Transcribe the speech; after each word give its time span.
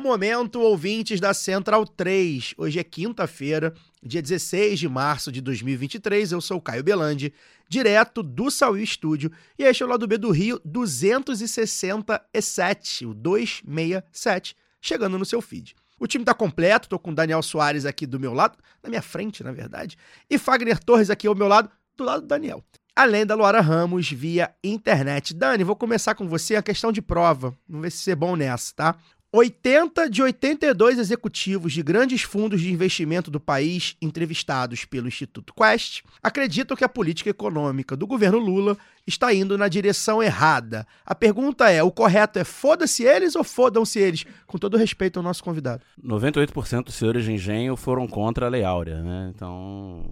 Momento, 0.00 0.60
ouvintes 0.60 1.20
da 1.20 1.34
Central 1.34 1.86
3. 1.86 2.54
Hoje 2.56 2.80
é 2.80 2.84
quinta-feira, 2.84 3.74
dia 4.02 4.22
16 4.22 4.80
de 4.80 4.88
março 4.88 5.30
de 5.30 5.42
2023. 5.42 6.32
Eu 6.32 6.40
sou 6.40 6.56
o 6.56 6.60
Caio 6.60 6.82
Belandi, 6.82 7.34
direto 7.68 8.22
do 8.22 8.50
Sauí 8.50 8.82
Estúdio, 8.82 9.30
e 9.58 9.64
este 9.64 9.82
é 9.82 9.86
o 9.86 9.88
lado 9.88 10.06
B 10.06 10.16
do 10.16 10.30
Rio 10.30 10.58
267, 10.64 13.04
o 13.04 13.12
267, 13.12 14.56
chegando 14.80 15.18
no 15.18 15.26
seu 15.26 15.42
feed. 15.42 15.76
O 15.98 16.06
time 16.06 16.24
tá 16.24 16.32
completo, 16.32 16.88
tô 16.88 16.98
com 16.98 17.10
o 17.10 17.14
Daniel 17.14 17.42
Soares 17.42 17.84
aqui 17.84 18.06
do 18.06 18.18
meu 18.18 18.32
lado, 18.32 18.56
na 18.82 18.88
minha 18.88 19.02
frente, 19.02 19.44
na 19.44 19.52
verdade, 19.52 19.98
e 20.30 20.38
Fagner 20.38 20.82
Torres 20.82 21.10
aqui 21.10 21.26
ao 21.26 21.34
meu 21.34 21.46
lado, 21.46 21.70
do 21.94 22.04
lado 22.04 22.22
do 22.22 22.26
Daniel. 22.26 22.64
Além 22.96 23.24
da 23.24 23.34
Luara 23.34 23.60
Ramos 23.60 24.10
via 24.10 24.52
internet. 24.64 25.32
Dani, 25.32 25.62
vou 25.62 25.76
começar 25.76 26.14
com 26.14 26.26
você 26.26 26.56
a 26.56 26.62
questão 26.62 26.90
de 26.90 27.00
prova. 27.00 27.56
Vamos 27.68 27.82
ver 27.82 27.90
se 27.90 27.98
você 27.98 28.10
é 28.10 28.16
bom 28.16 28.34
nessa, 28.34 28.74
tá? 28.74 28.96
80 29.32 30.10
de 30.10 30.22
82 30.22 30.98
executivos 30.98 31.72
de 31.72 31.82
grandes 31.82 32.22
fundos 32.22 32.60
de 32.60 32.72
investimento 32.72 33.30
do 33.30 33.38
país, 33.38 33.96
entrevistados 34.02 34.84
pelo 34.84 35.06
Instituto 35.06 35.54
Quest, 35.54 36.02
acreditam 36.20 36.76
que 36.76 36.82
a 36.82 36.88
política 36.88 37.30
econômica 37.30 37.96
do 37.96 38.08
governo 38.08 38.38
Lula 38.38 38.76
está 39.10 39.34
indo 39.34 39.58
na 39.58 39.68
direção 39.68 40.22
errada. 40.22 40.86
A 41.04 41.14
pergunta 41.14 41.70
é: 41.70 41.82
o 41.82 41.90
correto 41.90 42.38
é 42.38 42.44
foda-se 42.44 43.04
eles 43.04 43.36
ou 43.36 43.44
fodam-se 43.44 43.98
eles? 43.98 44.24
Com 44.46 44.58
todo 44.58 44.76
respeito 44.76 45.18
ao 45.18 45.22
nosso 45.22 45.44
convidado. 45.44 45.82
98% 46.02 46.84
dos 46.84 46.94
senhores 46.94 47.24
de 47.24 47.32
engenho 47.32 47.76
foram 47.76 48.06
contra 48.06 48.46
a 48.46 48.48
Lei 48.48 48.64
Áurea, 48.64 49.02
né? 49.02 49.32
Então, 49.34 50.04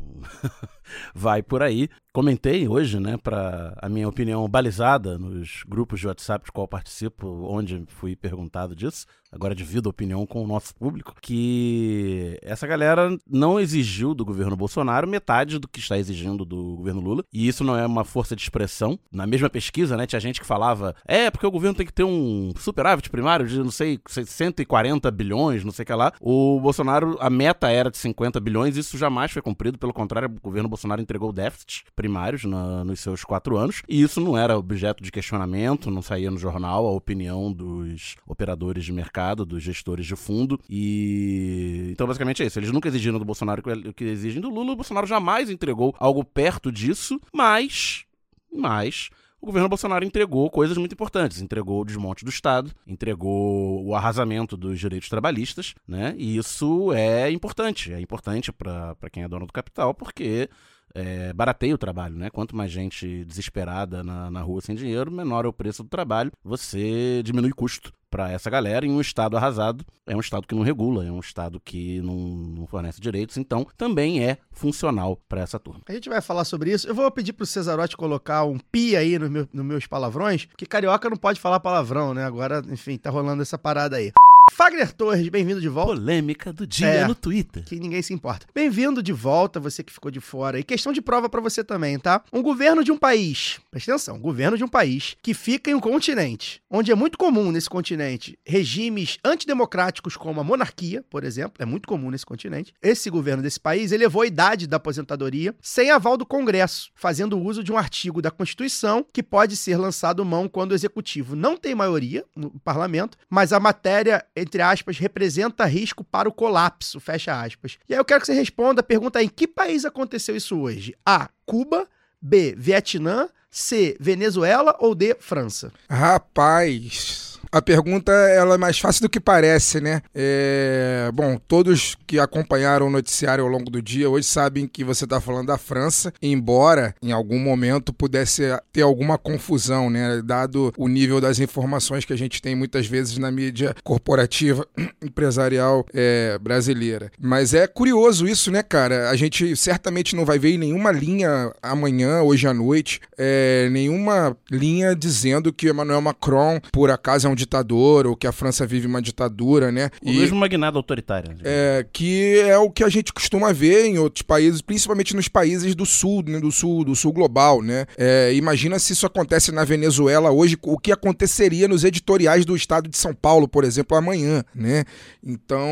vai 1.15 1.43
por 1.43 1.63
aí. 1.63 1.89
Comentei 2.13 2.67
hoje, 2.67 2.99
né, 2.99 3.17
para 3.17 3.77
a 3.81 3.89
minha 3.89 4.09
opinião 4.09 4.49
balizada 4.49 5.19
nos 5.19 5.63
grupos 5.69 6.01
de 6.01 6.09
WhatsApp 6.09 6.47
de 6.47 6.51
qual 6.51 6.67
participo, 6.67 7.29
onde 7.49 7.85
fui 7.87 8.17
perguntado 8.17 8.75
disso. 8.75 9.07
Agora 9.31 9.55
divido 9.55 9.89
a 9.89 9.91
opinião 9.91 10.27
com 10.27 10.43
o 10.43 10.47
nosso 10.47 10.75
público, 10.75 11.15
que 11.21 12.39
essa 12.43 12.67
galera 12.67 13.17
não 13.29 13.61
exigiu 13.61 14.15
do 14.15 14.25
governo 14.25 14.57
Bolsonaro 14.57 15.07
metade 15.07 15.59
do 15.59 15.69
que 15.69 15.81
está 15.81 15.99
exigindo 15.99 16.47
do 16.47 16.77
governo 16.77 17.01
Lula, 17.01 17.23
e 17.33 17.47
isso 17.47 17.63
não 17.63 17.77
é 17.77 17.87
uma 17.87 18.05
força 18.05 18.35
de 18.35 18.43
expressão. 18.43 18.88
Na 19.11 19.27
mesma 19.27 19.51
pesquisa, 19.51 19.97
né, 19.97 20.07
tinha 20.07 20.21
gente 20.21 20.41
que 20.41 20.47
falava, 20.47 20.95
é, 21.05 21.31
porque 21.31 21.47
o 21.47 21.51
governo 21.51 21.77
tem 21.77 21.87
que 21.87 21.93
ter 21.93 22.05
um 22.05 22.53
superávit 22.57 23.11
primário 23.11 23.47
de, 23.47 23.59
não 23.59 23.71
sei, 23.71 23.99
140 24.07 25.11
bilhões, 25.11 25.65
não 25.65 25.73
sei 25.73 25.83
o 25.83 25.87
que 25.87 25.93
lá. 25.93 26.13
O 26.21 26.61
Bolsonaro, 26.61 27.17
a 27.21 27.29
meta 27.29 27.69
era 27.69 27.91
de 27.91 27.99
50 27.99 28.39
bilhões, 28.41 28.77
isso 28.77 28.97
jamais 28.97 29.33
foi 29.33 29.43
cumprido, 29.43 29.79
pelo 29.79 29.93
contrário, 29.93 30.29
o 30.29 30.41
governo 30.41 30.69
Bolsonaro 30.69 31.03
entregou 31.03 31.33
déficits 31.33 31.83
primários 31.97 32.45
na, 32.45 32.85
nos 32.85 33.01
seus 33.01 33.25
quatro 33.25 33.57
anos, 33.57 33.83
e 33.89 34.01
isso 34.01 34.21
não 34.21 34.39
era 34.39 34.57
objeto 34.57 35.03
de 35.03 35.11
questionamento, 35.11 35.91
não 35.91 36.03
saía 36.03 36.31
no 36.31 36.39
jornal 36.39 36.87
a 36.87 36.93
opinião 36.93 37.53
dos 37.53 38.17
operadores 38.27 38.85
de 38.85 38.93
mercado 38.93 39.45
dos 39.45 39.63
gestores 39.63 40.07
de 40.07 40.15
fundo. 40.15 40.61
E. 40.69 41.89
Então, 41.91 42.07
basicamente 42.07 42.43
é 42.43 42.47
isso. 42.47 42.59
Eles 42.59 42.73
nunca 42.73 42.89
exigiram 42.89 43.19
do 43.19 43.25
Bolsonaro 43.25 43.63
o 43.89 43.93
que 43.93 44.05
exigem 44.05 44.41
do 44.41 44.51
Lula. 44.51 44.73
O 44.73 44.77
Bolsonaro 44.77 45.07
jamais 45.07 45.51
entregou 45.51 45.95
algo 45.99 46.25
perto 46.25 46.71
disso, 46.71 47.21
mas. 47.33 48.05
Mas. 48.53 49.11
O 49.41 49.47
governo 49.47 49.69
Bolsonaro 49.69 50.05
entregou 50.05 50.51
coisas 50.51 50.77
muito 50.77 50.95
importantes. 50.95 51.41
Entregou 51.41 51.81
o 51.81 51.85
desmonte 51.85 52.25
do 52.25 52.29
Estado, 52.29 52.73
entregou 52.85 53.87
o 53.87 53.95
arrasamento 53.95 54.57
dos 54.57 54.81
direitos 54.81 55.09
trabalhistas, 55.09 55.77
né? 55.87 56.13
E 56.19 56.37
isso 56.37 56.93
é 56.93 57.31
importante. 57.31 57.93
É 57.93 58.01
importante 58.01 58.51
para 58.51 58.97
quem 59.13 59.23
é 59.23 59.29
dono 59.29 59.47
do 59.47 59.53
capital, 59.53 59.95
porque 59.95 60.51
é, 60.95 61.33
barateia 61.33 61.75
o 61.75 61.79
trabalho, 61.79 62.17
né? 62.17 62.31
Quanto 62.31 62.57
mais 62.57 62.71
gente 62.71 63.25
desesperada 63.25 64.03
na, 64.03 64.31
na 64.31 64.41
rua 64.41 64.61
sem 64.61 64.75
dinheiro, 64.75 65.11
menor 65.11 65.45
é 65.45 65.49
o 65.49 65.53
preço 65.53 65.83
do 65.83 65.89
trabalho. 65.89 66.33
Você 66.45 67.23
diminui 67.25 67.53
custo 67.53 67.93
para 68.11 68.31
essa 68.33 68.49
galera 68.49 68.87
em 68.87 68.91
um 68.91 69.01
estado 69.01 69.37
arrasado 69.37 69.85
é 70.09 70.17
um 70.17 70.21
estado 70.21 70.47
que 70.47 70.55
não 70.55 70.63
regula, 70.63 71.05
é 71.05 71.13
um 71.13 71.21
estado 71.21 71.61
que 71.61 72.01
não, 72.01 72.17
não 72.17 72.67
fornece 72.67 73.01
direitos, 73.01 73.37
então 73.37 73.67
também 73.77 74.25
é 74.25 74.39
funcional 74.51 75.19
para 75.29 75.43
essa 75.43 75.59
turma. 75.59 75.83
A 75.87 75.93
gente 75.93 76.09
vai 76.09 76.23
falar 76.23 76.45
sobre 76.45 76.73
isso. 76.73 76.89
Eu 76.89 76.95
vou 76.95 77.11
pedir 77.11 77.35
pro 77.35 77.45
Cesarotti 77.45 77.97
colocar 77.97 78.45
um 78.45 78.59
pi 78.59 78.97
aí 78.97 79.19
nos 79.19 79.29
meu, 79.29 79.47
no 79.53 79.63
meus 79.63 79.87
palavrões, 79.87 80.47
porque 80.47 80.65
carioca 80.65 81.11
não 81.11 81.17
pode 81.19 81.39
falar 81.39 81.61
palavrão, 81.61 82.15
né? 82.15 82.25
Agora, 82.25 82.63
enfim, 82.71 82.97
tá 82.97 83.11
rolando 83.11 83.43
essa 83.43 83.59
parada 83.59 83.97
aí. 83.97 84.13
Fagner 84.51 84.93
Torres, 84.93 85.29
bem-vindo 85.29 85.61
de 85.61 85.69
volta. 85.69 85.93
Polêmica 85.95 86.53
do 86.53 86.67
dia 86.67 86.87
É. 86.87 87.07
no 87.07 87.15
Twitter. 87.15 87.65
Que 87.65 87.79
ninguém 87.79 88.03
se 88.03 88.13
importa. 88.13 88.47
Bem-vindo 88.55 89.03
de 89.03 89.13
volta, 89.13 89.61
você 89.61 89.83
que 89.85 89.93
ficou 89.93 90.11
de 90.11 90.21
fora. 90.21 90.59
E 90.59 90.65
questão 90.65 90.93
de 90.93 91.01
prova 91.01 91.29
pra 91.29 91.41
você 91.41 91.63
também, 91.63 91.99
tá? 91.99 92.23
Um 92.33 92.43
governo 92.43 92.83
de 92.83 92.91
um 92.91 92.99
país, 92.99 93.61
presta 93.71 93.93
atenção, 93.93 94.17
um 94.17 94.21
governo 94.21 94.57
de 94.59 94.65
um 94.65 94.69
país 94.69 95.17
que 95.23 95.33
fica 95.33 95.71
em 95.71 95.75
um 95.75 95.81
continente, 95.81 96.61
onde 96.69 96.91
é 96.91 96.95
muito 96.95 97.17
comum 97.17 97.53
nesse 97.53 97.69
continente 97.71 98.39
regimes 98.45 99.19
antidemocráticos 99.25 100.17
como 100.17 100.41
a 100.41 100.45
monarquia, 100.45 101.05
por 101.09 101.23
exemplo, 101.25 101.55
é 101.59 101.65
muito 101.65 101.87
comum 101.87 102.11
nesse 102.11 102.27
continente. 102.27 102.73
Esse 102.83 103.11
governo 103.11 103.43
desse 103.43 103.61
país 103.61 103.93
elevou 103.93 104.23
a 104.23 104.27
idade 104.27 104.67
da 104.67 104.77
aposentadoria 104.79 105.55
sem 105.61 105.91
aval 105.91 106.17
do 106.17 106.27
Congresso, 106.27 106.91
fazendo 106.95 107.39
uso 107.39 107.63
de 107.63 107.71
um 107.73 107.79
artigo 107.79 108.21
da 108.21 108.31
Constituição 108.31 109.07
que 109.13 109.23
pode 109.23 109.55
ser 109.57 109.77
lançado 109.77 110.25
mão 110.25 110.49
quando 110.49 110.73
o 110.73 110.75
executivo 110.75 111.37
não 111.37 111.57
tem 111.57 111.75
maioria 111.75 112.25
no 112.35 112.51
parlamento, 112.61 113.17
mas 113.31 113.53
a 113.53 113.61
matéria, 113.61 114.25
entre 114.39 114.63
aspas, 114.63 114.99
representa 114.99 115.65
risco 115.65 116.05
para 116.05 116.29
o 116.29 116.33
colapso, 116.33 117.01
fecha 117.01 117.41
aspas. 117.41 117.79
E 117.89 117.95
aí 117.95 118.01
eu 118.01 118.05
quero 118.05 118.21
que 118.21 118.27
você 118.27 118.33
responda 118.33 118.81
a 118.81 118.85
pergunta 118.85 119.23
em 119.23 119.29
que 119.29 119.47
país 119.47 119.85
aconteceu 119.85 120.37
isso 120.37 120.59
hoje? 120.59 120.95
A. 121.05 121.29
Cuba, 121.45 121.89
B. 122.21 122.55
Vietnã, 122.57 123.29
C. 123.59 123.97
Venezuela 123.99 124.77
ou 124.79 124.95
D. 124.95 125.17
França? 125.19 125.73
Rapaz, 125.91 127.29
a 127.51 127.63
pergunta 127.63 128.13
ela 128.13 128.55
é 128.55 128.59
mais 128.59 128.79
fácil 128.79 129.03
do 129.03 129.09
que 129.09 129.21
parece, 129.21 129.81
né? 129.81 130.03
É, 130.15 131.11
Bom, 131.15 131.39
todos 131.49 131.97
que 132.07 132.19
acompanharam 132.19 132.87
o 132.87 132.91
noticiário 132.91 133.43
ao 133.43 133.51
longo 133.51 133.71
do 133.71 133.81
dia 133.81 134.09
hoje 134.09 134.27
sabem 134.27 134.67
que 134.67 134.85
você 134.85 135.05
está 135.05 135.21
falando 135.21 135.47
da 135.47 135.59
França, 135.59 136.13
embora 136.21 136.95
em 137.03 137.13
algum 137.13 137.39
momento 137.39 137.93
pudesse 137.93 138.43
ter 138.73 138.83
alguma 138.83 139.17
confusão, 139.17 139.89
né? 139.89 140.23
Dado 140.23 140.73
o 140.77 140.89
nível 140.89 141.21
das 141.21 141.39
informações 141.39 142.05
que 142.05 142.13
a 142.13 142.19
gente 142.19 142.43
tem 142.43 142.55
muitas 142.55 142.87
vezes 142.87 143.19
na 143.19 143.31
mídia 143.31 143.75
corporativa 143.83 144.67
empresarial 145.03 145.87
é, 145.95 146.39
brasileira. 146.39 147.11
Mas 147.19 147.55
é 147.55 147.67
curioso 147.67 148.27
isso, 148.27 148.51
né, 148.51 148.63
cara? 148.63 149.11
A 149.11 149.17
gente 149.17 149.57
certamente 149.57 150.15
não 150.15 150.25
vai 150.25 150.39
ver 150.39 150.51
em 150.51 150.59
nenhuma 150.59 150.93
linha 150.93 151.53
amanhã, 151.63 152.23
hoje 152.23 152.47
à 152.47 152.53
noite, 152.53 153.01
é, 153.17 153.48
nenhuma 153.71 154.37
linha 154.51 154.95
dizendo 154.95 155.53
que 155.53 155.69
Emmanuel 155.69 156.01
Macron, 156.01 156.61
por 156.73 156.91
acaso, 156.91 157.27
é 157.27 157.31
um 157.31 157.35
ditador 157.35 158.07
ou 158.07 158.17
que 158.17 158.27
a 158.27 158.33
França 158.33 158.67
vive 158.67 158.87
uma 158.87 159.03
ditadura, 159.03 159.71
né? 159.71 159.91
O 160.03 160.13
mesmo 160.13 160.37
magnata 160.39 160.77
autoritário. 160.77 161.37
É, 161.45 161.87
que 161.93 162.41
é 162.41 162.59
o 162.59 162.71
que 162.71 162.85
a 162.85 162.89
gente 162.89 163.13
costuma 163.13 163.53
ver 163.53 163.87
em 163.87 163.99
outros 163.99 164.23
países, 164.23 164.61
principalmente 164.61 165.15
nos 165.15 165.29
países 165.29 165.75
do 165.75 165.87
sul, 165.87 166.23
né, 166.27 166.41
do 166.41 166.51
sul, 166.51 166.85
do 166.85 166.95
sul 166.95 167.13
global, 167.13 167.63
né? 167.63 167.87
É, 167.97 168.33
imagina 168.35 168.79
se 168.79 168.93
isso 168.93 169.07
acontece 169.07 169.53
na 169.53 169.65
Venezuela 169.65 170.31
hoje, 170.31 170.57
o 170.63 170.79
que 170.79 170.93
aconteceria 170.93 171.69
nos 171.69 171.85
editoriais 171.85 172.45
do 172.45 172.57
estado 172.57 172.89
de 172.89 172.97
São 172.97 173.15
Paulo, 173.15 173.49
por 173.49 173.65
exemplo, 173.65 173.97
amanhã, 173.97 174.45
né? 174.55 174.85
Então, 175.23 175.69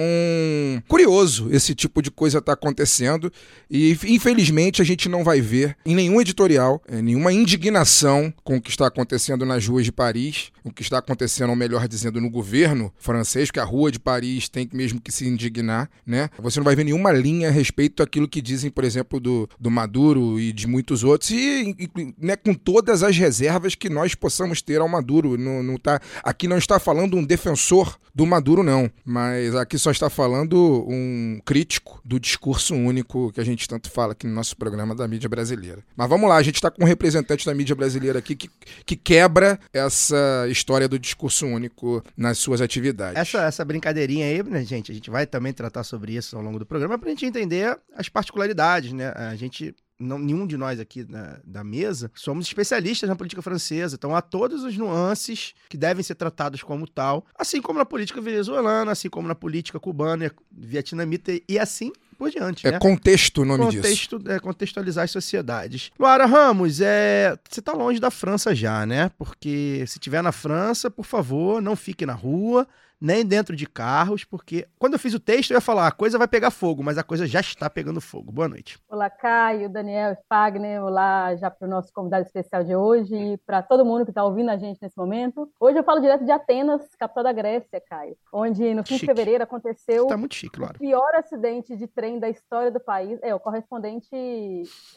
curioso 0.88 1.48
esse 1.50 1.74
tipo 1.74 2.02
de 2.02 2.10
coisa 2.10 2.40
tá 2.40 2.52
acontecendo 2.52 3.32
e 3.70 3.96
infelizmente 4.08 4.82
a 4.82 4.84
gente 4.84 5.08
não 5.08 5.24
vai 5.24 5.40
ver 5.40 5.76
em 5.84 5.94
nenhum 5.94 6.20
editorial, 6.20 6.82
é, 6.88 7.00
nenhuma 7.00 7.32
indignação 7.56 8.32
com 8.44 8.56
o 8.56 8.60
que 8.60 8.70
está 8.70 8.86
acontecendo 8.86 9.44
nas 9.44 9.66
ruas 9.66 9.84
de 9.84 9.90
Paris, 9.90 10.52
o 10.62 10.70
que 10.70 10.82
está 10.82 10.98
acontecendo, 10.98 11.50
ou 11.50 11.56
melhor 11.56 11.88
dizendo, 11.88 12.20
no 12.20 12.30
governo 12.30 12.92
francês, 12.98 13.50
que 13.50 13.58
a 13.58 13.64
rua 13.64 13.90
de 13.90 13.98
Paris 13.98 14.48
tem 14.48 14.68
mesmo 14.72 15.00
que 15.00 15.10
se 15.10 15.26
indignar, 15.26 15.90
né? 16.06 16.28
Você 16.38 16.60
não 16.60 16.64
vai 16.64 16.76
ver 16.76 16.84
nenhuma 16.84 17.12
linha 17.12 17.48
a 17.48 17.50
respeito 17.50 18.02
daquilo 18.02 18.28
que 18.28 18.42
dizem, 18.42 18.70
por 18.70 18.84
exemplo, 18.84 19.18
do, 19.18 19.48
do 19.58 19.70
Maduro 19.70 20.38
e 20.38 20.52
de 20.52 20.66
muitos 20.66 21.02
outros, 21.02 21.30
e, 21.30 21.74
e, 21.78 22.14
né, 22.18 22.36
com 22.36 22.54
todas 22.54 23.02
as 23.02 23.16
reservas 23.16 23.74
que 23.74 23.88
nós 23.88 24.14
possamos 24.14 24.60
ter 24.60 24.80
ao 24.80 24.88
Maduro. 24.88 25.38
Não, 25.38 25.62
não 25.62 25.76
tá, 25.76 26.00
aqui 26.22 26.46
não 26.46 26.58
está 26.58 26.78
falando 26.78 27.16
um 27.16 27.24
defensor 27.24 27.98
do 28.16 28.24
Maduro, 28.24 28.62
não. 28.62 28.90
Mas 29.04 29.54
aqui 29.54 29.78
só 29.78 29.90
está 29.90 30.08
falando 30.08 30.86
um 30.88 31.38
crítico 31.44 32.00
do 32.02 32.18
discurso 32.18 32.74
único 32.74 33.30
que 33.30 33.40
a 33.40 33.44
gente 33.44 33.68
tanto 33.68 33.90
fala 33.90 34.12
aqui 34.12 34.26
no 34.26 34.32
nosso 34.32 34.56
programa 34.56 34.94
da 34.94 35.06
mídia 35.06 35.28
brasileira. 35.28 35.84
Mas 35.94 36.08
vamos 36.08 36.26
lá, 36.26 36.36
a 36.36 36.42
gente 36.42 36.54
está 36.54 36.70
com 36.70 36.82
um 36.82 36.86
representante 36.86 37.44
da 37.44 37.54
mídia 37.54 37.76
brasileira 37.76 38.18
aqui 38.18 38.34
que, 38.34 38.50
que 38.86 38.96
quebra 38.96 39.60
essa 39.70 40.46
história 40.48 40.88
do 40.88 40.98
discurso 40.98 41.46
único 41.46 42.02
nas 42.16 42.38
suas 42.38 42.62
atividades. 42.62 43.20
Essa, 43.20 43.42
essa 43.42 43.62
brincadeirinha 43.66 44.24
aí, 44.24 44.42
né, 44.42 44.64
gente, 44.64 44.90
a 44.90 44.94
gente 44.94 45.10
vai 45.10 45.26
também 45.26 45.52
tratar 45.52 45.84
sobre 45.84 46.14
isso 46.16 46.38
ao 46.38 46.42
longo 46.42 46.58
do 46.58 46.64
programa 46.64 46.98
pra 46.98 47.10
gente 47.10 47.26
entender 47.26 47.78
as 47.94 48.08
particularidades, 48.08 48.92
né? 48.92 49.12
A 49.14 49.36
gente 49.36 49.74
não, 49.98 50.18
nenhum 50.18 50.46
de 50.46 50.56
nós 50.56 50.78
aqui 50.78 51.04
na- 51.08 51.38
da 51.44 51.64
mesa 51.64 52.10
somos 52.14 52.46
especialistas 52.46 53.08
na 53.08 53.16
política 53.16 53.40
francesa. 53.42 53.96
Então 53.96 54.14
há 54.14 54.20
todas 54.20 54.64
as 54.64 54.76
nuances 54.76 55.54
que 55.68 55.76
devem 55.76 56.02
ser 56.02 56.14
tratadas 56.14 56.62
como 56.62 56.86
tal, 56.86 57.24
assim 57.38 57.60
como 57.62 57.78
na 57.78 57.84
política 57.84 58.20
venezuelana, 58.20 58.92
assim 58.92 59.08
como 59.08 59.26
na 59.26 59.34
política 59.34 59.80
cubana, 59.80 60.30
vietnamita 60.50 61.32
e 61.48 61.58
assim 61.58 61.92
por 62.18 62.30
diante. 62.30 62.66
É 62.66 62.72
né? 62.72 62.78
contexto 62.78 63.42
o 63.42 63.44
nome 63.44 63.66
disso. 63.68 63.82
Contexto, 63.82 64.22
é, 64.26 64.38
contextualizar 64.40 65.04
as 65.04 65.10
sociedades. 65.10 65.90
Luara 65.98 66.26
Ramos, 66.26 66.80
é, 66.80 67.36
você 67.48 67.60
tá 67.60 67.72
longe 67.72 68.00
da 68.00 68.10
França 68.10 68.54
já, 68.54 68.86
né? 68.86 69.10
Porque 69.18 69.84
se 69.86 69.98
tiver 69.98 70.22
na 70.22 70.32
França, 70.32 70.90
por 70.90 71.04
favor, 71.04 71.60
não 71.60 71.76
fique 71.76 72.06
na 72.06 72.14
rua, 72.14 72.66
nem 73.00 73.24
dentro 73.24 73.54
de 73.54 73.66
carros, 73.66 74.24
porque 74.24 74.66
quando 74.78 74.94
eu 74.94 74.98
fiz 74.98 75.12
o 75.14 75.20
texto 75.20 75.50
eu 75.50 75.56
ia 75.56 75.60
falar, 75.60 75.86
a 75.86 75.92
coisa 75.92 76.18
vai 76.18 76.26
pegar 76.26 76.50
fogo, 76.50 76.82
mas 76.82 76.96
a 76.98 77.02
coisa 77.02 77.26
já 77.26 77.40
está 77.40 77.68
pegando 77.68 78.00
fogo. 78.00 78.32
Boa 78.32 78.48
noite. 78.48 78.78
Olá, 78.88 79.10
Caio, 79.10 79.68
Daniel, 79.68 80.16
Fagner. 80.28 80.82
Olá, 80.82 81.34
já 81.36 81.50
para 81.50 81.66
o 81.66 81.70
nosso 81.70 81.92
convidado 81.92 82.24
especial 82.24 82.64
de 82.64 82.74
hoje 82.74 83.14
e 83.14 83.36
para 83.38 83.62
todo 83.62 83.84
mundo 83.84 84.04
que 84.04 84.10
está 84.10 84.24
ouvindo 84.24 84.50
a 84.50 84.56
gente 84.56 84.80
nesse 84.80 84.96
momento. 84.96 85.50
Hoje 85.60 85.78
eu 85.78 85.84
falo 85.84 86.00
direto 86.00 86.24
de 86.24 86.30
Atenas, 86.30 86.82
capital 86.98 87.24
da 87.24 87.32
Grécia, 87.32 87.82
Caio, 87.88 88.16
onde 88.32 88.74
no 88.74 88.82
fim 88.82 88.94
Chique. 88.94 89.06
de 89.06 89.12
fevereiro 89.12 89.44
aconteceu 89.44 90.06
Tá 90.06 90.16
chique, 90.30 90.60
o 90.60 90.78
pior 90.78 91.14
acidente 91.14 91.76
de 91.76 91.86
trem 91.86 92.18
da 92.18 92.28
história 92.28 92.70
do 92.70 92.80
país. 92.80 93.18
É, 93.22 93.34
o 93.34 93.40
correspondente 93.40 94.16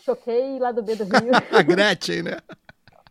choquei 0.03 0.57
lá 0.59 0.71
do 0.71 0.81
B 0.81 0.95
do 0.95 1.03
Rio. 1.03 1.31
A 1.51 1.61
Gretchen, 1.61 2.23
né? 2.23 2.37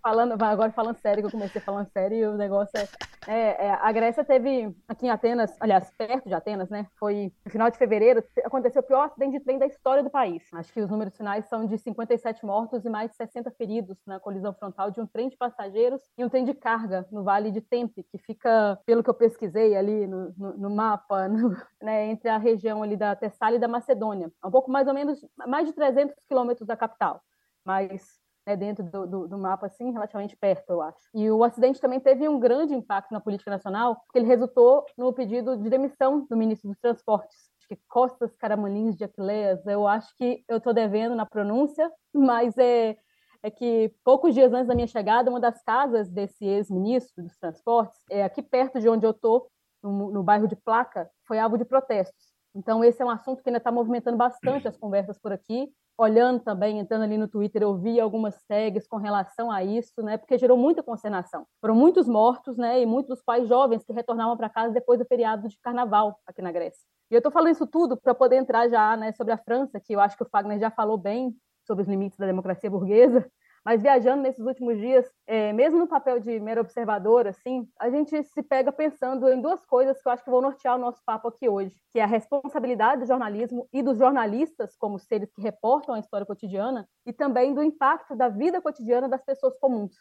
Falando, 0.08 0.42
agora 0.42 0.72
falando 0.72 0.96
sério, 0.96 1.22
que 1.22 1.26
eu 1.26 1.30
comecei 1.30 1.60
falando 1.60 1.86
sério 1.92 2.32
o 2.32 2.36
negócio 2.36 2.72
é, 2.78 2.88
é, 3.30 3.66
é, 3.66 3.70
A 3.72 3.92
Grécia 3.92 4.24
teve, 4.24 4.74
aqui 4.88 5.04
em 5.06 5.10
Atenas, 5.10 5.54
aliás, 5.60 5.90
perto 5.98 6.26
de 6.26 6.34
Atenas, 6.34 6.70
né? 6.70 6.86
Foi 6.98 7.30
no 7.44 7.50
final 7.52 7.70
de 7.70 7.76
fevereiro, 7.76 8.22
te- 8.22 8.40
aconteceu 8.40 8.80
o 8.80 8.84
pior 8.86 9.04
acidente 9.04 9.38
de 9.38 9.44
trem 9.44 9.58
da 9.58 9.66
história 9.66 10.02
do 10.02 10.08
país. 10.08 10.42
Acho 10.54 10.72
que 10.72 10.80
os 10.80 10.88
números 10.88 11.14
finais 11.14 11.44
são 11.46 11.66
de 11.66 11.76
57 11.76 12.42
mortos 12.46 12.86
e 12.86 12.88
mais 12.88 13.10
de 13.10 13.16
60 13.16 13.50
feridos 13.50 13.98
na 14.06 14.18
colisão 14.18 14.54
frontal 14.54 14.90
de 14.90 14.98
um 14.98 15.06
trem 15.06 15.28
de 15.28 15.36
passageiros 15.36 16.00
e 16.16 16.24
um 16.24 16.28
trem 16.30 16.42
de 16.46 16.54
carga 16.54 17.06
no 17.12 17.22
Vale 17.22 17.50
de 17.50 17.60
Tempe, 17.60 18.02
que 18.10 18.16
fica, 18.16 18.80
pelo 18.86 19.02
que 19.02 19.10
eu 19.10 19.14
pesquisei 19.14 19.76
ali 19.76 20.06
no, 20.06 20.32
no, 20.34 20.56
no 20.56 20.70
mapa, 20.70 21.28
no- 21.28 21.54
né, 21.82 22.06
entre 22.06 22.30
a 22.30 22.38
região 22.38 22.82
ali 22.82 22.96
da 22.96 23.14
Tessália 23.14 23.56
e 23.58 23.60
da 23.60 23.68
Macedônia. 23.68 24.32
Um 24.42 24.50
pouco 24.50 24.70
mais 24.70 24.88
ou 24.88 24.94
menos, 24.94 25.20
mais 25.46 25.66
de 25.66 25.74
300 25.74 26.16
quilômetros 26.26 26.66
da 26.66 26.78
capital. 26.78 27.20
Mas 27.62 28.18
né, 28.48 28.56
dentro 28.56 28.82
do, 28.82 29.06
do, 29.06 29.28
do 29.28 29.38
mapa, 29.38 29.66
assim, 29.66 29.92
relativamente 29.92 30.34
perto, 30.34 30.70
eu 30.70 30.80
acho. 30.80 30.98
E 31.14 31.30
o 31.30 31.44
acidente 31.44 31.78
também 31.78 32.00
teve 32.00 32.26
um 32.26 32.40
grande 32.40 32.74
impacto 32.74 33.12
na 33.12 33.20
política 33.20 33.50
nacional, 33.50 33.96
porque 33.96 34.18
ele 34.18 34.26
resultou 34.26 34.86
no 34.96 35.12
pedido 35.12 35.54
de 35.54 35.68
demissão 35.68 36.26
do 36.26 36.34
ministro 36.34 36.70
dos 36.70 36.78
Transportes. 36.78 37.50
Que 37.68 37.76
Costas 37.86 38.34
Caramanlins 38.36 38.96
de 38.96 39.04
Aquileias, 39.04 39.66
eu 39.66 39.86
acho 39.86 40.16
que 40.16 40.42
eu 40.48 40.56
estou 40.56 40.72
devendo 40.72 41.14
na 41.14 41.26
pronúncia, 41.26 41.92
mas 42.14 42.56
é, 42.56 42.96
é 43.42 43.50
que 43.50 43.94
poucos 44.02 44.34
dias 44.34 44.50
antes 44.54 44.68
da 44.68 44.74
minha 44.74 44.86
chegada, 44.86 45.28
uma 45.28 45.38
das 45.38 45.62
casas 45.62 46.08
desse 46.08 46.46
ex-ministro 46.46 47.22
dos 47.22 47.36
Transportes, 47.36 48.00
é 48.10 48.24
aqui 48.24 48.40
perto 48.40 48.80
de 48.80 48.88
onde 48.88 49.04
eu 49.04 49.10
estou, 49.10 49.50
no, 49.82 50.10
no 50.10 50.22
bairro 50.22 50.48
de 50.48 50.56
Placa, 50.56 51.10
foi 51.26 51.38
alvo 51.38 51.58
de 51.58 51.66
protestos. 51.66 52.32
Então, 52.54 52.82
esse 52.82 53.02
é 53.02 53.04
um 53.04 53.10
assunto 53.10 53.42
que 53.42 53.50
ainda 53.50 53.58
está 53.58 53.70
movimentando 53.70 54.16
bastante 54.16 54.66
as 54.66 54.76
conversas 54.78 55.18
por 55.18 55.32
aqui. 55.32 55.70
Olhando 56.00 56.38
também, 56.38 56.78
entrando 56.78 57.02
ali 57.02 57.18
no 57.18 57.26
Twitter, 57.26 57.60
eu 57.60 57.76
vi 57.76 57.98
algumas 57.98 58.40
tags 58.44 58.86
com 58.86 58.98
relação 58.98 59.50
a 59.50 59.64
isso, 59.64 60.00
né? 60.00 60.16
Porque 60.16 60.38
gerou 60.38 60.56
muita 60.56 60.80
consternação. 60.80 61.44
Foram 61.60 61.74
muitos 61.74 62.06
mortos, 62.06 62.56
né? 62.56 62.80
E 62.80 62.86
muitos 62.86 63.08
dos 63.08 63.22
pais 63.24 63.48
jovens 63.48 63.82
que 63.84 63.92
retornavam 63.92 64.36
para 64.36 64.48
casa 64.48 64.72
depois 64.72 65.00
do 65.00 65.04
feriado 65.04 65.48
de 65.48 65.58
carnaval 65.60 66.16
aqui 66.24 66.40
na 66.40 66.52
Grécia. 66.52 66.86
E 67.10 67.14
eu 67.14 67.18
estou 67.18 67.32
falando 67.32 67.50
isso 67.50 67.66
tudo 67.66 67.96
para 67.96 68.14
poder 68.14 68.36
entrar 68.36 68.68
já 68.68 68.96
né, 68.96 69.10
sobre 69.10 69.32
a 69.32 69.38
França, 69.38 69.80
que 69.80 69.92
eu 69.92 69.98
acho 69.98 70.16
que 70.16 70.22
o 70.22 70.28
Fagner 70.30 70.60
já 70.60 70.70
falou 70.70 70.96
bem 70.96 71.34
sobre 71.66 71.82
os 71.82 71.88
limites 71.88 72.16
da 72.16 72.26
democracia 72.26 72.70
burguesa. 72.70 73.28
Mas 73.68 73.82
viajando 73.82 74.22
nesses 74.22 74.42
últimos 74.46 74.78
dias, 74.78 75.04
é, 75.26 75.52
mesmo 75.52 75.78
no 75.78 75.86
papel 75.86 76.18
de 76.18 76.40
mera 76.40 76.58
observadora, 76.58 77.28
assim, 77.28 77.68
a 77.78 77.90
gente 77.90 78.22
se 78.22 78.42
pega 78.42 78.72
pensando 78.72 79.28
em 79.28 79.42
duas 79.42 79.62
coisas 79.66 80.00
que 80.00 80.08
eu 80.08 80.12
acho 80.12 80.24
que 80.24 80.30
vão 80.30 80.40
nortear 80.40 80.76
o 80.76 80.78
nosso 80.78 81.04
papo 81.04 81.28
aqui 81.28 81.50
hoje, 81.50 81.78
que 81.92 81.98
é 81.98 82.02
a 82.02 82.06
responsabilidade 82.06 83.02
do 83.02 83.06
jornalismo 83.06 83.68
e 83.70 83.82
dos 83.82 83.98
jornalistas 83.98 84.74
como 84.74 84.98
seres 84.98 85.30
que 85.30 85.42
reportam 85.42 85.94
a 85.94 85.98
história 85.98 86.24
cotidiana 86.24 86.88
e 87.04 87.12
também 87.12 87.52
do 87.52 87.62
impacto 87.62 88.16
da 88.16 88.30
vida 88.30 88.58
cotidiana 88.62 89.06
das 89.06 89.22
pessoas 89.22 89.54
comuns. 89.58 89.96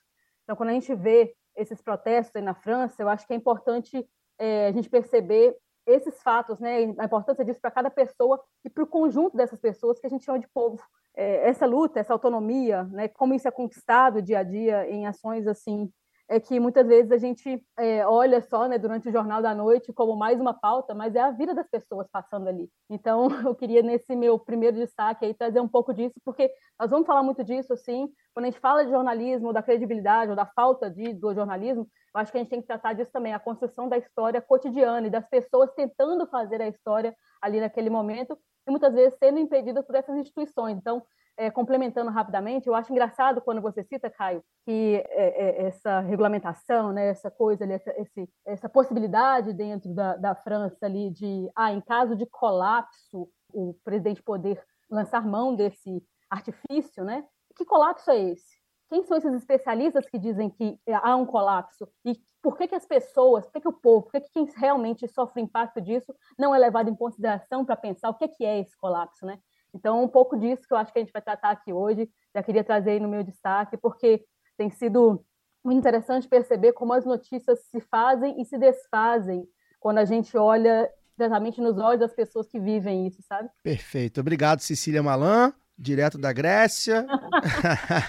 Então, 0.45 0.55
quando 0.55 0.69
a 0.69 0.73
gente 0.73 0.95
vê 0.95 1.35
esses 1.53 1.81
protestos 1.81 2.37
aí 2.37 2.41
na 2.41 2.53
França, 2.53 3.03
eu 3.03 3.09
acho 3.09 3.27
que 3.27 3.33
é 3.33 3.35
importante 3.35 4.07
é, 4.39 4.67
a 4.67 4.71
gente 4.71 4.89
perceber 4.89 5.57
esses 5.85 6.23
fatos, 6.23 6.57
né, 6.57 6.95
a 6.97 7.03
importância 7.03 7.43
disso 7.43 7.59
para 7.59 7.71
cada 7.71 7.89
pessoa 7.89 8.41
e 8.63 8.69
para 8.69 8.85
o 8.85 8.87
conjunto 8.87 9.35
dessas 9.35 9.59
pessoas 9.59 9.99
que 9.99 10.07
a 10.07 10.09
gente 10.09 10.23
chama 10.23 10.39
de 10.39 10.47
povo. 10.47 10.81
É, 11.19 11.49
essa 11.49 11.65
luta, 11.65 11.99
essa 11.99 12.13
autonomia, 12.13 12.83
né, 12.83 13.07
como 13.07 13.33
isso 13.33 13.47
é 13.47 13.51
conquistado 13.51 14.21
dia 14.21 14.39
a 14.39 14.43
dia 14.43 14.87
em 14.87 15.07
ações 15.07 15.47
assim, 15.47 15.91
é 16.29 16.39
que 16.39 16.59
muitas 16.59 16.85
vezes 16.85 17.11
a 17.11 17.17
gente 17.17 17.65
é, 17.75 18.05
olha 18.05 18.39
só, 18.39 18.67
né, 18.67 18.77
durante 18.77 19.09
o 19.09 19.11
jornal 19.11 19.41
da 19.41 19.55
noite 19.55 19.91
como 19.91 20.15
mais 20.15 20.39
uma 20.39 20.53
pauta, 20.53 20.93
mas 20.93 21.15
é 21.15 21.21
a 21.21 21.31
vida 21.31 21.55
das 21.55 21.67
pessoas 21.67 22.07
passando 22.11 22.47
ali. 22.47 22.69
Então, 22.87 23.27
eu 23.49 23.55
queria 23.55 23.81
nesse 23.81 24.15
meu 24.15 24.37
primeiro 24.37 24.77
destaque 24.77 25.25
aí 25.25 25.33
trazer 25.33 25.59
um 25.59 25.67
pouco 25.67 25.91
disso, 25.91 26.13
porque 26.23 26.51
nós 26.79 26.91
vamos 26.91 27.07
falar 27.07 27.23
muito 27.23 27.43
disso 27.43 27.73
assim, 27.73 28.07
quando 28.31 28.45
a 28.45 28.49
gente 28.49 28.59
fala 28.59 28.85
de 28.85 28.91
jornalismo, 28.91 29.51
da 29.51 29.63
credibilidade 29.63 30.29
ou 30.29 30.35
da 30.35 30.45
falta 30.45 30.87
de 30.87 31.13
do 31.13 31.33
jornalismo, 31.33 31.87
eu 32.13 32.21
acho 32.21 32.31
que 32.31 32.37
a 32.37 32.41
gente 32.41 32.49
tem 32.51 32.61
que 32.61 32.67
tratar 32.67 32.93
disso 32.93 33.11
também, 33.11 33.33
a 33.33 33.39
construção 33.39 33.89
da 33.89 33.97
história 33.97 34.39
cotidiana 34.39 35.07
e 35.07 35.09
das 35.09 35.27
pessoas 35.27 35.71
tentando 35.73 36.27
fazer 36.27 36.61
a 36.61 36.67
história 36.67 37.15
ali 37.41 37.59
naquele 37.59 37.89
momento 37.89 38.37
e 38.67 38.71
muitas 38.71 38.93
vezes 38.93 39.17
sendo 39.17 39.39
impedidas 39.39 39.85
por 39.85 39.95
essas 39.95 40.15
instituições. 40.17 40.77
Então, 40.77 41.01
é, 41.37 41.51
complementando 41.51 42.09
rapidamente, 42.09 42.67
eu 42.67 42.73
acho 42.73 42.91
engraçado 42.91 43.41
quando 43.41 43.61
você 43.61 43.83
cita, 43.83 44.09
Caio, 44.09 44.43
que 44.65 45.03
é, 45.09 45.63
é, 45.63 45.67
essa 45.67 45.99
regulamentação, 45.99 46.91
né, 46.91 47.09
essa 47.09 47.29
coisa 47.29 47.63
ali, 47.63 47.73
essa, 47.73 47.91
esse, 48.01 48.29
essa 48.45 48.67
possibilidade 48.67 49.53
dentro 49.53 49.93
da, 49.93 50.15
da 50.15 50.35
França 50.35 50.85
ali 50.85 51.11
de, 51.11 51.49
ah, 51.55 51.71
em 51.71 51.81
caso 51.81 52.15
de 52.15 52.25
colapso, 52.25 53.29
o 53.53 53.75
presidente 53.83 54.21
poder 54.23 54.61
lançar 54.89 55.25
mão 55.25 55.55
desse 55.55 56.03
artifício, 56.29 57.03
né? 57.03 57.23
Que 57.55 57.63
colapso 57.63 58.09
é 58.11 58.19
esse? 58.19 58.57
Quem 58.89 59.03
são 59.03 59.17
esses 59.17 59.33
especialistas 59.33 60.07
que 60.09 60.17
dizem 60.17 60.49
que 60.49 60.79
há 60.91 61.15
um 61.15 61.25
colapso? 61.25 61.87
E 62.05 62.13
por 62.42 62.57
que, 62.57 62.68
que 62.68 62.75
as 62.75 62.86
pessoas, 62.86 63.45
por 63.45 63.54
que, 63.54 63.62
que 63.62 63.68
o 63.68 63.74
povo, 63.74 64.04
por 64.04 64.12
que, 64.12 64.22
que 64.22 64.31
quem 64.31 64.45
realmente 64.56 65.07
sofre 65.07 65.42
impacto 65.42 65.82
disso 65.82 66.13
não 66.38 66.53
é 66.53 66.60
levado 66.60 66.89
em 66.89 66.96
consideração 66.96 67.65
para 67.65 67.75
pensar 67.75 68.10
o 68.10 68.13
que, 68.13 68.27
que 68.27 68.46
é 68.46 68.60
esse 68.60 68.75
colapso, 68.77 69.25
né? 69.25 69.39
Então, 69.74 70.03
um 70.03 70.08
pouco 70.08 70.38
disso 70.38 70.67
que 70.67 70.74
eu 70.74 70.77
acho 70.77 70.91
que 70.91 71.00
a 71.00 71.01
gente 71.01 71.12
vai 71.12 71.22
tratar 71.22 71.51
aqui 71.51 71.74
hoje, 71.74 72.10
já 72.34 72.41
queria 72.41 72.63
trazer 72.63 72.91
aí 72.91 73.00
no 73.00 73.10
meu 73.10 73.24
destaque, 73.24 73.77
porque 73.77 74.25
tem 74.58 74.70
sido 74.70 75.24
muito 75.63 75.79
interessante 75.79 76.27
perceber 76.27 76.74
como 76.74 76.94
as 76.94 77.06
notícias 77.06 77.60
se 77.65 77.79
fazem 77.82 78.41
e 78.41 78.46
se 78.46 78.58
desfazem 78.58 79.48
quando 79.79 79.98
a 79.98 80.06
gente 80.06 80.38
olha 80.38 80.89
diretamente 81.17 81.60
nos 81.60 81.77
olhos 81.77 82.00
das 82.00 82.13
pessoas 82.13 82.48
que 82.48 82.60
vivem 82.60 83.08
isso, 83.08 83.22
sabe? 83.24 83.50
Perfeito. 83.63 84.22
Obrigado, 84.22 84.60
Cecília 84.60 85.03
Malan, 85.03 85.53
direto 85.77 86.17
da 86.17 86.34
Grécia. 86.34 87.05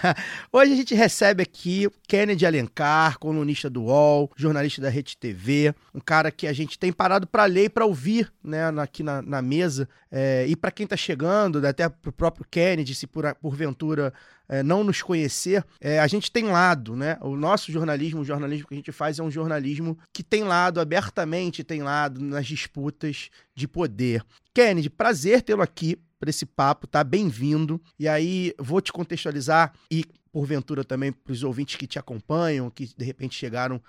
Hoje 0.52 0.72
a 0.72 0.76
gente 0.76 0.94
recebe 0.94 1.42
aqui 1.42 1.88
Kennedy 2.06 2.46
Alencar, 2.46 3.18
colunista 3.18 3.68
do 3.68 3.84
UOL, 3.84 4.30
jornalista 4.36 4.80
da 4.80 4.88
Rede 4.88 5.16
TV, 5.16 5.74
um 5.94 6.00
cara 6.00 6.30
que 6.30 6.46
a 6.46 6.52
gente 6.52 6.78
tem 6.78 6.92
parado 6.92 7.26
para 7.26 7.44
ler 7.44 7.64
e 7.64 7.68
para 7.68 7.84
ouvir 7.84 8.32
né, 8.42 8.68
aqui 8.80 9.02
na, 9.02 9.20
na 9.22 9.42
mesa. 9.42 9.88
É, 10.10 10.46
e 10.48 10.56
para 10.56 10.70
quem 10.70 10.84
está 10.84 10.96
chegando, 10.96 11.64
até 11.66 11.88
para 11.88 12.08
o 12.08 12.12
próprio 12.12 12.46
Kennedy, 12.50 12.94
se 12.94 13.06
por, 13.06 13.34
porventura 13.36 14.12
é, 14.48 14.62
não 14.62 14.82
nos 14.82 15.02
conhecer, 15.02 15.62
é, 15.80 16.00
a 16.00 16.06
gente 16.06 16.32
tem 16.32 16.44
lado, 16.46 16.96
né? 16.96 17.18
O 17.20 17.36
nosso 17.36 17.70
jornalismo, 17.70 18.22
o 18.22 18.24
jornalismo 18.24 18.66
que 18.66 18.74
a 18.74 18.76
gente 18.78 18.92
faz 18.92 19.18
é 19.18 19.22
um 19.22 19.30
jornalismo 19.30 19.98
que 20.12 20.22
tem 20.22 20.42
lado 20.42 20.80
abertamente, 20.80 21.62
tem 21.62 21.82
lado 21.82 22.20
nas 22.22 22.46
disputas 22.46 23.28
de 23.54 23.68
poder. 23.68 24.24
Kennedy, 24.54 24.88
prazer 24.88 25.42
tê-lo 25.42 25.62
aqui 25.62 25.98
para 26.18 26.30
esse 26.30 26.44
papo, 26.44 26.86
tá? 26.86 27.02
Bem-vindo. 27.04 27.80
E 27.98 28.08
aí, 28.08 28.54
vou 28.58 28.80
te 28.80 28.92
contextualizar 28.92 29.72
e, 29.90 30.04
porventura, 30.32 30.84
também 30.84 31.12
para 31.12 31.32
os 31.32 31.42
ouvintes 31.42 31.76
que 31.76 31.86
te 31.86 31.98
acompanham, 31.98 32.70
que 32.70 32.90
de 32.96 33.04
repente 33.04 33.34
chegaram 33.34 33.80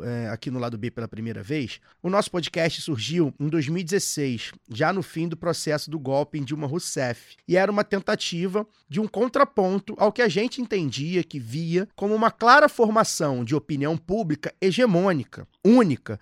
é, 0.00 0.28
aqui 0.28 0.50
no 0.50 0.58
lado 0.58 0.76
B 0.76 0.90
pela 0.90 1.06
primeira 1.06 1.42
vez. 1.42 1.80
O 2.02 2.10
nosso 2.10 2.30
podcast 2.30 2.80
surgiu 2.80 3.32
em 3.38 3.48
2016, 3.48 4.52
já 4.70 4.92
no 4.92 5.02
fim 5.02 5.28
do 5.28 5.36
processo 5.36 5.90
do 5.90 5.98
golpe 5.98 6.38
em 6.38 6.44
Dilma 6.44 6.66
Rousseff. 6.66 7.36
E 7.46 7.56
era 7.56 7.70
uma 7.70 7.84
tentativa 7.84 8.66
de 8.88 9.00
um 9.00 9.06
contraponto 9.06 9.94
ao 9.98 10.12
que 10.12 10.22
a 10.22 10.28
gente 10.28 10.60
entendia, 10.60 11.22
que 11.22 11.38
via 11.38 11.88
como 11.94 12.14
uma 12.14 12.30
clara 12.30 12.68
formação 12.68 13.44
de 13.44 13.54
opinião 13.54 13.96
pública 13.96 14.52
hegemônica, 14.60 15.46
única, 15.64 16.18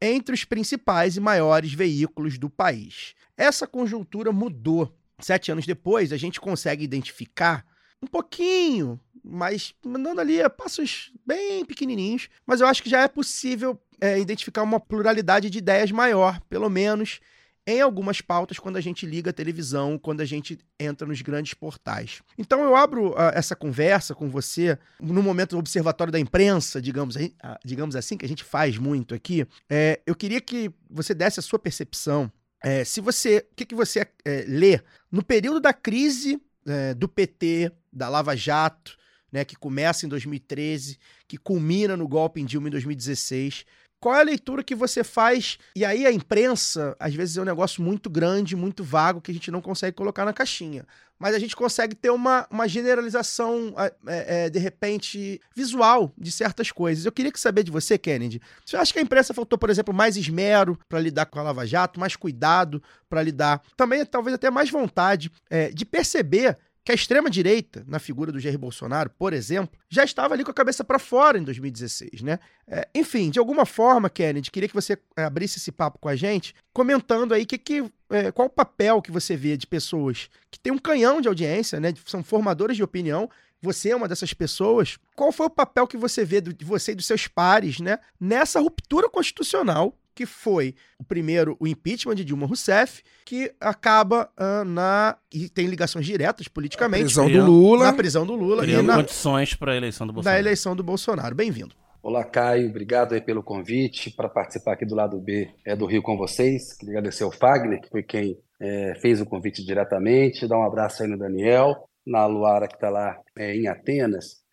entre 0.00 0.34
os 0.34 0.44
principais 0.44 1.16
e 1.16 1.20
maiores 1.20 1.72
veículos 1.72 2.38
do 2.38 2.50
país. 2.50 3.14
Essa 3.36 3.66
conjuntura 3.66 4.32
mudou. 4.32 4.94
Sete 5.20 5.52
anos 5.52 5.66
depois, 5.66 6.12
a 6.12 6.16
gente 6.16 6.40
consegue 6.40 6.84
identificar 6.84 7.64
um 8.02 8.06
pouquinho, 8.06 9.00
mas 9.22 9.74
mandando 9.84 10.20
ali 10.20 10.38
passos 10.50 11.12
bem 11.26 11.64
pequenininhos, 11.64 12.28
mas 12.46 12.60
eu 12.60 12.66
acho 12.66 12.82
que 12.82 12.90
já 12.90 13.02
é 13.02 13.08
possível 13.08 13.80
é, 14.00 14.18
identificar 14.18 14.62
uma 14.62 14.78
pluralidade 14.78 15.48
de 15.48 15.58
ideias 15.58 15.90
maior, 15.90 16.40
pelo 16.48 16.68
menos 16.68 17.20
em 17.66 17.80
algumas 17.80 18.20
pautas 18.20 18.58
quando 18.58 18.76
a 18.76 18.80
gente 18.80 19.06
liga 19.06 19.30
a 19.30 19.32
televisão, 19.32 19.98
quando 19.98 20.20
a 20.20 20.24
gente 20.24 20.58
entra 20.78 21.06
nos 21.06 21.22
grandes 21.22 21.54
portais. 21.54 22.22
Então 22.36 22.62
eu 22.62 22.76
abro 22.76 23.12
uh, 23.12 23.30
essa 23.32 23.56
conversa 23.56 24.14
com 24.14 24.28
você 24.28 24.78
no 25.00 25.22
momento 25.22 25.50
do 25.50 25.58
observatório 25.58 26.12
da 26.12 26.20
imprensa, 26.20 26.80
digamos, 26.80 27.16
uh, 27.16 27.30
digamos 27.64 27.96
assim, 27.96 28.16
que 28.16 28.24
a 28.26 28.28
gente 28.28 28.44
faz 28.44 28.76
muito 28.76 29.14
aqui. 29.14 29.46
É, 29.68 30.00
eu 30.06 30.14
queria 30.14 30.40
que 30.40 30.70
você 30.90 31.14
desse 31.14 31.40
a 31.40 31.42
sua 31.42 31.58
percepção. 31.58 32.30
É, 32.64 32.82
se 32.82 32.98
você, 33.02 33.46
o 33.52 33.54
que, 33.54 33.66
que 33.66 33.74
você 33.74 34.08
é, 34.24 34.44
lê? 34.48 34.80
No 35.12 35.22
período 35.22 35.60
da 35.60 35.74
crise 35.74 36.40
é, 36.66 36.94
do 36.94 37.06
PT, 37.06 37.70
da 37.92 38.08
Lava 38.08 38.34
Jato, 38.34 38.96
né, 39.30 39.44
que 39.44 39.54
começa 39.54 40.06
em 40.06 40.08
2013, 40.08 40.98
que 41.28 41.36
culmina 41.36 41.94
no 41.94 42.08
golpe 42.08 42.40
em 42.40 42.44
Dilma 42.46 42.68
em 42.68 42.70
2016 42.70 43.66
qual 44.04 44.16
é 44.16 44.20
a 44.20 44.22
leitura 44.24 44.62
que 44.62 44.74
você 44.74 45.02
faz? 45.02 45.56
E 45.74 45.82
aí 45.82 46.04
a 46.04 46.12
imprensa, 46.12 46.94
às 47.00 47.14
vezes, 47.14 47.38
é 47.38 47.40
um 47.40 47.44
negócio 47.46 47.82
muito 47.82 48.10
grande, 48.10 48.54
muito 48.54 48.84
vago, 48.84 49.18
que 49.18 49.30
a 49.30 49.34
gente 49.34 49.50
não 49.50 49.62
consegue 49.62 49.96
colocar 49.96 50.26
na 50.26 50.32
caixinha. 50.34 50.84
Mas 51.18 51.34
a 51.34 51.38
gente 51.38 51.56
consegue 51.56 51.94
ter 51.94 52.10
uma, 52.10 52.46
uma 52.50 52.68
generalização, 52.68 53.74
é, 54.06 54.44
é, 54.44 54.50
de 54.50 54.58
repente, 54.58 55.40
visual 55.56 56.12
de 56.18 56.30
certas 56.30 56.70
coisas. 56.70 57.06
Eu 57.06 57.12
queria 57.12 57.32
que 57.32 57.40
saber 57.40 57.62
de 57.62 57.70
você, 57.70 57.96
Kennedy. 57.96 58.42
Você 58.62 58.76
acha 58.76 58.92
que 58.92 58.98
a 58.98 59.02
imprensa 59.02 59.32
faltou, 59.32 59.58
por 59.58 59.70
exemplo, 59.70 59.94
mais 59.94 60.18
esmero 60.18 60.78
para 60.86 61.00
lidar 61.00 61.24
com 61.24 61.38
a 61.38 61.42
Lava 61.42 61.66
Jato, 61.66 61.98
mais 61.98 62.14
cuidado 62.14 62.82
para 63.08 63.22
lidar, 63.22 63.62
também 63.74 64.04
talvez 64.04 64.34
até 64.34 64.50
mais 64.50 64.68
vontade 64.68 65.32
é, 65.48 65.70
de 65.70 65.86
perceber 65.86 66.58
que 66.84 66.92
a 66.92 66.94
extrema-direita, 66.94 67.82
na 67.88 67.98
figura 67.98 68.30
do 68.30 68.38
Jair 68.38 68.58
Bolsonaro, 68.58 69.08
por 69.08 69.32
exemplo, 69.32 69.78
já 69.88 70.04
estava 70.04 70.34
ali 70.34 70.44
com 70.44 70.50
a 70.50 70.54
cabeça 70.54 70.84
para 70.84 70.98
fora 70.98 71.38
em 71.38 71.42
2016, 71.42 72.20
né? 72.20 72.38
É, 72.68 72.86
enfim, 72.94 73.30
de 73.30 73.38
alguma 73.38 73.64
forma, 73.64 74.10
Kennedy, 74.10 74.50
queria 74.50 74.68
que 74.68 74.74
você 74.74 74.98
é, 75.16 75.24
abrisse 75.24 75.58
esse 75.58 75.72
papo 75.72 75.98
com 75.98 76.08
a 76.08 76.14
gente, 76.14 76.54
comentando 76.74 77.32
aí 77.32 77.46
que, 77.46 77.56
que, 77.56 77.90
é, 78.10 78.30
qual 78.30 78.48
o 78.48 78.50
papel 78.50 79.00
que 79.00 79.10
você 79.10 79.34
vê 79.34 79.56
de 79.56 79.66
pessoas 79.66 80.28
que 80.50 80.60
têm 80.60 80.72
um 80.72 80.78
canhão 80.78 81.22
de 81.22 81.28
audiência, 81.28 81.80
né? 81.80 81.94
São 82.04 82.22
formadoras 82.22 82.76
de 82.76 82.82
opinião. 82.82 83.30
Você 83.62 83.90
é 83.90 83.96
uma 83.96 84.06
dessas 84.06 84.34
pessoas. 84.34 84.98
Qual 85.16 85.32
foi 85.32 85.46
o 85.46 85.50
papel 85.50 85.86
que 85.86 85.96
você 85.96 86.22
vê 86.22 86.42
de 86.42 86.64
você 86.66 86.92
e 86.92 86.94
dos 86.94 87.06
seus 87.06 87.26
pares, 87.26 87.80
né? 87.80 87.98
Nessa 88.20 88.60
ruptura 88.60 89.08
constitucional 89.08 89.98
que 90.14 90.26
foi 90.26 90.74
o 90.98 91.04
primeiro, 91.04 91.56
o 91.58 91.66
impeachment 91.66 92.14
de 92.14 92.24
Dilma 92.24 92.46
Rousseff, 92.46 93.02
que 93.24 93.52
acaba 93.60 94.30
uh, 94.38 94.64
na. 94.64 95.16
e 95.32 95.48
tem 95.48 95.66
ligações 95.66 96.06
diretas 96.06 96.48
politicamente. 96.48 97.02
Na 97.02 97.22
prisão 97.22 97.30
do 97.30 97.44
Lula. 97.44 97.84
Na 97.86 97.92
prisão 97.92 98.26
do 98.26 98.34
Lula. 98.34 98.62
Criando 98.62 98.84
e 98.84 98.86
na, 98.86 98.96
condições 98.96 99.54
para 99.54 99.72
a 99.72 99.76
eleição 99.76 100.06
do 100.06 100.12
Bolsonaro. 100.12 100.36
Da 100.36 100.40
eleição 100.40 100.76
do 100.76 100.82
Bolsonaro. 100.82 101.34
Bem-vindo. 101.34 101.74
Olá, 102.02 102.22
Caio. 102.22 102.68
Obrigado 102.68 103.14
aí 103.14 103.20
pelo 103.20 103.42
convite 103.42 104.10
para 104.10 104.28
participar 104.28 104.74
aqui 104.74 104.84
do 104.84 104.94
lado 104.94 105.18
B 105.18 105.48
é 105.64 105.74
do 105.74 105.86
Rio 105.86 106.02
com 106.02 106.16
vocês. 106.16 106.76
Queria 106.76 106.98
agradecer 106.98 107.24
ao 107.24 107.32
Fagner, 107.32 107.80
que 107.80 107.88
foi 107.88 108.02
quem 108.02 108.38
é, 108.60 108.94
fez 109.00 109.20
o 109.20 109.26
convite 109.26 109.64
diretamente. 109.64 110.46
Dar 110.46 110.58
um 110.58 110.66
abraço 110.66 111.02
aí 111.02 111.08
no 111.08 111.18
Daniel, 111.18 111.88
na 112.06 112.26
Luara, 112.26 112.68
que 112.68 112.74
está 112.74 112.90
lá 112.90 113.16
é, 113.36 113.56
em 113.56 113.68
Atenas 113.68 114.43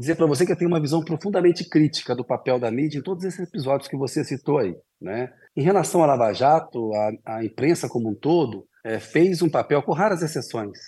dizer 0.00 0.16
para 0.16 0.26
você 0.26 0.46
que 0.46 0.52
eu 0.52 0.56
tenho 0.56 0.70
uma 0.70 0.80
visão 0.80 1.04
profundamente 1.04 1.68
crítica 1.68 2.16
do 2.16 2.24
papel 2.24 2.58
da 2.58 2.70
mídia 2.70 2.98
em 2.98 3.02
todos 3.02 3.24
esses 3.24 3.40
episódios 3.40 3.88
que 3.88 3.96
você 3.96 4.24
citou 4.24 4.58
aí. 4.58 4.74
Né? 5.00 5.32
Em 5.54 5.62
relação 5.62 6.02
à 6.02 6.06
Lava 6.06 6.32
Jato, 6.32 6.90
a, 6.94 7.36
a 7.36 7.44
imprensa 7.44 7.88
como 7.88 8.10
um 8.10 8.14
todo 8.14 8.66
é, 8.84 8.98
fez 8.98 9.42
um 9.42 9.50
papel, 9.50 9.82
com 9.82 9.92
raras 9.92 10.22
exceções, 10.22 10.78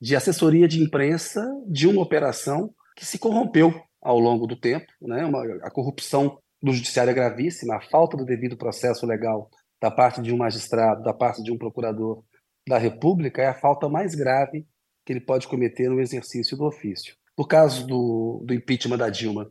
de 0.00 0.16
assessoria 0.16 0.66
de 0.66 0.82
imprensa 0.82 1.46
de 1.68 1.86
uma 1.86 2.02
operação 2.02 2.74
que 2.96 3.04
se 3.04 3.18
corrompeu 3.18 3.72
ao 4.02 4.18
longo 4.18 4.46
do 4.46 4.58
tempo. 4.58 4.86
Né? 5.00 5.24
Uma, 5.24 5.42
a 5.62 5.70
corrupção 5.70 6.38
do 6.62 6.72
judiciário 6.72 7.10
é 7.10 7.14
gravíssima, 7.14 7.76
a 7.76 7.82
falta 7.82 8.16
do 8.16 8.24
devido 8.24 8.56
processo 8.56 9.06
legal 9.06 9.50
da 9.80 9.90
parte 9.90 10.22
de 10.22 10.32
um 10.32 10.38
magistrado, 10.38 11.02
da 11.02 11.12
parte 11.12 11.42
de 11.42 11.52
um 11.52 11.58
procurador 11.58 12.24
da 12.66 12.78
República 12.78 13.42
é 13.42 13.46
a 13.46 13.54
falta 13.54 13.88
mais 13.90 14.14
grave 14.14 14.66
que 15.04 15.12
ele 15.12 15.20
pode 15.20 15.46
cometer 15.46 15.90
no 15.90 16.00
exercício 16.00 16.56
do 16.56 16.64
ofício. 16.64 17.14
No 17.36 17.46
caso 17.46 17.86
do, 17.86 18.42
do 18.46 18.54
impeachment 18.54 18.98
da 18.98 19.10
Dilma, 19.10 19.50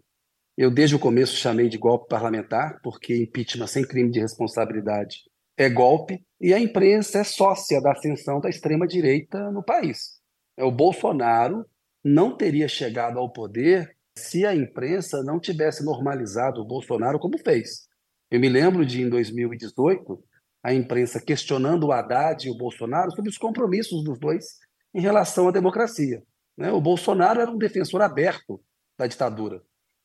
eu 0.58 0.70
desde 0.72 0.96
o 0.96 1.00
começo 1.00 1.36
chamei 1.36 1.68
de 1.68 1.78
golpe 1.78 2.08
parlamentar, 2.08 2.80
porque 2.84 3.16
impeachment 3.16 3.68
sem 3.68 3.84
crime 3.84 4.12
de 4.12 4.20
responsabilidade 4.20 5.24
é 5.58 5.70
golpe, 5.70 6.24
e 6.40 6.54
a 6.54 6.60
imprensa 6.60 7.20
é 7.20 7.24
sócia 7.24 7.82
da 7.82 7.92
ascensão 7.92 8.40
da 8.40 8.50
extrema-direita 8.50 9.52
no 9.52 9.64
país. 9.64 10.20
O 10.58 10.72
Bolsonaro 10.72 11.66
não 12.04 12.36
teria 12.36 12.68
chegado 12.68 13.18
ao 13.18 13.32
poder 13.32 13.96
se 14.18 14.46
a 14.46 14.56
imprensa 14.56 15.24
não 15.24 15.40
tivesse 15.40 15.84
normalizado 15.84 16.62
o 16.62 16.66
Bolsonaro 16.66 17.20
como 17.20 17.38
fez. 17.38 17.88
Eu 18.30 18.40
me 18.40 18.50
lembro 18.50 18.86
de, 18.86 19.02
em 19.02 19.10
2018, 19.10 20.24
a 20.64 20.74
imprensa 20.74 21.22
questionando 21.22 21.88
o 21.88 21.92
Haddad 21.92 22.48
e 22.48 22.52
o 22.52 22.58
Bolsonaro 22.58 23.12
sobre 23.12 23.30
os 23.30 23.38
compromissos 23.38 24.04
dos 24.04 24.20
dois 24.20 24.46
em 24.94 25.02
relação 25.02 25.48
à 25.48 25.52
democracia. 25.52 26.22
Né? 26.58 26.72
O 26.72 26.82
Bolsonaro 26.82 27.42
era 27.42 27.52
um 27.52 27.58
defensor 27.58 28.02
aberto 28.02 28.62
da 28.98 29.08
ditadura. 29.08 29.62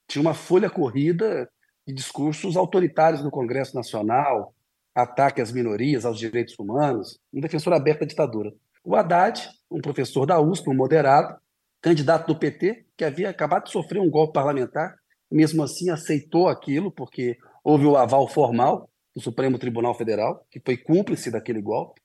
Tinha 0.09 0.23
uma 0.23 0.35
folha 0.35 0.71
corrida 0.71 1.49
de 1.87 1.93
discursos 1.93 2.57
autoritários 2.57 3.23
no 3.23 3.31
Congresso 3.31 3.75
Nacional, 3.75 4.55
ataque 4.95 5.41
às 5.41 5.53
minorias, 5.53 6.05
aos 6.05 6.19
direitos 6.19 6.59
humanos, 6.59 7.19
um 7.33 7.41
defensor 7.41 7.73
aberto 7.73 8.01
da 8.01 8.07
ditadura. 8.07 8.53
O 8.85 8.97
Haddad, 8.97 9.49
um 9.71 9.81
professor 9.81 10.27
da 10.27 10.41
USP, 10.41 10.71
um 10.71 10.75
moderado, 10.75 11.37
candidato 11.81 12.27
do 12.27 12.39
PT, 12.39 12.87
que 12.97 13.05
havia 13.05 13.31
acabado 13.31 13.65
de 13.65 13.71
sofrer 13.71 14.01
um 14.01 14.11
golpe 14.11 14.33
parlamentar, 14.33 14.97
mesmo 15.31 15.63
assim 15.63 15.91
aceitou 15.91 16.49
aquilo, 16.49 16.91
porque 16.91 17.37
houve 17.63 17.85
o 17.87 17.97
aval 17.97 18.27
formal 18.27 18.91
do 19.15 19.23
Supremo 19.23 19.59
Tribunal 19.59 19.95
Federal, 19.95 20.45
que 20.51 20.61
foi 20.65 20.77
cúmplice 20.77 21.31
daquele 21.31 21.61
golpe. 21.61 22.01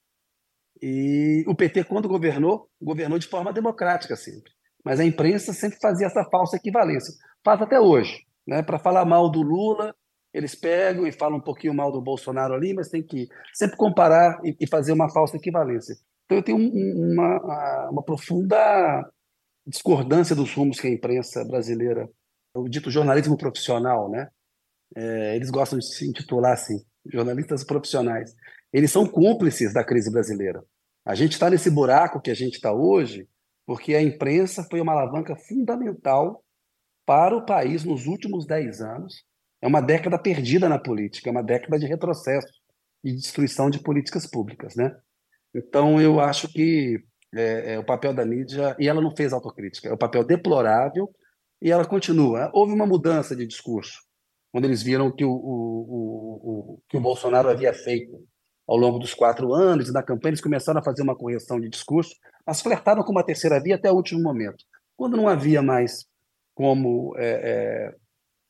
E 0.86 1.46
o 1.48 1.56
PT, 1.56 1.86
quando 1.86 2.10
governou, 2.10 2.70
governou 2.82 3.18
de 3.18 3.26
forma 3.26 3.54
democrática 3.54 4.18
sempre. 4.18 4.52
Mas 4.84 5.00
a 5.00 5.06
imprensa 5.06 5.54
sempre 5.54 5.80
fazia 5.80 6.08
essa 6.08 6.26
falsa 6.26 6.58
equivalência. 6.58 7.14
Faz 7.42 7.62
até 7.62 7.80
hoje. 7.80 8.26
Né? 8.46 8.62
Para 8.62 8.78
falar 8.78 9.06
mal 9.06 9.32
do 9.32 9.42
Lula, 9.42 9.96
eles 10.34 10.54
pegam 10.56 11.08
e 11.08 11.12
falam 11.14 11.38
um 11.38 11.42
pouquinho 11.42 11.74
mal 11.74 11.90
do 11.90 12.02
Bolsonaro 12.02 12.54
ali, 12.54 12.74
mas 12.74 12.90
tem 12.90 13.02
que 13.02 13.30
sempre 13.54 13.78
comparar 13.78 14.42
e, 14.44 14.68
fazer 14.68 14.92
uma 14.92 15.10
falsa 15.10 15.38
equivalência. 15.38 15.96
Então 16.26 16.40
eu 16.40 16.44
tenho 16.44 16.58
uma, 16.58 17.90
uma 17.90 18.04
profunda 18.04 19.10
discordância 19.66 20.36
dos 20.36 20.54
rumos 20.54 20.82
que 20.82 20.88
a 20.88 20.92
imprensa 20.92 21.46
brasileira, 21.46 22.10
o 22.54 22.68
dito 22.68 22.92
jornalismo 22.92 23.38
profissional, 23.38 24.12
né? 24.12 24.28
É, 24.98 25.38
eles 25.38 25.50
gostam 25.50 25.80
de 25.80 25.86
se 25.86 26.06
intitular 26.06 26.52
assim, 26.52 26.84
jornalistas 27.06 27.64
profissionais. 27.64 28.36
Eles 28.74 28.92
são 28.92 29.08
cúmplices 29.08 29.74
da 29.74 29.82
crise 29.82 30.12
brasileira. 30.12 30.62
A 31.06 31.16
gente 31.16 31.34
está 31.34 31.50
nesse 31.50 31.70
buraco 31.70 32.22
que 32.22 32.32
a 32.32 32.36
gente 32.36 32.56
está 32.56 32.72
hoje 32.72 33.28
porque 33.66 33.96
a 33.96 34.02
imprensa 34.02 34.66
foi 34.70 34.82
uma 34.82 34.94
alavanca 34.94 35.36
fundamental 35.36 36.44
para 37.06 37.36
o 37.36 37.46
país 37.46 37.84
nos 37.84 38.06
últimos 38.06 38.46
dez 38.46 38.82
anos. 38.82 39.26
É 39.62 39.68
uma 39.68 39.82
década 39.82 40.18
perdida 40.18 40.68
na 40.68 40.80
política, 40.80 41.30
é 41.30 41.32
uma 41.32 41.44
década 41.44 41.80
de 41.80 41.86
retrocesso 41.86 42.48
e 43.04 43.14
destruição 43.14 43.70
de 43.70 43.82
políticas 43.82 44.28
públicas, 44.28 44.76
né? 44.76 44.96
Então 45.54 46.02
eu 46.02 46.20
acho 46.20 46.48
que 46.50 47.02
é, 47.34 47.74
é, 47.74 47.80
o 47.80 47.86
papel 47.86 48.14
da 48.14 48.26
mídia 48.26 48.76
e 48.80 48.88
ela 48.88 49.02
não 49.02 49.16
fez 49.16 49.34
autocrítica, 49.34 49.90
é 49.90 49.94
o 49.94 49.98
papel 49.98 50.24
deplorável 50.24 51.10
e 51.62 51.72
ela 51.72 51.86
continua. 51.86 52.50
Houve 52.54 52.74
uma 52.74 52.86
mudança 52.86 53.36
de 53.36 53.46
discurso 53.46 54.02
quando 54.52 54.66
eles 54.66 54.84
viram 54.84 55.12
que 55.12 55.26
o, 55.26 55.32
o, 55.32 55.34
o, 55.34 56.74
o 56.76 56.82
que 56.88 56.98
o 56.98 57.02
Bolsonaro 57.02 57.50
havia 57.50 57.74
feito 57.74 58.26
ao 58.68 58.78
longo 58.78 59.00
dos 59.00 59.14
quatro 59.14 59.54
anos 59.54 59.90
e 59.90 59.94
da 59.94 60.04
campanha, 60.04 60.32
eles 60.32 60.42
começaram 60.42 60.80
a 60.80 60.84
fazer 60.84 61.02
uma 61.02 61.16
correção 61.16 61.60
de 61.60 61.70
discurso, 61.70 62.16
mas 62.46 62.62
flertaram 62.62 63.04
com 63.04 63.12
uma 63.12 63.24
terceira 63.24 63.62
via 63.62 63.76
até 63.76 63.92
o 63.92 63.96
último 63.96 64.22
momento. 64.22 64.64
Quando 64.96 65.18
não 65.18 65.28
havia 65.28 65.62
mais 65.62 66.06
como 66.56 67.14
é, 67.18 67.26
é, 67.26 67.96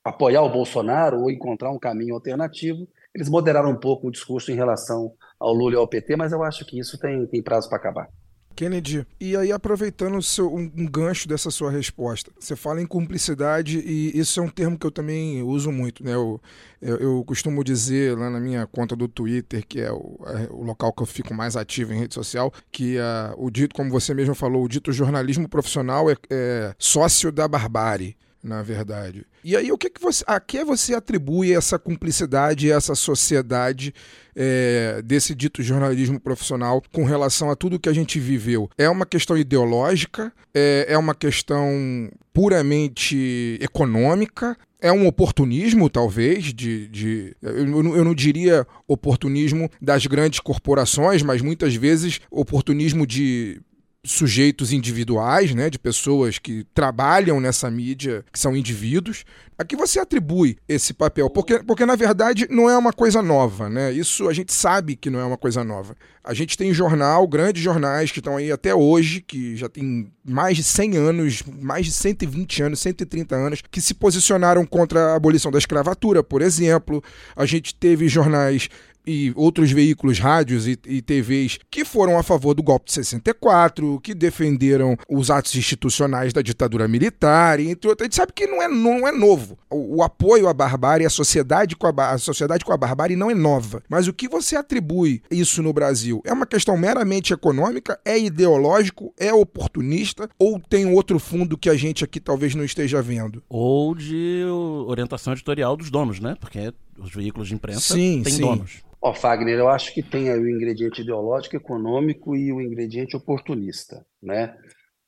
apoiar 0.03 0.41
o 0.41 0.51
Bolsonaro 0.51 1.21
ou 1.21 1.31
encontrar 1.31 1.71
um 1.71 1.79
caminho 1.79 2.15
alternativo, 2.15 2.87
eles 3.15 3.29
moderaram 3.29 3.69
um 3.69 3.79
pouco 3.79 4.07
o 4.07 4.11
discurso 4.11 4.51
em 4.51 4.55
relação 4.55 5.13
ao 5.39 5.53
Lula 5.53 5.73
e 5.73 5.77
ao 5.77 5.87
PT, 5.87 6.15
mas 6.15 6.31
eu 6.31 6.43
acho 6.43 6.65
que 6.65 6.79
isso 6.79 6.97
tem, 6.99 7.25
tem 7.27 7.41
prazo 7.41 7.69
para 7.69 7.77
acabar. 7.77 8.09
Kennedy, 8.53 9.05
e 9.19 9.35
aí 9.35 9.51
aproveitando 9.51 10.21
seu, 10.21 10.53
um, 10.53 10.71
um, 10.75 10.85
gancho 10.85 11.27
dessa 11.27 11.51
sua 11.51 11.71
resposta, 11.71 12.31
você 12.39 12.55
fala 12.55 12.81
em 12.81 12.85
cumplicidade 12.85 13.79
e 13.79 14.17
isso 14.17 14.39
é 14.39 14.43
um 14.43 14.49
termo 14.49 14.77
que 14.77 14.85
eu 14.85 14.91
também 14.91 15.41
uso 15.41 15.71
muito, 15.71 16.03
né? 16.03 16.13
Eu, 16.13 16.39
eu, 16.81 16.97
eu 16.97 17.23
costumo 17.25 17.63
dizer 17.63 18.17
lá 18.17 18.29
na 18.29 18.39
minha 18.39 18.67
conta 18.67 18.95
do 18.95 19.07
Twitter, 19.07 19.65
que 19.67 19.81
é 19.81 19.91
o, 19.91 20.19
é 20.25 20.47
o 20.51 20.63
local 20.63 20.93
que 20.93 21.01
eu 21.01 21.07
fico 21.07 21.33
mais 21.33 21.55
ativo 21.55 21.93
em 21.93 21.99
rede 21.99 22.13
social, 22.13 22.53
que 22.71 22.97
uh, 22.97 23.33
o 23.37 23.49
dito, 23.49 23.75
como 23.75 23.89
você 23.89 24.13
mesmo 24.13 24.35
falou, 24.35 24.63
o 24.63 24.69
dito 24.69 24.91
jornalismo 24.91 25.47
profissional 25.49 26.09
é, 26.09 26.15
é 26.29 26.73
sócio 26.77 27.31
da 27.31 27.47
barbárie. 27.47 28.15
Na 28.43 28.61
verdade. 28.61 29.25
E 29.43 29.55
aí, 29.55 29.71
o 29.71 29.77
que, 29.77 29.89
que 29.89 30.01
você. 30.01 30.23
A 30.27 30.39
que 30.39 30.63
você 30.63 30.93
atribui 30.93 31.53
essa 31.53 31.79
cumplicidade, 31.79 32.71
essa 32.71 32.93
sociedade 32.93 33.93
é, 34.35 35.01
desse 35.03 35.33
dito 35.33 35.63
jornalismo 35.63 36.19
profissional 36.19 36.81
com 36.91 37.05
relação 37.05 37.49
a 37.49 37.55
tudo 37.55 37.79
que 37.79 37.89
a 37.89 37.93
gente 37.93 38.19
viveu? 38.19 38.69
É 38.77 38.89
uma 38.89 39.05
questão 39.05 39.37
ideológica? 39.37 40.31
É, 40.53 40.87
é 40.89 40.97
uma 40.97 41.15
questão 41.15 42.11
puramente 42.33 43.57
econômica? 43.61 44.57
é 44.83 44.91
um 44.91 45.07
oportunismo, 45.07 45.89
talvez, 45.89 46.53
de. 46.53 46.89
de 46.89 47.33
eu, 47.41 47.95
eu 47.95 48.03
não 48.03 48.13
diria 48.13 48.67
oportunismo 48.85 49.71
das 49.81 50.05
grandes 50.05 50.41
corporações, 50.41 51.23
mas 51.23 51.41
muitas 51.41 51.73
vezes 51.73 52.19
oportunismo 52.29 53.07
de 53.07 53.61
sujeitos 54.05 54.73
individuais, 54.73 55.55
né, 55.55 55.69
de 55.69 55.79
pessoas 55.79 56.37
que 56.37 56.65
trabalham 56.73 57.39
nessa 57.39 57.71
mídia, 57.71 58.25
que 58.31 58.37
são 58.37 58.55
indivíduos. 58.55 59.23
A 59.57 59.63
que 59.63 59.75
você 59.75 59.99
atribui 59.99 60.57
esse 60.67 60.93
papel? 60.93 61.29
Porque, 61.29 61.59
porque 61.59 61.85
na 61.85 61.95
verdade 61.95 62.47
não 62.49 62.69
é 62.69 62.77
uma 62.77 62.91
coisa 62.91 63.21
nova, 63.21 63.69
né? 63.69 63.93
Isso 63.93 64.27
a 64.27 64.33
gente 64.33 64.51
sabe 64.51 64.95
que 64.95 65.09
não 65.09 65.19
é 65.19 65.23
uma 65.23 65.37
coisa 65.37 65.63
nova. 65.63 65.95
A 66.23 66.33
gente 66.33 66.57
tem 66.57 66.73
jornal, 66.73 67.25
grandes 67.27 67.61
jornais 67.61 68.11
que 68.11 68.19
estão 68.19 68.35
aí 68.35 68.51
até 68.51 68.73
hoje, 68.73 69.21
que 69.21 69.55
já 69.55 69.69
tem 69.69 70.11
mais 70.25 70.57
de 70.57 70.63
100 70.63 70.97
anos, 70.97 71.43
mais 71.61 71.85
de 71.85 71.91
120 71.91 72.63
anos, 72.63 72.79
130 72.79 73.35
anos, 73.35 73.61
que 73.69 73.79
se 73.79 73.93
posicionaram 73.93 74.65
contra 74.65 75.11
a 75.11 75.15
abolição 75.15 75.51
da 75.51 75.59
escravatura, 75.59 76.23
por 76.23 76.41
exemplo. 76.41 77.01
A 77.35 77.45
gente 77.45 77.75
teve 77.75 78.07
jornais 78.09 78.69
e 79.05 79.33
outros 79.35 79.71
veículos, 79.71 80.19
rádios 80.19 80.67
e, 80.67 80.77
e 80.85 81.01
TVs 81.01 81.59
que 81.69 81.83
foram 81.83 82.17
a 82.17 82.23
favor 82.23 82.53
do 82.53 82.63
golpe 82.63 82.85
de 82.85 82.93
64, 82.93 83.99
que 84.01 84.13
defenderam 84.13 84.97
os 85.09 85.29
atos 85.29 85.55
institucionais 85.55 86.33
da 86.33 86.41
ditadura 86.41 86.87
militar, 86.87 87.59
entre 87.59 87.89
outros. 87.89 88.05
A 88.05 88.05
gente 88.05 88.15
sabe 88.15 88.33
que 88.33 88.47
não 88.47 88.61
é, 88.61 88.67
não 88.67 89.07
é 89.07 89.11
novo. 89.11 89.57
O, 89.69 89.97
o 89.97 90.03
apoio 90.03 90.47
à 90.47 90.53
barbárie, 90.53 91.05
a 91.05 91.09
sociedade, 91.09 91.75
com 91.75 91.87
a, 91.87 92.11
a 92.11 92.17
sociedade 92.17 92.65
com 92.65 92.73
a 92.73 92.77
barbárie 92.77 93.15
não 93.15 93.29
é 93.29 93.35
nova. 93.35 93.83
Mas 93.89 94.07
o 94.07 94.13
que 94.13 94.27
você 94.27 94.55
atribui 94.55 95.21
isso 95.29 95.61
no 95.61 95.73
Brasil? 95.73 96.21
É 96.25 96.33
uma 96.33 96.45
questão 96.45 96.77
meramente 96.77 97.33
econômica? 97.33 97.99
É 98.05 98.17
ideológico? 98.17 99.13
É 99.17 99.33
oportunista? 99.33 100.29
Ou 100.37 100.59
tem 100.59 100.85
outro 100.85 101.19
fundo 101.19 101.57
que 101.57 101.69
a 101.69 101.75
gente 101.75 102.03
aqui 102.03 102.19
talvez 102.19 102.55
não 102.55 102.63
esteja 102.63 103.01
vendo? 103.01 103.43
Ou 103.49 103.95
de 103.95 104.43
orientação 104.87 105.33
editorial 105.33 105.75
dos 105.75 105.89
donos, 105.89 106.19
né? 106.19 106.35
Porque 106.39 106.73
os 107.05 107.13
veículos 107.13 107.47
de 107.47 107.55
imprensa 107.55 107.93
Sim, 107.93 108.23
têm 108.23 108.33
sim. 108.33 108.41
donos. 108.41 108.83
Ó, 109.01 109.13
Fagner, 109.13 109.59
eu 109.59 109.67
acho 109.67 109.93
que 109.93 110.01
tem 110.01 110.29
aí 110.29 110.39
o 110.39 110.49
ingrediente 110.49 111.01
ideológico, 111.01 111.57
econômico 111.57 112.35
e 112.35 112.53
o 112.53 112.61
ingrediente 112.61 113.17
oportunista, 113.17 114.05
né? 114.21 114.55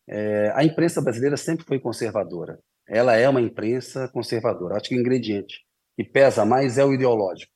É, 0.08 0.52
a 0.54 0.64
imprensa 0.64 1.02
brasileira 1.02 1.38
sempre 1.38 1.66
foi 1.66 1.80
conservadora. 1.80 2.60
Ela 2.88 3.16
é 3.16 3.28
uma 3.28 3.42
imprensa 3.42 4.08
conservadora. 4.10 4.76
Acho 4.76 4.90
que 4.90 4.96
o 4.96 5.00
ingrediente 5.00 5.62
que 5.98 6.04
pesa 6.04 6.46
mais 6.46 6.78
é 6.78 6.86
o 6.86 6.94
ideológico. 6.94 7.52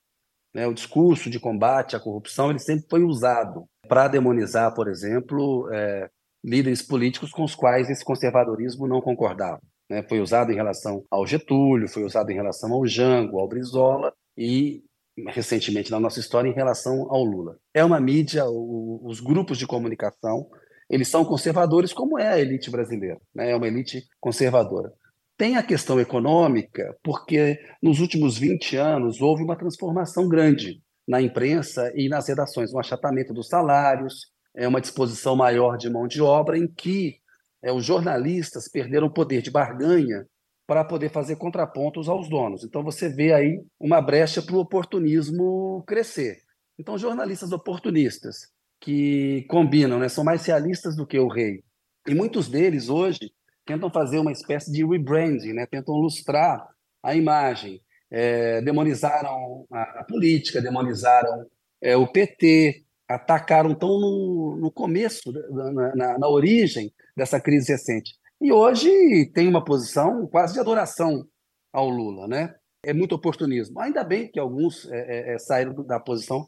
né? 0.55 0.65
O 0.65 0.73
discurso 0.73 1.29
de 1.29 1.39
combate 1.39 1.95
à 1.95 1.99
corrupção 1.99 2.49
ele 2.49 2.59
sempre 2.59 2.85
foi 2.89 3.03
usado 3.03 3.65
para 3.87 4.07
demonizar, 4.07 4.73
por 4.73 4.87
exemplo, 4.87 5.69
é, 5.71 6.09
líderes 6.43 6.81
políticos 6.81 7.31
com 7.31 7.43
os 7.43 7.53
quais 7.53 7.89
esse 7.89 8.03
conservadorismo 8.03 8.87
não 8.87 9.01
concordava. 9.01 9.59
né? 9.89 10.03
Foi 10.07 10.19
usado 10.21 10.51
em 10.51 10.55
relação 10.55 11.03
ao 11.11 11.27
Getúlio, 11.27 11.89
foi 11.89 12.03
usado 12.03 12.31
em 12.31 12.35
relação 12.35 12.71
ao 12.71 12.87
Jango, 12.87 13.39
ao 13.39 13.47
Brizola 13.47 14.13
e 14.39 14.81
recentemente 15.27 15.91
na 15.91 15.99
nossa 15.99 16.21
história 16.21 16.47
em 16.47 16.53
relação 16.53 17.07
ao 17.11 17.25
Lula. 17.25 17.57
É 17.73 17.83
uma 17.83 17.99
mídia, 17.99 18.45
o- 18.45 19.01
os 19.03 19.19
grupos 19.19 19.57
de 19.57 19.67
comunicação, 19.67 20.49
eles 20.89 21.09
são 21.09 21.25
conservadores 21.25 21.91
como 21.91 22.17
é 22.17 22.29
a 22.29 22.39
elite 22.39 22.71
brasileira, 22.71 23.19
né? 23.35 23.51
É 23.51 23.55
uma 23.55 23.67
elite 23.67 24.01
conservadora. 24.19 24.93
Tem 25.37 25.57
a 25.57 25.63
questão 25.63 25.99
econômica, 25.99 26.97
porque 27.03 27.59
nos 27.83 27.99
últimos 27.99 28.37
20 28.37 28.77
anos 28.77 29.21
houve 29.21 29.43
uma 29.43 29.57
transformação 29.57 30.27
grande 30.29 30.81
na 31.05 31.21
imprensa 31.21 31.91
e 31.95 32.07
nas 32.07 32.27
redações, 32.29 32.73
um 32.73 32.79
achatamento 32.79 33.33
dos 33.33 33.49
salários, 33.49 34.31
é 34.55 34.67
uma 34.67 34.81
disposição 34.81 35.35
maior 35.35 35.77
de 35.77 35.89
mão 35.89 36.07
de 36.07 36.21
obra 36.21 36.57
em 36.57 36.67
que 36.67 37.17
é, 37.61 37.73
os 37.73 37.83
jornalistas 37.83 38.69
perderam 38.69 39.07
o 39.07 39.13
poder 39.13 39.41
de 39.41 39.51
barganha 39.51 40.25
para 40.69 40.85
poder 40.85 41.09
fazer 41.09 41.35
contrapontos 41.35 42.07
aos 42.07 42.29
donos. 42.29 42.63
Então 42.63 42.83
você 42.83 43.09
vê 43.09 43.33
aí 43.33 43.59
uma 43.79 43.99
brecha 43.99 44.39
para 44.39 44.55
o 44.55 44.59
oportunismo 44.59 45.83
crescer. 45.87 46.37
Então 46.77 46.95
jornalistas 46.95 47.51
oportunistas 47.51 48.35
que 48.79 49.47
combinam, 49.49 49.97
né, 49.97 50.07
são 50.07 50.23
mais 50.23 50.45
realistas 50.45 50.95
do 50.95 51.07
que 51.07 51.17
o 51.17 51.27
rei. 51.27 51.63
E 52.07 52.13
muitos 52.13 52.47
deles 52.47 52.87
hoje 52.87 53.31
tentam 53.65 53.89
fazer 53.89 54.19
uma 54.19 54.31
espécie 54.31 54.71
de 54.71 54.85
rebranding, 54.85 55.53
né, 55.53 55.65
tentam 55.65 55.95
lustrar 55.95 56.63
a 57.01 57.15
imagem. 57.15 57.81
É, 58.11 58.61
demonizaram 58.61 59.65
a, 59.71 60.01
a 60.01 60.03
política, 60.03 60.61
demonizaram 60.61 61.47
é, 61.81 61.97
o 61.97 62.05
PT, 62.05 62.83
atacaram 63.07 63.73
tão 63.73 63.99
no, 63.99 64.55
no 64.55 64.71
começo, 64.71 65.31
na, 65.49 65.95
na, 65.95 66.19
na 66.19 66.27
origem 66.27 66.93
dessa 67.17 67.41
crise 67.41 67.71
recente. 67.71 68.19
E 68.41 68.51
hoje 68.51 69.25
tem 69.33 69.47
uma 69.47 69.63
posição 69.63 70.25
quase 70.27 70.53
de 70.53 70.59
adoração 70.59 71.25
ao 71.73 71.89
Lula, 71.89 72.27
né? 72.27 72.55
É 72.83 72.93
muito 72.93 73.13
oportunismo. 73.13 73.79
Ainda 73.81 74.03
bem 74.03 74.31
que 74.31 74.39
alguns 74.39 74.89
é, 74.89 74.97
é, 74.97 75.33
é, 75.33 75.39
saíram 75.39 75.73
da 75.83 75.99
posição 75.99 76.47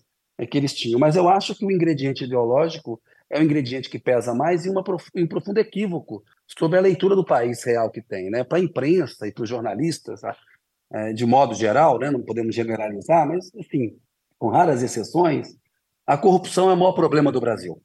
que 0.50 0.58
eles 0.58 0.74
tinham, 0.74 1.00
mas 1.00 1.16
eu 1.16 1.30
acho 1.30 1.54
que 1.54 1.64
o 1.64 1.72
ingrediente 1.72 2.24
ideológico 2.24 3.00
é 3.30 3.40
o 3.40 3.44
ingrediente 3.44 3.90
que 3.90 4.00
pesa 4.00 4.34
mais 4.34 4.66
e 4.66 4.70
uma 4.70 4.84
um 5.16 5.28
profundo 5.28 5.60
equívoco 5.60 6.24
sobre 6.48 6.80
a 6.80 6.82
leitura 6.82 7.16
do 7.16 7.24
país 7.24 7.64
real 7.64 7.92
que 7.92 8.02
tem, 8.02 8.30
né? 8.30 8.44
Para 8.44 8.58
a 8.58 8.62
imprensa 8.62 9.28
e 9.28 9.32
para 9.32 9.44
os 9.44 9.50
jornalistas, 9.50 10.22
é, 10.92 11.14
de 11.14 11.26
modo 11.26 11.54
geral, 11.54 12.00
né? 12.00 12.10
Não 12.10 12.22
podemos 12.22 12.56
generalizar, 12.56 13.28
mas 13.28 13.54
enfim, 13.54 13.98
com 14.40 14.48
raras 14.48 14.82
exceções, 14.82 15.56
a 16.08 16.18
corrupção 16.18 16.70
é 16.70 16.74
o 16.74 16.78
maior 16.78 16.94
problema 16.94 17.32
do 17.32 17.40
Brasil. 17.40 17.82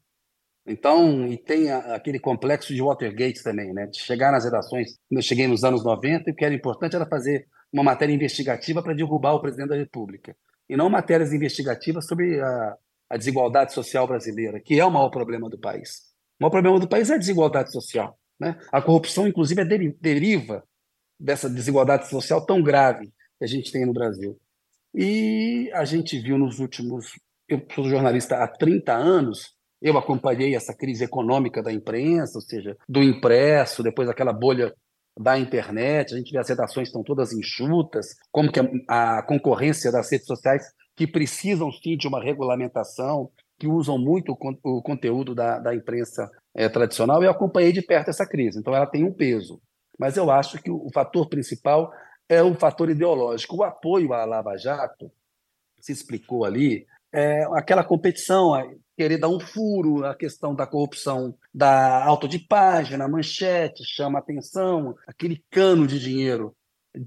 Então, 0.67 1.27
e 1.27 1.39
tem 1.39 1.71
a, 1.71 1.95
aquele 1.95 2.19
complexo 2.19 2.75
de 2.75 2.83
Watergate 2.83 3.43
também, 3.43 3.73
né? 3.73 3.87
De 3.87 3.99
chegar 3.99 4.33
nas 4.33 4.45
redações, 4.45 4.99
quando 5.09 5.19
eu 5.19 5.23
cheguei 5.23 5.47
nos 5.47 5.63
anos 5.63 5.85
90, 5.85 6.29
e 6.29 6.33
o 6.33 6.37
que 6.37 6.45
era 6.45 6.55
importante 6.55 6.97
era 6.97 7.07
fazer 7.07 7.47
uma 7.73 7.85
matéria 7.85 8.13
investigativa 8.13 8.83
para 8.83 8.95
derrubar 8.95 9.35
o 9.35 9.41
presidente 9.41 9.69
da 9.69 9.77
República. 9.77 10.37
E 10.69 10.77
não 10.77 10.91
matérias 10.91 11.33
investigativas 11.33 12.07
sobre 12.07 12.41
a, 12.41 12.77
a 13.11 13.17
desigualdade 13.17 13.73
social 13.73 14.07
brasileira, 14.07 14.61
que 14.61 14.79
é 14.79 14.85
o 14.85 14.91
maior 14.91 15.11
problema 15.11 15.49
do 15.49 15.59
país. 15.59 16.15
O 16.39 16.43
maior 16.43 16.51
problema 16.51 16.81
do 16.81 16.89
país 16.89 17.11
é 17.11 17.15
a 17.15 17.19
desigualdade 17.19 17.71
social. 17.71 18.19
Né? 18.39 18.59
A 18.73 18.83
corrupção, 18.83 19.27
inclusive, 19.27 19.63
é 19.63 19.65
deri 19.65 19.97
deriva 20.01 20.65
dessa 21.19 21.49
desigualdade 21.49 22.09
social 22.09 22.45
tão 22.45 22.63
grave 22.63 23.07
que 23.39 23.45
a 23.45 23.47
gente 23.47 23.73
tem 23.73 23.87
no 23.87 23.93
Brasil. 23.93 24.39
E 24.95 25.71
a 25.75 25.85
gente 25.85 26.19
viu 26.19 26.39
nos 26.39 26.59
últimos. 26.59 27.13
Eu 27.49 27.65
sou 27.75 27.89
jornalista 27.89 28.43
há 28.43 28.49
30 28.49 28.93
anos, 28.93 29.56
eu 29.87 29.97
acompanhei 29.97 30.57
essa 30.57 30.75
crise 30.75 31.05
econômica 31.05 31.63
da 31.63 31.73
imprensa, 31.73 32.39
ou 32.39 32.43
seja, 32.43 32.77
do 32.89 33.05
impresso, 33.05 33.85
depois 33.85 34.09
aquela 34.09 34.33
bolha 34.33 34.75
da 35.17 35.39
internet, 35.39 36.13
a 36.13 36.19
gente 36.19 36.33
vê 36.33 36.39
as 36.39 36.49
redações 36.49 36.89
estão 36.89 37.05
todas 37.05 37.33
enxutas, 37.33 38.17
como 38.33 38.51
que 38.51 38.59
a, 38.89 39.19
a 39.19 39.23
concorrência 39.23 39.93
das 39.93 40.11
redes 40.11 40.27
sociais 40.27 40.65
que 40.97 41.07
precisam 41.07 41.71
sim 41.71 41.97
de 41.97 42.09
uma 42.09 42.21
regulamentação, 42.21 43.31
que 43.59 43.69
usam 43.69 43.97
muito 43.97 44.33
o, 44.33 44.79
o 44.79 44.83
conteúdo 44.83 45.37
da, 45.37 45.61
da 45.61 45.73
imprensa 45.73 46.29
é, 46.53 46.69
tradicional, 46.69 47.23
eu 47.23 47.31
acompanhei 47.31 47.73
de 47.73 47.81
perto 47.81 48.11
essa 48.11 48.27
crise, 48.27 48.59
então 48.59 48.75
ela 48.75 48.87
tem 48.87 49.05
um 49.05 49.13
peso. 49.13 49.61
Mas 49.97 50.17
eu 50.17 50.33
acho 50.33 50.61
que 50.61 50.71
o, 50.71 50.85
o 50.85 50.91
fator 50.93 51.29
principal 51.29 51.93
é 52.29 52.43
o 52.43 52.55
fator 52.57 52.91
ideológico. 52.91 53.57
O 53.57 53.63
apoio 53.63 54.13
à 54.13 54.25
Lava 54.25 54.59
Jato, 54.59 55.13
se 55.81 55.93
explicou 55.93 56.45
ali, 56.45 56.87
é 57.13 57.45
aquela 57.53 57.85
competição, 57.85 58.53
querer 58.97 59.19
dar 59.19 59.29
um 59.29 59.39
furo, 59.39 60.05
a 60.05 60.15
questão 60.15 60.55
da 60.55 60.67
corrupção 60.67 61.37
da 61.53 62.05
auto 62.05 62.27
de 62.27 62.39
página, 62.39 63.07
manchete, 63.07 63.85
chama 63.85 64.19
atenção, 64.19 64.97
aquele 65.07 65.45
cano 65.51 65.87
de 65.87 66.01
dinheiro, 66.01 66.57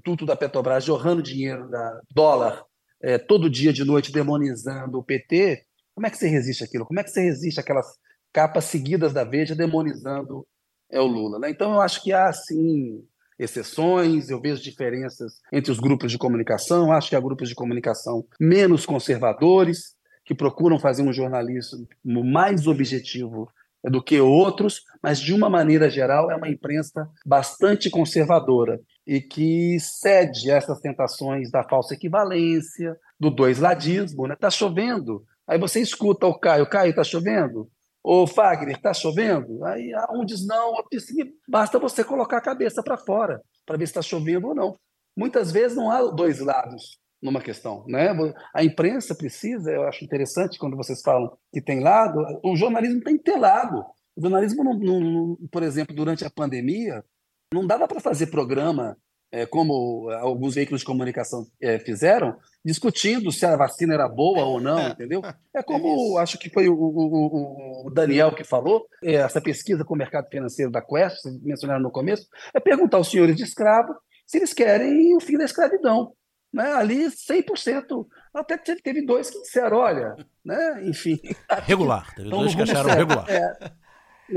tudo 0.04 0.24
da 0.24 0.36
Petrobras 0.36 0.84
jorrando 0.84 1.22
dinheiro, 1.22 1.68
da 1.68 2.00
dólar, 2.14 2.64
é, 3.02 3.18
todo 3.18 3.50
dia 3.50 3.72
de 3.72 3.84
noite 3.84 4.12
demonizando 4.12 4.98
o 4.98 5.02
PT, 5.02 5.64
como 5.94 6.06
é 6.06 6.10
que 6.10 6.16
você 6.16 6.28
resiste 6.28 6.62
aquilo? 6.62 6.86
Como 6.86 7.00
é 7.00 7.04
que 7.04 7.10
você 7.10 7.20
resiste 7.20 7.58
aquelas 7.58 7.86
capas 8.32 8.64
seguidas 8.64 9.12
da 9.12 9.24
Veja 9.24 9.54
demonizando 9.54 10.46
é, 10.90 11.00
o 11.00 11.06
Lula? 11.06 11.38
Né? 11.38 11.50
Então 11.50 11.74
eu 11.74 11.80
acho 11.80 12.02
que 12.02 12.12
há, 12.12 12.32
sim, 12.32 13.04
exceções, 13.38 14.28
eu 14.28 14.40
vejo 14.40 14.62
diferenças 14.62 15.40
entre 15.52 15.72
os 15.72 15.80
grupos 15.80 16.12
de 16.12 16.18
comunicação, 16.18 16.92
acho 16.92 17.08
que 17.08 17.16
há 17.16 17.20
grupos 17.20 17.48
de 17.48 17.54
comunicação 17.54 18.24
menos 18.38 18.86
conservadores, 18.86 19.96
que 20.30 20.34
procuram 20.36 20.78
fazer 20.78 21.02
um 21.02 21.12
jornalismo 21.12 21.88
mais 22.04 22.68
objetivo 22.68 23.50
do 23.82 24.00
que 24.00 24.20
outros, 24.20 24.84
mas 25.02 25.18
de 25.18 25.34
uma 25.34 25.50
maneira 25.50 25.90
geral 25.90 26.30
é 26.30 26.36
uma 26.36 26.48
imprensa 26.48 27.10
bastante 27.26 27.90
conservadora 27.90 28.80
e 29.04 29.20
que 29.20 29.76
cede 29.80 30.52
a 30.52 30.54
essas 30.54 30.78
tentações 30.78 31.50
da 31.50 31.64
falsa 31.64 31.94
equivalência, 31.94 32.96
do 33.18 33.28
dois 33.28 33.58
ladismo, 33.58 34.28
né? 34.28 34.36
Tá 34.36 34.50
chovendo, 34.50 35.24
aí 35.48 35.58
você 35.58 35.80
escuta 35.80 36.28
o 36.28 36.38
Caio, 36.38 36.70
Caio, 36.70 36.94
tá 36.94 37.02
chovendo? 37.02 37.68
Ô 38.00 38.24
Fagner, 38.24 38.80
tá 38.80 38.94
chovendo? 38.94 39.64
Aí 39.64 39.90
um 40.12 40.24
diz 40.24 40.46
não, 40.46 40.74
outro 40.74 40.90
diz 40.92 41.06
sim, 41.06 41.24
basta 41.48 41.76
você 41.76 42.04
colocar 42.04 42.36
a 42.36 42.42
cabeça 42.42 42.84
para 42.84 42.96
fora 42.96 43.42
para 43.66 43.76
ver 43.76 43.88
se 43.88 43.90
está 43.90 44.02
chovendo 44.02 44.46
ou 44.46 44.54
não. 44.54 44.78
Muitas 45.16 45.50
vezes 45.50 45.76
não 45.76 45.90
há 45.90 46.08
dois 46.12 46.38
lados 46.38 46.99
numa 47.22 47.40
questão, 47.40 47.84
né? 47.86 48.08
A 48.54 48.64
imprensa 48.64 49.14
precisa, 49.14 49.70
eu 49.70 49.84
acho 49.84 50.04
interessante 50.04 50.58
quando 50.58 50.76
vocês 50.76 51.02
falam 51.02 51.36
que 51.52 51.60
tem 51.60 51.80
lado, 51.80 52.18
o 52.42 52.56
jornalismo 52.56 53.02
tem 53.02 53.16
que 53.16 53.24
ter 53.24 53.36
lado. 53.36 53.84
O 54.16 54.22
jornalismo, 54.22 54.64
não, 54.64 54.78
não, 54.78 55.36
por 55.50 55.62
exemplo, 55.62 55.94
durante 55.94 56.24
a 56.24 56.30
pandemia, 56.30 57.04
não 57.52 57.66
dava 57.66 57.86
para 57.86 58.00
fazer 58.00 58.26
programa 58.28 58.96
é, 59.32 59.46
como 59.46 60.10
alguns 60.10 60.54
veículos 60.54 60.80
de 60.80 60.86
comunicação 60.86 61.46
é, 61.60 61.78
fizeram, 61.78 62.36
discutindo 62.64 63.30
se 63.30 63.46
a 63.46 63.56
vacina 63.56 63.94
era 63.94 64.08
boa 64.08 64.44
ou 64.44 64.60
não, 64.60 64.88
entendeu? 64.90 65.22
É 65.54 65.62
como 65.62 66.18
acho 66.18 66.38
que 66.38 66.50
foi 66.50 66.68
o, 66.68 66.74
o, 66.74 67.86
o 67.86 67.90
Daniel 67.90 68.34
que 68.34 68.44
falou, 68.44 68.86
é, 69.02 69.14
essa 69.14 69.40
pesquisa 69.40 69.84
com 69.84 69.94
o 69.94 69.98
mercado 69.98 70.28
financeiro 70.28 70.70
da 70.70 70.82
Quest, 70.82 71.18
mencionaram 71.42 71.82
no 71.82 71.92
começo, 71.92 72.26
é 72.54 72.60
perguntar 72.60 72.96
aos 72.96 73.10
senhores 73.10 73.36
de 73.36 73.44
escravo 73.44 73.94
se 74.26 74.38
eles 74.38 74.52
querem 74.52 75.14
o 75.16 75.20
fim 75.20 75.36
da 75.36 75.44
escravidão. 75.44 76.12
Né? 76.52 76.72
Ali, 76.72 77.06
100%. 77.06 78.06
Até 78.34 78.58
que 78.58 78.82
teve 78.82 79.04
dois 79.04 79.30
que 79.30 79.40
disseram, 79.40 79.78
olha, 79.78 80.16
né? 80.44 80.82
enfim. 80.84 81.20
Regular. 81.64 82.14
Teve 82.14 82.28
dois 82.28 82.54
que 82.54 82.62
acharam 82.62 82.90
regular. 82.90 83.26
É, 83.28 83.70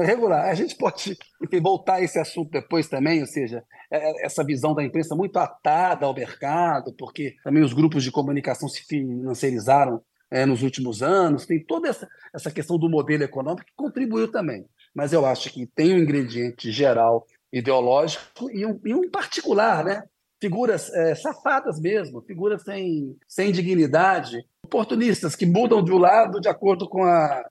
regular. 0.01 0.49
A 0.49 0.53
gente 0.53 0.75
pode 0.75 1.17
enfim, 1.41 1.61
voltar 1.61 1.95
a 1.95 2.01
esse 2.01 2.19
assunto 2.19 2.49
depois 2.49 2.87
também, 2.87 3.21
ou 3.21 3.27
seja, 3.27 3.63
é, 3.91 4.25
essa 4.25 4.43
visão 4.43 4.73
da 4.73 4.83
imprensa 4.83 5.15
muito 5.15 5.37
atada 5.37 6.05
ao 6.05 6.13
mercado, 6.13 6.93
porque 6.97 7.35
também 7.43 7.63
os 7.63 7.73
grupos 7.73 8.03
de 8.03 8.11
comunicação 8.11 8.67
se 8.67 8.83
financiarizaram 8.83 10.01
é, 10.31 10.45
nos 10.45 10.63
últimos 10.63 11.03
anos, 11.03 11.45
tem 11.45 11.63
toda 11.63 11.87
essa, 11.87 12.09
essa 12.33 12.49
questão 12.49 12.79
do 12.79 12.89
modelo 12.89 13.23
econômico 13.23 13.67
que 13.67 13.73
contribuiu 13.75 14.31
também. 14.31 14.65
Mas 14.95 15.13
eu 15.13 15.25
acho 15.25 15.51
que 15.51 15.67
tem 15.67 15.93
um 15.93 15.99
ingrediente 15.99 16.71
geral 16.71 17.25
ideológico 17.51 18.49
e 18.51 18.65
um, 18.65 18.79
e 18.83 18.95
um 18.95 19.09
particular, 19.11 19.83
né? 19.85 20.03
Figuras 20.43 20.93
é, 20.93 21.15
safadas 21.15 21.79
mesmo, 21.79 22.21
figuras 22.21 22.63
sem, 22.63 23.15
sem 23.25 23.49
dignidade, 23.49 24.45
oportunistas 24.61 25.37
que 25.37 25.45
mudam 25.45 25.81
de 25.81 25.93
um 25.93 25.97
lado 25.97 26.41
de 26.41 26.49
acordo 26.49 26.85
com 26.89 27.01
a, 27.01 27.49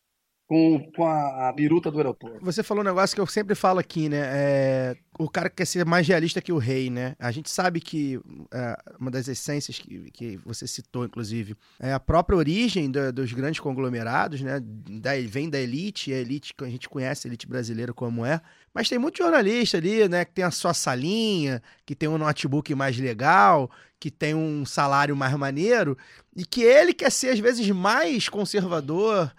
com, 0.52 0.78
com 0.94 1.06
a, 1.06 1.48
a 1.48 1.52
biruta 1.52 1.90
do 1.90 1.96
aeroporto. 1.96 2.44
Você 2.44 2.62
falou 2.62 2.84
um 2.84 2.86
negócio 2.86 3.14
que 3.14 3.20
eu 3.22 3.26
sempre 3.26 3.54
falo 3.54 3.78
aqui, 3.78 4.10
né? 4.10 4.20
É, 4.22 4.96
o 5.18 5.26
cara 5.26 5.48
quer 5.48 5.64
ser 5.64 5.86
mais 5.86 6.06
realista 6.06 6.42
que 6.42 6.52
o 6.52 6.58
rei, 6.58 6.90
né? 6.90 7.16
A 7.18 7.30
gente 7.30 7.48
sabe 7.48 7.80
que 7.80 8.20
é, 8.52 8.76
uma 9.00 9.10
das 9.10 9.28
essências 9.28 9.78
que, 9.78 10.10
que 10.10 10.38
você 10.44 10.66
citou, 10.66 11.06
inclusive, 11.06 11.56
é 11.80 11.94
a 11.94 11.98
própria 11.98 12.36
origem 12.36 12.90
do, 12.90 13.10
dos 13.14 13.32
grandes 13.32 13.60
conglomerados, 13.60 14.42
né? 14.42 14.60
Da, 14.60 15.12
vem 15.26 15.48
da 15.48 15.58
elite, 15.58 16.12
a 16.12 16.18
elite 16.18 16.52
que 16.52 16.64
a 16.64 16.68
gente 16.68 16.86
conhece, 16.86 17.26
a 17.26 17.30
elite 17.30 17.46
brasileira 17.46 17.94
como 17.94 18.26
é. 18.26 18.38
Mas 18.74 18.90
tem 18.90 18.98
muito 18.98 19.16
jornalista 19.16 19.78
ali, 19.78 20.06
né? 20.06 20.22
Que 20.22 20.32
tem 20.32 20.44
a 20.44 20.50
sua 20.50 20.74
salinha, 20.74 21.62
que 21.86 21.94
tem 21.94 22.10
um 22.10 22.18
notebook 22.18 22.74
mais 22.74 22.98
legal, 22.98 23.70
que 23.98 24.10
tem 24.10 24.34
um 24.34 24.66
salário 24.66 25.16
mais 25.16 25.34
maneiro, 25.34 25.96
e 26.36 26.44
que 26.44 26.60
ele 26.60 26.92
quer 26.92 27.10
ser, 27.10 27.30
às 27.30 27.38
vezes, 27.38 27.66
mais 27.70 28.28
conservador 28.28 29.32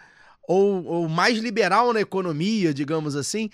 ou, 0.47 0.83
ou 0.85 1.09
mais 1.09 1.37
liberal 1.37 1.93
na 1.93 2.01
economia, 2.01 2.73
digamos 2.73 3.15
assim, 3.15 3.49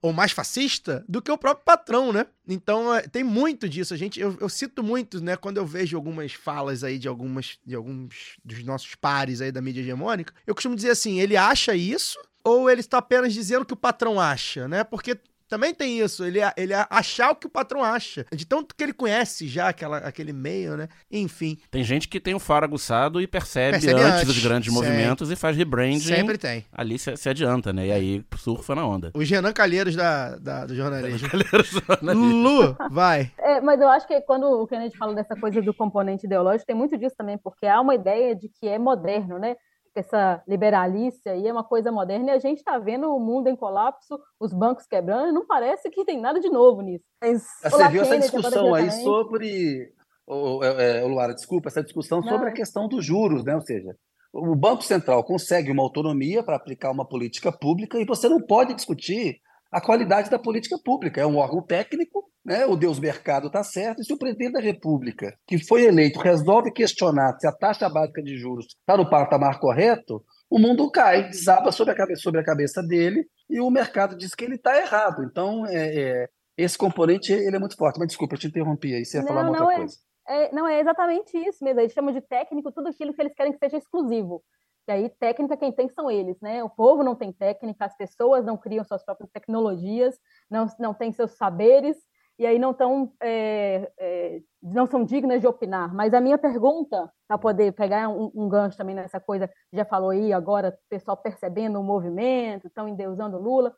ou 0.00 0.12
mais 0.12 0.32
fascista 0.32 1.04
do 1.08 1.22
que 1.22 1.30
o 1.30 1.38
próprio 1.38 1.64
patrão, 1.64 2.12
né? 2.12 2.26
Então 2.46 2.92
é, 2.92 3.02
tem 3.02 3.22
muito 3.22 3.68
disso. 3.68 3.94
A 3.94 3.96
gente, 3.96 4.20
eu, 4.20 4.36
eu, 4.40 4.48
cito 4.48 4.82
muito, 4.82 5.22
né? 5.22 5.36
Quando 5.36 5.58
eu 5.58 5.66
vejo 5.66 5.96
algumas 5.96 6.32
falas 6.32 6.82
aí 6.82 6.98
de 6.98 7.06
algumas 7.06 7.58
de 7.64 7.76
alguns 7.76 8.36
dos 8.44 8.64
nossos 8.64 8.96
pares 8.96 9.40
aí 9.40 9.52
da 9.52 9.62
mídia 9.62 9.80
hegemônica, 9.80 10.34
eu 10.44 10.54
costumo 10.54 10.74
dizer 10.74 10.90
assim: 10.90 11.20
ele 11.20 11.36
acha 11.36 11.74
isso 11.76 12.18
ou 12.44 12.68
ele 12.68 12.80
está 12.80 12.98
apenas 12.98 13.32
dizendo 13.32 13.64
que 13.64 13.72
o 13.72 13.76
patrão 13.76 14.18
acha, 14.18 14.66
né? 14.66 14.82
Porque 14.82 15.16
também 15.52 15.74
tem 15.74 16.00
isso, 16.00 16.24
ele, 16.24 16.38
ele 16.56 16.72
achar 16.88 17.30
o 17.30 17.36
que 17.36 17.46
o 17.46 17.50
patrão 17.50 17.84
acha. 17.84 18.24
De 18.32 18.46
tanto 18.46 18.74
que 18.74 18.82
ele 18.82 18.94
conhece 18.94 19.46
já 19.46 19.68
aquela, 19.68 19.98
aquele 19.98 20.32
meio, 20.32 20.78
né? 20.78 20.88
Enfim. 21.10 21.58
Tem 21.70 21.84
gente 21.84 22.08
que 22.08 22.18
tem 22.18 22.34
o 22.34 22.38
faro 22.38 22.64
aguçado 22.64 23.20
e 23.20 23.26
percebe, 23.26 23.72
percebe 23.72 24.00
antes, 24.00 24.14
antes, 24.14 24.26
dos 24.28 24.42
grandes 24.42 24.72
Sempre. 24.72 24.88
movimentos 24.88 25.30
e 25.30 25.36
faz 25.36 25.54
rebranding. 25.54 26.00
Sempre 26.00 26.38
tem. 26.38 26.64
Ali 26.72 26.98
se, 26.98 27.14
se, 27.18 27.28
adianta, 27.28 27.70
né? 27.70 27.88
E 27.88 27.92
aí 27.92 28.24
surfa 28.38 28.74
na 28.74 28.86
onda. 28.86 29.10
O 29.12 29.18
Renan 29.18 29.52
Calheiros 29.52 29.94
da, 29.94 30.36
da 30.36 30.64
do 30.64 30.74
jornalismo. 30.74 31.28
Calheiros 31.28 31.70
do 31.70 31.82
jornalismo. 31.86 32.24
Lu, 32.24 32.76
vai. 32.90 33.30
É, 33.38 33.60
mas 33.60 33.78
eu 33.78 33.90
acho 33.90 34.08
que 34.08 34.18
quando 34.22 34.44
o 34.44 34.66
Kennedy 34.66 34.96
fala 34.96 35.14
dessa 35.14 35.36
coisa 35.36 35.60
do 35.60 35.74
componente 35.74 36.24
ideológico, 36.24 36.64
tem 36.64 36.74
muito 36.74 36.96
disso 36.96 37.14
também, 37.14 37.36
porque 37.36 37.66
há 37.66 37.78
uma 37.78 37.94
ideia 37.94 38.34
de 38.34 38.48
que 38.48 38.66
é 38.66 38.78
moderno, 38.78 39.38
né? 39.38 39.54
Essa 40.00 40.42
liberalice 40.46 41.28
aí 41.28 41.46
é 41.46 41.52
uma 41.52 41.64
coisa 41.64 41.92
moderna 41.92 42.30
e 42.30 42.34
a 42.34 42.38
gente 42.38 42.58
está 42.58 42.78
vendo 42.78 43.14
o 43.14 43.20
mundo 43.20 43.48
em 43.48 43.56
colapso, 43.56 44.18
os 44.40 44.52
bancos 44.52 44.86
quebrando, 44.86 45.28
e 45.28 45.32
não 45.32 45.46
parece 45.46 45.90
que 45.90 46.04
tem 46.04 46.20
nada 46.20 46.40
de 46.40 46.48
novo 46.48 46.80
nisso. 46.80 47.04
Mas, 47.20 47.44
Você 47.62 47.88
viu 47.88 48.02
essa 48.02 48.18
discussão 48.18 48.74
aí 48.74 48.90
sobre. 48.90 49.92
O, 50.26 50.62
é, 50.62 51.02
Luara, 51.02 51.34
desculpa, 51.34 51.68
essa 51.68 51.82
discussão 51.82 52.20
não. 52.20 52.28
sobre 52.28 52.48
a 52.48 52.52
questão 52.52 52.88
dos 52.88 53.04
juros, 53.04 53.44
né? 53.44 53.54
Ou 53.54 53.60
seja, 53.60 53.94
o 54.32 54.54
Banco 54.54 54.82
Central 54.82 55.22
consegue 55.24 55.70
uma 55.70 55.82
autonomia 55.82 56.42
para 56.42 56.56
aplicar 56.56 56.90
uma 56.90 57.06
política 57.06 57.52
pública 57.52 57.98
e 57.98 58.06
você 58.06 58.28
não 58.28 58.40
pode 58.40 58.72
discutir 58.72 59.40
a 59.70 59.80
qualidade 59.80 60.30
da 60.30 60.38
política 60.38 60.78
pública. 60.82 61.20
É 61.20 61.26
um 61.26 61.36
órgão 61.36 61.62
técnico, 61.62 62.24
né? 62.44 62.66
o 62.66 62.76
Deus 62.76 62.98
mercado 62.98 63.46
está 63.46 63.62
certo, 63.62 64.00
e 64.00 64.04
se 64.04 64.12
o 64.12 64.18
presidente 64.18 64.52
da 64.52 64.60
República, 64.60 65.36
que 65.46 65.58
foi 65.64 65.84
eleito, 65.84 66.18
resolve 66.18 66.72
questionar 66.72 67.36
se 67.38 67.46
a 67.46 67.52
taxa 67.52 67.88
básica 67.88 68.22
de 68.22 68.36
juros 68.36 68.66
está 68.66 68.96
no 68.96 69.08
patamar 69.08 69.58
correto, 69.60 70.24
o 70.50 70.58
mundo 70.58 70.90
cai, 70.90 71.28
desaba 71.28 71.72
sobre 71.72 71.94
a 71.94 71.96
cabeça, 71.96 72.20
sobre 72.20 72.40
a 72.40 72.44
cabeça 72.44 72.82
dele, 72.82 73.26
e 73.48 73.60
o 73.60 73.70
mercado 73.70 74.16
diz 74.16 74.34
que 74.34 74.44
ele 74.44 74.56
está 74.56 74.76
errado. 74.78 75.24
Então, 75.24 75.66
é, 75.66 75.98
é, 75.98 76.28
esse 76.56 76.76
componente 76.76 77.32
ele 77.32 77.56
é 77.56 77.58
muito 77.58 77.76
forte. 77.76 77.98
Mas 77.98 78.08
desculpa, 78.08 78.34
eu 78.34 78.38
te 78.38 78.48
interrompi 78.48 78.94
aí, 78.94 79.04
você 79.04 79.18
ia 79.18 79.22
não, 79.22 79.28
falar 79.28 79.42
uma 79.42 79.50
outra 79.50 79.72
é, 79.72 79.76
coisa. 79.76 79.96
É, 80.28 80.54
não, 80.54 80.68
é 80.68 80.80
exatamente 80.80 81.36
isso 81.38 81.64
mesmo. 81.64 81.80
Eles 81.80 81.92
chamam 81.92 82.12
de 82.12 82.20
técnico 82.20 82.70
tudo 82.70 82.88
aquilo 82.88 83.14
que 83.14 83.22
eles 83.22 83.34
querem 83.34 83.52
que 83.52 83.58
seja 83.58 83.78
exclusivo. 83.78 84.42
E 84.88 84.92
aí, 84.92 85.08
técnica, 85.08 85.56
quem 85.56 85.72
tem 85.72 85.88
são 85.88 86.10
eles, 86.10 86.40
né? 86.40 86.62
O 86.64 86.68
povo 86.68 87.04
não 87.04 87.14
tem 87.14 87.32
técnica, 87.32 87.84
as 87.84 87.96
pessoas 87.96 88.44
não 88.44 88.56
criam 88.56 88.84
suas 88.84 89.04
próprias 89.04 89.30
tecnologias, 89.30 90.18
não, 90.50 90.66
não 90.78 90.92
têm 90.92 91.12
seus 91.12 91.32
saberes, 91.32 91.96
e 92.38 92.46
aí 92.46 92.58
não, 92.58 92.72
tão, 92.72 93.12
é, 93.20 93.90
é, 93.98 94.42
não 94.62 94.86
são 94.86 95.04
dignas 95.04 95.40
de 95.40 95.46
opinar. 95.46 95.94
Mas 95.94 96.14
a 96.14 96.20
minha 96.20 96.38
pergunta, 96.38 97.12
para 97.28 97.38
poder 97.38 97.72
pegar 97.72 98.08
um, 98.08 98.30
um, 98.34 98.48
gancho 98.48 98.76
também 98.76 98.94
nessa 98.94 99.20
coisa, 99.20 99.50
já 99.72 99.84
falou 99.84 100.10
aí 100.10 100.32
agora, 100.32 100.70
o 100.70 100.88
pessoal 100.88 101.16
percebendo 101.16 101.78
o 101.78 101.84
movimento, 101.84 102.66
estão 102.66 102.88
endeusando 102.88 103.38
Lula, 103.38 103.74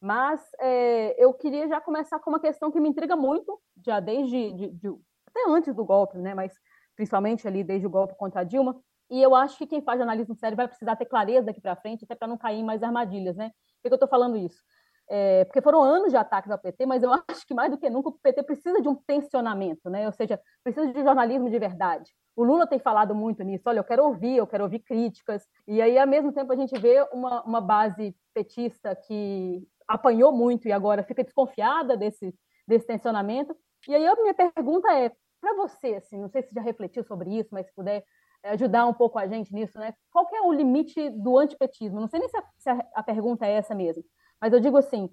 mas 0.00 0.40
é, 0.60 1.22
eu 1.22 1.32
queria 1.34 1.68
já 1.68 1.80
começar 1.80 2.18
com 2.20 2.30
uma 2.30 2.40
questão 2.40 2.70
que 2.70 2.80
me 2.80 2.88
intriga 2.88 3.16
muito, 3.16 3.60
já 3.84 3.98
desde, 4.00 4.52
de, 4.52 4.70
de, 4.70 4.88
até 5.28 5.48
antes 5.48 5.74
do 5.74 5.84
golpe, 5.84 6.18
né? 6.18 6.34
Mas 6.34 6.52
principalmente 6.94 7.46
ali 7.46 7.62
desde 7.62 7.86
o 7.86 7.90
golpe 7.90 8.14
contra 8.16 8.40
a 8.40 8.44
Dilma, 8.44 8.80
e 9.10 9.22
eu 9.22 9.34
acho 9.34 9.56
que 9.58 9.66
quem 9.66 9.82
faz 9.82 9.98
jornalismo 9.98 10.34
sério 10.34 10.56
vai 10.56 10.66
precisar 10.66 10.96
ter 10.96 11.06
clareza 11.06 11.46
daqui 11.46 11.60
para 11.60 11.76
frente, 11.76 12.04
até 12.04 12.14
para 12.14 12.28
não 12.28 12.36
cair 12.36 12.58
em 12.58 12.64
mais 12.64 12.82
armadilhas, 12.82 13.36
né? 13.36 13.50
Por 13.82 13.88
que 13.88 13.92
eu 13.92 13.96
estou 13.96 14.08
falando 14.08 14.36
isso? 14.36 14.62
É, 15.08 15.44
porque 15.44 15.62
foram 15.62 15.82
anos 15.82 16.10
de 16.10 16.16
ataques 16.16 16.50
ao 16.50 16.58
PT, 16.58 16.84
mas 16.84 17.02
eu 17.02 17.10
acho 17.28 17.46
que 17.46 17.54
mais 17.54 17.70
do 17.70 17.78
que 17.78 17.88
nunca 17.88 18.08
o 18.08 18.18
PT 18.18 18.42
precisa 18.42 18.80
de 18.80 18.88
um 18.88 18.94
tensionamento, 18.94 19.88
né? 19.88 20.06
Ou 20.06 20.12
seja, 20.12 20.40
precisa 20.62 20.92
de 20.92 21.02
jornalismo 21.02 21.48
de 21.48 21.58
verdade. 21.58 22.10
O 22.34 22.44
Lula 22.44 22.66
tem 22.66 22.78
falado 22.78 23.14
muito 23.14 23.42
nisso. 23.42 23.64
Olha, 23.66 23.78
eu 23.78 23.84
quero 23.84 24.04
ouvir, 24.04 24.36
eu 24.36 24.46
quero 24.46 24.64
ouvir 24.64 24.80
críticas. 24.80 25.46
E 25.66 25.80
aí, 25.80 25.98
ao 25.98 26.06
mesmo 26.06 26.32
tempo, 26.32 26.52
a 26.52 26.56
gente 26.56 26.78
vê 26.78 27.00
uma, 27.12 27.42
uma 27.42 27.60
base 27.60 28.14
petista 28.34 28.94
que 28.94 29.66
apanhou 29.88 30.32
muito 30.32 30.68
e 30.68 30.72
agora 30.72 31.02
fica 31.02 31.24
desconfiada 31.24 31.96
desse, 31.96 32.34
desse 32.66 32.86
tensionamento. 32.86 33.56
E 33.88 33.94
aí, 33.94 34.06
a 34.06 34.14
minha 34.16 34.34
pergunta 34.34 34.92
é: 34.92 35.10
para 35.40 35.54
você, 35.54 35.94
assim, 35.94 36.18
não 36.20 36.28
sei 36.28 36.42
se 36.42 36.54
já 36.54 36.60
refletiu 36.60 37.04
sobre 37.04 37.30
isso, 37.38 37.48
mas 37.52 37.66
se 37.66 37.74
puder 37.74 38.04
ajudar 38.42 38.86
um 38.86 38.94
pouco 38.94 39.18
a 39.18 39.26
gente 39.26 39.52
nisso, 39.52 39.78
né? 39.78 39.94
Qual 40.10 40.26
é 40.34 40.42
o 40.42 40.52
limite 40.52 41.10
do 41.10 41.38
antipetismo? 41.38 42.00
Não 42.00 42.08
sei 42.08 42.20
nem 42.20 42.28
se 42.28 42.36
a, 42.36 42.44
se 42.58 42.70
a 42.94 43.02
pergunta 43.02 43.46
é 43.46 43.52
essa 43.52 43.74
mesmo, 43.74 44.04
mas 44.40 44.52
eu 44.52 44.60
digo 44.60 44.76
assim. 44.76 45.08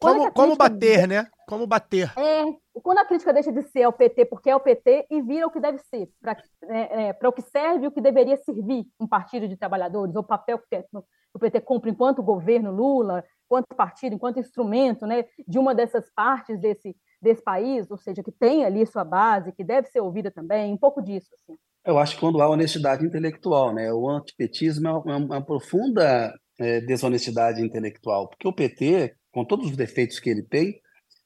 Como, 0.00 0.26
é 0.26 0.30
como 0.30 0.56
bater, 0.56 1.06
né? 1.06 1.26
Como 1.48 1.66
bater. 1.66 2.12
É, 2.18 2.44
quando 2.82 2.98
a 2.98 3.04
crítica 3.04 3.32
deixa 3.32 3.52
de 3.52 3.62
ser 3.62 3.86
o 3.86 3.92
PT 3.92 4.24
porque 4.26 4.50
é 4.50 4.56
o 4.56 4.60
PT 4.60 5.06
e 5.10 5.22
vira 5.22 5.46
o 5.46 5.50
que 5.50 5.60
deve 5.60 5.78
ser, 5.78 6.08
para 6.20 6.36
é, 6.68 7.10
é, 7.10 7.28
o 7.28 7.32
que 7.32 7.42
serve 7.42 7.84
e 7.84 7.88
o 7.88 7.92
que 7.92 8.00
deveria 8.00 8.36
servir 8.36 8.86
um 8.98 9.06
partido 9.06 9.46
de 9.48 9.56
trabalhadores, 9.56 10.14
ou 10.16 10.22
o 10.22 10.26
papel 10.26 10.58
que 10.58 10.84
o 11.32 11.38
PT 11.38 11.60
cumpre 11.60 11.90
enquanto 11.90 12.22
governo 12.22 12.72
Lula, 12.72 13.24
enquanto 13.46 13.66
partido, 13.76 14.14
enquanto 14.14 14.40
instrumento 14.40 15.06
né, 15.06 15.24
de 15.46 15.58
uma 15.58 15.74
dessas 15.74 16.10
partes 16.14 16.58
desse, 16.60 16.96
desse 17.20 17.42
país, 17.42 17.90
ou 17.90 17.96
seja, 17.96 18.22
que 18.22 18.32
tem 18.32 18.64
ali 18.64 18.86
sua 18.86 19.04
base, 19.04 19.52
que 19.52 19.64
deve 19.64 19.88
ser 19.88 20.00
ouvida 20.00 20.30
também, 20.30 20.72
um 20.72 20.78
pouco 20.78 21.02
disso. 21.02 21.28
Assim. 21.34 21.58
Eu 21.84 21.98
acho 21.98 22.14
que 22.14 22.20
quando 22.20 22.40
há 22.40 22.48
honestidade 22.48 23.04
intelectual, 23.04 23.74
né? 23.74 23.92
O 23.92 24.08
antipetismo 24.08 24.88
é 24.88 24.92
uma, 24.92 25.16
uma 25.16 25.44
profunda 25.44 26.32
é, 26.58 26.80
desonestidade 26.80 27.62
intelectual, 27.62 28.28
porque 28.28 28.46
o 28.46 28.52
PT, 28.52 29.14
com 29.32 29.44
todos 29.44 29.70
os 29.70 29.76
defeitos 29.76 30.20
que 30.20 30.30
ele 30.30 30.42
tem, 30.42 30.80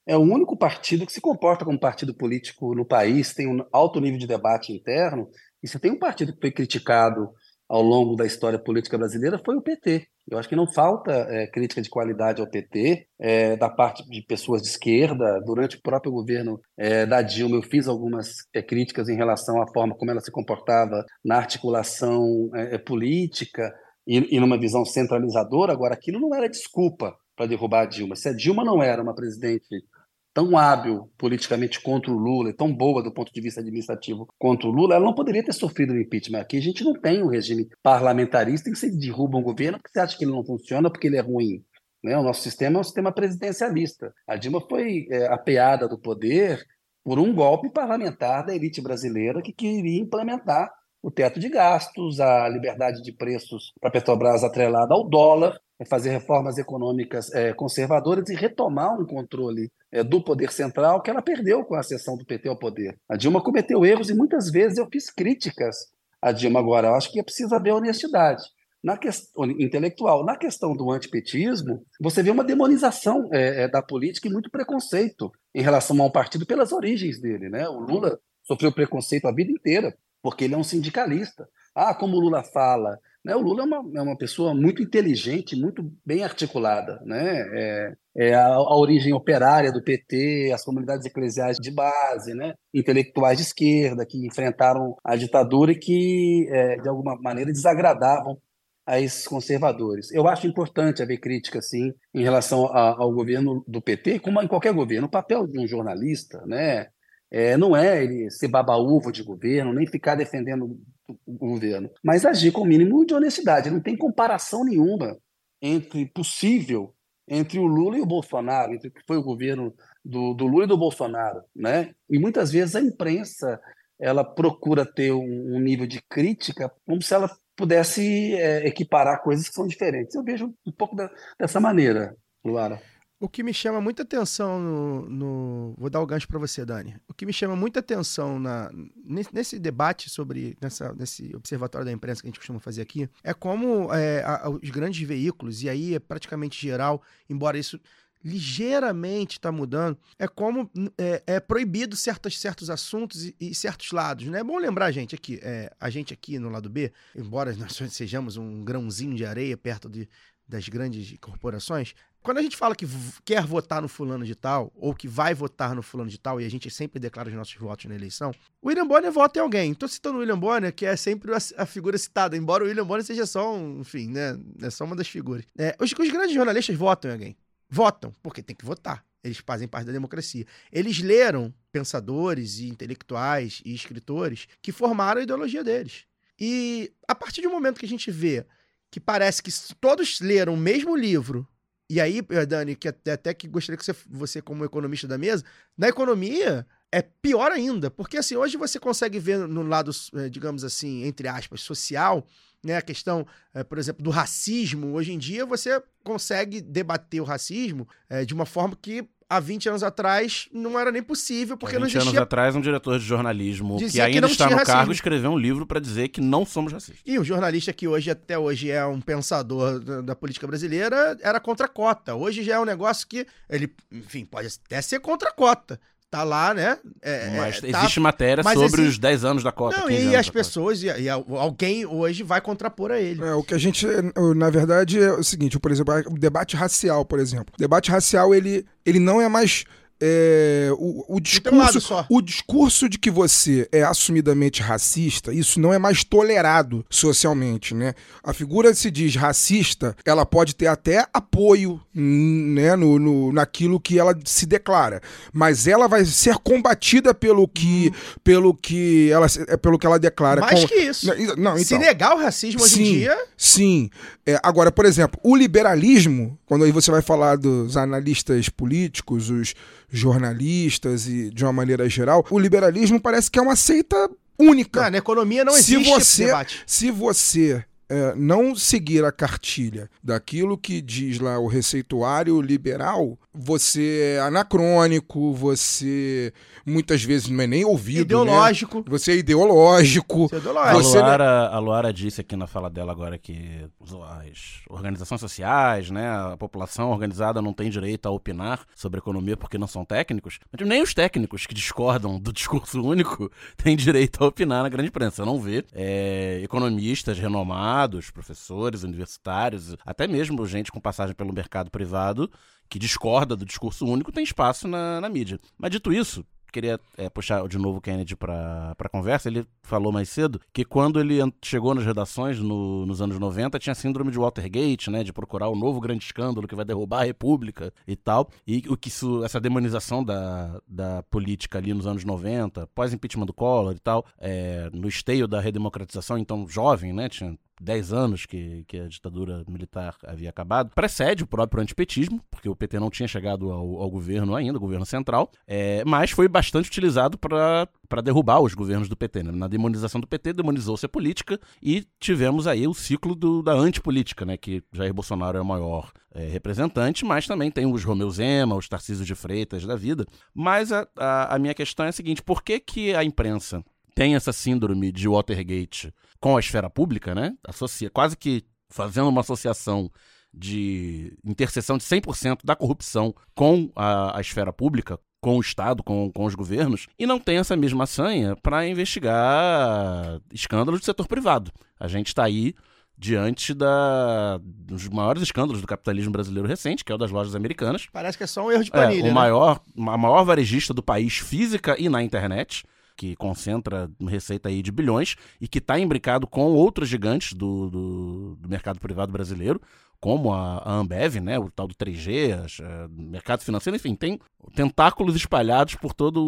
é 0.06 0.16
o 0.16 0.20
único 0.20 0.56
partido 0.56 1.04
que 1.04 1.12
se 1.12 1.20
comporta 1.20 1.64
como 1.64 1.78
partido 1.78 2.14
político 2.14 2.74
no 2.74 2.86
país, 2.86 3.34
tem 3.34 3.46
um 3.46 3.62
alto 3.70 4.00
nível 4.00 4.18
de 4.18 4.26
debate 4.26 4.72
interno, 4.72 5.28
e 5.62 5.68
se 5.68 5.78
tem 5.78 5.90
um 5.90 5.98
partido 5.98 6.32
que 6.32 6.40
foi 6.40 6.50
criticado 6.50 7.30
ao 7.68 7.82
longo 7.82 8.16
da 8.16 8.24
história 8.24 8.58
política 8.58 8.96
brasileira, 8.96 9.38
foi 9.44 9.54
o 9.56 9.60
PT. 9.60 10.06
Eu 10.30 10.38
acho 10.38 10.48
que 10.48 10.56
não 10.56 10.66
falta 10.66 11.12
é, 11.12 11.46
crítica 11.46 11.82
de 11.82 11.90
qualidade 11.90 12.40
ao 12.40 12.48
PT 12.48 13.06
é, 13.18 13.56
da 13.56 13.68
parte 13.68 14.06
de 14.08 14.22
pessoas 14.22 14.62
de 14.62 14.68
esquerda. 14.68 15.40
Durante 15.44 15.76
o 15.76 15.82
próprio 15.82 16.10
governo 16.10 16.58
é, 16.76 17.04
da 17.04 17.20
Dilma, 17.20 17.56
eu 17.56 17.62
fiz 17.62 17.86
algumas 17.86 18.28
é, 18.54 18.62
críticas 18.62 19.08
em 19.08 19.16
relação 19.16 19.60
à 19.62 19.66
forma 19.72 19.94
como 19.94 20.10
ela 20.10 20.20
se 20.20 20.30
comportava 20.30 21.04
na 21.22 21.36
articulação 21.36 22.50
é, 22.54 22.76
é, 22.76 22.78
política 22.78 23.72
e, 24.08 24.36
e 24.36 24.40
numa 24.40 24.58
visão 24.58 24.86
centralizadora. 24.86 25.72
Agora, 25.72 25.92
aquilo 25.92 26.18
não 26.18 26.34
era 26.34 26.48
desculpa 26.48 27.14
para 27.36 27.46
derrubar 27.46 27.82
a 27.82 27.86
Dilma. 27.86 28.16
Se 28.16 28.30
a 28.30 28.32
Dilma 28.32 28.64
não 28.64 28.82
era 28.82 29.02
uma 29.02 29.14
presidente 29.14 29.84
tão 30.32 30.56
hábil 30.56 31.10
politicamente 31.18 31.80
contra 31.80 32.10
o 32.10 32.16
Lula 32.16 32.50
e 32.50 32.54
tão 32.54 32.74
boa 32.74 33.02
do 33.02 33.12
ponto 33.12 33.32
de 33.32 33.40
vista 33.40 33.60
administrativo 33.60 34.26
contra 34.38 34.68
o 34.68 34.70
Lula, 34.70 34.94
ela 34.94 35.04
não 35.04 35.14
poderia 35.14 35.44
ter 35.44 35.52
sofrido 35.52 35.92
o 35.92 36.00
impeachment. 36.00 36.40
Aqui 36.40 36.56
a 36.56 36.62
gente 36.62 36.82
não 36.82 36.94
tem 36.94 37.22
um 37.22 37.28
regime 37.28 37.68
parlamentarista 37.82 38.68
em 38.68 38.72
que 38.72 38.78
você 38.78 38.90
derruba 38.90 39.36
um 39.36 39.42
governo 39.42 39.78
porque 39.78 39.90
você 39.92 40.00
acha 40.00 40.16
que 40.16 40.24
ele 40.24 40.32
não 40.32 40.44
funciona, 40.44 40.90
porque 40.90 41.06
ele 41.06 41.16
é 41.16 41.20
ruim. 41.20 41.62
Né? 42.02 42.16
O 42.16 42.22
nosso 42.22 42.42
sistema 42.42 42.78
é 42.78 42.80
um 42.80 42.84
sistema 42.84 43.12
presidencialista. 43.12 44.14
A 44.26 44.36
Dilma 44.36 44.60
foi 44.60 45.06
é, 45.10 45.26
apeada 45.26 45.88
do 45.88 45.98
poder 45.98 46.64
por 47.04 47.18
um 47.18 47.34
golpe 47.34 47.70
parlamentar 47.70 48.46
da 48.46 48.54
elite 48.54 48.80
brasileira 48.80 49.42
que 49.42 49.52
queria 49.52 50.00
implementar 50.00 50.70
o 51.02 51.10
teto 51.10 51.38
de 51.38 51.48
gastos, 51.48 52.20
a 52.20 52.48
liberdade 52.48 53.02
de 53.02 53.12
preços 53.12 53.72
para 53.80 53.88
a 53.88 53.92
Petrobras 53.92 54.42
atrelada 54.42 54.94
ao 54.94 55.08
dólar, 55.08 55.58
fazer 55.88 56.10
reformas 56.10 56.58
econômicas 56.58 57.32
é, 57.32 57.52
conservadoras 57.52 58.28
e 58.28 58.34
retomar 58.34 59.00
um 59.00 59.06
controle 59.06 59.70
é, 59.92 60.02
do 60.02 60.22
poder 60.22 60.50
central 60.50 61.00
que 61.00 61.10
ela 61.10 61.22
perdeu 61.22 61.64
com 61.64 61.74
a 61.74 61.80
acessão 61.80 62.16
do 62.16 62.24
PT 62.24 62.48
ao 62.48 62.58
poder. 62.58 62.98
A 63.08 63.16
Dilma 63.16 63.42
cometeu 63.42 63.84
erros 63.84 64.10
e 64.10 64.14
muitas 64.14 64.50
vezes 64.50 64.78
eu 64.78 64.88
fiz 64.90 65.10
críticas 65.10 65.76
à 66.20 66.32
Dilma 66.32 66.58
agora. 66.58 66.88
Eu 66.88 66.94
acho 66.94 67.12
que 67.12 67.20
é 67.20 67.22
preciso 67.22 67.54
haver 67.54 67.72
honestidade. 67.72 68.42
Na 68.82 68.96
questão 68.96 69.44
intelectual, 69.44 70.24
na 70.24 70.36
questão 70.36 70.72
do 70.76 70.90
antipetismo, 70.90 71.84
você 72.00 72.22
vê 72.22 72.30
uma 72.30 72.44
demonização 72.44 73.28
é, 73.32 73.64
é, 73.64 73.68
da 73.68 73.82
política 73.82 74.28
e 74.28 74.32
muito 74.32 74.50
preconceito 74.50 75.30
em 75.54 75.62
relação 75.62 76.00
a 76.00 76.06
um 76.06 76.10
partido 76.10 76.46
pelas 76.46 76.72
origens 76.72 77.20
dele. 77.20 77.48
Né? 77.48 77.68
O 77.68 77.80
Lula 77.80 78.18
sofreu 78.44 78.72
preconceito 78.72 79.26
a 79.26 79.32
vida 79.32 79.50
inteira, 79.50 79.94
porque 80.28 80.44
ele 80.44 80.54
é 80.54 80.58
um 80.58 80.64
sindicalista. 80.64 81.48
Ah, 81.74 81.94
como 81.94 82.16
o 82.16 82.20
Lula 82.20 82.42
fala, 82.42 82.98
né? 83.24 83.34
O 83.34 83.40
Lula 83.40 83.62
é 83.62 83.64
uma, 83.64 83.98
é 83.98 84.02
uma 84.02 84.16
pessoa 84.16 84.54
muito 84.54 84.82
inteligente, 84.82 85.56
muito 85.56 85.90
bem 86.04 86.22
articulada. 86.22 87.00
Né? 87.04 87.40
É, 87.52 87.92
é 88.16 88.34
a, 88.34 88.46
a, 88.46 88.76
origem 88.76 89.14
operária 89.14 89.72
do 89.72 89.82
PT, 89.82 90.52
as 90.52 90.64
comunidades 90.64 91.06
eclesiais 91.06 91.56
de 91.58 91.70
base, 91.70 92.34
né? 92.34 92.54
intelectuais 92.74 93.38
de 93.38 93.44
esquerda 93.44 94.04
que 94.06 94.26
enfrentaram 94.26 94.96
a 95.02 95.16
ditadura 95.16 95.72
e 95.72 95.78
que, 95.78 96.46
é, 96.50 96.76
de 96.76 96.88
alguma 96.88 97.16
maneira, 97.20 97.50
desagradavam 97.50 98.38
a 98.86 99.00
esses 99.00 99.26
conservadores. 99.26 100.10
Eu 100.12 100.26
acho 100.26 100.46
importante 100.46 101.02
haver 101.02 101.18
crítica, 101.18 101.60
sim, 101.60 101.92
em 102.14 102.22
relação 102.22 102.66
a, 102.66 102.96
ao 102.98 103.12
governo 103.12 103.62
do 103.66 103.80
PT, 103.80 104.20
como 104.20 104.42
em 104.42 104.48
qualquer 104.48 104.72
governo. 104.72 105.06
O 105.06 105.10
papel 105.10 105.46
de 105.46 105.58
um 105.58 105.66
jornalista 105.66 106.42
né, 106.46 106.86
é, 107.30 107.56
não 107.56 107.76
é 107.76 108.02
ele 108.02 108.30
ser 108.30 108.48
babaúvo 108.48 109.12
de 109.12 109.22
governo, 109.22 109.72
nem 109.72 109.86
ficar 109.86 110.14
defendendo 110.14 110.80
o 111.26 111.32
governo, 111.32 111.90
mas 112.02 112.24
agir 112.24 112.52
com 112.52 112.62
o 112.62 112.66
mínimo 112.66 113.04
de 113.04 113.14
honestidade. 113.14 113.70
Não 113.70 113.80
tem 113.80 113.96
comparação 113.96 114.64
nenhuma 114.64 115.16
entre 115.60 116.06
possível 116.06 116.94
entre 117.30 117.58
o 117.58 117.66
Lula 117.66 117.98
e 117.98 118.00
o 118.00 118.06
Bolsonaro, 118.06 118.72
entre 118.72 118.88
o 118.88 118.90
que 118.90 119.02
foi 119.06 119.18
o 119.18 119.22
governo 119.22 119.74
do, 120.04 120.32
do 120.32 120.46
Lula 120.46 120.64
e 120.64 120.68
do 120.68 120.78
Bolsonaro, 120.78 121.42
né? 121.54 121.94
E 122.08 122.18
muitas 122.18 122.50
vezes 122.50 122.74
a 122.74 122.80
imprensa 122.80 123.60
ela 124.00 124.24
procura 124.24 124.86
ter 124.86 125.12
um, 125.12 125.56
um 125.56 125.60
nível 125.60 125.86
de 125.86 126.00
crítica 126.08 126.72
como 126.86 127.02
se 127.02 127.12
ela 127.12 127.30
pudesse 127.56 128.34
é, 128.34 128.66
equiparar 128.66 129.22
coisas 129.22 129.48
que 129.48 129.54
são 129.54 129.66
diferentes. 129.66 130.14
Eu 130.14 130.22
vejo 130.22 130.54
um 130.64 130.72
pouco 130.72 130.94
da, 130.94 131.10
dessa 131.38 131.60
maneira, 131.60 132.16
Luara. 132.44 132.80
O 133.20 133.28
que 133.28 133.42
me 133.42 133.52
chama 133.52 133.80
muita 133.80 134.04
atenção 134.04 134.60
no, 134.60 135.08
no, 135.08 135.74
Vou 135.76 135.90
dar 135.90 136.00
o 136.00 136.06
gancho 136.06 136.28
para 136.28 136.38
você, 136.38 136.64
Dani. 136.64 136.96
O 137.08 137.14
que 137.14 137.26
me 137.26 137.32
chama 137.32 137.56
muita 137.56 137.80
atenção 137.80 138.38
na, 138.38 138.70
nesse, 139.04 139.58
debate 139.58 140.08
sobre. 140.08 140.56
Nessa, 140.60 140.92
nesse 140.94 141.34
observatório 141.34 141.84
da 141.84 141.92
imprensa 141.92 142.22
que 142.22 142.28
a 142.28 142.30
gente 142.30 142.38
costuma 142.38 142.60
fazer 142.60 142.82
aqui, 142.82 143.08
é 143.24 143.34
como 143.34 143.92
é, 143.92 144.22
a, 144.22 144.48
os 144.48 144.70
grandes 144.70 145.06
veículos, 145.06 145.64
e 145.64 145.68
aí 145.68 145.94
é 145.94 145.98
praticamente 145.98 146.60
geral, 146.60 147.02
embora 147.28 147.58
isso 147.58 147.80
ligeiramente 148.24 149.38
está 149.38 149.50
mudando, 149.50 149.96
é 150.18 150.26
como 150.26 150.70
é, 150.96 151.22
é, 151.26 151.40
proibido 151.40 151.96
certos, 151.96 152.38
certos 152.38 152.68
assuntos 152.68 153.26
e, 153.26 153.36
e, 153.40 153.54
certos 153.54 153.92
lados. 153.92 154.26
Né? 154.26 154.40
É 154.40 154.44
bom 154.44 154.58
lembrar, 154.58 154.90
gente, 154.90 155.14
aqui, 155.14 155.38
é, 155.42 155.72
a 155.78 155.90
gente 155.90 156.12
aqui 156.12 156.38
no 156.38 156.48
lado 156.48 156.68
B, 156.68 156.92
embora 157.16 157.54
nós 157.54 157.76
sejamos 157.90 158.36
um 158.36 158.62
grãozinho 158.64 159.14
de 159.16 159.24
areia 159.24 159.56
perto 159.56 159.88
de, 159.88 160.08
das 160.48 160.68
grandes 160.68 161.16
corporações, 161.20 161.94
quando 162.22 162.38
a 162.38 162.42
gente 162.42 162.56
fala 162.56 162.74
que 162.74 162.86
quer 163.24 163.44
votar 163.44 163.80
no 163.80 163.88
fulano 163.88 164.24
de 164.24 164.34
tal, 164.34 164.72
ou 164.74 164.94
que 164.94 165.08
vai 165.08 165.34
votar 165.34 165.74
no 165.74 165.82
fulano 165.82 166.10
de 166.10 166.18
tal, 166.18 166.40
e 166.40 166.44
a 166.44 166.50
gente 166.50 166.70
sempre 166.70 166.98
declara 167.00 167.28
os 167.28 167.34
nossos 167.34 167.54
votos 167.54 167.86
na 167.86 167.94
eleição, 167.94 168.32
o 168.60 168.68
William 168.68 168.86
Bonner 168.86 169.10
vota 169.10 169.38
em 169.38 169.42
alguém. 169.42 169.72
Estou 169.72 169.88
citando 169.88 170.18
o 170.18 170.20
William 170.20 170.38
Bonner, 170.38 170.74
que 170.74 170.84
é 170.84 170.96
sempre 170.96 171.32
a, 171.56 171.66
figura 171.66 171.96
citada, 171.96 172.36
embora 172.36 172.64
o 172.64 172.66
William 172.66 172.86
Bonner 172.86 173.04
seja 173.04 173.26
só 173.26 173.54
um, 173.54 173.80
enfim, 173.80 174.08
né, 174.08 174.38
é 174.62 174.70
só 174.70 174.84
uma 174.84 174.96
das 174.96 175.08
figuras. 175.08 175.44
É, 175.56 175.76
os, 175.80 175.92
os 175.92 176.10
grandes 176.10 176.34
jornalistas 176.34 176.76
votam 176.76 177.10
em 177.10 177.14
alguém. 177.14 177.36
Votam, 177.70 178.12
porque 178.22 178.42
tem 178.42 178.56
que 178.56 178.64
votar. 178.64 179.04
Eles 179.22 179.38
fazem 179.38 179.68
parte 179.68 179.86
da 179.86 179.92
democracia. 179.92 180.46
Eles 180.72 181.00
leram 181.00 181.52
pensadores 181.72 182.58
e 182.58 182.68
intelectuais 182.68 183.60
e 183.64 183.74
escritores 183.74 184.48
que 184.62 184.72
formaram 184.72 185.20
a 185.20 185.24
ideologia 185.24 185.62
deles. 185.62 186.04
E 186.38 186.92
a 187.06 187.14
partir 187.14 187.42
do 187.42 187.50
momento 187.50 187.80
que 187.80 187.86
a 187.86 187.88
gente 187.88 188.10
vê 188.10 188.46
que 188.90 189.00
parece 189.00 189.42
que 189.42 189.50
todos 189.80 190.20
leram 190.20 190.54
o 190.54 190.56
mesmo 190.56 190.96
livro 190.96 191.46
e 191.90 192.00
aí, 192.00 192.20
eh, 192.30 192.46
Dani, 192.46 192.76
que 192.76 192.88
até, 192.88 193.32
que 193.32 193.48
gostaria 193.48 193.78
que 193.78 193.84
você, 193.84 193.94
você, 194.10 194.42
como 194.42 194.64
economista 194.64 195.08
da 195.08 195.16
mesa, 195.16 195.42
na 195.76 195.88
economia 195.88 196.66
é 196.92 197.00
pior 197.00 197.50
ainda, 197.50 197.90
porque 197.90 198.18
assim, 198.18 198.36
hoje 198.36 198.56
você 198.56 198.78
consegue 198.78 199.18
ver 199.18 199.38
no 199.48 199.62
lado, 199.62 199.90
eh, 200.14 200.28
digamos 200.28 200.64
assim, 200.64 201.04
entre 201.04 201.28
aspas, 201.28 201.62
social, 201.62 202.26
né, 202.62 202.76
a 202.76 202.82
questão, 202.82 203.26
é, 203.54 203.62
por 203.62 203.78
exemplo, 203.78 204.02
do 204.02 204.10
racismo. 204.10 204.94
Hoje 204.94 205.12
em 205.12 205.18
dia 205.18 205.46
você 205.46 205.82
consegue 206.02 206.60
debater 206.60 207.20
o 207.20 207.24
racismo 207.24 207.86
de 208.26 208.34
uma 208.34 208.44
forma 208.44 208.76
que 208.80 209.08
há 209.28 209.38
20 209.38 209.68
anos 209.68 209.82
atrás 209.82 210.48
não 210.52 210.78
era 210.78 210.90
nem 210.90 211.02
possível, 211.02 211.56
porque 211.56 211.76
há 211.76 211.78
20 211.78 211.80
não 211.80 211.86
existia... 211.88 212.10
anos 212.10 212.22
atrás, 212.22 212.56
um 212.56 212.60
diretor 212.60 212.98
de 212.98 213.04
jornalismo 213.04 213.78
que 213.78 214.00
ainda 214.00 214.26
que 214.26 214.32
está 214.32 214.46
no 214.46 214.56
racismo. 214.56 214.74
cargo 214.74 214.92
escreveu 214.92 215.30
um 215.30 215.38
livro 215.38 215.66
para 215.66 215.80
dizer 215.80 216.08
que 216.08 216.20
não 216.20 216.46
somos 216.46 216.72
racistas. 216.72 217.02
E 217.04 217.18
o 217.18 217.24
jornalista 217.24 217.72
que 217.72 217.86
hoje, 217.86 218.10
até 218.10 218.38
hoje, 218.38 218.70
é 218.70 218.84
um 218.86 219.00
pensador 219.00 219.78
da, 219.80 220.00
da, 220.00 220.16
política 220.16 220.46
brasileira, 220.46 221.18
era 221.20 221.38
contra 221.38 221.66
a 221.66 221.68
cota. 221.68 222.14
Hoje 222.14 222.42
já 222.42 222.54
é 222.54 222.60
um 222.60 222.64
negócio 222.64 223.06
que 223.06 223.26
ele, 223.48 223.72
enfim, 223.92 224.24
pode 224.24 224.48
até 224.64 224.80
ser 224.80 225.00
contra 225.00 225.28
a 225.28 225.32
cota. 225.32 225.78
Tá 226.10 226.24
lá, 226.24 226.54
né? 226.54 226.78
É, 227.02 227.36
mas 227.36 227.60
tá, 227.60 227.68
existe 227.68 228.00
matéria 228.00 228.42
sobre 228.42 228.62
existe... 228.62 228.80
os 228.80 228.98
10 228.98 229.24
anos 229.26 229.44
da 229.44 229.52
cota. 229.52 229.78
Não, 229.78 229.90
e 229.90 230.16
as 230.16 230.30
pessoas, 230.30 230.82
e, 230.82 230.86
e, 230.86 231.08
alguém 231.08 231.84
hoje 231.84 232.22
vai 232.22 232.40
contrapor 232.40 232.90
a 232.90 232.98
ele. 232.98 233.22
É, 233.22 233.34
o 233.34 233.42
que 233.42 233.52
a 233.52 233.58
gente, 233.58 233.86
na 234.34 234.48
verdade, 234.48 234.98
é 234.98 235.12
o 235.12 235.22
seguinte, 235.22 235.58
por 235.58 235.70
exemplo, 235.70 235.94
o 236.06 236.18
debate 236.18 236.56
racial, 236.56 237.04
por 237.04 237.18
exemplo. 237.18 237.52
O 237.54 237.58
debate 237.58 237.90
racial, 237.90 238.34
ele, 238.34 238.64
ele 238.86 238.98
não 238.98 239.20
é 239.20 239.28
mais 239.28 239.64
é, 240.00 240.68
o, 240.72 241.16
o, 241.16 241.20
discurso, 241.20 242.06
o 242.08 242.22
discurso 242.22 242.88
de 242.88 242.98
que 242.98 243.10
você 243.10 243.68
é 243.72 243.82
assumidamente 243.82 244.62
racista, 244.62 245.32
isso 245.32 245.60
não 245.60 245.72
é 245.72 245.78
mais 245.78 246.04
tolerado 246.04 246.84
socialmente, 246.88 247.74
né? 247.74 247.94
A 248.22 248.32
figura 248.32 248.72
se 248.74 248.90
diz 248.90 249.16
racista, 249.16 249.96
ela 250.04 250.24
pode 250.24 250.54
ter 250.54 250.68
até 250.68 251.04
apoio, 251.12 251.80
né, 251.94 252.76
no, 252.76 252.98
no 252.98 253.32
naquilo 253.32 253.80
que 253.80 253.98
ela 253.98 254.16
se 254.24 254.46
declara, 254.46 255.00
mas 255.32 255.66
ela 255.66 255.88
vai 255.88 256.04
ser 256.04 256.36
combatida 256.36 257.12
pelo 257.12 257.48
que, 257.48 257.92
hum. 257.92 258.18
pelo 258.22 258.54
que 258.54 259.10
ela, 259.10 259.26
é, 259.48 259.56
pelo 259.56 259.78
que 259.78 259.86
ela 259.86 259.98
declara. 259.98 260.40
Mais 260.40 260.60
com, 260.60 260.68
que 260.68 260.74
isso. 260.76 261.06
Não, 261.36 261.52
então, 261.52 261.64
se 261.64 261.76
negar 261.76 262.14
o 262.14 262.18
racismo 262.18 262.62
hoje 262.62 262.74
sim, 262.74 262.82
em 262.82 262.98
dia, 262.98 263.18
sim. 263.36 263.90
É, 264.24 264.38
agora, 264.42 264.70
por 264.70 264.84
exemplo, 264.84 265.18
o 265.24 265.34
liberalismo, 265.34 266.38
quando 266.46 266.64
aí 266.64 266.70
você 266.70 266.90
vai 266.90 267.02
falar 267.02 267.36
dos 267.36 267.76
analistas 267.76 268.48
políticos, 268.48 269.30
os 269.30 269.54
jornalistas 269.90 271.06
e 271.06 271.30
de 271.30 271.44
uma 271.44 271.52
maneira 271.52 271.88
geral, 271.88 272.24
o 272.30 272.38
liberalismo 272.38 273.00
parece 273.00 273.30
que 273.30 273.38
é 273.38 273.42
uma 273.42 273.56
seita 273.56 274.10
única. 274.38 274.82
Não, 274.82 274.90
na 274.90 274.98
economia 274.98 275.44
não 275.44 275.56
existe 275.56 275.84
se 275.84 275.90
você, 275.90 276.26
debate. 276.26 276.62
Se 276.66 276.90
você 276.90 277.64
é, 277.88 278.14
não 278.14 278.54
seguir 278.54 279.04
a 279.04 279.10
cartilha 279.10 279.90
daquilo 280.02 280.58
que 280.58 280.80
diz 280.82 281.18
lá 281.18 281.38
o 281.38 281.46
receituário 281.46 282.40
liberal, 282.40 283.18
você 283.32 284.16
é 284.16 284.20
anacrônico, 284.20 285.32
você 285.32 286.32
muitas 286.66 287.02
vezes 287.02 287.28
não 287.28 287.42
é 287.42 287.46
nem 287.46 287.64
ouvido. 287.64 288.02
Ideológico. 288.02 288.78
Né? 288.78 288.84
Você 288.88 289.12
é 289.12 289.16
ideológico. 289.16 290.28
Você 290.28 290.36
é 290.36 290.38
ideológico. 290.38 290.82
Você... 290.82 290.98
A, 290.98 291.00
Luara, 291.00 291.48
a 291.48 291.58
Luara 291.58 291.92
disse 291.92 292.20
aqui 292.20 292.36
na 292.36 292.46
fala 292.46 292.68
dela 292.68 292.92
agora 292.92 293.16
que 293.16 293.66
as 293.80 294.60
organizações 294.68 295.20
sociais, 295.20 295.90
né, 295.90 296.10
a 296.10 296.36
população 296.36 296.90
organizada 296.90 297.40
não 297.40 297.52
tem 297.52 297.70
direito 297.70 298.06
a 298.06 298.10
opinar 298.10 298.66
sobre 298.74 298.98
economia 298.98 299.36
porque 299.36 299.56
não 299.56 299.66
são 299.66 299.84
técnicos. 299.84 300.38
Mas 300.52 300.68
nem 300.68 300.82
os 300.82 300.92
técnicos 300.92 301.46
que 301.46 301.54
discordam 301.54 302.18
do 302.18 302.32
discurso 302.32 302.82
único 302.82 303.30
têm 303.56 303.76
direito 303.76 304.22
a 304.22 304.26
opinar 304.26 304.62
na 304.62 304.68
grande 304.68 304.88
imprensa. 304.88 305.16
Você 305.16 305.24
não 305.24 305.40
vê 305.40 305.64
é, 305.72 306.40
economistas 306.42 307.18
renomados 307.18 307.77
formados, 307.78 308.10
professores, 308.10 308.82
universitários, 308.82 309.76
até 309.86 310.06
mesmo 310.06 310.44
gente 310.46 310.72
com 310.72 310.80
passagem 310.80 311.14
pelo 311.14 311.32
mercado 311.32 311.70
privado 311.70 312.30
que 312.68 312.78
discorda 312.78 313.36
do 313.36 313.44
discurso 313.44 313.86
único 313.86 314.12
tem 314.12 314.24
espaço 314.24 314.66
na, 314.66 315.00
na 315.00 315.08
mídia. 315.08 315.38
Mas 315.56 315.70
dito 315.70 315.92
isso, 315.92 316.24
queria 316.52 316.80
é, 316.96 317.08
puxar 317.08 317.46
de 317.46 317.58
novo 317.58 317.78
o 317.78 317.80
Kennedy 317.80 318.16
para 318.16 318.74
a 318.78 318.88
conversa. 318.88 319.28
Ele 319.28 319.46
falou 319.62 319.92
mais 319.92 320.08
cedo 320.08 320.40
que 320.52 320.64
quando 320.64 321.00
ele 321.00 321.18
chegou 321.42 321.74
nas 321.74 321.84
redações 321.84 322.38
no, 322.38 322.84
nos 322.84 323.00
anos 323.00 323.18
90, 323.18 323.58
tinha 323.58 323.74
síndrome 323.74 324.10
de 324.10 324.18
Watergate, 324.18 324.90
né? 324.90 325.04
De 325.04 325.12
procurar 325.12 325.48
o 325.48 325.56
novo 325.56 325.80
grande 325.80 326.04
escândalo 326.04 326.48
que 326.48 326.54
vai 326.54 326.64
derrubar 326.64 327.02
a 327.02 327.04
República 327.04 327.72
e 327.86 327.96
tal. 327.96 328.28
E 328.46 328.64
o 328.68 328.76
que 328.76 328.88
isso, 328.88 329.24
essa 329.24 329.40
demonização 329.40 330.02
da, 330.04 330.60
da 330.66 331.02
política 331.04 331.58
ali 331.58 331.72
nos 331.72 331.86
anos 331.86 332.04
90, 332.04 332.66
pós-impeachment 332.68 333.26
do 333.26 333.32
Collor 333.32 333.74
e 333.74 333.80
tal, 333.80 334.04
é, 334.18 334.68
no 334.72 334.88
esteio 334.88 335.26
da 335.28 335.40
redemocratização, 335.40 336.18
então 336.18 336.46
jovem, 336.48 336.92
né? 336.92 337.08
Tinha 337.08 337.38
10 337.60 337.92
anos 337.92 338.26
que, 338.26 338.64
que 338.66 338.78
a 338.78 338.88
ditadura 338.88 339.44
militar 339.48 339.96
havia 340.06 340.30
acabado, 340.30 340.70
precede 340.74 341.24
o 341.24 341.26
próprio 341.26 341.62
antipetismo, 341.62 342.22
porque 342.30 342.48
o 342.48 342.56
PT 342.56 342.78
não 342.78 342.90
tinha 342.90 343.08
chegado 343.08 343.50
ao, 343.50 343.82
ao 343.82 343.90
governo 343.90 344.34
ainda, 344.34 344.58
o 344.58 344.60
governo 344.60 344.86
central, 344.86 345.30
é, 345.46 345.84
mas 345.84 346.10
foi 346.10 346.28
bastante 346.28 346.68
utilizado 346.68 347.18
para 347.18 347.68
derrubar 348.02 348.40
os 348.40 348.54
governos 348.54 348.88
do 348.88 348.96
PT. 348.96 349.22
Né? 349.22 349.32
Na 349.32 349.48
demonização 349.48 350.00
do 350.00 350.06
PT, 350.06 350.32
demonizou-se 350.32 350.84
a 350.84 350.88
política 350.88 351.38
e 351.62 351.86
tivemos 352.00 352.46
aí 352.46 352.66
o 352.66 352.74
ciclo 352.74 353.14
do, 353.14 353.42
da 353.42 353.52
antipolítica, 353.52 354.24
né? 354.24 354.36
que 354.36 354.62
Jair 354.72 354.94
Bolsonaro 354.94 355.38
é 355.38 355.40
o 355.40 355.44
maior 355.44 355.90
é, 356.12 356.26
representante, 356.28 357.04
mas 357.04 357.26
também 357.26 357.50
tem 357.50 357.66
os 357.66 357.84
Romeu 357.84 358.10
Zema, 358.10 358.56
os 358.56 358.68
Tarcísio 358.68 359.04
de 359.04 359.14
Freitas 359.14 359.64
da 359.64 359.76
vida. 359.76 360.06
Mas 360.34 360.72
a, 360.72 360.86
a, 360.96 361.34
a 361.34 361.38
minha 361.38 361.54
questão 361.54 361.86
é 361.86 361.90
a 361.90 361.92
seguinte, 361.92 362.22
por 362.22 362.42
que, 362.42 362.60
que 362.60 362.94
a 362.94 363.04
imprensa 363.04 363.64
tem 363.94 364.14
essa 364.14 364.32
síndrome 364.32 364.92
de 364.92 365.08
Watergate 365.08 365.92
com 366.20 366.36
a 366.36 366.40
esfera 366.40 366.68
pública, 366.68 367.14
né? 367.14 367.34
Associa, 367.46 367.90
quase 367.90 368.16
que 368.16 368.44
fazendo 368.68 369.08
uma 369.08 369.20
associação 369.20 369.90
de 370.32 371.16
interseção 371.24 371.78
de 371.78 371.84
100% 371.84 372.40
da 372.44 372.54
corrupção 372.54 373.14
com 373.34 373.70
a, 373.74 374.18
a, 374.18 374.20
esfera 374.20 374.52
pública, 374.52 374.98
com 375.20 375.36
o 375.36 375.40
Estado, 375.40 375.82
com, 375.82 376.12
com 376.12 376.24
os 376.24 376.34
governos, 376.34 376.86
e 376.98 377.06
não 377.06 377.18
tem 377.18 377.38
essa 377.38 377.56
mesma 377.56 377.86
sanha 377.86 378.36
para 378.36 378.66
investigar 378.66 380.20
escândalos 380.32 380.80
do 380.80 380.84
setor 380.84 381.08
privado. 381.08 381.50
A 381.80 381.88
gente 381.88 382.08
está 382.08 382.24
aí 382.24 382.54
diante 382.96 383.54
da, 383.54 384.38
dos 384.42 384.88
maiores 384.88 385.22
escândalos 385.22 385.60
do 385.60 385.66
capitalismo 385.66 386.10
brasileiro 386.10 386.48
recente, 386.48 386.84
que 386.84 386.90
é 386.90 386.94
o 386.94 386.98
das 386.98 387.10
lojas 387.10 387.34
americanas. 387.34 387.86
Parece 387.92 388.18
que 388.18 388.24
é 388.24 388.26
só 388.26 388.44
um 388.44 388.50
erro 388.50 388.64
de 388.64 388.70
planilha. 388.70 389.00
É, 389.00 389.04
o 389.04 389.06
né? 389.06 389.12
maior, 389.12 389.60
a 389.76 389.96
maior 389.96 390.24
varejista 390.24 390.74
do 390.74 390.82
país 390.82 391.16
física 391.18 391.76
e 391.78 391.88
na 391.88 392.02
internet 392.02 392.64
que 392.98 393.14
concentra 393.14 393.88
receita 394.08 394.48
aí 394.48 394.60
de 394.60 394.72
bilhões 394.72 395.14
e 395.40 395.46
que 395.46 395.58
está 395.58 395.78
imbricado 395.78 396.26
com 396.26 396.52
outros 396.52 396.88
gigantes 396.88 397.32
do, 397.32 397.70
do, 397.70 398.36
do, 398.40 398.48
mercado 398.48 398.80
privado 398.80 399.12
brasileiro, 399.12 399.62
como 400.00 400.34
a, 400.34 400.58
a 400.58 400.72
Ambev, 400.74 401.20
né, 401.20 401.38
o 401.38 401.48
tal 401.48 401.68
do 401.68 401.74
3G, 401.76 402.60
o 402.60 402.62
é, 402.62 402.88
mercado 402.88 403.44
financeiro, 403.44 403.76
enfim, 403.76 403.94
tem 403.94 404.18
tentáculos 404.52 405.14
espalhados 405.14 405.76
por 405.76 405.94
toda 405.94 406.18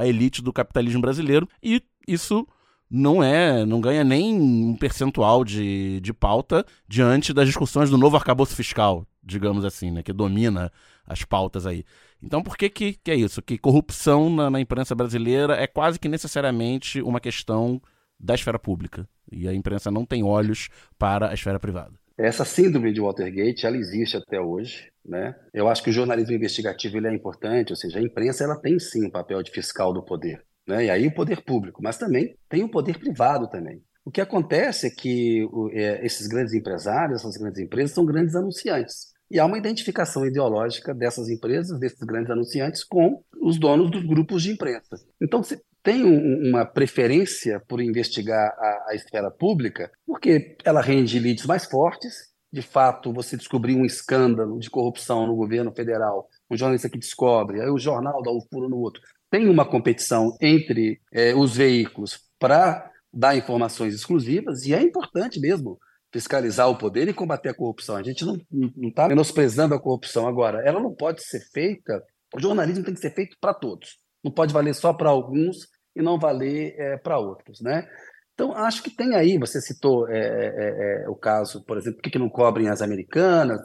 a 0.00 0.06
elite 0.06 0.42
do 0.42 0.52
capitalismo 0.52 1.00
brasileiro 1.00 1.48
e 1.62 1.80
isso 2.08 2.44
não 2.90 3.22
é, 3.22 3.64
não 3.64 3.80
ganha 3.80 4.02
nem 4.02 4.34
um 4.34 4.74
percentual 4.74 5.44
de, 5.44 6.00
de 6.00 6.12
pauta 6.12 6.66
diante 6.88 7.32
das 7.32 7.46
discussões 7.46 7.88
do 7.88 7.98
novo 7.98 8.16
arcabouço 8.16 8.56
fiscal, 8.56 9.06
digamos 9.22 9.64
assim, 9.64 9.92
né, 9.92 10.02
que 10.02 10.12
domina 10.12 10.72
as 11.06 11.22
pautas 11.22 11.66
aí. 11.66 11.84
Então, 12.22 12.42
por 12.42 12.56
que, 12.56 12.68
que, 12.68 12.94
que 12.94 13.10
é 13.10 13.14
isso? 13.14 13.40
Que 13.40 13.56
corrupção 13.56 14.28
na, 14.28 14.50
na, 14.50 14.60
imprensa 14.60 14.94
brasileira 14.94 15.54
é 15.54 15.66
quase 15.66 15.98
que 15.98 16.08
necessariamente 16.08 17.00
uma 17.00 17.20
questão 17.20 17.80
da 18.18 18.34
esfera 18.34 18.58
pública. 18.58 19.08
E 19.30 19.46
a 19.46 19.54
imprensa 19.54 19.90
não 19.90 20.04
tem 20.04 20.24
olhos 20.24 20.68
para 20.98 21.30
a 21.30 21.34
esfera 21.34 21.60
privada. 21.60 21.92
Essa 22.16 22.44
síndrome 22.44 22.92
de 22.92 23.00
Watergate, 23.00 23.64
ela 23.64 23.76
existe 23.76 24.16
até 24.16 24.40
hoje. 24.40 24.90
Né? 25.04 25.34
Eu 25.54 25.68
acho 25.68 25.82
que 25.82 25.90
o 25.90 25.92
jornalismo 25.92 26.34
investigativo 26.34 26.98
ele 26.98 27.08
é 27.08 27.14
importante, 27.14 27.72
ou 27.72 27.76
seja, 27.76 27.98
a 27.98 28.02
imprensa 28.02 28.44
ela 28.44 28.60
tem 28.60 28.78
sim 28.78 29.06
o 29.06 29.10
papel 29.10 29.42
de 29.42 29.50
fiscal 29.50 29.92
do 29.92 30.04
poder. 30.04 30.44
Né? 30.66 30.86
E 30.86 30.90
aí 30.90 31.06
o 31.06 31.14
poder 31.14 31.42
público, 31.42 31.82
mas 31.82 31.96
também 31.96 32.36
tem 32.48 32.62
o 32.62 32.70
poder 32.70 32.98
privado 32.98 33.48
também. 33.48 33.80
O 34.04 34.10
que 34.10 34.20
acontece 34.20 34.86
é 34.86 34.90
que 34.90 35.46
é, 35.72 36.04
esses 36.04 36.26
grandes 36.26 36.52
empresários, 36.52 37.20
essas 37.20 37.36
grandes 37.36 37.60
empresas, 37.60 37.92
são 37.92 38.04
grandes 38.04 38.34
anunciantes. 38.34 39.12
E 39.30 39.38
há 39.38 39.44
uma 39.44 39.58
identificação 39.58 40.24
ideológica 40.26 40.94
dessas 40.94 41.28
empresas, 41.28 41.78
desses 41.78 42.00
grandes 42.00 42.30
anunciantes, 42.30 42.82
com 42.82 43.22
os 43.42 43.58
donos 43.58 43.90
dos 43.90 44.04
grupos 44.04 44.42
de 44.42 44.52
imprensa. 44.52 44.96
Então, 45.20 45.42
se 45.42 45.60
tem 45.82 46.04
um, 46.04 46.48
uma 46.48 46.64
preferência 46.64 47.62
por 47.68 47.80
investigar 47.80 48.54
a, 48.58 48.86
a 48.90 48.94
esfera 48.94 49.30
pública, 49.30 49.90
porque 50.06 50.56
ela 50.64 50.80
rende 50.80 51.18
leads 51.18 51.46
mais 51.46 51.64
fortes. 51.66 52.28
De 52.50 52.62
fato, 52.62 53.12
você 53.12 53.36
descobrir 53.36 53.74
um 53.74 53.84
escândalo 53.84 54.58
de 54.58 54.70
corrupção 54.70 55.26
no 55.26 55.36
governo 55.36 55.70
federal, 55.70 56.28
um 56.50 56.56
jornalista 56.56 56.88
que 56.88 56.98
descobre, 56.98 57.60
aí 57.60 57.68
o 57.68 57.78
jornal 57.78 58.22
dá 58.22 58.30
um 58.30 58.40
furo 58.50 58.70
no 58.70 58.78
outro. 58.78 59.02
Tem 59.30 59.46
uma 59.48 59.66
competição 59.66 60.34
entre 60.40 60.98
é, 61.12 61.34
os 61.34 61.54
veículos 61.54 62.18
para 62.38 62.90
dar 63.12 63.36
informações 63.36 63.94
exclusivas, 63.94 64.64
e 64.64 64.72
é 64.72 64.80
importante 64.80 65.38
mesmo 65.38 65.78
fiscalizar 66.12 66.68
o 66.68 66.76
poder 66.76 67.08
e 67.08 67.14
combater 67.14 67.50
a 67.50 67.54
corrupção. 67.54 67.96
A 67.96 68.02
gente 68.02 68.24
não 68.24 68.36
está 68.82 69.08
menosprezando 69.08 69.74
a 69.74 69.80
corrupção 69.80 70.26
agora. 70.26 70.62
Ela 70.66 70.80
não 70.80 70.94
pode 70.94 71.22
ser 71.22 71.40
feita. 71.52 72.02
O 72.34 72.40
jornalismo 72.40 72.84
tem 72.84 72.94
que 72.94 73.00
ser 73.00 73.14
feito 73.14 73.36
para 73.40 73.54
todos. 73.54 73.98
Não 74.22 74.32
pode 74.32 74.52
valer 74.52 74.74
só 74.74 74.92
para 74.92 75.10
alguns 75.10 75.68
e 75.94 76.02
não 76.02 76.18
valer 76.18 76.74
é, 76.78 76.96
para 76.96 77.18
outros, 77.18 77.60
né? 77.60 77.88
Então 78.34 78.52
acho 78.52 78.82
que 78.82 78.90
tem 78.90 79.14
aí. 79.14 79.38
Você 79.38 79.60
citou 79.60 80.08
é, 80.08 80.18
é, 80.18 81.04
é 81.04 81.08
o 81.08 81.14
caso, 81.14 81.64
por 81.64 81.76
exemplo, 81.76 81.96
por 81.98 82.02
que, 82.02 82.10
que 82.10 82.18
não 82.18 82.28
cobrem 82.28 82.68
as 82.68 82.80
americanas? 82.80 83.60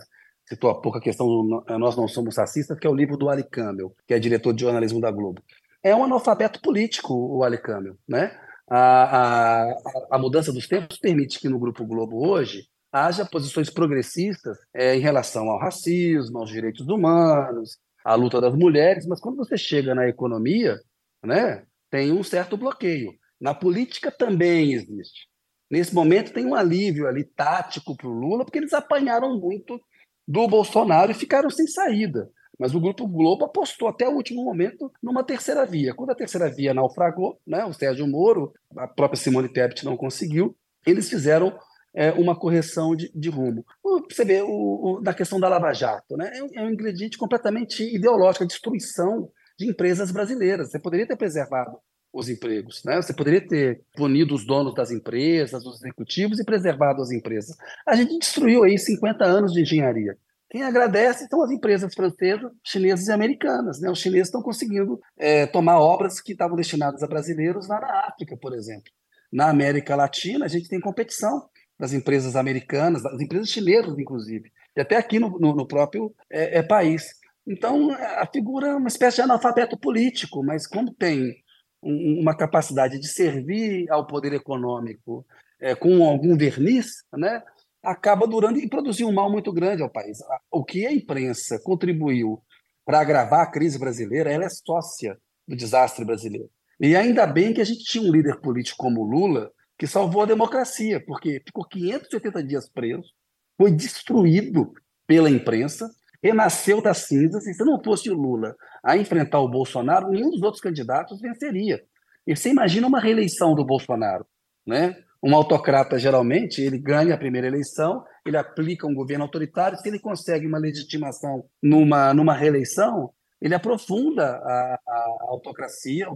Citou 0.45 0.69
há 0.69 0.81
pouco 0.81 0.97
a 0.97 1.01
questão 1.01 1.25
do 1.25 1.63
Nós 1.77 1.95
Não 1.95 2.07
Somos 2.07 2.37
Racistas, 2.37 2.77
que 2.77 2.85
é 2.85 2.89
o 2.89 2.95
livro 2.95 3.15
do 3.15 3.29
Ali 3.29 3.43
Campbell, 3.43 3.95
que 4.05 4.13
é 4.13 4.19
diretor 4.19 4.53
de 4.53 4.61
jornalismo 4.61 4.99
da 4.99 5.09
Globo. 5.09 5.41
É 5.81 5.95
um 5.95 6.03
analfabeto 6.03 6.61
político 6.61 7.13
o 7.13 7.43
Ali 7.43 7.57
Campbell, 7.57 7.97
né? 8.07 8.37
A, 8.75 9.69
a, 9.69 9.75
a 10.11 10.17
mudança 10.17 10.51
dos 10.51 10.67
tempos 10.67 10.97
permite 10.97 11.39
que 11.39 11.47
no 11.47 11.59
Grupo 11.59 11.85
Globo 11.85 12.27
hoje 12.27 12.67
haja 12.91 13.23
posições 13.23 13.69
progressistas 13.69 14.57
é, 14.73 14.95
em 14.95 14.99
relação 14.99 15.47
ao 15.49 15.59
racismo, 15.59 16.39
aos 16.39 16.49
direitos 16.49 16.87
humanos, 16.87 17.77
à 18.03 18.15
luta 18.15 18.41
das 18.41 18.55
mulheres, 18.55 19.05
mas 19.05 19.19
quando 19.19 19.37
você 19.37 19.57
chega 19.57 19.93
na 19.93 20.07
economia, 20.07 20.79
né, 21.23 21.63
tem 21.91 22.11
um 22.11 22.23
certo 22.23 22.57
bloqueio. 22.57 23.13
Na 23.39 23.53
política 23.53 24.11
também 24.11 24.73
existe. 24.73 25.27
Nesse 25.69 25.93
momento 25.93 26.33
tem 26.33 26.45
um 26.45 26.55
alívio 26.55 27.07
ali 27.07 27.23
tático 27.23 27.95
para 27.95 28.07
o 28.07 28.11
Lula, 28.11 28.43
porque 28.43 28.57
eles 28.57 28.73
apanharam 28.73 29.39
muito 29.39 29.79
do 30.27 30.47
Bolsonaro 30.47 31.11
e 31.11 31.15
ficaram 31.15 31.49
sem 31.49 31.67
saída. 31.67 32.27
Mas 32.59 32.75
o 32.75 32.79
Grupo 32.79 33.07
Globo 33.07 33.45
apostou 33.45 33.87
até 33.87 34.07
o 34.07 34.13
último 34.13 34.43
momento 34.43 34.91
numa 35.01 35.23
terceira 35.23 35.65
via. 35.65 35.93
Quando 35.93 36.11
a 36.11 36.15
terceira 36.15 36.49
via 36.49 36.73
naufragou, 36.73 37.39
né, 37.45 37.65
o 37.65 37.73
Sérgio 37.73 38.07
Moro, 38.07 38.53
a 38.77 38.87
própria 38.87 39.19
Simone 39.19 39.49
Tebet 39.49 39.83
não 39.83 39.97
conseguiu, 39.97 40.55
eles 40.85 41.09
fizeram 41.09 41.57
é, 41.93 42.11
uma 42.11 42.35
correção 42.35 42.95
de, 42.95 43.11
de 43.13 43.29
rumo. 43.29 43.65
Você 44.09 44.25
vê, 44.25 44.41
o, 44.41 44.47
o, 44.49 45.01
na 45.01 45.13
questão 45.13 45.39
da 45.39 45.49
Lava 45.49 45.73
Jato, 45.73 46.15
né, 46.17 46.31
é, 46.33 46.43
um, 46.43 46.49
é 46.55 46.61
um 46.63 46.69
ingrediente 46.69 47.17
completamente 47.17 47.83
ideológico, 47.83 48.43
a 48.43 48.47
destruição 48.47 49.29
de 49.57 49.67
empresas 49.67 50.11
brasileiras. 50.11 50.71
Você 50.71 50.79
poderia 50.79 51.07
ter 51.07 51.15
preservado 51.15 51.77
os 52.13 52.29
empregos. 52.29 52.83
Né? 52.83 52.95
Você 53.01 53.13
poderia 53.13 53.45
ter 53.45 53.81
punido 53.95 54.35
os 54.35 54.45
donos 54.45 54.75
das 54.75 54.91
empresas, 54.91 55.65
os 55.65 55.81
executivos 55.81 56.39
e 56.39 56.45
preservado 56.45 57.01
as 57.01 57.11
empresas. 57.11 57.57
A 57.87 57.95
gente 57.95 58.19
destruiu 58.19 58.63
aí 58.63 58.77
50 58.77 59.25
anos 59.25 59.51
de 59.51 59.61
engenharia. 59.61 60.15
Quem 60.53 60.61
agradece 60.61 61.27
são 61.27 61.41
as 61.41 61.49
empresas 61.49 61.95
francesas, 61.95 62.51
chinesas 62.63 63.07
e 63.07 63.11
americanas. 63.11 63.81
Né? 63.81 63.89
Os 63.89 63.97
chineses 63.97 64.27
estão 64.27 64.39
conseguindo 64.39 65.01
é, 65.17 65.47
tomar 65.47 65.79
obras 65.79 66.21
que 66.21 66.33
estavam 66.33 66.55
destinadas 66.55 67.01
a 67.01 67.07
brasileiros 67.07 67.67
lá 67.67 67.81
na 67.81 68.07
África, 68.07 68.37
por 68.37 68.53
exemplo. 68.53 68.91
Na 69.31 69.49
América 69.49 69.95
Latina, 69.95 70.45
a 70.45 70.47
gente 70.47 70.69
tem 70.69 70.79
competição 70.79 71.49
das 71.79 71.91
empresas 71.91 72.35
americanas, 72.35 73.01
das 73.01 73.19
empresas 73.19 73.49
chinesas, 73.49 73.97
inclusive, 73.97 74.51
e 74.77 74.79
até 74.79 74.95
aqui 74.95 75.17
no, 75.17 75.39
no, 75.39 75.55
no 75.55 75.67
próprio 75.67 76.13
é, 76.31 76.59
é, 76.59 76.61
país. 76.61 77.15
Então, 77.47 77.89
a 77.91 78.27
figura 78.31 78.67
é 78.67 78.75
uma 78.75 78.87
espécie 78.87 79.15
de 79.15 79.21
analfabeto 79.23 79.75
político, 79.75 80.43
mas 80.45 80.67
como 80.67 80.93
tem 80.93 81.35
um, 81.81 82.21
uma 82.21 82.37
capacidade 82.37 82.99
de 82.99 83.07
servir 83.07 83.89
ao 83.89 84.05
poder 84.05 84.33
econômico 84.33 85.25
é, 85.59 85.73
com 85.73 86.03
algum 86.03 86.37
verniz, 86.37 87.03
né? 87.11 87.41
Acaba 87.83 88.25
durando 88.25 88.57
e 88.57 88.69
produziu 88.69 89.07
um 89.07 89.13
mal 89.13 89.29
muito 89.29 89.51
grande 89.51 89.83
ao 89.83 89.89
país. 89.89 90.19
O 90.49 90.63
que 90.63 90.85
a 90.85 90.93
imprensa 90.93 91.59
contribuiu 91.59 92.41
para 92.85 92.99
agravar 92.99 93.41
a 93.41 93.51
crise 93.51 93.77
brasileira, 93.77 94.31
ela 94.31 94.45
é 94.45 94.49
sócia 94.49 95.17
do 95.47 95.55
desastre 95.55 96.05
brasileiro. 96.05 96.49
E 96.79 96.95
ainda 96.95 97.27
bem 97.27 97.53
que 97.53 97.61
a 97.61 97.65
gente 97.65 97.83
tinha 97.83 98.03
um 98.03 98.11
líder 98.11 98.39
político 98.39 98.77
como 98.77 99.03
Lula 99.03 99.51
que 99.77 99.87
salvou 99.87 100.21
a 100.21 100.25
democracia, 100.25 101.03
porque 101.05 101.41
ficou 101.45 101.65
580 101.65 102.43
dias 102.43 102.69
preso, 102.69 103.09
foi 103.57 103.71
destruído 103.71 104.71
pela 105.05 105.29
imprensa, 105.29 105.89
renasceu 106.21 106.81
das 106.81 106.99
cinzas, 106.99 107.45
e 107.47 107.53
se 107.53 107.65
não 107.65 107.81
fosse 107.83 108.09
o 108.09 108.13
Lula 108.13 108.55
a 108.83 108.95
enfrentar 108.95 109.39
o 109.39 109.49
Bolsonaro, 109.49 110.09
nenhum 110.09 110.29
dos 110.29 110.41
outros 110.41 110.61
candidatos 110.61 111.19
venceria. 111.19 111.83
E 112.25 112.35
você 112.35 112.49
imagina 112.49 112.87
uma 112.87 112.99
reeleição 112.99 113.53
do 113.53 113.65
Bolsonaro, 113.65 114.25
né? 114.65 114.95
Um 115.23 115.35
autocrata, 115.35 115.97
geralmente, 115.97 116.61
ele 116.61 116.77
ganha 116.77 117.15
a 117.15 117.17
primeira 117.17 117.47
eleição, 117.47 118.03
ele 118.25 118.35
aplica 118.35 118.85
um 118.85 118.93
governo 118.93 119.23
autoritário, 119.23 119.77
se 119.77 119.87
ele 119.87 119.99
consegue 119.99 120.45
uma 120.45 120.57
legitimação 120.57 121.45
numa, 121.61 122.13
numa 122.13 122.33
reeleição, 122.33 123.09
ele 123.41 123.55
aprofunda 123.55 124.23
a, 124.23 124.79
a 124.87 125.17
autocracia, 125.29 126.07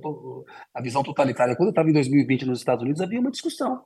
a 0.73 0.81
visão 0.81 1.03
totalitária. 1.03 1.55
Quando 1.55 1.67
eu 1.67 1.71
estava 1.71 1.89
em 1.89 1.93
2020 1.93 2.45
nos 2.45 2.59
Estados 2.59 2.83
Unidos, 2.83 3.01
havia 3.01 3.19
uma 3.19 3.31
discussão 3.31 3.81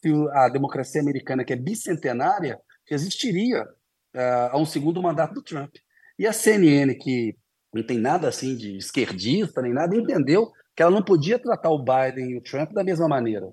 se 0.00 0.12
a 0.32 0.48
democracia 0.48 1.00
americana, 1.00 1.44
que 1.44 1.52
é 1.52 1.56
bicentenária, 1.56 2.60
resistiria 2.88 3.62
uh, 3.62 4.52
a 4.52 4.58
um 4.58 4.64
segundo 4.64 5.02
mandato 5.02 5.34
do 5.34 5.42
Trump. 5.42 5.74
E 6.18 6.26
a 6.26 6.32
CNN, 6.32 6.94
que 6.94 7.36
não 7.72 7.82
tem 7.82 7.98
nada 7.98 8.28
assim 8.28 8.56
de 8.56 8.76
esquerdista 8.76 9.60
nem 9.60 9.72
nada, 9.72 9.96
entendeu 9.96 10.50
que 10.74 10.82
ela 10.82 10.92
não 10.92 11.02
podia 11.02 11.38
tratar 11.38 11.70
o 11.70 11.82
Biden 11.82 12.30
e 12.30 12.36
o 12.36 12.42
Trump 12.42 12.72
da 12.72 12.84
mesma 12.84 13.08
maneira. 13.08 13.46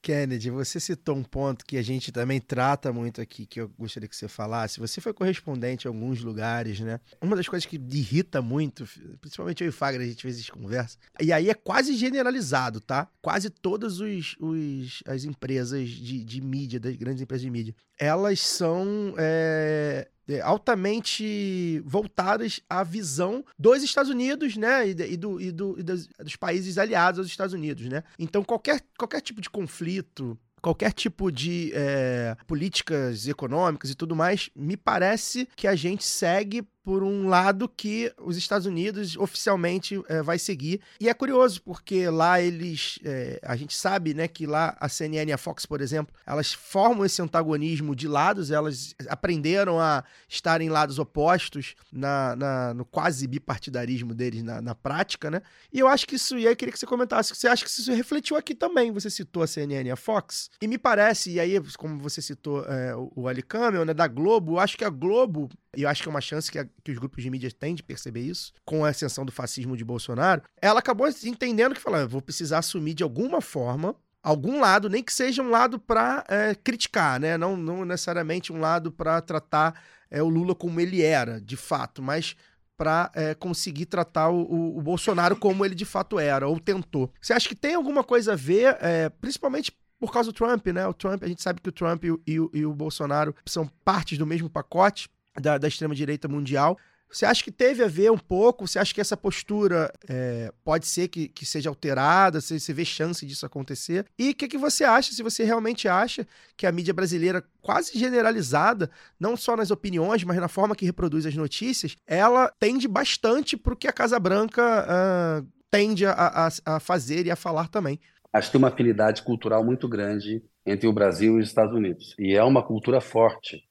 Kennedy, 0.04 0.49
você 0.49 0.82
citou 0.82 1.16
um 1.16 1.24
ponto 1.24 1.66
que 1.66 1.78
a 1.78 1.82
gente 1.82 2.12
também 2.12 2.41
trata 2.41 2.91
muito 2.91 3.22
aqui, 3.22 3.45
que 3.45 3.62
eu 3.62 3.70
gostaria 3.80 4.08
que 4.08 4.16
você 4.16 4.28
falasse. 4.28 4.78
Você 4.78 4.99
foi 4.99 5.14
correspondente 5.14 5.88
em 5.88 5.88
alguns 5.88 6.22
lugares, 6.22 6.82
né? 6.82 6.99
Uma 7.22 7.38
das 7.38 7.47
coisas 7.47 7.66
que 7.66 7.78
irrita 7.78 8.41
muito, 8.41 8.86
principalmente 9.22 9.64
eu 9.64 9.68
e 9.68 9.70
o 9.70 9.74
Fagner, 9.74 10.06
a 10.06 10.10
gente 10.10 10.22
fez 10.22 10.38
essa 10.38 10.51
conversa, 10.51 10.97
e 11.22 11.32
aí 11.32 11.49
é 11.49 11.54
quase 11.54 11.95
generalizado, 11.95 12.82
tá? 12.82 13.08
Quase 13.22 13.49
todas 13.49 14.01
os, 14.01 14.36
os, 14.41 15.01
as 15.08 15.24
empresas 15.24 15.88
de, 15.88 16.22
de 16.22 16.41
mídia, 16.41 16.82
das 16.82 16.97
grandes 16.97 17.22
empresas 17.22 17.43
de 17.43 17.49
mídia, 17.49 17.76
elas 17.97 18.41
são 18.41 19.16
é, 19.18 20.10
altamente 20.43 21.82
voltadas 21.86 22.61
à 22.69 22.84
visão 22.84 23.43
dos 23.57 23.84
Estados 23.84 24.11
Unidos, 24.11 24.55
né, 24.55 24.89
e, 24.89 25.17
do, 25.17 25.39
e, 25.41 25.51
do, 25.51 25.80
e 25.80 25.84
dos, 25.84 26.07
dos, 26.07 26.36
países 26.36 26.78
aliados 26.78 27.19
aos 27.19 27.28
Estados 27.28 27.53
Unidos, 27.53 27.88
né. 27.88 28.03
Então 28.17 28.43
qualquer, 28.43 28.82
qualquer 28.97 29.21
tipo 29.21 29.41
de 29.41 29.49
conflito, 29.49 30.38
qualquer 30.61 30.93
tipo 30.93 31.30
de 31.30 31.71
é, 31.76 32.38
políticas 32.47 33.28
econômicas 33.28 33.89
e 33.91 33.95
tudo 33.95 34.15
mais, 34.15 34.49
me 34.55 34.78
parece 34.78 35.47
que 35.57 35.67
a 35.67 35.76
gente 35.76 36.05
segue 36.05 36.65
por 36.84 37.01
um 37.01 37.29
lado 37.29 37.69
que 37.69 38.13
os 38.17 38.36
Estados 38.36 38.67
Unidos 38.67 39.15
oficialmente 39.15 40.03
é, 40.09 40.21
vai 40.21 40.38
seguir. 40.38 40.81
E 40.99 41.07
é 41.07 41.13
curioso, 41.13 41.61
porque 41.61 42.09
lá 42.09 42.41
eles. 42.41 42.99
É, 43.03 43.39
a 43.41 43.55
gente 43.55 43.75
sabe 43.75 44.13
né, 44.13 44.27
que 44.27 44.45
lá 44.45 44.75
a 44.79 44.89
CNN 44.89 45.29
e 45.29 45.34
a 45.34 45.38
Fox, 45.38 45.65
por 45.65 45.79
exemplo, 45.79 46.13
elas 46.25 46.53
formam 46.53 47.05
esse 47.05 47.21
antagonismo 47.21 47.95
de 47.95 48.07
lados, 48.07 48.51
elas 48.51 48.93
aprenderam 49.07 49.79
a 49.79 50.03
estar 50.27 50.59
em 50.59 50.69
lados 50.69 50.99
opostos 50.99 51.75
na, 51.91 52.36
na 52.36 52.73
no 52.73 52.84
quase 52.84 53.25
bipartidarismo 53.27 54.13
deles 54.13 54.43
na, 54.43 54.61
na, 54.61 54.75
prática, 54.75 55.31
né? 55.31 55.41
E 55.71 55.79
eu 55.79 55.88
acho 55.88 56.05
que 56.05 56.15
isso. 56.15 56.38
E 56.38 56.45
aí 56.45 56.51
eu 56.51 56.55
queria 56.55 56.73
que 56.73 56.79
você 56.79 56.86
comentasse, 56.86 57.34
você 57.34 57.47
acha 57.47 57.63
que 57.63 57.69
isso 57.69 57.91
refletiu 57.93 58.36
aqui 58.36 58.53
também? 58.53 58.91
Você 58.91 59.09
citou 59.09 59.43
a 59.43 59.47
CNN 59.47 59.88
e 59.88 59.91
a 59.91 59.95
Fox, 59.95 60.49
e 60.61 60.67
me 60.67 60.77
parece, 60.77 61.31
e 61.31 61.39
aí, 61.39 61.59
como 61.77 61.97
você 61.99 62.21
citou 62.21 62.65
é, 62.65 62.95
o, 62.95 63.11
o 63.15 63.27
Ali 63.27 63.43
né, 63.86 63.93
da 63.93 64.07
Globo, 64.07 64.53
eu 64.53 64.59
acho 64.59 64.77
que 64.77 64.84
a 64.84 64.89
Globo, 64.89 65.49
e 65.76 65.84
eu 65.84 65.89
acho 65.89 66.03
que 66.03 66.09
é 66.09 66.11
uma 66.11 66.21
chance 66.21 66.51
que 66.51 66.59
a, 66.59 66.67
que 66.84 66.91
os 66.91 66.97
grupos 66.97 67.24
de 67.24 67.30
mídia 67.30 67.51
têm 67.51 67.76
de 67.76 67.84
perceber 67.84 68.21
isso, 68.21 68.53
com 68.65 68.86
a 68.86 68.89
ascensão 68.89 69.26
do 69.26 69.32
fascismo 69.32 69.76
de 69.76 69.84
Bolsonaro, 69.84 70.43
ela 70.61 70.80
acabou 70.80 71.07
entendendo 71.24 71.74
que 71.74 71.82
falou: 71.82 72.07
vou 72.07 72.21
precisar 72.21 72.59
assumir 72.59 72.93
de 72.93 73.03
alguma 73.03 73.41
forma 73.41 73.95
algum 74.24 74.61
lado, 74.61 74.89
nem 74.89 75.03
que 75.03 75.11
seja 75.11 75.43
um 75.43 75.49
lado 75.49 75.78
para 75.78 76.24
é, 76.30 76.55
criticar, 76.55 77.19
né? 77.19 77.38
Não, 77.38 77.57
não 77.57 77.84
necessariamente 77.84 78.53
um 78.53 78.59
lado 78.59 78.89
para 78.91 79.19
tratar 79.19 79.84
é, 80.09 80.24
o 80.24 80.30
Lula 80.30 80.55
como 80.55 80.80
ele 80.80 81.01
era, 81.01 81.41
de 81.41 81.57
fato, 81.57 82.01
mas 82.01 82.36
para 82.78 83.11
é, 83.13 83.36
conseguir 83.36 83.86
tratar 83.86 84.30
o, 84.30 84.41
o, 84.43 84.78
o, 84.78 84.82
Bolsonaro 84.82 85.36
como 85.36 85.63
ele 85.65 85.76
de 85.76 85.86
fato 85.86 86.17
era, 86.17 86.47
ou 86.47 86.59
tentou. 86.59 87.11
Você 87.21 87.34
acha 87.34 87.49
que 87.49 87.55
tem 87.55 87.76
alguma 87.76 88.03
coisa 88.03 88.34
a 88.34 88.36
ver, 88.36 88.78
principalmente 89.19 89.71
por 89.99 90.11
causa 90.11 90.32
do 90.32 90.36
Trump, 90.36 90.67
né? 90.67 90.88
O 90.88 90.93
Trump, 90.93 91.24
a 91.24 91.28
gente 91.28 91.41
sabe 91.41 91.61
que 91.61 91.69
o 91.69 91.71
Trump 91.71 92.03
e 92.03 92.11
o, 92.11 92.21
e 92.26 92.39
o, 92.39 92.51
e 92.53 92.65
o 92.65 92.74
Bolsonaro 92.74 93.36
são 93.45 93.67
partes 93.86 94.17
do 94.17 94.26
mesmo 94.26 94.49
pacote 94.49 95.09
da, 95.39 95.57
da 95.57 95.67
extrema-direita 95.67 96.27
mundial. 96.27 96.77
Você 97.13 97.27
acha 97.27 97.43
que 97.43 97.51
teve 97.51 97.84
a 97.84 97.88
ver 97.88 98.11
um 98.11 98.17
pouco? 98.17 98.67
Você 98.67 98.79
acha 98.79 98.91
que 98.91 98.99
essa 98.99 99.15
postura 99.15 99.93
é, 100.09 100.51
pode 100.63 100.88
ser 100.88 101.07
que, 101.07 101.27
que 101.27 101.45
seja 101.45 101.69
alterada? 101.69 102.41
Você, 102.41 102.59
você 102.59 102.73
vê 102.73 102.84
chance 102.84 103.23
disso 103.23 103.45
acontecer? 103.45 104.07
E 104.17 104.31
o 104.31 104.36
que, 104.36 104.47
que 104.47 104.57
você 104.57 104.84
acha, 104.84 105.13
se 105.13 105.21
você 105.21 105.43
realmente 105.43 105.88
acha 105.88 106.25
que 106.57 106.65
a 106.65 106.71
mídia 106.71 106.91
brasileira, 106.91 107.43
quase 107.61 107.97
generalizada, 107.99 108.89
não 109.19 109.38
só 109.38 109.55
nas 109.55 109.69
opiniões, 109.69 110.23
mas 110.23 110.38
na 110.38 110.47
forma 110.47 110.75
que 110.75 110.86
reproduz 110.86 111.27
as 111.27 111.36
notícias, 111.36 111.95
ela 112.07 112.51
tende 112.59 112.88
bastante 112.88 113.55
para 113.55 113.75
o 113.75 113.77
que 113.77 113.88
a 113.88 113.93
Casa 113.93 114.19
Branca 114.19 114.63
uh, 114.84 115.47
tende 115.69 116.07
a, 116.07 116.13
a, 116.13 116.49
a 116.65 116.79
fazer 116.79 117.27
e 117.27 117.31
a 117.31 117.36
falar 117.36 117.67
também? 117.67 117.99
Acho 118.34 118.47
que 118.47 118.53
tem 118.53 118.59
uma 118.59 118.69
afinidade 118.69 119.21
cultural 119.21 119.63
muito 119.63 119.88
grande 119.88 120.41
entre 120.65 120.88
o 120.88 120.93
Brasil 120.93 121.38
e 121.38 121.41
os 121.41 121.47
Estados 121.47 121.75
Unidos. 121.75 122.15
E 122.17 122.36
é 122.36 122.43
uma 122.43 122.63
cultura 122.63 122.99
forte 122.99 123.63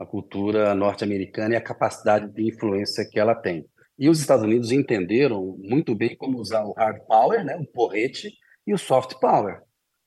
a 0.00 0.06
cultura 0.06 0.74
norte-americana 0.74 1.54
e 1.54 1.56
a 1.58 1.62
capacidade 1.62 2.32
de 2.32 2.48
influência 2.48 3.06
que 3.08 3.20
ela 3.20 3.34
tem. 3.34 3.66
E 3.98 4.08
os 4.08 4.18
Estados 4.18 4.42
Unidos 4.42 4.72
entenderam 4.72 5.58
muito 5.58 5.94
bem 5.94 6.16
como 6.16 6.38
usar 6.38 6.64
o 6.64 6.72
hard 6.72 7.04
power, 7.06 7.44
né, 7.44 7.54
o 7.56 7.66
porrete, 7.66 8.32
e 8.66 8.72
o 8.72 8.78
soft 8.78 9.18
power. 9.20 9.60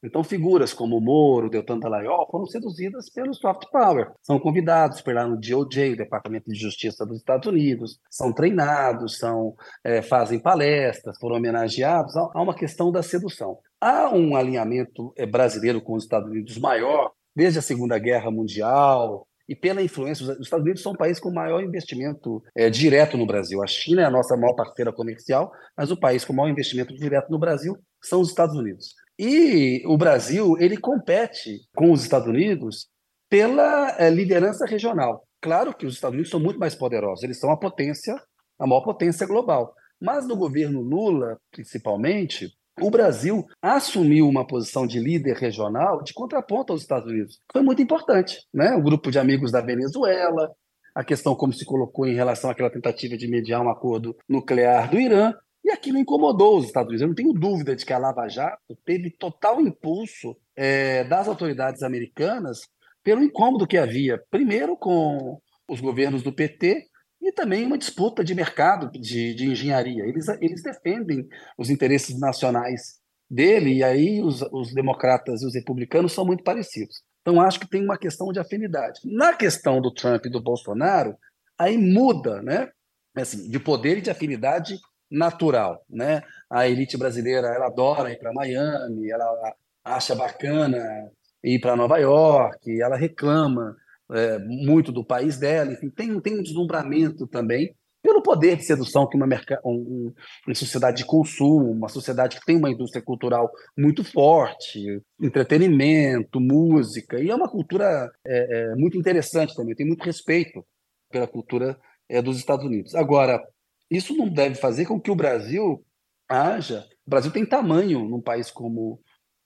Então, 0.04 0.24
figuras 0.24 0.74
como 0.74 0.98
o 0.98 1.02
Moro, 1.02 1.50
Deltan 1.50 1.80
Dallagnol, 1.80 2.28
foram 2.30 2.46
seduzidas 2.46 3.10
pelo 3.10 3.34
soft 3.34 3.70
power. 3.72 4.12
São 4.22 4.38
convidados 4.38 5.00
para 5.02 5.26
no 5.26 5.40
DOJ, 5.40 5.94
o 5.94 5.98
Departamento 5.98 6.52
de 6.52 6.60
Justiça 6.60 7.06
dos 7.06 7.20
Estados 7.20 7.48
Unidos, 7.48 8.00
são 8.10 8.34
treinados, 8.34 9.18
são, 9.18 9.56
é, 9.84 10.02
fazem 10.02 10.40
palestras, 10.40 11.18
foram 11.20 11.38
homenageados. 11.38 12.18
Há 12.18 12.42
uma 12.42 12.56
questão 12.56 12.92
da 12.92 13.02
sedução. 13.02 13.60
Há 13.80 14.10
um 14.10 14.36
alinhamento 14.36 15.14
é, 15.16 15.26
brasileiro 15.26 15.82
com 15.82 15.94
os 15.94 16.04
Estados 16.04 16.30
Unidos 16.30 16.58
maior, 16.58 17.12
desde 17.34 17.60
a 17.60 17.62
Segunda 17.62 17.98
Guerra 17.98 18.30
Mundial, 18.30 19.26
e 19.48 19.56
pela 19.56 19.82
influência, 19.82 20.26
os 20.26 20.40
Estados 20.40 20.64
Unidos 20.64 20.82
são 20.82 20.94
o 20.94 20.98
país 20.98 21.20
com 21.20 21.32
maior 21.32 21.62
investimento 21.62 22.42
é, 22.56 22.70
direto 22.70 23.18
no 23.18 23.26
Brasil. 23.26 23.62
A 23.62 23.68
China 23.68 24.02
é 24.02 24.06
a 24.06 24.12
nossa 24.12 24.38
maior 24.38 24.56
parceira 24.56 24.92
comercial, 24.94 25.52
mas 25.78 25.92
o 25.92 26.00
país 26.00 26.24
com 26.24 26.34
maior 26.34 26.50
investimento 26.50 26.96
direto 26.96 27.30
no 27.30 27.38
Brasil 27.38 27.78
são 28.02 28.22
os 28.22 28.30
Estados 28.30 28.56
Unidos. 28.56 28.96
E 29.20 29.84
o 29.86 29.98
Brasil 29.98 30.56
ele 30.60 30.78
compete 30.78 31.60
com 31.76 31.92
os 31.92 32.02
Estados 32.04 32.28
Unidos 32.28 32.88
pela 33.30 33.96
é, 34.00 34.10
liderança 34.10 34.66
regional. 34.66 35.28
Claro 35.42 35.76
que 35.76 35.86
os 35.86 35.96
Estados 35.96 36.14
Unidos 36.14 36.32
são 36.32 36.40
muito 36.40 36.60
mais 36.60 36.74
poderosos, 36.74 37.24
eles 37.24 37.40
são 37.40 37.52
a 37.52 37.58
potência, 37.58 38.16
a 38.58 38.66
maior 38.66 38.82
potência 38.82 39.28
global. 39.28 39.74
Mas 40.02 40.28
no 40.28 40.36
governo 40.36 40.82
Lula, 40.82 41.38
principalmente, 41.52 42.50
o 42.82 42.90
Brasil 42.90 43.46
assumiu 43.62 44.28
uma 44.28 44.46
posição 44.46 44.88
de 44.88 45.00
líder 45.00 45.36
regional 45.36 46.04
de 46.04 46.14
contraponto 46.14 46.74
aos 46.74 46.82
Estados 46.82 47.10
Unidos. 47.12 47.40
Foi 47.52 47.62
muito 47.62 47.82
importante, 47.82 48.40
né? 48.54 48.76
O 48.76 48.82
grupo 48.82 49.12
de 49.12 49.20
amigos 49.20 49.52
da 49.52 49.62
Venezuela, 49.62 50.52
a 50.96 51.04
questão 51.04 51.36
como 51.36 51.54
se 51.54 51.66
colocou 51.66 52.08
em 52.08 52.16
relação 52.16 52.50
àquela 52.50 52.70
tentativa 52.70 53.18
de 53.18 53.28
mediar 53.28 53.62
um 53.62 53.70
acordo 53.70 54.16
nuclear 54.28 54.90
do 54.90 55.00
Irã, 55.00 55.34
e 55.64 55.72
aquilo 55.72 55.98
incomodou 55.98 56.58
os 56.58 56.66
Estados 56.66 56.90
Unidos. 56.90 57.02
Eu 57.02 57.08
não 57.08 57.16
tenho 57.16 57.34
dúvida 57.34 57.76
de 57.76 57.86
que 57.86 57.94
a 57.94 57.98
Lava 57.98 58.28
Jato 58.28 58.78
teve 58.86 59.12
total 59.12 59.62
impulso 59.62 60.36
é, 60.56 61.04
das 61.06 61.28
autoridades 61.28 61.84
americanas 61.84 62.68
pelo 63.02 63.24
incômodo 63.24 63.68
que 63.68 63.78
havia, 63.78 64.22
primeiro 64.30 64.76
com 64.76 65.40
os 65.68 65.80
governos 65.80 66.22
do 66.22 66.34
PT 66.34 66.88
e 67.24 67.32
também 67.32 67.66
uma 67.66 67.78
disputa 67.78 68.24
de 68.24 68.36
mercado 68.36 68.92
de, 68.92 69.34
de 69.34 69.50
engenharia. 69.50 70.04
Eles, 70.04 70.28
eles 70.42 70.62
defendem 70.62 71.26
os 71.58 71.70
interesses 71.70 72.20
nacionais 72.20 73.00
dele, 73.30 73.76
e 73.76 73.84
aí 73.84 74.22
os, 74.22 74.42
os 74.52 74.74
democratas 74.74 75.42
e 75.42 75.48
os 75.48 75.56
republicanos 75.56 76.12
são 76.12 76.26
muito 76.26 76.44
parecidos. 76.44 77.02
Então, 77.22 77.40
acho 77.40 77.62
que 77.62 77.70
tem 77.70 77.82
uma 77.82 77.98
questão 77.98 78.32
de 78.34 78.40
afinidade. 78.40 79.00
Na 79.06 79.34
questão 79.34 79.82
do 79.82 79.94
Trump 79.94 80.26
e 80.26 80.30
do 80.30 80.42
Bolsonaro, 80.42 81.16
aí 81.58 81.78
muda, 81.78 82.42
né? 82.42 82.70
Assim, 83.16 83.50
de 83.50 83.60
poder 83.60 84.00
e 84.00 84.02
de 84.02 84.10
afinidade 84.10 84.78
natural, 85.10 85.86
né? 85.90 86.24
A 86.50 86.68
elite 86.68 86.98
brasileira, 86.98 87.48
ela 87.48 87.68
adora 87.68 88.12
ir 88.12 88.20
para 88.20 88.34
Miami, 88.34 89.10
ela 89.10 89.56
acha 89.86 90.14
bacana 90.14 91.10
ir 91.42 91.60
para 91.60 91.76
Nova 91.78 91.98
York, 91.98 92.82
ela 92.82 92.98
reclama 92.98 93.76
é, 94.14 94.40
muito 94.40 94.92
do 94.92 95.04
país 95.04 95.38
dela, 95.38 95.74
enfim, 95.74 95.90
tem, 95.90 96.20
tem 96.22 96.40
um 96.40 96.44
deslumbramento 96.44 97.28
também 97.28 97.76
pelo 98.04 98.22
poder 98.22 98.58
de 98.58 98.66
sedução 98.66 99.08
que 99.08 99.16
uma, 99.16 99.26
um, 99.66 100.14
uma 100.46 100.56
sociedade 100.56 100.98
de 100.98 101.06
consumo, 101.06 101.72
uma 101.72 101.88
sociedade 101.88 102.38
que 102.38 102.46
tem 102.46 102.58
uma 102.58 102.70
indústria 102.70 103.02
cultural 103.02 103.50
muito 103.78 104.04
forte, 104.04 105.02
entretenimento, 105.22 106.42
música, 106.42 107.22
e 107.22 107.30
é 107.30 107.36
uma 107.36 107.50
cultura 107.50 108.12
é, 108.28 108.72
é, 108.72 108.76
muito 108.76 108.98
interessante 108.98 109.56
também, 109.56 109.74
tem 109.74 109.88
muito 109.88 110.04
respeito 110.04 110.66
pela 111.10 111.26
cultura 111.26 111.80
é, 112.10 112.22
dos 112.22 112.38
Estados 112.38 112.66
Unidos. 112.66 112.94
Agora, 112.94 113.42
isso 113.90 114.16
não 114.16 114.28
deve 114.28 114.56
fazer 114.56 114.86
com 114.86 115.00
que 115.00 115.12
o 115.12 115.16
Brasil 115.16 115.82
haja. 116.28 116.86
O 117.06 117.10
Brasil 117.10 117.32
tem 117.32 117.46
tamanho 117.46 118.08
num 118.08 118.22
país 118.22 118.52
como. 118.52 119.00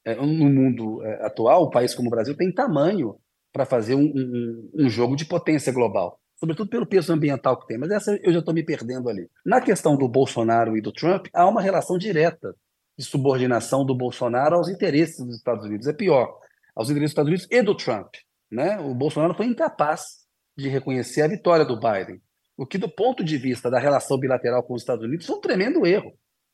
É, 0.05 0.15
no 0.15 0.49
mundo 0.49 1.03
é, 1.03 1.25
atual, 1.25 1.63
o 1.63 1.69
país 1.69 1.93
como 1.93 2.07
o 2.07 2.11
Brasil 2.11 2.33
tem 2.33 2.49
tamanho 2.49 3.17
para 3.57 3.65
fazer 3.65 3.95
um, 3.95 4.05
um, 4.05 4.71
um 4.85 4.89
jogo 4.89 5.15
de 5.15 5.25
potência 5.25 5.73
global 5.73 6.19
sobretudo 6.39 6.69
pelo 6.69 6.85
peso 6.85 7.11
ambiental 7.11 7.59
que 7.59 7.65
tem, 7.65 7.79
mas 7.79 7.89
essa 7.89 8.15
eu 8.21 8.31
já 8.31 8.37
estou 8.37 8.53
me 8.53 8.63
perdendo 8.63 9.09
ali. 9.09 9.27
Na 9.43 9.59
questão 9.59 9.97
do 9.97 10.07
Bolsonaro 10.07 10.77
e 10.77 10.81
do 10.81 10.91
Trump, 10.91 11.25
há 11.33 11.47
uma 11.47 11.63
relação 11.63 11.97
direta 11.97 12.55
de 12.95 13.03
subordinação 13.03 13.83
do 13.83 13.95
Bolsonaro 13.95 14.55
aos 14.55 14.69
interesses 14.69 15.17
dos 15.25 15.35
Estados 15.35 15.65
Unidos. 15.65 15.87
É 15.87 15.93
pior, 15.93 16.39
aos 16.75 16.91
interesses 16.91 17.13
dos 17.15 17.23
Estados 17.23 17.29
Unidos 17.29 17.47
e 17.49 17.61
do 17.63 17.75
Trump. 17.75 18.13
Né? 18.51 18.79
O 18.79 18.93
Bolsonaro 18.93 19.33
foi 19.33 19.47
incapaz 19.47 20.27
de 20.55 20.69
reconhecer 20.69 21.23
a 21.23 21.27
vitória 21.27 21.65
do 21.65 21.79
Biden, 21.79 22.21
o 22.55 22.67
que, 22.67 22.77
do 22.77 22.87
ponto 22.87 23.23
de 23.23 23.35
vista 23.35 23.69
da 23.71 23.79
relação 23.79 24.19
bilateral 24.19 24.61
com 24.61 24.75
os 24.75 24.83
Estados 24.83 25.03
Unidos, 25.03 25.25
foi 25.25 25.37
um 25.37 25.41
tremendo 25.41 25.87
erro. 25.87 26.13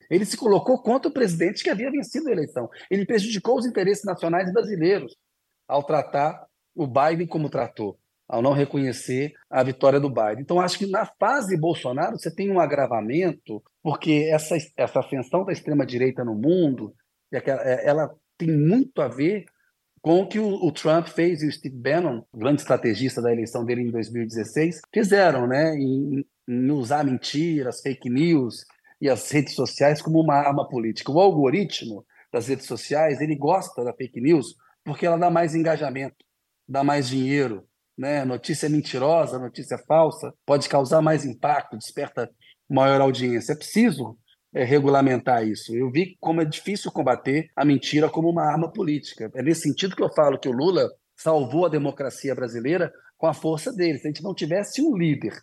Ele 0.09 0.25
se 0.25 0.37
colocou 0.37 0.81
contra 0.81 1.09
o 1.09 1.13
presidente 1.13 1.61
que 1.61 1.69
havia 1.69 1.91
vencido 1.91 2.29
a 2.29 2.31
eleição. 2.31 2.69
Ele 2.89 3.05
prejudicou 3.05 3.57
os 3.57 3.65
interesses 3.65 4.05
nacionais 4.05 4.51
brasileiros 4.53 5.13
ao 5.67 5.83
tratar 5.83 6.45
o 6.75 6.87
Biden 6.87 7.27
como 7.27 7.49
tratou, 7.49 7.97
ao 8.27 8.41
não 8.41 8.53
reconhecer 8.53 9.33
a 9.49 9.61
vitória 9.63 9.99
do 9.99 10.09
Biden. 10.09 10.41
Então, 10.41 10.59
acho 10.59 10.77
que 10.77 10.87
na 10.87 11.05
fase 11.05 11.57
Bolsonaro 11.57 12.17
você 12.17 12.33
tem 12.33 12.51
um 12.51 12.59
agravamento, 12.59 13.61
porque 13.81 14.29
essa, 14.31 14.55
essa 14.77 14.99
ascensão 14.99 15.45
da 15.45 15.53
extrema-direita 15.53 16.23
no 16.23 16.35
mundo, 16.35 16.93
é, 17.31 17.87
ela 17.87 18.13
tem 18.37 18.51
muito 18.51 19.01
a 19.01 19.07
ver 19.07 19.45
com 20.01 20.21
o 20.21 20.27
que 20.27 20.37
o, 20.37 20.71
Trump 20.71 21.07
fez 21.07 21.41
e 21.41 21.47
o 21.47 21.51
Steve 21.51 21.77
Bannon, 21.77 22.23
grande 22.33 22.59
estrategista 22.59 23.21
da 23.21 23.31
eleição 23.31 23.63
dele 23.63 23.83
em 23.83 23.89
2016, 23.89 24.81
fizeram, 24.93 25.47
né, 25.47 25.73
em, 25.75 26.25
em 26.45 26.71
usar 26.71 27.05
mentiras, 27.05 27.79
fake 27.81 28.09
news 28.09 28.65
e 28.99 29.09
as 29.09 29.31
redes 29.31 29.55
sociais 29.55 30.01
como 30.01 30.19
uma 30.19 30.35
arma 30.35 30.67
política. 30.67 31.09
O 31.09 31.21
algoritmo 31.21 32.05
das 32.33 32.47
redes 32.47 32.65
sociais, 32.65 33.21
ele 33.21 33.35
gosta 33.35 33.81
da 33.81 33.93
fake 33.93 34.19
news 34.19 34.57
porque 34.83 35.05
ela 35.05 35.17
dá 35.17 35.29
mais 35.29 35.55
engajamento, 35.55 36.17
dá 36.67 36.83
mais 36.83 37.07
dinheiro, 37.07 37.63
né? 37.97 38.25
Notícia 38.25 38.69
mentirosa, 38.69 39.39
notícia 39.39 39.77
falsa, 39.87 40.33
pode 40.45 40.67
causar 40.67 41.01
mais 41.01 41.25
impacto, 41.25 41.77
desperta 41.77 42.29
maior 42.69 43.01
audiência. 43.01 43.53
É 43.53 43.55
preciso 43.55 44.17
é, 44.53 44.63
regulamentar 44.63 45.47
isso. 45.47 45.75
Eu 45.75 45.91
vi 45.91 46.17
como 46.19 46.41
é 46.41 46.45
difícil 46.45 46.91
combater 46.91 47.49
a 47.55 47.65
mentira 47.65 48.09
como 48.09 48.29
uma 48.29 48.43
arma 48.43 48.71
política. 48.71 49.31
É 49.35 49.41
nesse 49.41 49.61
sentido 49.61 49.95
que 49.95 50.03
eu 50.03 50.13
falo 50.13 50.39
que 50.39 50.49
o 50.49 50.53
Lula 50.53 50.89
salvou 51.15 51.65
a 51.65 51.69
democracia 51.69 52.35
brasileira 52.35 52.91
com 53.17 53.27
a 53.27 53.33
força 53.33 53.71
dele. 53.71 53.97
Se 53.97 54.07
a 54.07 54.11
gente 54.11 54.23
não 54.23 54.33
tivesse 54.33 54.81
um 54.81 54.95
líder 54.95 55.33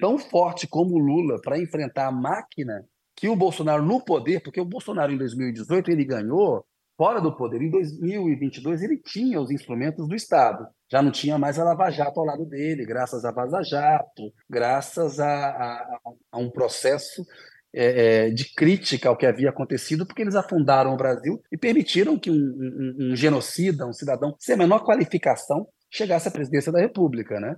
tão 0.00 0.18
forte 0.18 0.66
como 0.66 0.94
o 0.94 0.98
Lula 0.98 1.40
para 1.42 1.58
enfrentar 1.58 2.06
a 2.06 2.12
máquina 2.12 2.84
que 3.16 3.28
o 3.28 3.36
Bolsonaro 3.36 3.82
no 3.82 4.04
poder, 4.04 4.40
porque 4.42 4.60
o 4.60 4.64
Bolsonaro 4.64 5.12
em 5.12 5.16
2018 5.16 5.90
ele 5.90 6.04
ganhou 6.04 6.64
fora 6.96 7.20
do 7.20 7.36
poder. 7.36 7.62
Em 7.62 7.70
2022, 7.70 8.82
ele 8.82 8.98
tinha 8.98 9.40
os 9.40 9.50
instrumentos 9.50 10.08
do 10.08 10.14
Estado. 10.14 10.66
Já 10.90 11.02
não 11.02 11.10
tinha 11.10 11.38
mais 11.38 11.58
a 11.58 11.64
Lava 11.64 11.90
Jato 11.90 12.20
ao 12.20 12.26
lado 12.26 12.46
dele, 12.46 12.84
graças 12.84 13.24
a 13.24 13.32
Vaza 13.32 13.62
Jato, 13.62 14.32
graças 14.48 15.20
a, 15.20 15.48
a, 15.48 16.00
a 16.32 16.38
um 16.38 16.50
processo 16.50 17.24
é, 17.74 18.26
é, 18.26 18.30
de 18.30 18.54
crítica 18.54 19.08
ao 19.08 19.16
que 19.16 19.26
havia 19.26 19.50
acontecido, 19.50 20.06
porque 20.06 20.22
eles 20.22 20.34
afundaram 20.34 20.94
o 20.94 20.96
Brasil 20.96 21.42
e 21.52 21.58
permitiram 21.58 22.18
que 22.18 22.30
um, 22.30 22.34
um, 22.34 22.96
um 23.12 23.16
genocida, 23.16 23.86
um 23.86 23.92
cidadão 23.92 24.34
sem 24.38 24.54
a 24.54 24.58
menor 24.58 24.84
qualificação, 24.84 25.68
chegasse 25.90 26.28
à 26.28 26.30
presidência 26.30 26.72
da 26.72 26.80
República. 26.80 27.38
Né? 27.38 27.56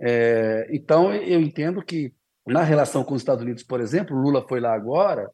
É, 0.00 0.68
então, 0.70 1.12
eu 1.12 1.40
entendo 1.40 1.82
que, 1.82 2.12
na 2.46 2.62
relação 2.62 3.02
com 3.02 3.14
os 3.14 3.22
Estados 3.22 3.42
Unidos, 3.42 3.62
por 3.62 3.80
exemplo, 3.80 4.16
Lula 4.16 4.46
foi 4.48 4.60
lá 4.60 4.72
agora, 4.74 5.28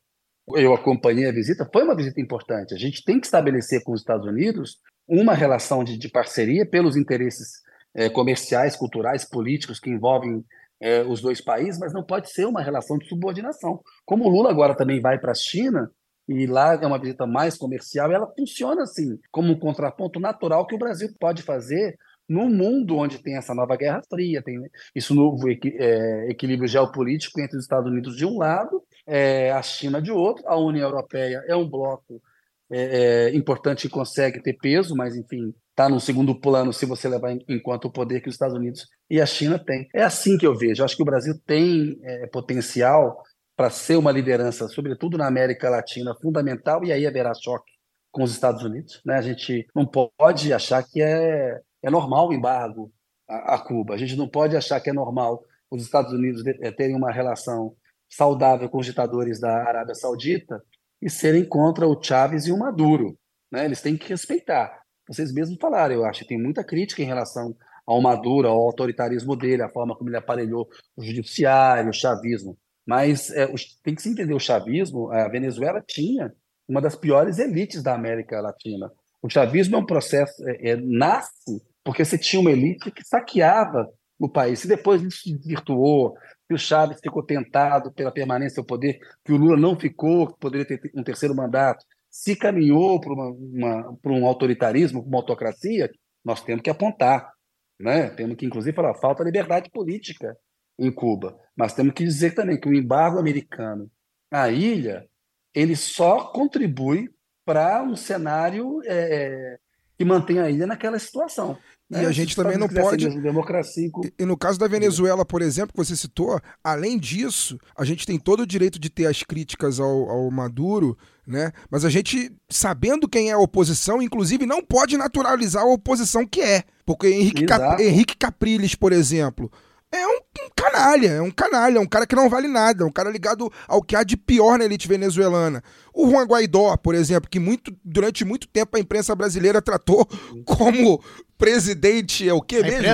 eu 0.48 0.74
acompanhei 0.74 1.26
a 1.26 1.32
visita, 1.32 1.68
foi 1.72 1.82
uma 1.82 1.96
visita 1.96 2.20
importante. 2.20 2.74
A 2.74 2.78
gente 2.78 3.02
tem 3.04 3.18
que 3.18 3.26
estabelecer 3.26 3.82
com 3.82 3.92
os 3.92 4.00
Estados 4.00 4.26
Unidos 4.26 4.78
uma 5.08 5.34
relação 5.34 5.82
de, 5.82 5.96
de 5.96 6.08
parceria 6.08 6.66
pelos 6.66 6.96
interesses 6.96 7.62
é, 7.94 8.08
comerciais, 8.08 8.76
culturais, 8.76 9.24
políticos 9.24 9.78
que 9.78 9.90
envolvem 9.90 10.44
é, 10.80 11.02
os 11.02 11.20
dois 11.20 11.40
países, 11.40 11.78
mas 11.78 11.92
não 11.92 12.02
pode 12.02 12.30
ser 12.30 12.46
uma 12.46 12.62
relação 12.62 12.98
de 12.98 13.08
subordinação. 13.08 13.80
Como 14.04 14.24
o 14.24 14.28
Lula 14.28 14.50
agora 14.50 14.76
também 14.76 15.00
vai 15.00 15.18
para 15.18 15.32
a 15.32 15.36
China, 15.36 15.90
e 16.28 16.46
lá 16.46 16.74
é 16.74 16.86
uma 16.86 16.98
visita 16.98 17.26
mais 17.26 17.56
comercial, 17.56 18.10
ela 18.10 18.30
funciona 18.36 18.82
assim, 18.82 19.18
como 19.30 19.52
um 19.52 19.58
contraponto 19.58 20.18
natural 20.18 20.66
que 20.66 20.74
o 20.74 20.78
Brasil 20.78 21.08
pode 21.20 21.42
fazer 21.42 21.96
no 22.26 22.48
mundo 22.48 22.96
onde 22.96 23.22
tem 23.22 23.36
essa 23.36 23.54
nova 23.54 23.76
Guerra 23.76 24.00
Fria, 24.08 24.42
tem 24.42 24.58
isso 24.94 25.14
novo 25.14 25.46
é, 25.50 26.30
equilíbrio 26.30 26.66
geopolítico 26.66 27.38
entre 27.40 27.58
os 27.58 27.64
Estados 27.64 27.90
Unidos 27.90 28.16
de 28.16 28.24
um 28.24 28.38
lado 28.38 28.82
é, 29.06 29.50
a 29.52 29.62
China 29.62 30.00
de 30.00 30.10
outro, 30.10 30.44
a 30.46 30.56
União 30.56 30.88
Europeia 30.88 31.42
é 31.46 31.54
um 31.54 31.68
bloco 31.68 32.22
é, 32.70 33.28
é, 33.28 33.36
importante 33.36 33.82
que 33.82 33.94
consegue 33.94 34.42
ter 34.42 34.54
peso, 34.54 34.96
mas 34.96 35.16
enfim, 35.16 35.54
está 35.70 35.88
no 35.88 36.00
segundo 36.00 36.34
plano 36.34 36.72
se 36.72 36.86
você 36.86 37.08
levar 37.08 37.32
em, 37.32 37.44
em 37.48 37.60
conta 37.60 37.86
o 37.86 37.92
poder 37.92 38.20
que 38.20 38.28
os 38.28 38.34
Estados 38.34 38.56
Unidos 38.56 38.88
e 39.10 39.20
a 39.20 39.26
China 39.26 39.58
têm. 39.58 39.88
É 39.94 40.02
assim 40.02 40.38
que 40.38 40.46
eu 40.46 40.56
vejo. 40.56 40.80
Eu 40.80 40.84
acho 40.84 40.96
que 40.96 41.02
o 41.02 41.06
Brasil 41.06 41.38
tem 41.46 41.98
é, 42.02 42.26
potencial 42.26 43.22
para 43.56 43.70
ser 43.70 43.96
uma 43.96 44.10
liderança, 44.10 44.68
sobretudo 44.68 45.16
na 45.16 45.26
América 45.26 45.70
Latina, 45.70 46.14
fundamental, 46.20 46.84
e 46.84 46.92
aí 46.92 47.06
haverá 47.06 47.32
choque 47.34 47.72
com 48.10 48.22
os 48.22 48.32
Estados 48.32 48.62
Unidos. 48.62 49.00
Né? 49.04 49.14
A 49.16 49.22
gente 49.22 49.66
não 49.74 49.86
pode 49.86 50.52
achar 50.52 50.82
que 50.82 51.02
é, 51.02 51.60
é 51.82 51.90
normal 51.90 52.28
o 52.28 52.32
embargo 52.32 52.92
a, 53.28 53.54
a 53.54 53.58
Cuba. 53.58 53.94
A 53.94 53.96
gente 53.96 54.16
não 54.16 54.28
pode 54.28 54.56
achar 54.56 54.80
que 54.80 54.90
é 54.90 54.92
normal 54.92 55.44
os 55.70 55.82
Estados 55.82 56.12
Unidos 56.12 56.44
é, 56.46 56.70
terem 56.70 56.96
uma 56.96 57.12
relação 57.12 57.74
saudável 58.10 58.68
com 58.68 58.78
os 58.78 58.86
ditadores 58.86 59.40
da 59.40 59.66
Arábia 59.66 59.94
Saudita 59.94 60.62
e 61.00 61.10
serem 61.10 61.44
contra 61.44 61.86
o 61.86 62.00
Chávez 62.00 62.46
e 62.46 62.52
o 62.52 62.58
Maduro. 62.58 63.18
Né? 63.50 63.64
Eles 63.64 63.80
têm 63.80 63.96
que 63.96 64.08
respeitar. 64.08 64.82
Vocês 65.06 65.32
mesmos 65.32 65.58
falaram, 65.60 65.94
eu 65.94 66.04
acho 66.04 66.26
tem 66.26 66.40
muita 66.40 66.64
crítica 66.64 67.02
em 67.02 67.06
relação 67.06 67.54
ao 67.86 68.00
Maduro, 68.00 68.48
ao 68.48 68.58
autoritarismo 68.58 69.36
dele, 69.36 69.62
a 69.62 69.68
forma 69.68 69.94
como 69.96 70.08
ele 70.08 70.16
aparelhou 70.16 70.68
o 70.96 71.02
judiciário, 71.02 71.90
o 71.90 71.94
chavismo. 71.94 72.56
Mas 72.86 73.30
é, 73.30 73.46
tem 73.82 73.94
que 73.94 74.02
se 74.02 74.08
entender 74.08 74.34
o 74.34 74.40
chavismo. 74.40 75.10
A 75.10 75.28
Venezuela 75.28 75.82
tinha 75.86 76.32
uma 76.68 76.80
das 76.80 76.96
piores 76.96 77.38
elites 77.38 77.82
da 77.82 77.94
América 77.94 78.40
Latina. 78.40 78.90
O 79.22 79.28
chavismo 79.28 79.76
é 79.76 79.78
um 79.78 79.86
processo, 79.86 80.46
é, 80.48 80.70
é, 80.70 80.76
nasce 80.76 81.62
porque 81.84 82.04
você 82.04 82.16
tinha 82.16 82.40
uma 82.40 82.50
elite 82.50 82.90
que 82.90 83.04
saqueava 83.04 83.86
o 84.18 84.28
país. 84.28 84.64
E 84.64 84.68
depois 84.68 85.02
isso 85.02 85.22
se 85.22 85.36
virtuou, 85.36 86.16
que 86.48 86.54
o 86.54 86.58
Chaves 86.58 87.00
ficou 87.00 87.22
tentado 87.22 87.92
pela 87.92 88.12
permanência 88.12 88.60
ao 88.60 88.66
poder, 88.66 88.98
que 89.24 89.32
o 89.32 89.36
Lula 89.36 89.56
não 89.56 89.78
ficou, 89.78 90.32
que 90.32 90.38
poderia 90.38 90.66
ter 90.66 90.80
um 90.94 91.02
terceiro 91.02 91.34
mandato, 91.34 91.84
se 92.10 92.36
caminhou 92.36 93.00
para, 93.00 93.12
uma, 93.12 93.30
uma, 93.30 93.96
para 94.00 94.12
um 94.12 94.26
autoritarismo, 94.26 95.00
para 95.00 95.08
uma 95.08 95.18
autocracia, 95.18 95.90
nós 96.24 96.42
temos 96.42 96.62
que 96.62 96.70
apontar. 96.70 97.32
né? 97.80 98.10
Temos 98.10 98.36
que, 98.36 98.46
inclusive, 98.46 98.74
falar, 98.74 98.94
falta 98.94 99.24
liberdade 99.24 99.70
política 99.70 100.36
em 100.78 100.92
Cuba. 100.92 101.36
Mas 101.56 101.74
temos 101.74 101.92
que 101.94 102.04
dizer 102.04 102.34
também 102.34 102.58
que 102.58 102.68
o 102.68 102.74
embargo 102.74 103.18
americano 103.18 103.90
à 104.30 104.50
ilha, 104.50 105.06
ele 105.54 105.76
só 105.76 106.32
contribui 106.32 107.08
para 107.44 107.82
um 107.82 107.96
cenário 107.96 108.80
é, 108.86 109.58
que 109.96 110.04
mantém 110.04 110.38
a 110.38 110.50
ilha 110.50 110.66
naquela 110.66 110.98
situação. 110.98 111.56
E 111.90 111.96
a 111.96 112.10
gente 112.10 112.34
também 112.34 112.56
não 112.56 112.68
pode. 112.68 113.08
Democracia. 113.20 113.90
E 114.18 114.24
no 114.24 114.36
caso 114.36 114.58
da 114.58 114.66
Venezuela, 114.66 115.24
por 115.24 115.42
exemplo, 115.42 115.72
que 115.72 115.84
você 115.84 115.94
citou, 115.94 116.40
além 116.62 116.98
disso, 116.98 117.58
a 117.76 117.84
gente 117.84 118.06
tem 118.06 118.18
todo 118.18 118.40
o 118.40 118.46
direito 118.46 118.78
de 118.78 118.88
ter 118.88 119.06
as 119.06 119.22
críticas 119.22 119.78
ao, 119.78 120.10
ao 120.10 120.30
Maduro, 120.30 120.96
né? 121.26 121.52
Mas 121.70 121.84
a 121.84 121.90
gente, 121.90 122.32
sabendo 122.48 123.08
quem 123.08 123.30
é 123.30 123.34
a 123.34 123.38
oposição, 123.38 124.00
inclusive 124.02 124.46
não 124.46 124.62
pode 124.64 124.96
naturalizar 124.96 125.62
a 125.62 125.72
oposição 125.72 126.26
que 126.26 126.40
é. 126.40 126.64
Porque 126.86 127.06
Henrique, 127.06 127.44
Cap... 127.46 127.82
Henrique 127.82 128.16
Capriles, 128.16 128.74
por 128.74 128.92
exemplo, 128.92 129.50
é 129.94 130.06
um, 130.06 130.10
um, 130.10 130.48
canalha, 130.56 131.08
é 131.08 131.22
um 131.22 131.30
canalha, 131.30 131.78
é 131.78 131.80
um 131.80 131.86
cara 131.86 132.06
que 132.06 132.16
não 132.16 132.28
vale 132.28 132.48
nada, 132.48 132.82
é 132.82 132.86
um 132.86 132.92
cara 132.92 133.10
ligado 133.10 133.50
ao 133.68 133.82
que 133.82 133.94
há 133.94 134.02
de 134.02 134.16
pior 134.16 134.58
na 134.58 134.64
elite 134.64 134.88
venezuelana. 134.88 135.62
O 135.94 136.10
Juan 136.10 136.26
Guaidó, 136.26 136.76
por 136.76 136.94
exemplo, 136.94 137.30
que 137.30 137.38
muito, 137.38 137.72
durante 137.84 138.24
muito 138.24 138.48
tempo 138.48 138.76
a 138.76 138.80
imprensa 138.80 139.14
brasileira 139.14 139.62
tratou 139.62 140.06
como 140.44 141.00
presidente, 141.38 142.28
é 142.28 142.32
o 142.32 142.40
que 142.40 142.62
mesmo? 142.62 142.86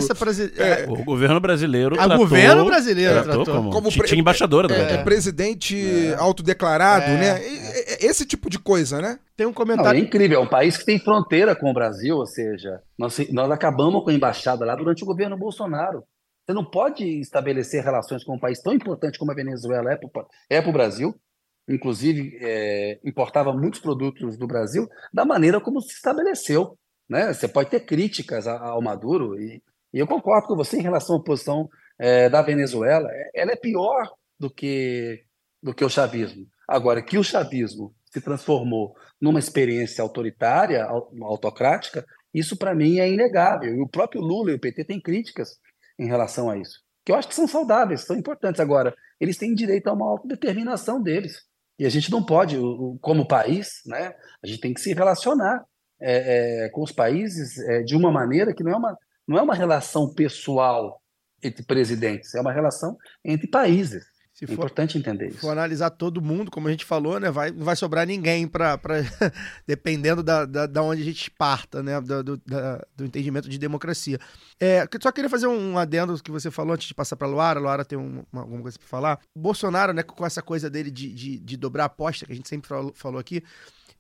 É, 0.57 0.86
o 0.88 1.05
governo 1.05 1.40
brasileiro 1.40 1.96
O 1.96 2.18
governo 2.18 2.64
brasileiro 2.64 3.22
tratou, 3.22 3.44
tratou 3.44 3.62
como, 3.62 3.70
como 3.70 3.96
pre... 3.96 4.18
embaixadora 4.18 4.68
da 4.68 4.74
é, 4.74 4.94
é, 4.94 5.05
presidente 5.05 5.78
é. 5.78 6.14
autodeclarado, 6.16 7.05
é. 7.05 7.16
né? 7.16 7.40
Esse 8.01 8.26
tipo 8.26 8.51
de 8.51 8.59
coisa, 8.59 9.01
né? 9.01 9.18
Tem 9.36 9.46
um 9.46 9.53
comentário. 9.53 9.92
Não, 9.92 9.98
é 9.98 10.07
incrível, 10.07 10.40
é 10.40 10.42
um 10.42 10.48
país 10.48 10.76
que 10.76 10.84
tem 10.84 10.98
fronteira 10.98 11.55
com 11.55 11.70
o 11.70 11.74
Brasil, 11.74 12.16
ou 12.16 12.26
seja, 12.26 12.80
nós, 12.98 13.18
nós 13.30 13.51
acabamos 13.51 14.03
com 14.05 14.11
a 14.11 14.12
embaixada 14.12 14.64
lá 14.64 14.74
durante 14.74 15.03
o 15.03 15.07
governo 15.07 15.36
Bolsonaro. 15.38 16.03
Você 16.51 16.55
não 16.55 16.64
pode 16.64 17.05
estabelecer 17.20 17.84
relações 17.84 18.24
com 18.24 18.34
um 18.34 18.38
país 18.38 18.61
tão 18.61 18.72
importante 18.72 19.20
como 19.20 19.30
a 19.30 19.34
Venezuela 19.36 19.92
é 19.92 19.96
para 19.96 20.26
é 20.48 20.59
o 20.59 20.72
Brasil, 20.72 21.14
inclusive 21.68 22.36
é, 22.40 22.98
importava 23.05 23.53
muitos 23.53 23.78
produtos 23.78 24.36
do 24.36 24.48
Brasil, 24.48 24.88
da 25.14 25.24
maneira 25.24 25.61
como 25.61 25.80
se 25.80 25.94
estabeleceu. 25.94 26.76
Né? 27.09 27.32
Você 27.32 27.46
pode 27.46 27.70
ter 27.70 27.86
críticas 27.86 28.48
ao 28.48 28.82
Maduro, 28.82 29.40
e, 29.40 29.62
e 29.94 30.01
eu 30.01 30.09
concordo 30.09 30.48
com 30.48 30.57
você 30.57 30.76
em 30.76 30.82
relação 30.82 31.14
à 31.14 31.22
posição 31.22 31.70
é, 31.96 32.28
da 32.28 32.42
Venezuela. 32.42 33.09
É, 33.12 33.30
ela 33.32 33.53
é 33.53 33.57
pior 33.57 34.11
do 34.36 34.51
que, 34.51 35.22
do 35.62 35.72
que 35.72 35.84
o 35.84 35.88
chavismo. 35.88 36.48
Agora, 36.66 37.01
que 37.01 37.16
o 37.16 37.22
chavismo 37.22 37.94
se 38.07 38.20
transformou 38.20 38.96
numa 39.20 39.38
experiência 39.38 40.03
autoritária, 40.03 40.84
autocrática, 41.22 42.05
isso 42.34 42.57
para 42.57 42.74
mim 42.74 42.98
é 42.98 43.09
inegável. 43.09 43.72
E 43.72 43.80
o 43.80 43.88
próprio 43.88 44.20
Lula 44.20 44.51
e 44.51 44.55
o 44.55 44.59
PT 44.59 44.82
têm 44.82 45.01
críticas 45.01 45.61
em 46.01 46.07
relação 46.07 46.48
a 46.51 46.57
isso. 46.57 46.80
Que 47.05 47.12
eu 47.12 47.16
acho 47.16 47.28
que 47.28 47.34
são 47.34 47.46
saudáveis, 47.46 48.01
são 48.03 48.16
importantes. 48.16 48.61
Agora, 48.61 48.94
eles 49.20 49.36
têm 49.36 49.55
direito 49.55 49.88
a 49.88 49.92
uma 49.92 50.11
autodeterminação 50.11 51.01
deles. 51.01 51.42
E 51.78 51.84
a 51.84 51.90
gente 51.90 52.11
não 52.11 52.24
pode, 52.24 52.59
como 53.01 53.28
país, 53.28 53.82
né, 53.86 54.14
a 54.42 54.46
gente 54.46 54.61
tem 54.61 54.74
que 54.74 54.80
se 54.80 54.92
relacionar 54.94 55.64
é, 56.01 56.64
é, 56.64 56.68
com 56.70 56.82
os 56.82 56.92
países 56.92 57.59
é, 57.59 57.82
de 57.82 57.94
uma 57.94 58.11
maneira 58.11 58.55
que 58.55 58.64
não 58.64 58.72
é 58.72 58.76
uma, 58.76 58.98
não 59.28 59.38
é 59.38 59.42
uma 59.42 59.55
relação 59.55 60.12
pessoal 60.12 61.01
entre 61.42 61.62
presidentes, 61.62 62.34
é 62.34 62.40
uma 62.40 62.53
relação 62.53 62.96
entre 63.24 63.46
países. 63.46 64.05
Se 64.41 64.45
é 64.45 64.47
for, 64.47 64.55
importante 64.55 64.97
entender 64.97 65.28
isso. 65.28 65.41
For 65.41 65.51
analisar 65.51 65.91
todo 65.91 66.22
mundo, 66.22 66.51
como 66.51 66.66
a 66.66 66.70
gente 66.70 66.86
falou, 66.86 67.20
né, 67.20 67.30
vai, 67.30 67.51
não 67.51 67.62
vai 67.62 67.76
sobrar 67.76 68.07
ninguém 68.07 68.49
para 68.49 68.80
dependendo 69.68 70.22
da, 70.22 70.47
da, 70.47 70.64
da, 70.64 70.82
onde 70.82 71.03
a 71.03 71.05
gente 71.05 71.30
parta, 71.30 71.82
né, 71.82 72.01
do, 72.01 72.24
do, 72.24 72.36
da, 72.38 72.82
do 72.97 73.05
entendimento 73.05 73.51
de 73.51 73.59
democracia. 73.59 74.18
É, 74.59 74.88
só 74.99 75.12
queria 75.12 75.28
fazer 75.28 75.47
um 75.47 75.76
adendo 75.76 76.18
que 76.22 76.30
você 76.30 76.51
falou 76.51 76.72
antes 76.72 76.88
de 76.88 76.95
passar 76.95 77.16
para 77.16 77.28
a 77.28 77.30
Luara. 77.30 77.61
Luara 77.61 77.84
tem 77.84 77.99
uma, 77.99 78.24
alguma 78.32 78.62
coisa 78.62 78.78
para 78.78 78.88
falar. 78.88 79.20
Bolsonaro, 79.36 79.93
né, 79.93 80.03
com 80.03 80.24
essa 80.24 80.41
coisa 80.41 80.70
dele 80.70 80.91
de, 80.91 81.12
de, 81.12 81.38
de 81.38 81.57
dobrar 81.59 81.82
a 81.82 81.86
aposta, 81.86 82.24
que 82.24 82.32
a 82.32 82.34
gente 82.36 82.49
sempre 82.49 82.66
falou, 82.66 82.95
falou 82.95 83.20
aqui, 83.20 83.45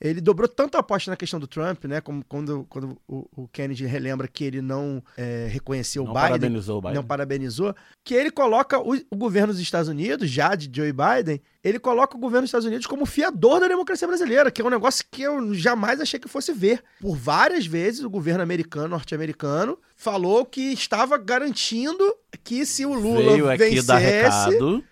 ele 0.00 0.20
dobrou 0.20 0.48
tanto 0.48 0.76
a 0.76 0.80
aposta 0.80 1.10
na 1.10 1.16
questão 1.16 1.38
do 1.38 1.46
Trump, 1.46 1.84
né? 1.84 2.00
Como 2.00 2.24
quando, 2.26 2.66
quando 2.70 2.96
o, 3.06 3.28
o 3.36 3.48
Kennedy 3.48 3.84
relembra 3.84 4.26
que 4.26 4.44
ele 4.44 4.62
não 4.62 5.02
é, 5.16 5.46
reconheceu 5.50 6.04
não 6.04 6.10
o 6.10 6.14
Biden, 6.14 6.28
parabenizou 6.30 6.78
o 6.78 6.80
Biden. 6.80 6.94
Não 6.94 7.04
parabenizou. 7.04 7.74
Que 8.02 8.14
ele 8.14 8.30
coloca 8.30 8.78
o, 8.78 8.94
o, 9.10 9.16
governo 9.16 9.52
dos 9.52 9.60
Estados 9.60 9.88
Unidos, 9.88 10.30
já 10.30 10.54
de 10.54 10.70
Joe 10.74 10.90
Biden, 10.92 11.42
ele 11.62 11.78
coloca 11.78 12.16
o 12.16 12.20
governo 12.20 12.42
dos 12.42 12.48
Estados 12.48 12.66
Unidos 12.66 12.86
como 12.86 13.04
fiador 13.04 13.60
da 13.60 13.68
democracia 13.68 14.08
brasileira, 14.08 14.50
que 14.50 14.62
é 14.62 14.64
um 14.64 14.70
negócio 14.70 15.04
que 15.10 15.20
eu 15.20 15.52
jamais 15.52 16.00
achei 16.00 16.18
que 16.18 16.28
fosse 16.28 16.50
ver. 16.52 16.82
Por 16.98 17.14
várias 17.14 17.66
vezes, 17.66 18.02
o 18.02 18.08
governo 18.08 18.42
americano, 18.42 18.88
norte-americano, 18.88 19.78
falou 19.94 20.46
que 20.46 20.72
estava 20.72 21.18
garantindo 21.18 22.14
que 22.42 22.64
se 22.64 22.86
o 22.86 22.94
Lula 22.94 23.32
Veio 23.32 23.50
aqui 23.50 23.58
vencesse... 23.58 23.86
Dar 23.86 23.98
recado 23.98 24.84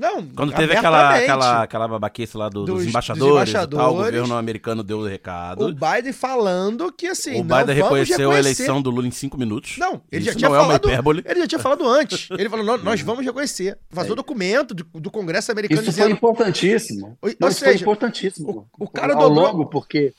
não, 0.00 0.26
Quando 0.28 0.54
teve 0.54 0.74
aquela, 0.74 1.14
aquela, 1.14 1.62
aquela 1.62 1.86
babaquice 1.86 2.34
lá 2.34 2.48
do, 2.48 2.64
dos, 2.64 2.76
dos, 2.76 2.86
embaixadores, 2.86 3.28
dos 3.28 3.50
embaixadores 3.50 3.84
tal, 3.84 3.92
o 3.92 3.96
governo 3.98 4.34
americano 4.34 4.82
deu 4.82 5.00
o 5.00 5.06
recado. 5.06 5.66
O 5.66 5.74
Biden 5.74 6.14
falando 6.14 6.90
que 6.90 7.06
assim. 7.06 7.38
O 7.38 7.44
Biden 7.44 7.74
reconheceu 7.74 8.30
a 8.30 8.38
eleição 8.38 8.80
do 8.80 8.88
Lula 8.88 9.06
em 9.06 9.10
cinco 9.10 9.36
minutos. 9.36 9.76
Não, 9.76 10.00
ele 10.10 10.24
já 10.24 10.34
tinha 10.34 10.48
não 10.48 10.56
falado. 10.58 10.88
É 10.88 11.00
uma 11.00 11.10
ele 11.10 11.40
já 11.40 11.46
tinha 11.46 11.58
falado 11.58 11.86
antes. 11.86 12.28
Ele 12.32 12.48
falou: 12.48 12.78
nós 12.78 13.02
vamos 13.02 13.22
reconhecer. 13.22 13.76
Vazou 13.90 14.14
é. 14.14 14.16
documento 14.16 14.72
do, 14.72 14.84
do, 14.84 15.10
Congresso 15.10 15.52
americano. 15.52 15.82
Isso 15.82 15.90
dizendo... 15.90 16.04
foi 16.04 16.12
importantíssimo. 16.12 17.18
Ou, 17.20 17.30
Não, 17.38 17.48
isso 17.48 17.58
seja, 17.58 17.72
foi 17.72 17.80
importantíssimo. 17.82 18.68
O, 18.78 18.84
o 18.84 18.88
cara 18.88 19.12
dobrou. 19.12 19.30
Logo, 19.30 19.66
porque. 19.66 20.14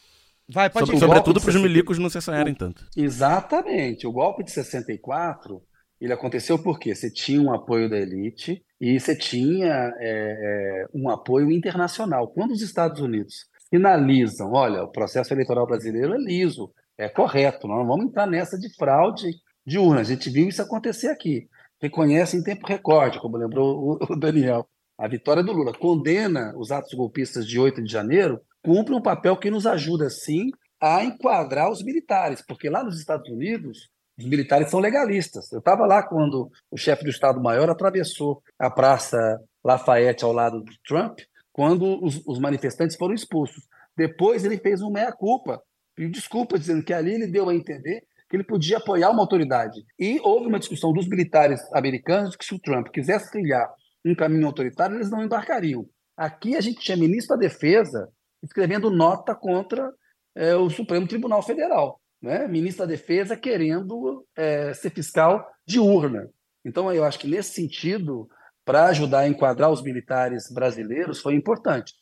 Vai, 0.48 0.70
pode 0.70 0.86
Sobre, 0.86 1.00
Sobretudo 1.00 1.42
para 1.42 1.50
os 1.50 1.56
milicos 1.56 1.98
não 1.98 2.10
se 2.10 2.20
assanharem 2.20 2.54
tanto. 2.54 2.86
Exatamente. 2.96 4.06
O 4.06 4.12
golpe 4.12 4.44
de 4.44 4.52
64 4.52 5.60
ele 6.06 6.14
aconteceu 6.14 6.58
porque 6.58 6.96
você 6.96 7.12
tinha 7.12 7.40
um 7.40 7.54
apoio 7.54 7.88
da 7.88 7.98
elite 7.98 8.64
e 8.80 9.00
você 9.00 9.16
tinha 9.16 9.94
é, 10.00 10.00
é, 10.00 10.86
um 10.94 11.10
apoio 11.10 11.52
internacional. 11.52 12.28
Quando 12.30 12.52
os 12.52 12.62
Estados 12.62 13.00
Unidos 13.00 13.46
finalizam, 13.70 14.52
olha, 14.52 14.84
o 14.84 14.92
processo 14.92 15.32
eleitoral 15.34 15.68
brasileiro 15.68 16.16
é 16.16 16.18
liso, 16.18 16.74
é 16.98 17.08
correto, 17.08 17.68
nós 17.68 17.78
não 17.78 17.88
vamos 17.88 18.08
entrar 18.08 18.26
nessa 18.26 18.58
de 18.58 18.74
fraude 18.76 19.28
de 19.66 19.78
urna. 19.78 20.02
A 20.02 20.04
gente 20.04 20.30
viu 20.30 20.48
isso 20.48 20.62
acontecer 20.62 21.10
aqui. 21.10 21.48
Reconhece 21.80 22.36
em 22.36 22.44
tempo 22.44 22.68
recorde, 22.68 23.20
como 23.20 23.38
lembrou 23.38 24.00
o 24.02 24.16
Daniel. 24.16 24.68
A 24.98 25.08
vitória 25.08 25.44
do 25.44 25.52
Lula 25.52 25.74
condena 25.74 26.54
os 26.58 26.72
atos 26.72 26.94
golpistas 26.94 27.48
de 27.48 27.60
8 27.60 27.84
de 27.84 27.92
janeiro, 27.92 28.40
cumpre 28.64 28.94
um 28.94 29.02
papel 29.02 29.38
que 29.38 29.50
nos 29.50 29.66
ajuda, 29.66 30.10
sim, 30.10 30.50
a 30.80 31.04
enquadrar 31.04 31.72
os 31.72 31.84
militares, 31.84 32.44
porque 32.46 32.70
lá 32.70 32.84
nos 32.84 33.00
Estados 33.00 33.30
Unidos 33.30 33.90
os 34.22 34.30
militares 34.30 34.70
são 34.70 34.80
legalistas. 34.80 35.52
Eu 35.52 35.60
estava 35.60 35.86
lá 35.86 36.04
quando 36.04 36.50
o 36.70 36.78
chefe 36.78 37.04
do 37.04 37.10
Estado-Maior 37.10 37.70
atravessou 37.70 38.42
a 38.58 38.70
Praça 38.70 39.18
Lafayette 39.64 40.24
ao 40.24 40.32
lado 40.32 40.62
do 40.62 40.72
Trump, 40.88 41.20
quando 41.52 42.04
os, 42.04 42.22
os 42.26 42.40
manifestantes 42.40 42.96
foram 42.96 43.14
expulsos. 43.14 43.68
Depois 43.98 44.46
ele 44.46 44.58
fez 44.58 44.82
um 44.82 44.92
meia-culpa, 44.92 45.62
pediu 45.96 46.12
desculpa, 46.12 46.58
dizendo 46.58 46.84
que 46.84 46.94
ali 46.94 47.14
ele 47.14 47.28
deu 47.28 47.50
a 47.50 47.56
entender 47.56 48.04
que 48.30 48.38
ele 48.38 48.44
podia 48.44 48.78
apoiar 48.78 49.10
uma 49.10 49.22
autoridade. 49.22 49.84
E 50.00 50.20
houve 50.24 50.48
uma 50.48 50.60
discussão 50.60 50.94
dos 50.94 51.08
militares 51.08 51.60
americanos 51.74 52.36
que 52.36 52.46
se 52.46 52.56
o 52.56 52.60
Trump 52.60 52.88
quisesse 52.88 53.30
trilhar 53.30 53.70
um 54.06 54.16
caminho 54.16 54.48
autoritário, 54.48 54.96
eles 54.96 55.12
não 55.12 55.24
embarcariam. 55.24 55.86
Aqui 56.16 56.56
a 56.56 56.62
gente 56.62 56.80
tinha 56.80 56.96
ministro 56.96 57.36
da 57.36 57.42
Defesa 57.42 58.08
escrevendo 58.42 58.90
nota 58.90 59.36
contra 59.36 59.92
é, 60.36 60.56
o 60.56 60.70
Supremo 60.70 61.08
Tribunal 61.08 61.44
Federal 61.44 62.00
né? 62.22 62.48
ministro 62.48 62.86
da 62.86 62.92
Defesa 62.92 63.36
querendo 63.36 64.26
é, 64.36 64.74
ser 64.74 64.92
fiscal 64.92 65.46
de 65.66 65.80
urna. 65.80 66.30
Então, 66.64 66.92
eu 66.94 67.04
acho 67.04 67.20
que 67.20 67.28
nesse 67.28 67.54
sentido, 67.54 68.30
para 68.64 68.86
ajudar 68.86 69.20
a 69.20 69.28
enquadrar 69.28 69.72
os 69.72 69.82
militares 69.82 70.52
brasileiros, 70.52 71.20
foi 71.20 71.36
importante. 71.36 71.94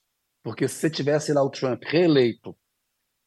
Porque 0.44 0.68
se 0.68 0.76
você 0.76 0.90
tivesse 0.90 1.32
lá 1.34 1.44
o 1.44 1.50
Trump 1.50 1.82
reeleito, 1.86 2.56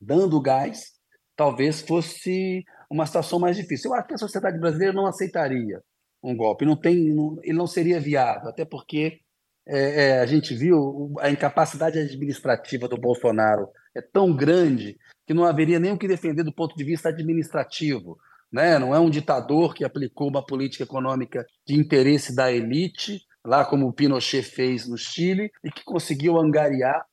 dando 0.00 0.40
gás, 0.40 0.92
talvez 1.36 1.80
fosse 1.80 2.64
uma 2.90 3.06
situação 3.06 3.38
mais 3.38 3.56
difícil. 3.56 3.90
Eu 3.90 3.96
acho 3.96 4.08
que 4.08 4.14
a 4.14 4.18
sociedade 4.18 4.58
brasileira 4.58 4.92
não 4.92 5.06
aceitaria 5.06 5.82
um 6.22 6.36
golpe, 6.36 6.64
não 6.64 6.76
tem, 6.76 7.12
não, 7.12 7.38
ele 7.42 7.56
não 7.56 7.66
seria 7.66 7.98
viável, 7.98 8.48
até 8.48 8.64
porque 8.64 9.20
é, 9.66 10.04
é, 10.04 10.20
a 10.20 10.26
gente 10.26 10.54
viu 10.54 11.14
a 11.20 11.30
incapacidade 11.30 11.98
administrativa 11.98 12.88
do 12.88 12.96
Bolsonaro 12.96 13.68
é 13.94 14.00
tão 14.00 14.34
grande 14.34 14.96
que 15.26 15.34
não 15.34 15.44
haveria 15.44 15.78
nem 15.78 15.92
o 15.92 15.98
que 15.98 16.08
defender 16.08 16.42
do 16.42 16.54
ponto 16.54 16.74
de 16.74 16.84
vista 16.84 17.10
administrativo. 17.10 18.18
Né? 18.50 18.78
Não 18.78 18.94
é 18.94 18.98
um 18.98 19.10
ditador 19.10 19.74
que 19.74 19.84
aplicou 19.84 20.28
uma 20.28 20.44
política 20.44 20.84
econômica 20.84 21.46
de 21.66 21.74
interesse 21.74 22.34
da 22.34 22.50
elite, 22.50 23.20
lá 23.44 23.64
como 23.64 23.86
o 23.86 23.92
Pinochet 23.92 24.42
fez 24.42 24.88
no 24.88 24.98
Chile, 24.98 25.50
e 25.64 25.70
que 25.70 25.84
conseguiu 25.84 26.38
angariar 26.38 27.04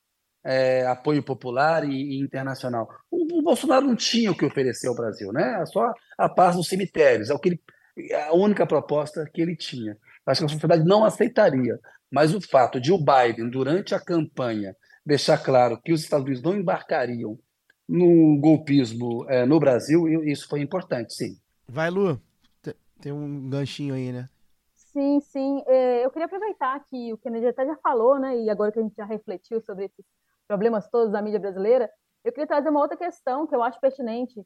é, 0.44 0.86
apoio 0.88 1.22
popular 1.22 1.88
e, 1.88 1.94
e 1.94 2.20
internacional. 2.20 2.88
O, 3.12 3.40
o, 3.40 3.42
Bolsonaro 3.42 3.86
não 3.86 3.96
tinha 3.96 4.32
o 4.32 4.38
que 4.38 4.46
oferecer 4.46 4.88
ao 4.88 4.96
Brasil, 4.96 5.32
né? 5.32 5.64
só 5.66 5.94
a 6.18 6.28
paz 6.28 6.56
nos 6.56 6.68
cemitérios, 6.68 7.30
é 7.30 7.34
o 7.34 7.40
que 7.40 7.50
ele, 7.50 7.62
a 8.28 8.34
única 8.34 8.66
proposta 8.66 9.30
que 9.34 9.42
ele 9.42 9.56
tinha. 9.56 9.98
Acho 10.26 10.42
que 10.42 10.46
a 10.46 10.50
sociedade 10.50 10.84
não 10.84 11.04
aceitaria. 11.04 11.80
Mas 12.12 12.34
o 12.34 12.42
fato 12.42 12.80
de 12.80 12.92
o 12.92 12.98
Biden, 12.98 13.50
durante 13.50 13.94
a 13.94 14.00
campanha, 14.00 14.76
deixar 15.06 15.38
claro 15.38 15.80
que 15.82 15.94
os 15.94 16.02
Estados 16.02 16.26
Unidos 16.26 16.44
não 16.44 16.56
embarcariam 16.56 17.38
no 17.88 18.40
golpismo 18.40 19.26
é, 19.30 19.46
no 19.46 19.60
Brasil, 19.60 20.08
isso 20.24 20.48
foi 20.48 20.62
importante, 20.62 21.14
sim. 21.14 21.38
Vai, 21.68 21.90
Lu. 21.90 22.20
Tem 23.02 23.12
um 23.12 23.50
ganchinho 23.50 23.96
aí, 23.96 24.12
né? 24.12 24.28
Sim, 24.76 25.20
sim. 25.22 25.64
É, 25.66 26.06
eu 26.06 26.12
queria 26.12 26.26
aproveitar 26.26 26.78
que 26.86 27.14
o 27.14 27.18
Kennedy 27.18 27.48
até 27.48 27.66
já 27.66 27.76
falou, 27.78 28.20
né? 28.20 28.38
E 28.38 28.50
agora 28.50 28.72
que 28.72 28.80
a 28.80 28.82
gente 28.82 28.96
já 28.96 29.06
refletiu 29.06 29.62
sobre 29.62 29.86
esses 29.86 30.06
problemas 30.48 30.90
todos 30.90 31.12
da 31.12 31.22
mídia 31.22 31.40
brasileira, 31.40 31.90
eu 32.24 32.32
queria 32.32 32.48
trazer 32.48 32.70
uma 32.70 32.82
outra 32.82 32.98
questão 32.98 33.48
que 33.48 33.56
eu 33.56 33.64
acho 33.64 33.80
pertinente. 33.80 34.46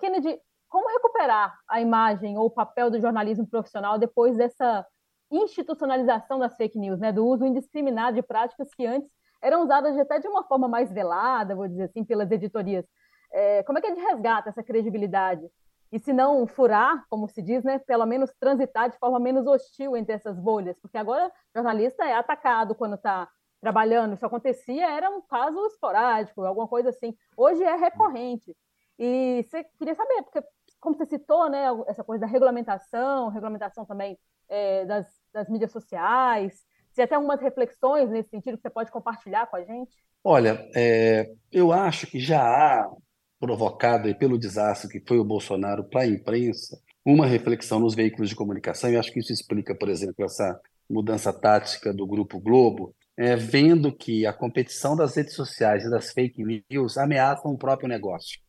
Kennedy, 0.00 0.38
como 0.68 0.88
recuperar 0.88 1.58
a 1.68 1.80
imagem 1.80 2.38
ou 2.38 2.46
o 2.46 2.50
papel 2.50 2.90
do 2.90 3.00
jornalismo 3.00 3.46
profissional 3.46 3.98
depois 3.98 4.36
dessa 4.36 4.86
institucionalização 5.32 6.38
das 6.38 6.54
fake 6.56 6.78
news, 6.78 7.00
né? 7.00 7.12
Do 7.12 7.26
uso 7.26 7.44
indiscriminado 7.44 8.16
de 8.16 8.22
práticas 8.22 8.72
que 8.74 8.86
antes 8.86 9.10
eram 9.40 9.62
usadas 9.62 9.98
até 9.98 10.20
de 10.20 10.28
uma 10.28 10.44
forma 10.44 10.68
mais 10.68 10.92
velada, 10.92 11.56
vou 11.56 11.66
dizer 11.66 11.84
assim, 11.84 12.04
pelas 12.04 12.30
editorias. 12.30 12.86
É, 13.32 13.62
como 13.64 13.78
é 13.78 13.80
que 13.80 13.88
a 13.88 13.94
gente 13.94 14.04
resgata 14.04 14.50
essa 14.50 14.62
credibilidade? 14.62 15.50
E 15.90 15.98
se 15.98 16.12
não 16.12 16.46
furar, 16.46 17.04
como 17.10 17.28
se 17.28 17.42
diz, 17.42 17.62
né, 17.64 17.78
pelo 17.80 18.06
menos 18.06 18.32
transitar 18.38 18.88
de 18.88 18.98
forma 18.98 19.18
menos 19.20 19.46
hostil 19.46 19.96
entre 19.96 20.14
essas 20.14 20.38
bolhas, 20.38 20.78
porque 20.80 20.96
agora 20.96 21.30
jornalista 21.54 22.04
é 22.04 22.14
atacado 22.14 22.74
quando 22.74 22.94
está 22.94 23.28
trabalhando. 23.60 24.14
Isso 24.14 24.24
acontecia, 24.24 24.90
era 24.90 25.10
um 25.10 25.20
caso 25.20 25.66
esporádico, 25.66 26.42
alguma 26.42 26.66
coisa 26.66 26.88
assim. 26.88 27.14
Hoje 27.36 27.62
é 27.62 27.76
recorrente. 27.76 28.56
E 28.98 29.44
você 29.48 29.64
queria 29.78 29.94
saber, 29.94 30.22
porque 30.22 30.42
como 30.82 30.96
você 30.96 31.06
citou, 31.06 31.48
né, 31.48 31.66
essa 31.86 32.02
coisa 32.02 32.22
da 32.22 32.26
regulamentação, 32.26 33.28
regulamentação 33.28 33.86
também 33.86 34.18
é, 34.48 34.84
das, 34.84 35.06
das 35.32 35.48
mídias 35.48 35.70
sociais, 35.70 36.66
você 36.90 37.06
tem 37.06 37.16
algumas 37.16 37.40
reflexões 37.40 38.10
nesse 38.10 38.30
sentido 38.30 38.56
que 38.56 38.62
você 38.62 38.68
pode 38.68 38.90
compartilhar 38.90 39.46
com 39.46 39.56
a 39.56 39.62
gente? 39.62 39.92
Olha, 40.24 40.68
é, 40.74 41.30
eu 41.52 41.72
acho 41.72 42.08
que 42.08 42.18
já 42.18 42.42
há 42.42 42.90
provocado 43.38 44.12
pelo 44.16 44.36
desastre 44.36 44.90
que 44.90 45.06
foi 45.06 45.18
o 45.18 45.24
Bolsonaro 45.24 45.84
para 45.84 46.02
a 46.02 46.06
imprensa 46.06 46.76
uma 47.04 47.26
reflexão 47.26 47.78
nos 47.78 47.94
veículos 47.94 48.28
de 48.28 48.36
comunicação, 48.36 48.90
e 48.90 48.96
acho 48.96 49.12
que 49.12 49.20
isso 49.20 49.32
explica, 49.32 49.74
por 49.74 49.88
exemplo, 49.88 50.24
essa 50.24 50.60
mudança 50.90 51.32
tática 51.32 51.92
do 51.92 52.06
Grupo 52.06 52.40
Globo, 52.40 52.94
é, 53.16 53.36
vendo 53.36 53.92
que 53.92 54.26
a 54.26 54.32
competição 54.32 54.96
das 54.96 55.16
redes 55.16 55.34
sociais 55.34 55.84
e 55.84 55.90
das 55.90 56.12
fake 56.12 56.64
news 56.70 56.96
ameaçam 56.98 57.52
o 57.52 57.58
próprio 57.58 57.88
negócio. 57.88 58.40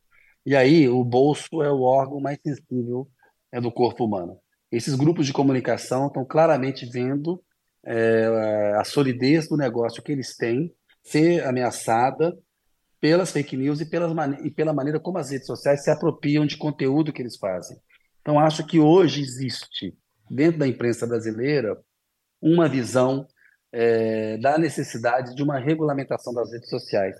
E 0.46 0.54
aí 0.54 0.88
o 0.88 1.02
bolso 1.04 1.62
é 1.62 1.70
o 1.70 1.80
órgão 1.82 2.20
mais 2.20 2.38
sensível 2.40 3.08
é, 3.52 3.60
do 3.60 3.72
corpo 3.72 4.04
humano. 4.04 4.38
Esses 4.70 4.94
grupos 4.94 5.26
de 5.26 5.32
comunicação 5.32 6.08
estão 6.08 6.24
claramente 6.24 6.84
vendo 6.86 7.42
é, 7.84 8.74
a 8.76 8.84
solidez 8.84 9.48
do 9.48 9.56
negócio 9.56 10.02
que 10.02 10.12
eles 10.12 10.36
têm 10.36 10.74
ser 11.02 11.44
ameaçada 11.44 12.36
pelas 13.00 13.30
fake 13.30 13.56
news 13.56 13.80
e, 13.80 13.86
pelas 13.86 14.12
e 14.42 14.50
pela 14.50 14.72
maneira 14.72 14.98
como 14.98 15.18
as 15.18 15.30
redes 15.30 15.46
sociais 15.46 15.84
se 15.84 15.90
apropriam 15.90 16.46
de 16.46 16.56
conteúdo 16.56 17.12
que 17.12 17.20
eles 17.20 17.36
fazem. 17.36 17.76
Então, 18.22 18.40
acho 18.40 18.66
que 18.66 18.80
hoje 18.80 19.20
existe, 19.20 19.94
dentro 20.30 20.58
da 20.58 20.66
imprensa 20.66 21.06
brasileira, 21.06 21.78
uma 22.40 22.66
visão 22.66 23.26
é, 23.70 24.38
da 24.38 24.56
necessidade 24.56 25.34
de 25.34 25.42
uma 25.42 25.58
regulamentação 25.58 26.32
das 26.32 26.50
redes 26.50 26.70
sociais. 26.70 27.14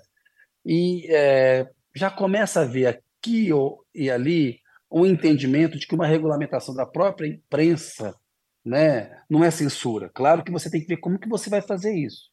E 0.65 1.05
é, 1.13 1.69
já 1.95 2.09
começa 2.09 2.61
a 2.61 2.65
ver 2.65 2.87
aqui 3.25 3.49
e 3.93 4.09
ali 4.09 4.59
um 4.91 5.05
entendimento 5.05 5.77
de 5.79 5.87
que 5.87 5.95
uma 5.95 6.05
regulamentação 6.05 6.75
da 6.75 6.85
própria 6.85 7.27
imprensa 7.27 8.15
né, 8.63 9.21
não 9.29 9.43
é 9.43 9.51
censura. 9.51 10.09
Claro 10.13 10.43
que 10.43 10.51
você 10.51 10.69
tem 10.69 10.81
que 10.81 10.87
ver 10.87 10.97
como 10.97 11.19
que 11.19 11.27
você 11.27 11.49
vai 11.49 11.61
fazer 11.61 11.93
isso. 11.93 12.29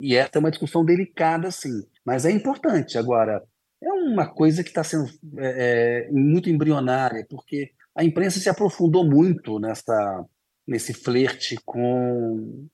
E 0.00 0.14
essa 0.14 0.32
é 0.34 0.38
uma 0.38 0.50
discussão 0.50 0.84
delicada, 0.84 1.50
sim, 1.50 1.82
mas 2.04 2.26
é 2.26 2.30
importante. 2.30 2.98
Agora, 2.98 3.42
é 3.82 3.92
uma 3.92 4.26
coisa 4.26 4.62
que 4.62 4.68
está 4.68 4.84
sendo 4.84 5.06
é, 5.38 6.08
é, 6.08 6.12
muito 6.12 6.50
embrionária, 6.50 7.26
porque 7.28 7.70
a 7.94 8.04
imprensa 8.04 8.38
se 8.38 8.48
aprofundou 8.48 9.04
muito 9.08 9.58
nessa, 9.58 10.24
nesse 10.66 10.92
flerte 10.92 11.56
com 11.64 12.68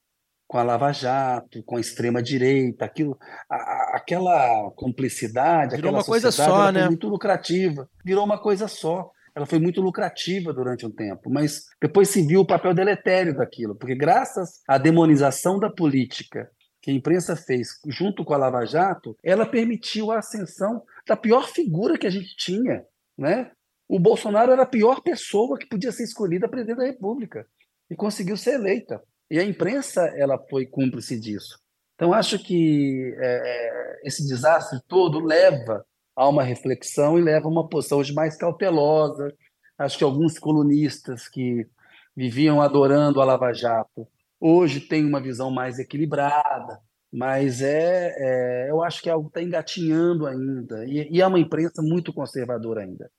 com 0.53 0.59
a 0.59 0.63
Lava 0.63 0.93
Jato, 0.93 1.63
com 1.63 1.79
a 1.79 1.81
extrema 1.81 2.23
direita, 2.23 2.85
aquilo, 2.85 3.19
a, 3.49 3.97
aquela 3.97 4.71
cumplicidade, 4.77 5.77
virou 5.77 5.89
aquela 5.89 5.99
uma 6.01 6.05
coisa 6.05 6.31
só, 6.31 6.71
né? 6.71 6.89
muito 6.89 7.09
lucrativa, 7.09 7.89
virou 8.05 8.23
uma 8.23 8.39
coisa 8.39 8.69
só. 8.69 9.11
Ela 9.35 9.47
foi 9.47 9.59
muito 9.59 9.81
lucrativa 9.81 10.53
durante 10.53 10.85
um 10.85 10.91
tempo, 10.91 11.31
mas 11.31 11.65
depois 11.81 12.11
se 12.11 12.21
viu 12.21 12.41
o 12.41 12.47
papel 12.47 12.75
deletério 12.75 13.35
daquilo, 13.35 13.75
porque 13.75 13.95
graças 13.95 14.61
à 14.69 14.77
demonização 14.77 15.59
da 15.59 15.71
política 15.71 16.51
que 16.83 16.91
a 16.91 16.95
imprensa 16.95 17.35
fez 17.35 17.69
junto 17.87 18.23
com 18.23 18.35
a 18.35 18.37
Lava 18.37 18.67
Jato, 18.67 19.17
ela 19.25 19.47
permitiu 19.47 20.11
a 20.11 20.19
ascensão 20.19 20.83
da 21.09 21.17
pior 21.17 21.49
figura 21.49 21.97
que 21.97 22.07
a 22.07 22.11
gente 22.11 22.37
tinha, 22.37 22.85
né? 23.17 23.51
O 23.89 23.99
Bolsonaro 23.99 24.53
era 24.53 24.65
a 24.65 24.67
pior 24.67 25.01
pessoa 25.01 25.57
que 25.57 25.67
podia 25.67 25.93
ser 25.93 26.05
escolhida 26.05 26.47
presidente 26.47 26.77
da 26.77 26.85
República 26.85 27.47
e 27.91 27.97
conseguiu 27.97 28.37
ser 28.37 28.57
eleita. 28.57 29.03
E 29.33 29.39
a 29.39 29.43
imprensa 29.43 30.03
ela 30.15 30.39
foi 30.51 30.67
cúmplice 30.67 31.19
disso. 31.19 31.59
Então, 31.95 32.13
acho 32.13 32.39
que 32.39 33.17
é, 33.19 34.01
esse 34.05 34.29
desastre 34.29 34.79
todo 34.87 35.25
leva 35.25 35.83
a 36.15 36.29
uma 36.29 36.43
reflexão 36.43 37.19
e 37.19 37.23
leva 37.23 37.47
a 37.47 37.51
uma 37.51 37.67
posição 37.67 37.97
hoje 37.97 38.13
mais 38.13 38.37
cautelosa. 38.37 39.33
Acho 39.79 39.97
que 39.97 40.05
alguns 40.05 40.39
colunistas 40.39 41.29
que 41.29 41.67
viviam 42.15 42.61
adorando 42.61 43.23
a 43.23 43.25
Lava 43.25 43.55
Jato 43.55 44.07
hoje 44.39 44.81
têm 44.81 45.03
uma 45.03 45.19
visão 45.19 45.51
mais 45.51 45.79
equilibrada, 45.79 46.79
mas 47.11 47.63
é, 47.63 48.15
é 48.19 48.71
eu 48.71 48.83
acho 48.83 49.01
que 49.01 49.09
é 49.09 49.13
algo 49.13 49.29
está 49.29 49.43
engatinhando 49.43 50.27
ainda. 50.27 50.85
E, 50.85 51.09
e, 51.11 51.23
é 51.23 51.27
uma 51.27 51.41
imprensa 51.41 51.81
muito 51.81 52.13
conservadora 52.13 52.83
ainda. 52.83 53.11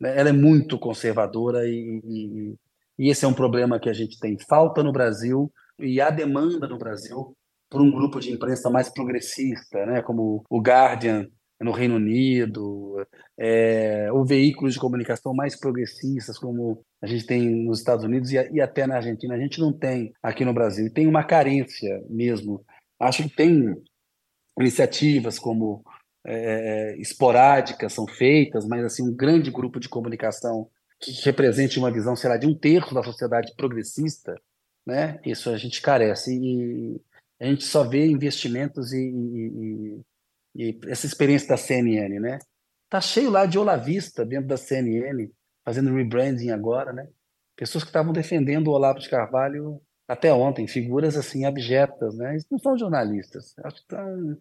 Né? 0.00 0.18
Ela 0.18 0.30
é 0.30 0.32
muito 0.32 0.78
conservadora 0.78 1.68
e, 1.68 2.00
e, 2.02 2.54
e 2.98 3.10
esse 3.10 3.24
é 3.24 3.28
um 3.28 3.34
problema 3.34 3.78
que 3.78 3.88
a 3.88 3.92
gente 3.92 4.18
tem 4.18 4.36
falta 4.48 4.82
no 4.82 4.92
Brasil 4.92 5.52
e 5.78 6.00
há 6.00 6.10
demanda 6.10 6.66
no 6.66 6.78
Brasil 6.78 7.36
por 7.70 7.80
um 7.80 7.90
grupo 7.90 8.18
de 8.18 8.32
imprensa 8.32 8.70
mais 8.70 8.88
progressista, 8.88 9.84
né, 9.86 10.02
como 10.02 10.44
o 10.48 10.60
Guardian 10.60 11.26
no 11.60 11.72
Reino 11.72 11.96
Unido, 11.96 13.04
é, 13.36 14.10
ou 14.12 14.24
veículos 14.24 14.74
de 14.74 14.80
comunicação 14.80 15.34
mais 15.34 15.58
progressistas, 15.58 16.38
como 16.38 16.84
a 17.02 17.06
gente 17.06 17.26
tem 17.26 17.64
nos 17.64 17.80
Estados 17.80 18.04
Unidos 18.04 18.30
e, 18.32 18.36
e, 18.52 18.60
até 18.60 18.86
na 18.86 18.96
Argentina. 18.96 19.34
A 19.34 19.38
gente 19.38 19.60
não 19.60 19.72
tem 19.72 20.12
aqui 20.22 20.44
no 20.44 20.54
Brasil, 20.54 20.86
e 20.86 20.92
tem 20.92 21.06
uma 21.06 21.24
carência 21.24 22.00
mesmo. 22.08 22.64
Acho 23.00 23.24
que 23.24 23.34
tem 23.34 23.74
iniciativas 24.58 25.38
como 25.38 25.82
é, 26.24 26.96
esporádicas 26.98 27.92
são 27.92 28.06
feitas, 28.06 28.66
mas 28.66 28.84
assim 28.84 29.02
um 29.02 29.14
grande 29.14 29.50
grupo 29.50 29.80
de 29.80 29.88
comunicação 29.88 30.68
que 31.00 31.12
represente 31.24 31.78
uma 31.78 31.90
visão, 31.90 32.16
sei 32.16 32.28
lá, 32.30 32.36
de 32.36 32.46
um 32.46 32.54
terço 32.54 32.94
da 32.94 33.02
sociedade 33.02 33.54
progressista, 33.56 34.34
né? 34.84 35.20
Isso 35.24 35.50
a 35.50 35.56
gente 35.56 35.80
carece 35.80 36.34
e 36.34 37.00
a 37.40 37.46
gente 37.46 37.64
só 37.64 37.84
vê 37.84 38.06
investimentos 38.06 38.92
e, 38.92 38.98
e, 38.98 40.02
e, 40.56 40.70
e 40.70 40.80
essa 40.88 41.06
experiência 41.06 41.48
da 41.48 41.56
CNN, 41.56 42.18
né? 42.18 42.38
Tá 42.88 43.00
cheio 43.00 43.30
lá 43.30 43.46
de 43.46 43.58
olavista 43.58 44.24
dentro 44.24 44.48
da 44.48 44.56
CNN, 44.56 45.30
fazendo 45.64 45.94
rebranding 45.94 46.50
agora, 46.50 46.92
né? 46.92 47.06
Pessoas 47.54 47.84
que 47.84 47.90
estavam 47.90 48.12
defendendo 48.12 48.68
o 48.68 48.72
Olavo 48.72 48.98
de 48.98 49.08
Carvalho 49.08 49.80
até 50.08 50.32
ontem, 50.32 50.66
figuras 50.66 51.16
assim 51.16 51.44
abjetas, 51.44 52.16
né? 52.16 52.32
Eles 52.32 52.46
não 52.50 52.58
são 52.58 52.78
jornalistas, 52.78 53.54
são, 53.88 54.38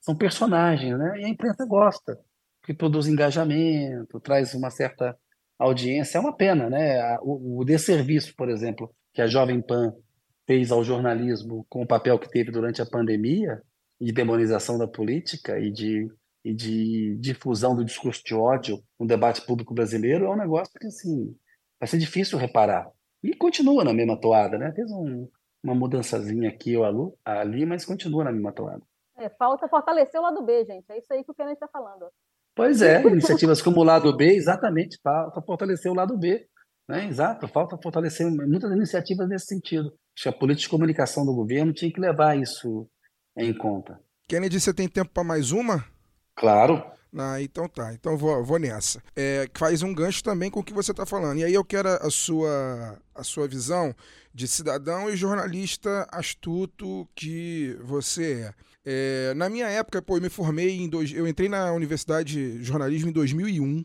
são 0.00 0.16
personagens, 0.16 0.96
né? 0.96 1.20
E 1.20 1.24
a 1.24 1.28
imprensa 1.28 1.66
gosta, 1.66 2.18
que 2.62 2.72
produz 2.72 3.08
engajamento, 3.08 4.20
traz 4.20 4.54
uma 4.54 4.70
certa 4.70 5.18
audiência. 5.64 6.18
É 6.18 6.20
uma 6.20 6.36
pena, 6.36 6.68
né? 6.68 7.18
O, 7.20 7.60
o 7.60 7.64
desserviço, 7.64 8.34
por 8.34 8.48
exemplo, 8.48 8.90
que 9.12 9.20
a 9.20 9.26
Jovem 9.26 9.60
Pan 9.60 9.94
fez 10.46 10.72
ao 10.72 10.82
jornalismo 10.82 11.64
com 11.68 11.82
o 11.82 11.86
papel 11.86 12.18
que 12.18 12.30
teve 12.30 12.50
durante 12.50 12.82
a 12.82 12.86
pandemia, 12.86 13.62
de 14.00 14.12
demonização 14.12 14.78
da 14.78 14.88
política 14.88 15.58
e 15.58 15.70
de, 15.70 16.10
e 16.42 16.54
de 16.54 17.16
difusão 17.18 17.76
do 17.76 17.84
discurso 17.84 18.22
de 18.24 18.34
ódio 18.34 18.82
no 18.98 19.06
debate 19.06 19.44
público 19.44 19.74
brasileiro, 19.74 20.24
é 20.24 20.30
um 20.30 20.36
negócio 20.36 20.72
que, 20.80 20.86
assim, 20.86 21.36
vai 21.78 21.86
ser 21.86 21.98
difícil 21.98 22.38
reparar. 22.38 22.90
E 23.22 23.36
continua 23.36 23.84
na 23.84 23.92
mesma 23.92 24.18
toada, 24.18 24.56
né? 24.56 24.72
Fez 24.72 24.90
um, 24.90 25.28
uma 25.62 25.74
mudançazinha 25.74 26.48
aqui 26.48 26.74
ou 26.76 27.14
ali, 27.24 27.66
mas 27.66 27.84
continua 27.84 28.24
na 28.24 28.32
mesma 28.32 28.52
toada. 28.52 28.82
É, 29.18 29.28
falta 29.28 29.68
fortalecer 29.68 30.18
o 30.18 30.22
lado 30.22 30.42
B, 30.42 30.64
gente. 30.64 30.90
É 30.90 30.98
isso 30.98 31.12
aí 31.12 31.22
que 31.22 31.30
o 31.30 31.34
Kenneth 31.34 31.52
está 31.52 31.68
falando. 31.68 32.06
Pois 32.60 32.82
é, 32.82 33.00
iniciativas 33.00 33.62
como 33.62 33.80
o 33.80 33.82
lado 33.82 34.14
B, 34.14 34.34
exatamente, 34.34 34.98
falta 35.02 35.40
fortalecer 35.40 35.90
o 35.90 35.94
lado 35.94 36.18
B. 36.18 36.46
Né? 36.86 37.06
Exato, 37.06 37.48
falta 37.48 37.78
fortalecer 37.82 38.30
muitas 38.30 38.70
iniciativas 38.70 39.26
nesse 39.26 39.46
sentido. 39.46 39.86
Acho 40.14 40.24
que 40.24 40.28
a 40.28 40.32
política 40.32 40.66
de 40.66 40.68
comunicação 40.68 41.24
do 41.24 41.34
governo 41.34 41.72
tinha 41.72 41.90
que 41.90 41.98
levar 41.98 42.36
isso 42.36 42.86
em 43.34 43.56
conta. 43.56 43.98
Kennedy, 44.28 44.60
você 44.60 44.74
tem 44.74 44.86
tempo 44.86 45.10
para 45.10 45.24
mais 45.24 45.52
uma? 45.52 45.86
Claro. 46.36 46.84
Ah, 47.16 47.40
então 47.40 47.66
tá, 47.66 47.94
então 47.94 48.14
vou, 48.18 48.44
vou 48.44 48.58
nessa. 48.58 49.02
É, 49.16 49.48
faz 49.54 49.82
um 49.82 49.94
gancho 49.94 50.22
também 50.22 50.50
com 50.50 50.60
o 50.60 50.64
que 50.64 50.74
você 50.74 50.90
está 50.90 51.06
falando. 51.06 51.38
E 51.38 51.44
aí 51.44 51.54
eu 51.54 51.64
quero 51.64 51.88
a 51.88 52.10
sua, 52.10 52.98
a 53.14 53.24
sua 53.24 53.48
visão 53.48 53.94
de 54.34 54.46
cidadão 54.46 55.08
e 55.08 55.16
jornalista 55.16 56.06
astuto 56.12 57.08
que 57.14 57.74
você 57.80 58.42
é. 58.48 58.54
É 58.84 59.34
na 59.34 59.48
minha 59.48 59.66
época, 59.68 60.00
pô, 60.02 60.16
eu 60.16 60.22
me 60.22 60.28
formei 60.28 60.80
em. 60.80 60.88
Dois, 60.88 61.12
eu 61.12 61.26
entrei 61.26 61.48
na 61.48 61.72
Universidade 61.72 62.58
de 62.58 62.64
Jornalismo 62.64 63.10
em 63.10 63.12
2001. 63.12 63.84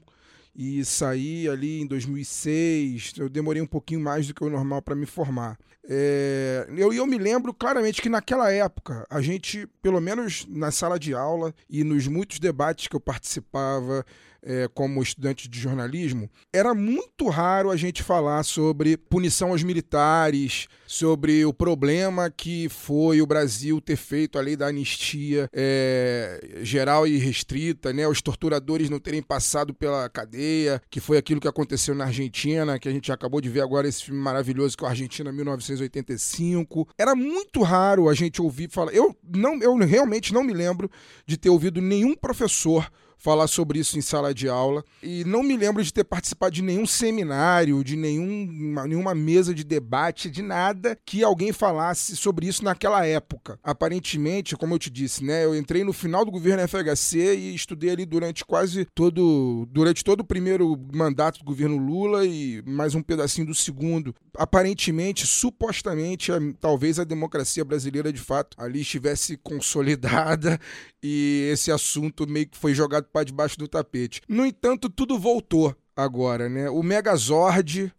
e 0.55 0.85
saí 0.85 1.47
ali 1.49 1.81
em 1.81 1.87
2006. 1.87 3.13
Eu 3.17 3.29
demorei 3.29 3.61
um 3.61 3.67
pouquinho 3.67 3.99
mais 3.99 4.27
do 4.27 4.33
que 4.33 4.43
o 4.43 4.49
normal 4.49 4.81
para 4.81 4.95
me 4.95 5.05
formar. 5.05 5.57
É, 5.87 6.67
eu, 6.75 6.91
eu 6.91 7.05
me 7.05 7.17
lembro 7.17 7.53
claramente 7.53 8.01
que 8.01 8.09
naquela 8.09 8.51
época, 8.51 9.05
a 9.09 9.21
gente, 9.21 9.67
pelo 9.81 10.01
menos 10.01 10.45
na 10.49 10.71
sala 10.71 10.97
de 10.97 11.13
aula 11.13 11.53
e 11.69 11.83
nos 11.83 12.07
muitos 12.07 12.39
debates 12.39 12.87
que 12.87 12.95
eu 12.95 12.99
participava, 12.99 14.03
é, 14.45 14.69
como 14.73 15.01
estudante 15.01 15.49
de 15.49 15.59
jornalismo, 15.59 16.29
era 16.53 16.73
muito 16.73 17.27
raro 17.27 17.71
a 17.71 17.75
gente 17.75 18.03
falar 18.03 18.43
sobre 18.43 18.95
punição 18.95 19.49
aos 19.49 19.63
militares, 19.63 20.67
sobre 20.85 21.43
o 21.45 21.53
problema 21.53 22.29
que 22.29 22.69
foi 22.69 23.21
o 23.21 23.25
Brasil 23.25 23.81
ter 23.81 23.95
feito 23.95 24.37
a 24.37 24.41
lei 24.41 24.55
da 24.55 24.67
anistia 24.67 25.49
é, 25.51 26.59
geral 26.61 27.07
e 27.07 27.17
restrita, 27.17 27.91
né? 27.91 28.07
Os 28.07 28.21
torturadores 28.21 28.89
não 28.89 28.99
terem 28.99 29.21
passado 29.21 29.73
pela 29.73 30.07
cadeia, 30.09 30.81
que 30.89 30.99
foi 30.99 31.17
aquilo 31.17 31.41
que 31.41 31.47
aconteceu 31.47 31.95
na 31.95 32.05
Argentina, 32.05 32.77
que 32.77 32.87
a 32.87 32.91
gente 32.91 33.11
acabou 33.11 33.41
de 33.41 33.49
ver 33.49 33.61
agora 33.61 33.87
esse 33.87 34.03
filme 34.03 34.21
maravilhoso 34.21 34.77
que 34.77 34.83
é 34.83 34.87
o 34.87 34.89
Argentina 34.89 35.31
1985. 35.31 36.87
Era 36.97 37.15
muito 37.15 37.63
raro 37.63 38.07
a 38.07 38.13
gente 38.13 38.41
ouvir 38.41 38.69
falar. 38.69 38.93
Eu 38.93 39.15
não, 39.23 39.59
eu 39.61 39.75
realmente 39.77 40.33
não 40.33 40.43
me 40.43 40.53
lembro 40.53 40.89
de 41.25 41.37
ter 41.37 41.49
ouvido 41.49 41.81
nenhum 41.81 42.15
professor 42.15 42.89
falar 43.25 43.47
sobre 43.47 43.79
isso 43.79 43.97
em 43.97 44.01
sala 44.01 44.35
de 44.35 44.47
aula. 44.47 44.85
E 45.01 45.23
não 45.25 45.41
me 45.41 45.57
lembro 45.57 45.83
de 45.83 45.91
ter 45.91 46.03
participado 46.03 46.53
de 46.53 46.61
nenhum 46.61 46.85
seminário, 46.85 47.83
de 47.83 47.95
nenhum, 47.95 48.75
nenhuma 48.87 49.15
mesa 49.15 49.51
de 49.51 49.63
debate, 49.63 50.29
de 50.29 50.43
nada 50.43 50.95
que 51.03 51.23
alguém 51.23 51.51
falasse 51.51 52.15
sobre 52.15 52.45
isso 52.45 52.63
naquela 52.63 53.03
época. 53.03 53.59
Aparentemente, 53.63 54.55
como 54.55 54.75
eu 54.75 54.79
te 54.79 54.91
disse, 54.91 55.23
né, 55.23 55.43
eu 55.43 55.55
entrei 55.55 55.83
no 55.83 55.91
final 55.91 56.23
do 56.23 56.29
governo 56.29 56.67
FHC 56.67 57.35
e 57.35 57.55
estudei 57.55 57.89
ali 57.89 58.05
durante 58.05 58.45
quase 58.45 58.85
todo 58.93 59.67
durante 59.71 60.03
todo 60.03 60.19
o 60.19 60.25
primeiro 60.25 60.79
mandato 60.93 61.39
do 61.39 61.45
governo 61.45 61.77
Lula 61.77 62.27
e 62.27 62.61
mais 62.63 62.93
um 62.93 63.01
pedacinho 63.01 63.47
do 63.47 63.55
segundo. 63.55 64.13
Aparentemente, 64.37 65.25
supostamente, 65.25 66.31
talvez 66.59 66.99
a 66.99 67.03
democracia 67.03 67.65
brasileira 67.65 68.13
de 68.13 68.19
fato 68.19 68.55
ali 68.59 68.81
estivesse 68.81 69.35
consolidada 69.37 70.59
e 71.01 71.49
esse 71.51 71.71
assunto 71.71 72.27
meio 72.27 72.47
que 72.47 72.57
foi 72.57 72.75
jogado 72.75 73.07
debaixo 73.23 73.57
do 73.57 73.67
tapete. 73.67 74.21
No 74.27 74.45
entanto, 74.45 74.89
tudo 74.89 75.17
voltou 75.17 75.75
agora, 75.95 76.49
né? 76.49 76.69
O 76.69 76.83
Megazord, 76.83 77.93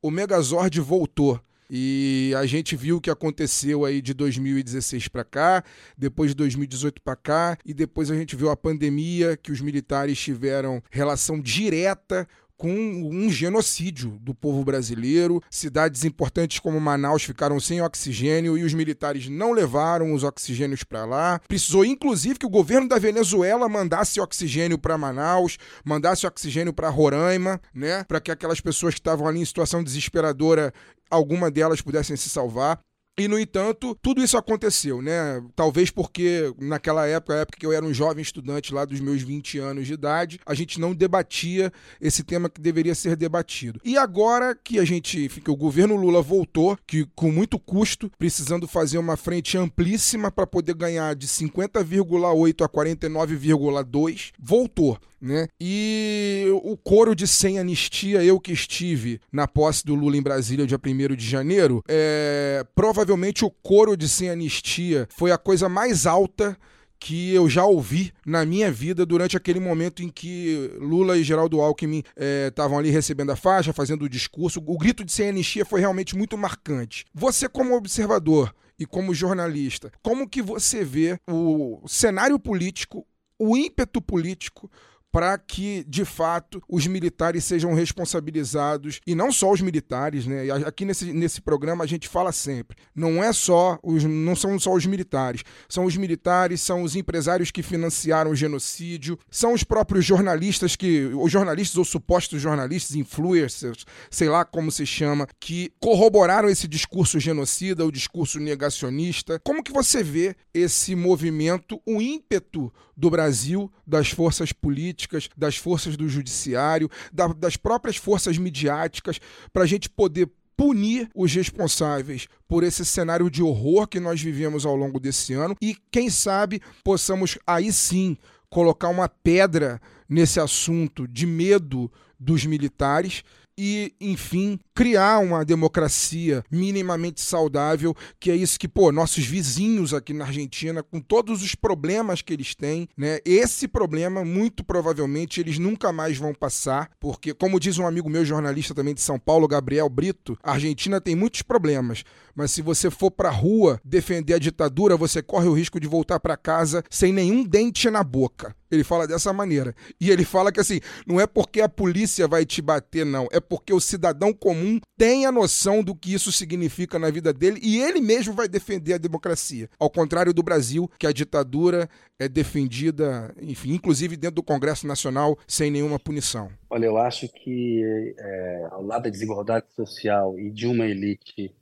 o 0.00 0.10
Megazord 0.10 0.80
voltou. 0.80 1.40
E 1.74 2.34
a 2.36 2.44
gente 2.44 2.76
viu 2.76 2.98
o 2.98 3.00
que 3.00 3.08
aconteceu 3.08 3.86
aí 3.86 4.02
de 4.02 4.12
2016 4.12 5.08
para 5.08 5.24
cá, 5.24 5.64
depois 5.96 6.32
de 6.32 6.34
2018 6.34 7.00
para 7.00 7.16
cá, 7.16 7.56
e 7.64 7.72
depois 7.72 8.10
a 8.10 8.14
gente 8.14 8.36
viu 8.36 8.50
a 8.50 8.56
pandemia, 8.56 9.38
que 9.38 9.50
os 9.50 9.62
militares 9.62 10.18
tiveram 10.18 10.82
relação 10.90 11.40
direta 11.40 12.28
com 12.62 12.70
um 12.70 13.28
genocídio 13.28 14.20
do 14.20 14.32
povo 14.32 14.62
brasileiro. 14.64 15.42
Cidades 15.50 16.04
importantes 16.04 16.60
como 16.60 16.80
Manaus 16.80 17.24
ficaram 17.24 17.58
sem 17.58 17.82
oxigênio 17.82 18.56
e 18.56 18.62
os 18.62 18.72
militares 18.72 19.28
não 19.28 19.50
levaram 19.50 20.12
os 20.14 20.22
oxigênios 20.22 20.84
para 20.84 21.04
lá. 21.04 21.40
Precisou, 21.48 21.84
inclusive, 21.84 22.38
que 22.38 22.46
o 22.46 22.48
governo 22.50 22.86
da 22.86 23.00
Venezuela 23.00 23.68
mandasse 23.68 24.20
oxigênio 24.20 24.78
para 24.78 24.96
Manaus, 24.96 25.58
mandasse 25.84 26.24
oxigênio 26.24 26.72
para 26.72 26.88
Roraima, 26.88 27.60
né? 27.74 28.04
Para 28.04 28.20
que 28.20 28.30
aquelas 28.30 28.60
pessoas 28.60 28.94
que 28.94 29.00
estavam 29.00 29.26
ali 29.26 29.40
em 29.40 29.44
situação 29.44 29.82
desesperadora 29.82 30.72
alguma 31.10 31.50
delas 31.50 31.80
pudessem 31.80 32.16
se 32.16 32.28
salvar. 32.28 32.78
E, 33.18 33.28
no 33.28 33.38
entanto, 33.38 33.94
tudo 34.00 34.22
isso 34.22 34.38
aconteceu, 34.38 35.02
né? 35.02 35.44
Talvez 35.54 35.90
porque 35.90 36.50
naquela 36.58 37.06
época, 37.06 37.34
a 37.34 37.38
época 37.40 37.58
que 37.58 37.66
eu 37.66 37.72
era 37.72 37.84
um 37.84 37.92
jovem 37.92 38.22
estudante 38.22 38.72
lá 38.72 38.86
dos 38.86 39.00
meus 39.00 39.20
20 39.20 39.58
anos 39.58 39.86
de 39.86 39.92
idade, 39.92 40.40
a 40.46 40.54
gente 40.54 40.80
não 40.80 40.94
debatia 40.94 41.70
esse 42.00 42.22
tema 42.22 42.48
que 42.48 42.58
deveria 42.58 42.94
ser 42.94 43.14
debatido. 43.14 43.78
E 43.84 43.98
agora 43.98 44.54
que 44.54 44.78
a 44.78 44.84
gente, 44.84 45.28
que 45.28 45.50
o 45.50 45.56
governo 45.56 45.94
Lula 45.94 46.22
voltou, 46.22 46.78
que 46.86 47.06
com 47.14 47.30
muito 47.30 47.58
custo, 47.58 48.10
precisando 48.18 48.66
fazer 48.66 48.96
uma 48.96 49.16
frente 49.16 49.58
amplíssima 49.58 50.30
para 50.30 50.46
poder 50.46 50.74
ganhar 50.74 51.14
de 51.14 51.28
50,8 51.28 52.64
a 52.64 52.68
49,2, 52.68 54.32
voltou 54.38 54.98
né? 55.22 55.46
E 55.60 56.46
o 56.64 56.76
coro 56.76 57.14
de 57.14 57.28
sem 57.28 57.60
anistia, 57.60 58.24
eu 58.24 58.40
que 58.40 58.52
estive 58.52 59.20
na 59.30 59.46
posse 59.46 59.86
do 59.86 59.94
Lula 59.94 60.16
em 60.16 60.22
Brasília 60.22 60.66
dia 60.66 60.78
1 60.84 61.14
de 61.14 61.24
janeiro, 61.24 61.82
é, 61.88 62.66
provavelmente 62.74 63.44
o 63.44 63.50
coro 63.50 63.96
de 63.96 64.08
sem 64.08 64.28
anistia 64.28 65.08
foi 65.16 65.30
a 65.30 65.38
coisa 65.38 65.68
mais 65.68 66.06
alta 66.06 66.58
que 66.98 67.34
eu 67.34 67.48
já 67.48 67.64
ouvi 67.64 68.12
na 68.24 68.44
minha 68.44 68.70
vida 68.70 69.04
durante 69.04 69.36
aquele 69.36 69.58
momento 69.58 70.04
em 70.04 70.08
que 70.08 70.70
Lula 70.78 71.18
e 71.18 71.24
Geraldo 71.24 71.60
Alckmin 71.60 72.04
estavam 72.48 72.76
é, 72.76 72.80
ali 72.80 72.90
recebendo 72.90 73.30
a 73.30 73.36
faixa, 73.36 73.72
fazendo 73.72 74.02
o 74.02 74.08
discurso. 74.08 74.62
O 74.64 74.78
grito 74.78 75.04
de 75.04 75.10
sem 75.10 75.28
anistia 75.28 75.64
foi 75.64 75.80
realmente 75.80 76.16
muito 76.16 76.38
marcante. 76.38 77.04
Você, 77.12 77.48
como 77.48 77.74
observador 77.74 78.54
e 78.78 78.86
como 78.86 79.14
jornalista, 79.14 79.90
como 80.00 80.28
que 80.28 80.40
você 80.40 80.84
vê 80.84 81.18
o 81.28 81.80
cenário 81.88 82.38
político, 82.38 83.04
o 83.36 83.56
ímpeto 83.56 84.00
político, 84.00 84.70
para 85.12 85.36
que, 85.36 85.84
de 85.86 86.06
fato, 86.06 86.62
os 86.66 86.86
militares 86.86 87.44
sejam 87.44 87.74
responsabilizados, 87.74 88.98
e 89.06 89.14
não 89.14 89.30
só 89.30 89.52
os 89.52 89.60
militares, 89.60 90.26
né? 90.26 90.50
Aqui 90.66 90.86
nesse, 90.86 91.12
nesse 91.12 91.40
programa 91.42 91.84
a 91.84 91.86
gente 91.86 92.08
fala 92.08 92.32
sempre, 92.32 92.78
não 92.94 93.22
é 93.22 93.30
só 93.32 93.78
os, 93.82 94.02
não 94.04 94.34
são 94.34 94.58
só 94.58 94.72
os 94.72 94.86
militares, 94.86 95.42
são 95.68 95.84
os 95.84 95.96
militares, 95.96 96.62
são 96.62 96.82
os 96.82 96.96
empresários 96.96 97.50
que 97.50 97.62
financiaram 97.62 98.30
o 98.30 98.34
genocídio, 98.34 99.18
são 99.30 99.52
os 99.52 99.62
próprios 99.62 100.04
jornalistas 100.04 100.74
que, 100.74 101.04
os 101.14 101.30
jornalistas 101.30 101.76
ou 101.76 101.84
supostos 101.84 102.40
jornalistas, 102.40 102.96
influencers, 102.96 103.84
sei 104.10 104.30
lá 104.30 104.44
como 104.46 104.70
se 104.70 104.86
chama, 104.86 105.28
que 105.38 105.72
corroboraram 105.78 106.48
esse 106.48 106.66
discurso 106.66 107.20
genocida, 107.20 107.84
o 107.84 107.92
discurso 107.92 108.40
negacionista. 108.40 109.38
Como 109.44 109.62
que 109.62 109.72
você 109.72 110.02
vê 110.02 110.34
esse 110.54 110.94
movimento, 110.94 111.80
o 111.86 112.00
ímpeto 112.00 112.72
do 113.02 113.10
Brasil, 113.10 113.68
das 113.84 114.10
forças 114.10 114.52
políticas, 114.52 115.28
das 115.36 115.56
forças 115.56 115.96
do 115.96 116.08
judiciário, 116.08 116.88
da, 117.12 117.26
das 117.26 117.56
próprias 117.56 117.96
forças 117.96 118.38
midiáticas, 118.38 119.20
para 119.52 119.64
a 119.64 119.66
gente 119.66 119.90
poder 119.90 120.30
punir 120.56 121.10
os 121.12 121.34
responsáveis 121.34 122.28
por 122.46 122.62
esse 122.62 122.84
cenário 122.84 123.28
de 123.28 123.42
horror 123.42 123.88
que 123.88 123.98
nós 123.98 124.22
vivemos 124.22 124.64
ao 124.64 124.76
longo 124.76 125.00
desse 125.00 125.34
ano. 125.34 125.56
E, 125.60 125.76
quem 125.90 126.08
sabe, 126.08 126.62
possamos 126.84 127.36
aí 127.44 127.72
sim 127.72 128.16
colocar 128.48 128.88
uma 128.88 129.08
pedra 129.08 129.82
nesse 130.08 130.38
assunto 130.38 131.08
de 131.08 131.26
medo 131.26 131.90
dos 132.20 132.46
militares. 132.46 133.24
E, 133.58 133.96
enfim, 134.00 134.60
criar 134.74 135.18
uma 135.18 135.44
democracia 135.44 136.44
minimamente 136.50 137.20
saudável, 137.20 137.94
que 138.18 138.30
é 138.30 138.36
isso 138.36 138.58
que, 138.58 138.68
pô, 138.68 138.90
nossos 138.90 139.24
vizinhos 139.24 139.92
aqui 139.92 140.12
na 140.12 140.24
Argentina, 140.24 140.82
com 140.82 141.00
todos 141.00 141.42
os 141.42 141.54
problemas 141.54 142.22
que 142.22 142.32
eles 142.32 142.54
têm, 142.54 142.88
né? 142.96 143.18
Esse 143.24 143.68
problema, 143.68 144.24
muito 144.24 144.64
provavelmente, 144.64 145.40
eles 145.40 145.58
nunca 145.58 145.92
mais 145.92 146.16
vão 146.16 146.34
passar, 146.34 146.90
porque, 146.98 147.34
como 147.34 147.60
diz 147.60 147.78
um 147.78 147.86
amigo 147.86 148.08
meu, 148.08 148.24
jornalista 148.24 148.74
também 148.74 148.94
de 148.94 149.00
São 149.00 149.18
Paulo, 149.18 149.48
Gabriel 149.48 149.88
Brito, 149.88 150.38
a 150.42 150.52
Argentina 150.52 151.00
tem 151.00 151.14
muitos 151.14 151.42
problemas, 151.42 152.04
mas 152.34 152.50
se 152.50 152.62
você 152.62 152.90
for 152.90 153.10
pra 153.10 153.30
rua 153.30 153.80
defender 153.84 154.34
a 154.34 154.38
ditadura, 154.38 154.96
você 154.96 155.22
corre 155.22 155.48
o 155.48 155.52
risco 155.52 155.78
de 155.78 155.86
voltar 155.86 156.18
para 156.18 156.36
casa 156.36 156.82
sem 156.90 157.12
nenhum 157.12 157.44
dente 157.44 157.90
na 157.90 158.02
boca. 158.02 158.54
Ele 158.70 158.82
fala 158.82 159.06
dessa 159.06 159.34
maneira. 159.34 159.74
E 160.00 160.10
ele 160.10 160.24
fala 160.24 160.50
que 160.50 160.58
assim, 160.58 160.80
não 161.06 161.20
é 161.20 161.26
porque 161.26 161.60
a 161.60 161.68
polícia 161.68 162.26
vai 162.26 162.46
te 162.46 162.62
bater, 162.62 163.04
não. 163.04 163.28
É 163.30 163.38
porque 163.38 163.72
o 163.72 163.80
cidadão 163.80 164.32
comum 164.32 164.61
tem 164.96 165.26
a 165.26 165.32
noção 165.32 165.82
do 165.82 165.94
que 165.94 166.12
isso 166.12 166.30
significa 166.32 166.98
na 166.98 167.10
vida 167.10 167.32
dele 167.32 167.60
e 167.62 167.80
ele 167.80 168.00
mesmo 168.00 168.34
vai 168.34 168.48
defender 168.48 168.94
a 168.94 168.98
democracia. 168.98 169.68
Ao 169.78 169.90
contrário 169.90 170.32
do 170.32 170.42
Brasil, 170.42 170.88
que 170.98 171.06
a 171.06 171.12
ditadura 171.12 171.88
é 172.18 172.28
defendida, 172.28 173.34
enfim, 173.40 173.72
inclusive 173.72 174.16
dentro 174.16 174.36
do 174.36 174.42
Congresso 174.42 174.86
Nacional, 174.86 175.36
sem 175.46 175.70
nenhuma 175.70 175.98
punição. 175.98 176.50
Olha, 176.70 176.86
eu 176.86 176.96
acho 176.96 177.28
que 177.28 177.82
é, 178.18 178.68
ao 178.70 178.82
lado 178.82 179.04
da 179.04 179.10
desigualdade 179.10 179.66
social 179.74 180.38
e 180.38 180.50
de 180.50 180.66
uma 180.66 180.86
elite 180.86 181.54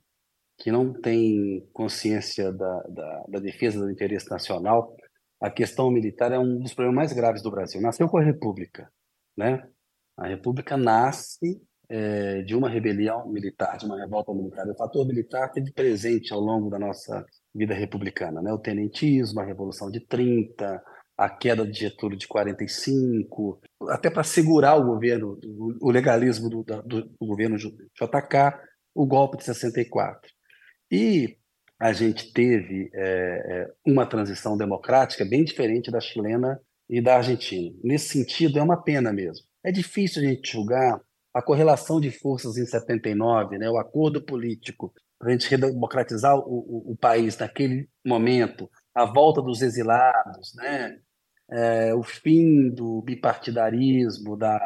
que 0.57 0.71
não 0.71 0.93
tem 0.93 1.67
consciência 1.73 2.51
da, 2.51 2.81
da, 2.83 3.25
da 3.27 3.39
defesa 3.39 3.79
do 3.79 3.89
interesse 3.89 4.29
nacional, 4.29 4.95
a 5.41 5.49
questão 5.49 5.89
militar 5.89 6.31
é 6.31 6.37
um 6.37 6.59
dos 6.59 6.73
problemas 6.73 6.95
mais 6.95 7.13
graves 7.13 7.41
do 7.41 7.49
Brasil. 7.49 7.81
Nasceu 7.81 8.07
com 8.07 8.19
a 8.19 8.23
República, 8.23 8.91
né? 9.35 9.67
A 10.15 10.27
República 10.27 10.77
nasce 10.77 11.59
é, 11.91 12.41
de 12.43 12.55
uma 12.55 12.69
rebelião 12.69 13.27
militar, 13.27 13.77
de 13.77 13.85
uma 13.85 13.99
revolta 13.99 14.33
militar. 14.33 14.65
O 14.65 14.75
fator 14.75 15.05
militar 15.05 15.51
teve 15.51 15.73
presente 15.73 16.31
ao 16.31 16.39
longo 16.39 16.69
da 16.69 16.79
nossa 16.79 17.25
vida 17.53 17.73
republicana, 17.73 18.41
né? 18.41 18.53
O 18.53 18.57
tenentismo, 18.57 19.41
a 19.41 19.43
Revolução 19.43 19.91
de 19.91 19.99
30, 19.99 20.81
a 21.17 21.29
queda 21.29 21.67
de 21.67 21.77
Getúlio 21.77 22.17
de 22.17 22.29
45, 22.29 23.59
até 23.89 24.09
para 24.09 24.23
segurar 24.23 24.75
o 24.77 24.85
governo, 24.85 25.37
o 25.81 25.91
legalismo 25.91 26.49
do, 26.49 26.63
do, 26.63 27.03
do 27.03 27.27
governo 27.27 27.57
JK, 27.57 28.57
o 28.95 29.05
golpe 29.05 29.37
de 29.37 29.43
64. 29.43 30.31
E 30.89 31.35
a 31.77 31.91
gente 31.91 32.31
teve 32.31 32.89
é, 32.95 33.69
uma 33.85 34.05
transição 34.05 34.55
democrática 34.55 35.25
bem 35.25 35.43
diferente 35.43 35.91
da 35.91 35.99
chilena 35.99 36.57
e 36.89 37.01
da 37.01 37.17
argentina. 37.17 37.75
Nesse 37.83 38.09
sentido, 38.09 38.59
é 38.59 38.63
uma 38.63 38.81
pena 38.81 39.11
mesmo 39.11 39.45
É 39.61 39.71
difícil 39.73 40.21
a 40.21 40.25
gente 40.25 40.49
julgar 40.49 41.01
a 41.33 41.41
correlação 41.41 41.99
de 41.99 42.11
forças 42.11 42.57
em 42.57 42.65
79, 42.65 43.57
né, 43.57 43.69
o 43.69 43.77
acordo 43.77 44.21
político 44.21 44.93
para 45.17 45.29
a 45.29 45.31
gente 45.31 45.49
redemocratizar 45.49 46.35
o, 46.35 46.41
o, 46.41 46.91
o, 46.91 46.97
país 46.97 47.37
naquele 47.37 47.87
momento, 48.05 48.69
a 48.93 49.05
volta 49.05 49.41
dos 49.41 49.61
exilados, 49.61 50.53
né, 50.55 50.97
é, 51.51 51.93
o 51.93 52.03
fim 52.03 52.69
do 52.69 53.01
bipartidarismo, 53.01 54.35
da 54.35 54.59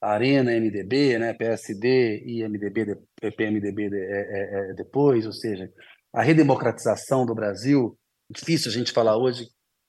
Arena 0.00 0.52
MDB, 0.52 1.18
né, 1.18 1.34
PSD 1.34 2.22
e 2.24 2.48
MDB, 2.48 2.98
PMDB 3.36 3.90
é, 3.92 3.98
é, 3.98 4.70
é, 4.70 4.74
depois, 4.74 5.26
ou 5.26 5.32
seja, 5.32 5.70
a 6.12 6.22
redemocratização 6.22 7.26
do 7.26 7.34
Brasil, 7.34 7.98
difícil 8.30 8.70
a 8.70 8.74
gente 8.74 8.92
falar 8.92 9.16
hoje 9.16 9.48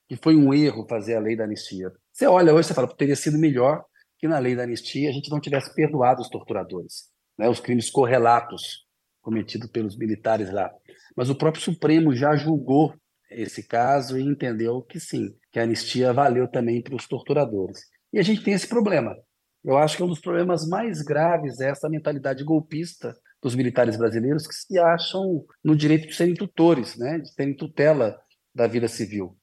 que 0.09 0.17
foi 0.17 0.35
um 0.35 0.53
erro 0.53 0.85
fazer 0.89 1.15
a 1.15 1.21
lei 1.21 1.37
da 1.37 1.45
anistia. 1.45 1.89
Você 2.11 2.27
olha 2.27 2.53
hoje 2.53 2.69
e 2.69 2.73
fala, 2.73 2.93
teria 2.93 3.15
sido 3.15 3.37
melhor 3.37 3.85
que 4.21 4.27
na 4.27 4.37
lei 4.37 4.55
da 4.55 4.63
anistia 4.63 5.09
a 5.09 5.11
gente 5.11 5.31
não 5.31 5.41
tivesse 5.41 5.73
perdoado 5.73 6.21
os 6.21 6.29
torturadores, 6.29 7.09
né, 7.37 7.49
os 7.49 7.59
crimes 7.59 7.89
correlatos 7.89 8.85
cometidos 9.19 9.67
pelos 9.69 9.97
militares 9.97 10.51
lá. 10.51 10.71
Mas 11.17 11.31
o 11.31 11.35
próprio 11.35 11.63
Supremo 11.63 12.13
já 12.13 12.35
julgou 12.35 12.93
esse 13.31 13.67
caso 13.67 14.19
e 14.19 14.21
entendeu 14.21 14.81
que 14.83 14.99
sim, 14.99 15.33
que 15.51 15.59
a 15.59 15.63
anistia 15.63 16.13
valeu 16.13 16.47
também 16.47 16.83
para 16.83 16.95
os 16.95 17.07
torturadores. 17.07 17.79
E 18.13 18.19
a 18.19 18.23
gente 18.23 18.43
tem 18.43 18.53
esse 18.53 18.67
problema. 18.67 19.15
Eu 19.63 19.77
acho 19.77 19.95
que 19.95 20.03
é 20.03 20.05
um 20.05 20.09
dos 20.09 20.19
problemas 20.19 20.67
mais 20.67 21.01
graves 21.01 21.59
é 21.59 21.69
essa 21.69 21.89
mentalidade 21.89 22.43
golpista 22.43 23.15
dos 23.41 23.55
militares 23.55 23.97
brasileiros 23.97 24.45
que 24.45 24.53
se 24.53 24.77
acham 24.77 25.43
no 25.63 25.75
direito 25.75 26.07
de 26.07 26.15
serem 26.15 26.35
tutores, 26.35 26.95
né, 26.95 27.17
de 27.17 27.33
terem 27.35 27.55
tutela 27.55 28.19
da 28.53 28.67
vida 28.67 28.87
civil. 28.87 29.35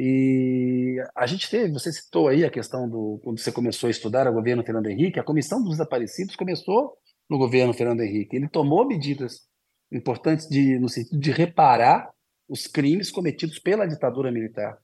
E 0.00 1.02
a 1.12 1.26
gente 1.26 1.50
teve, 1.50 1.72
você 1.72 1.92
citou 1.92 2.28
aí 2.28 2.44
a 2.44 2.50
questão 2.50 2.88
do 2.88 3.20
quando 3.24 3.40
você 3.40 3.50
começou 3.50 3.88
a 3.88 3.90
estudar 3.90 4.28
o 4.28 4.32
governo 4.32 4.62
Fernando 4.62 4.86
Henrique, 4.86 5.18
a 5.18 5.24
comissão 5.24 5.60
dos 5.60 5.72
desaparecidos 5.72 6.36
começou 6.36 6.96
no 7.28 7.36
governo 7.36 7.74
Fernando 7.74 8.02
Henrique. 8.02 8.36
Ele 8.36 8.48
tomou 8.48 8.86
medidas 8.86 9.48
importantes 9.90 10.48
de, 10.48 10.78
no 10.78 10.88
sentido 10.88 11.18
de 11.18 11.32
reparar 11.32 12.08
os 12.48 12.68
crimes 12.68 13.10
cometidos 13.10 13.58
pela 13.58 13.88
ditadura 13.88 14.30
militar. 14.30 14.78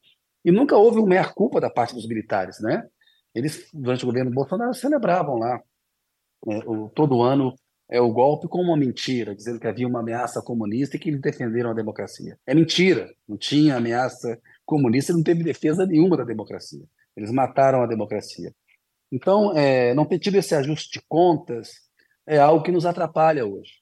E 0.44 0.50
nunca 0.50 0.76
houve 0.76 0.98
uma 0.98 1.06
meia-culpa 1.06 1.60
da 1.60 1.70
parte 1.70 1.94
dos 1.94 2.08
militares, 2.08 2.58
né? 2.60 2.84
Eles, 3.32 3.68
durante 3.72 4.02
o 4.02 4.08
governo 4.08 4.32
Bolsonaro, 4.32 4.74
celebravam 4.74 5.36
lá 5.36 5.62
né, 6.44 6.60
o, 6.66 6.88
todo 6.88 7.22
ano 7.22 7.54
é 7.88 8.00
o 8.00 8.12
golpe 8.12 8.48
com 8.48 8.60
uma 8.60 8.76
mentira, 8.76 9.32
dizendo 9.32 9.60
que 9.60 9.68
havia 9.68 9.86
uma 9.86 10.00
ameaça 10.00 10.42
comunista 10.42 10.96
e 10.96 10.98
que 10.98 11.08
eles 11.08 11.20
defenderam 11.20 11.70
a 11.70 11.74
democracia. 11.74 12.36
É 12.44 12.52
mentira, 12.52 13.14
não 13.28 13.36
tinha 13.36 13.76
ameaça 13.76 14.36
não 15.12 15.22
teve 15.22 15.42
defesa 15.42 15.86
nenhuma 15.86 16.16
da 16.16 16.24
democracia. 16.24 16.84
Eles 17.16 17.30
mataram 17.30 17.82
a 17.82 17.86
democracia. 17.86 18.52
Então, 19.10 19.56
é, 19.56 19.94
não 19.94 20.04
ter 20.04 20.18
tido 20.18 20.36
esse 20.36 20.54
ajuste 20.54 20.98
de 20.98 21.04
contas 21.08 21.72
é 22.26 22.38
algo 22.38 22.64
que 22.64 22.72
nos 22.72 22.86
atrapalha 22.86 23.46
hoje. 23.46 23.74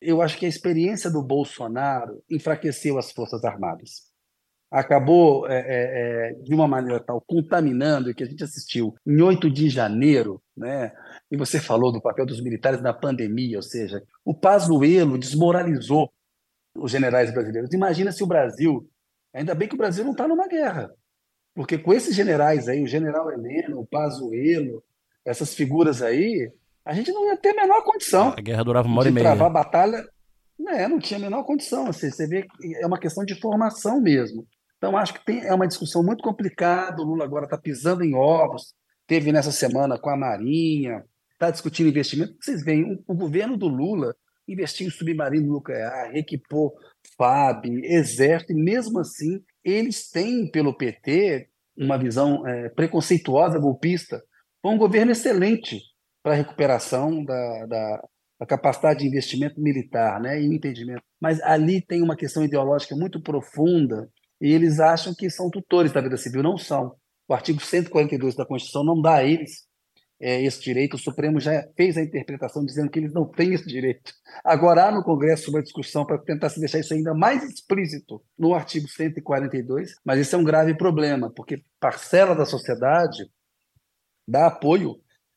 Eu 0.00 0.20
acho 0.20 0.36
que 0.36 0.46
a 0.46 0.48
experiência 0.48 1.10
do 1.10 1.22
Bolsonaro 1.22 2.22
enfraqueceu 2.28 2.98
as 2.98 3.12
Forças 3.12 3.44
Armadas. 3.44 4.10
Acabou, 4.68 5.46
é, 5.46 5.60
é, 5.60 6.30
é 6.30 6.32
de 6.42 6.54
uma 6.54 6.66
maneira 6.66 6.98
tal, 6.98 7.20
contaminando, 7.20 8.10
o 8.10 8.14
que 8.14 8.24
a 8.24 8.26
gente 8.26 8.42
assistiu 8.42 8.94
em 9.06 9.20
8 9.20 9.50
de 9.50 9.68
janeiro, 9.68 10.42
né? 10.56 10.92
e 11.30 11.36
você 11.36 11.60
falou 11.60 11.92
do 11.92 12.00
papel 12.00 12.26
dos 12.26 12.42
militares 12.42 12.82
na 12.82 12.92
pandemia, 12.92 13.56
ou 13.56 13.62
seja, 13.62 14.02
o 14.24 14.34
Pazuello 14.34 15.16
desmoralizou 15.16 16.12
os 16.76 16.90
generais 16.90 17.32
brasileiros. 17.32 17.72
Imagina 17.72 18.10
se 18.12 18.24
o 18.24 18.26
Brasil 18.26 18.90
Ainda 19.34 19.54
bem 19.54 19.68
que 19.68 19.74
o 19.74 19.78
Brasil 19.78 20.04
não 20.04 20.12
está 20.12 20.28
numa 20.28 20.46
guerra. 20.46 20.92
Porque 21.54 21.78
com 21.78 21.92
esses 21.92 22.14
generais 22.14 22.68
aí, 22.68 22.82
o 22.82 22.86
general 22.86 23.30
Heleno, 23.30 23.80
o 23.80 23.86
Pazuello, 23.86 24.82
essas 25.24 25.54
figuras 25.54 26.02
aí, 26.02 26.50
a 26.84 26.94
gente 26.94 27.12
não 27.12 27.26
ia 27.26 27.36
ter 27.36 27.50
a 27.50 27.62
menor 27.62 27.82
condição. 27.82 28.34
A 28.36 28.40
guerra 28.40 28.64
durava 28.64 28.88
uma 28.88 29.00
hora 29.00 29.08
e 29.08 29.12
meia. 29.12 29.26
travar 29.26 29.48
a 29.48 29.52
batalha. 29.52 30.04
É, 30.68 30.86
não 30.88 30.98
tinha 30.98 31.18
a 31.18 31.22
menor 31.22 31.44
condição. 31.44 31.86
Assim, 31.86 32.10
você 32.10 32.26
vê 32.26 32.42
que 32.42 32.76
é 32.76 32.86
uma 32.86 32.98
questão 32.98 33.24
de 33.24 33.38
formação 33.40 34.00
mesmo. 34.00 34.46
Então, 34.78 34.96
acho 34.96 35.14
que 35.14 35.24
tem, 35.24 35.44
é 35.44 35.54
uma 35.54 35.66
discussão 35.66 36.02
muito 36.02 36.22
complicada. 36.22 37.02
O 37.02 37.04
Lula 37.04 37.24
agora 37.24 37.44
está 37.44 37.58
pisando 37.58 38.02
em 38.02 38.14
ovos. 38.14 38.74
Teve 39.06 39.30
nessa 39.32 39.52
semana 39.52 39.98
com 39.98 40.10
a 40.10 40.16
Marinha, 40.16 41.04
está 41.32 41.50
discutindo 41.50 41.88
investimento. 41.88 42.34
Vocês 42.40 42.64
veem, 42.64 42.84
o, 42.84 43.12
o 43.12 43.14
governo 43.14 43.56
do 43.56 43.68
Lula 43.68 44.14
investiu 44.48 44.86
em 44.86 44.90
submarino 44.90 45.52
nuclear, 45.52 46.14
equipou 46.14 46.74
FAB, 47.16 47.66
Exército, 47.84 48.52
e 48.52 48.56
mesmo 48.56 49.00
assim 49.00 49.42
eles 49.64 50.10
têm, 50.10 50.50
pelo 50.50 50.76
PT, 50.76 51.48
uma 51.76 51.98
visão 51.98 52.46
é, 52.46 52.68
preconceituosa, 52.70 53.58
golpista. 53.58 54.22
Foi 54.60 54.72
um 54.72 54.78
governo 54.78 55.12
excelente 55.12 55.80
para 56.22 56.32
a 56.32 56.36
recuperação 56.36 57.24
da, 57.24 57.66
da, 57.66 58.02
da, 58.40 58.46
capacidade 58.46 59.00
de 59.00 59.06
investimento 59.06 59.60
militar 59.60 60.20
né, 60.20 60.40
e 60.40 60.46
entendimento. 60.46 61.02
Mas 61.20 61.40
ali 61.42 61.80
tem 61.80 62.02
uma 62.02 62.16
questão 62.16 62.44
ideológica 62.44 62.94
muito 62.94 63.20
profunda 63.20 64.08
e 64.40 64.52
eles 64.52 64.80
acham 64.80 65.14
que 65.14 65.30
são 65.30 65.50
tutores 65.50 65.92
da 65.92 66.00
vida 66.00 66.16
civil. 66.16 66.42
Não 66.42 66.56
são. 66.56 66.94
O 67.28 67.34
artigo 67.34 67.60
142 67.60 68.36
da 68.36 68.46
Constituição 68.46 68.84
não 68.84 69.00
dá 69.00 69.16
a 69.16 69.24
eles 69.24 69.66
é, 70.22 70.40
esse 70.40 70.62
direito. 70.62 70.94
O 70.94 70.98
Supremo 70.98 71.40
já 71.40 71.66
fez 71.76 71.96
a 71.96 72.02
interpretação 72.02 72.64
dizendo 72.64 72.88
que 72.88 72.98
eles 73.00 73.12
não 73.12 73.26
têm 73.26 73.52
esse 73.52 73.66
direito. 73.66 74.12
Agora 74.44 74.86
há 74.86 74.92
no 74.92 75.02
Congresso 75.02 75.50
uma 75.50 75.62
discussão 75.62 76.06
para 76.06 76.16
tentar 76.18 76.48
se 76.48 76.60
deixar 76.60 76.78
isso 76.78 76.94
ainda 76.94 77.12
mais 77.12 77.42
explícito 77.42 78.22
no 78.38 78.54
artigo 78.54 78.86
142, 78.86 79.94
mas 80.04 80.20
isso 80.20 80.36
é 80.36 80.38
um 80.38 80.44
grave 80.44 80.76
problema, 80.76 81.30
porque 81.34 81.64
parcela 81.80 82.36
da 82.36 82.46
sociedade 82.46 83.28
dá 84.26 84.46
apoio 84.46 84.94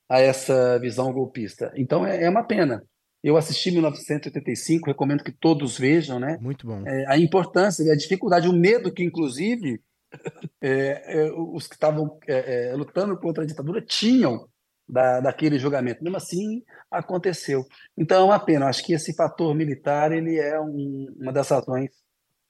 a 0.07 0.19
essa 0.19 0.77
visão 0.77 1.11
golpista. 1.11 1.73
Então 1.75 2.05
é, 2.05 2.23
é 2.23 2.29
uma 2.29 2.43
pena. 2.43 2.83
Eu 3.23 3.37
assisti 3.37 3.71
1985, 3.71 4.85
recomendo 4.85 5.23
que 5.23 5.31
todos 5.31 5.79
vejam, 5.79 6.19
né? 6.19 6.37
Muito 6.39 6.67
bom. 6.67 6.83
É, 6.85 7.05
a 7.07 7.17
importância, 7.17 7.91
a 7.91 7.97
dificuldade, 7.97 8.47
o 8.47 8.53
medo 8.53 8.93
que, 8.93 9.03
inclusive, 9.03 9.81
é, 10.61 11.21
é, 11.21 11.31
os 11.33 11.65
que 11.65 11.73
estavam 11.73 12.19
é, 12.27 12.67
é, 12.69 12.75
lutando 12.75 13.17
contra 13.17 13.43
a 13.43 13.47
ditadura 13.47 13.81
tinham 13.81 14.47
da, 14.87 15.19
daquele 15.19 15.57
julgamento. 15.57 16.03
Mesmo 16.03 16.17
assim, 16.17 16.63
aconteceu. 16.89 17.65
Então, 17.97 18.21
é 18.21 18.25
uma 18.25 18.39
pena. 18.39 18.67
Acho 18.67 18.83
que 18.83 18.93
esse 18.93 19.15
fator 19.15 19.53
militar 19.55 20.11
ele 20.11 20.37
é 20.37 20.59
um, 20.59 21.13
uma 21.19 21.33
das 21.33 21.49
razões 21.49 21.89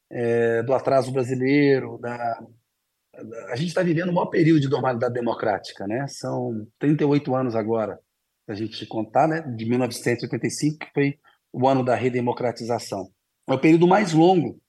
é, 0.09 0.61
do 0.63 0.73
atraso 0.73 1.11
brasileiro. 1.11 1.97
Da, 1.99 2.17
da 2.17 2.47
a 3.49 3.55
gente 3.55 3.69
está 3.69 3.81
vivendo 3.81 4.09
o 4.09 4.13
maior 4.13 4.27
período 4.27 4.59
de 4.59 4.69
normalidade 4.69 5.13
democrática. 5.13 5.87
Né? 5.87 6.05
São 6.07 6.67
38 6.79 7.33
anos 7.33 7.55
agora, 7.55 7.99
se 8.45 8.51
a 8.51 8.55
gente 8.55 8.85
contar, 8.85 9.27
né? 9.27 9.41
de 9.41 9.65
1985, 9.65 10.77
que 10.79 10.91
foi 10.93 11.19
o 11.51 11.67
ano 11.67 11.83
da 11.83 11.95
redemocratização. 11.95 13.09
É 13.47 13.53
o 13.53 13.59
período 13.59 13.87
mais 13.87 14.11
longo 14.11 14.59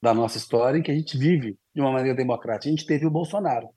da 0.00 0.14
nossa 0.14 0.36
história 0.36 0.78
em 0.78 0.82
que 0.82 0.90
a 0.90 0.94
gente 0.94 1.18
vive 1.18 1.58
de 1.74 1.80
uma 1.80 1.90
maneira 1.90 2.16
democrática. 2.16 2.68
A 2.68 2.76
gente 2.76 2.86
teve 2.86 3.06
o 3.06 3.10
Bolsonaro, 3.10 3.68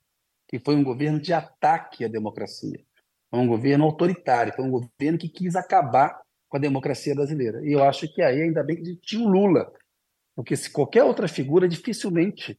que 0.47 0.59
foi 0.59 0.75
um 0.75 0.83
governo 0.83 1.19
de 1.19 1.33
ataque 1.33 2.05
à 2.05 2.07
democracia 2.07 2.79
foi 3.29 3.39
um 3.39 3.47
governo 3.47 3.85
autoritário, 3.85 4.53
foi 4.53 4.65
um 4.65 4.71
governo 4.71 5.17
que 5.17 5.29
quis 5.29 5.55
acabar 5.55 6.19
com 6.47 6.57
a 6.57 6.59
democracia 6.59 7.13
brasileira. 7.13 7.61
E 7.63 7.71
eu 7.71 7.83
acho 7.83 8.11
que 8.13 8.21
aí 8.21 8.41
ainda 8.41 8.63
bem 8.63 8.81
que 8.81 8.95
tinha 8.95 9.25
o 9.25 9.29
Lula, 9.29 9.71
porque 10.35 10.55
se 10.55 10.71
qualquer 10.71 11.03
outra 11.03 11.27
figura 11.27 11.67
dificilmente 11.67 12.57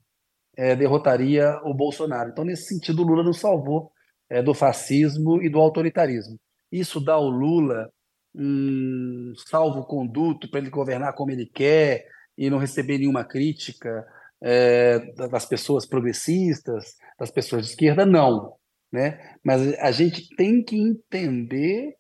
é, 0.56 0.76
derrotaria 0.76 1.58
o 1.64 1.74
Bolsonaro. 1.74 2.30
Então, 2.30 2.44
nesse 2.44 2.68
sentido, 2.68 3.02
o 3.02 3.06
Lula 3.06 3.24
nos 3.24 3.40
salvou 3.40 3.90
é, 4.28 4.42
do 4.42 4.54
fascismo 4.54 5.42
e 5.42 5.48
do 5.48 5.58
autoritarismo. 5.58 6.38
Isso 6.70 7.00
dá 7.00 7.14
ao 7.14 7.28
Lula 7.28 7.90
um 8.32 9.32
salvo-conduto 9.48 10.48
para 10.48 10.60
ele 10.60 10.70
governar 10.70 11.14
como 11.14 11.32
ele 11.32 11.46
quer 11.46 12.06
e 12.38 12.48
não 12.48 12.58
receber 12.58 12.98
nenhuma 12.98 13.24
crítica 13.24 14.06
é, 14.40 15.00
das 15.28 15.46
pessoas 15.46 15.84
progressistas, 15.84 16.94
das 17.18 17.30
pessoas 17.30 17.64
de 17.64 17.70
esquerda, 17.70 18.06
não 18.06 18.59
né? 18.92 19.36
Mas 19.44 19.74
a 19.78 19.90
gente 19.90 20.34
tem 20.36 20.62
que 20.62 20.76
entender 20.76 21.94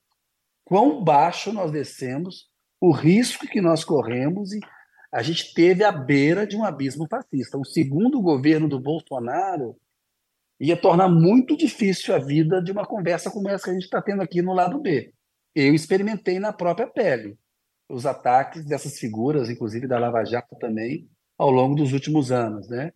quão 0.64 1.02
baixo 1.02 1.52
nós 1.52 1.70
descemos, 1.70 2.48
o 2.80 2.92
risco 2.92 3.46
que 3.46 3.60
nós 3.60 3.84
corremos 3.84 4.52
e 4.52 4.60
a 5.12 5.22
gente 5.22 5.52
teve 5.52 5.82
à 5.84 5.90
beira 5.90 6.46
de 6.46 6.56
um 6.56 6.64
abismo 6.64 7.06
fascista. 7.08 7.58
O 7.58 7.64
segundo 7.64 8.20
governo 8.20 8.68
do 8.68 8.80
Bolsonaro 8.80 9.76
ia 10.58 10.76
tornar 10.76 11.08
muito 11.08 11.56
difícil 11.56 12.14
a 12.14 12.18
vida 12.18 12.62
de 12.62 12.70
uma 12.70 12.86
conversa 12.86 13.30
como 13.30 13.48
essa 13.48 13.64
que 13.64 13.70
a 13.70 13.72
gente 13.74 13.84
está 13.84 14.00
tendo 14.00 14.22
aqui 14.22 14.40
no 14.40 14.52
lado 14.52 14.80
B. 14.80 15.12
Eu 15.54 15.74
experimentei 15.74 16.38
na 16.38 16.52
própria 16.52 16.86
pele 16.86 17.36
os 17.88 18.06
ataques 18.06 18.64
dessas 18.64 18.98
figuras, 18.98 19.50
inclusive 19.50 19.88
da 19.88 19.98
Lava 19.98 20.24
Jato 20.24 20.54
também, 20.60 21.10
ao 21.36 21.50
longo 21.50 21.74
dos 21.74 21.92
últimos 21.92 22.30
anos, 22.30 22.68
né? 22.68 22.92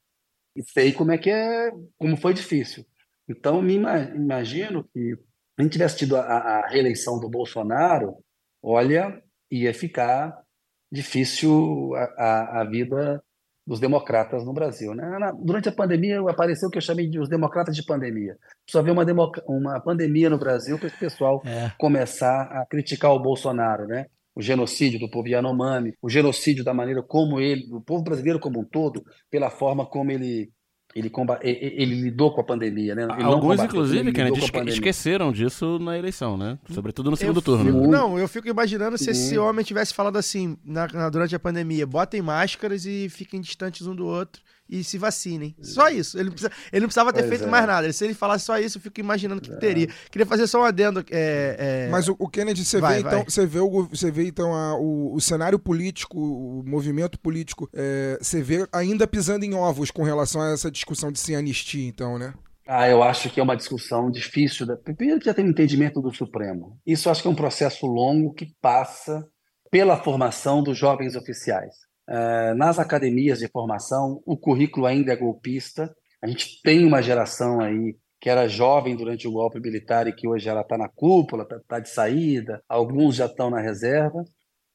E 0.55 0.63
sei 0.63 0.93
como 0.93 1.11
é 1.11 1.19
que 1.19 1.31
é, 1.31 1.73
como 1.99 2.17
foi 2.17 2.33
difícil. 2.33 2.87
Então, 3.29 3.63
me 3.63 3.75
imagino 3.75 4.85
que 4.85 5.15
se 5.17 5.19
a 5.59 5.63
gente 5.63 5.73
tivesse 5.73 5.97
tido 5.99 6.17
a, 6.17 6.21
a 6.23 6.69
reeleição 6.69 7.19
do 7.19 7.29
Bolsonaro, 7.29 8.17
olha, 8.63 9.23
ia 9.51 9.73
ficar 9.73 10.43
difícil 10.91 11.93
a, 11.95 12.03
a, 12.23 12.61
a 12.61 12.65
vida 12.65 13.23
dos 13.67 13.81
democratas 13.81 14.45
no 14.45 14.53
Brasil. 14.53 14.95
Né? 14.95 15.19
Na- 15.19 15.33
Durante 15.33 15.69
a 15.69 15.73
pandemia 15.75 16.21
apareceu 16.29 16.69
o 16.69 16.71
que 16.71 16.79
eu 16.79 16.83
chamei 16.83 17.09
de 17.09 17.19
os 17.19 17.29
democratas 17.29 17.75
de 17.75 17.85
pandemia. 17.85 18.37
Só 18.69 18.83
ver 18.83 18.91
uma, 18.91 19.05
uma 19.47 19.81
pandemia 19.81 20.29
no 20.29 20.39
Brasil 20.39 20.79
para 20.79 20.89
esse 20.89 20.99
pessoal 20.99 21.43
É. 21.47 21.73
começar 21.79 22.43
a 22.43 22.67
criticar 22.67 23.13
o 23.13 23.19
Bolsonaro, 23.23 23.87
né? 23.87 24.07
O 24.37 24.43
genocídio 24.43 24.99
do 24.99 25.09
povo 25.09 25.29
Yanomami, 25.29 25.95
o 26.03 26.11
genocídio 26.11 26.65
da 26.65 26.75
maneira 26.75 27.03
como 27.03 27.41
ele, 27.41 27.67
do 27.69 27.81
povo 27.81 28.03
brasileiro 28.03 28.41
como 28.41 28.61
um 28.61 28.65
todo, 28.65 29.03
pela 29.31 29.49
forma 29.49 29.87
como 29.87 30.11
ele 30.11 30.51
ele, 30.95 31.11
comba- 31.11 31.41
e- 31.43 31.51
e- 31.51 31.83
ele 31.83 31.95
lidou 32.01 32.31
com 32.33 32.41
a 32.41 32.45
pandemia, 32.45 32.95
né? 32.95 33.03
Ele 33.03 33.23
não 33.23 33.27
Alguns, 33.33 33.43
combateu, 33.57 33.65
inclusive, 33.67 33.99
ele 34.01 34.13
Kennedy, 34.13 34.41
esqueceram 34.69 35.33
disso 35.33 35.79
na 35.79 35.99
eleição, 35.99 36.37
né? 36.37 36.59
Sobretudo 36.71 37.11
no 37.11 37.17
segundo 37.17 37.39
Eu 37.39 37.43
turno. 37.43 37.65
fico- 37.65 37.77
Muito. 37.79 37.91
não, 37.91 38.19
eu 38.19 38.29
fico 38.29 38.49
imaginando 38.49 38.97
se 38.97 39.11
esse 39.11 39.37
homem 39.37 39.65
tivesse 39.65 39.93
falado 39.93 40.17
assim 40.17 40.57
na- 40.65 40.87
na- 40.89 41.09
durante 41.11 41.35
a 41.35 41.39
pandemia: 41.41 41.87
botem 41.87 42.23
máscaras 42.23 42.87
e 42.87 43.09
fiquem 43.09 43.41
distantes 43.41 43.87
um 43.87 43.95
do 43.95 44.07
outro 44.07 44.41
e 44.81 44.85
se 44.85 44.99
vacinem. 44.99 45.55
Só 45.63 45.89
isso. 45.89 46.17
Ele 46.19 46.25
não, 46.25 46.33
precisa- 46.33 46.53
ele 46.73 46.81
não 46.81 46.89
precisava 46.89 47.13
ter 47.13 47.21
Pois 47.21 47.29
feito 47.31 47.45
é. 47.45 47.51
mais 47.51 47.67
nada. 47.67 47.93
Se 47.93 48.05
ele 48.05 48.15
falasse 48.15 48.45
só 48.45 48.59
isso, 48.59 48.79
eu 48.79 48.83
fico 48.83 49.01
imaginando 49.01 49.41
o 49.41 49.43
que 49.43 49.55
teria. 49.59 49.89
Queria 50.11 50.27
fazer 50.27 50.47
só 50.47 50.61
um 50.61 50.65
adendo. 50.65 51.01
é, 51.11 51.87
é, 51.87 51.89
Mas 51.91 52.09
o, 52.09 52.17
o 52.19 52.29
Kennedy, 52.29 52.65
você 52.65 52.81
Vai, 52.81 52.97
vê 52.97 53.03
vai. 53.03 53.13
então, 53.15 53.25
você 53.31 53.47
vê, 53.47 53.59
o, 53.61 53.85
você 53.89 54.11
vê 54.11 54.27
então 54.27 54.55
a- 54.55 54.77
o, 54.79 55.15
o 55.15 55.21
cenário 55.21 55.59
político, 55.59 56.19
o 56.19 56.63
movimento 56.67 57.19
político, 57.19 57.69
é, 57.73 58.19
você 58.21 58.43
vê 58.43 58.67
ainda 58.73 59.07
pisando 59.07 59.45
em 59.45 59.55
ovos 59.55 59.91
com 59.91 60.03
relação 60.03 60.41
a 60.43 60.51
essa 60.53 60.71
discussão 60.71 61.11
de 61.13 61.19
sem 61.19 61.37
anistia, 61.37 61.87
então, 61.89 62.19
né? 62.19 62.35
Ah, 62.67 62.89
eu 62.89 63.03
acho 63.03 63.29
que 63.29 63.39
é 63.39 63.43
uma 63.43 63.57
discussão 63.57 64.11
difícil. 64.11 64.65
da- 64.67 64.77
Primeiro 64.77 65.21
que 65.21 65.27
já 65.27 65.35
tem 65.35 65.45
um 65.45 65.51
entendimento 65.51 66.01
do 66.01 66.11
Supremo. 66.15 66.79
Isso 66.87 67.09
eu 67.09 67.13
acho 67.13 67.21
que 67.21 67.29
é 67.29 67.31
um 67.31 67.35
processo 67.35 67.87
longo 67.87 68.33
que 68.33 68.47
passa 68.63 69.23
pela 69.71 70.03
formação 70.03 70.63
dos 70.63 70.79
jovens 70.79 71.15
oficiais. 71.15 71.75
Eh, 72.09 72.55
nas 72.55 72.79
academias 72.79 73.39
de 73.39 73.49
formação, 73.49 74.23
o 74.27 74.37
currículo 74.37 74.87
ainda 74.87 75.13
é 75.13 75.17
golpista. 75.17 75.95
A 76.23 76.27
gente 76.27 76.61
tem 76.63 76.85
uma 76.85 77.03
geração 77.03 77.61
aí 77.61 77.97
que 78.21 78.31
era 78.31 78.49
jovem 78.49 78.97
durante 78.97 79.29
o 79.29 79.33
golpe 79.33 79.61
militar 79.61 80.07
e 80.07 80.13
que 80.13 80.27
hoje 80.27 80.49
ela 80.49 80.63
está 80.63 80.79
na 80.79 80.89
cúpula, 80.89 81.47
está 81.51 81.79
de 81.79 81.91
saída, 81.91 82.63
alguns 82.69 83.17
já 83.17 83.27
estão 83.27 83.51
na 83.51 83.61
reserva, 83.61 84.25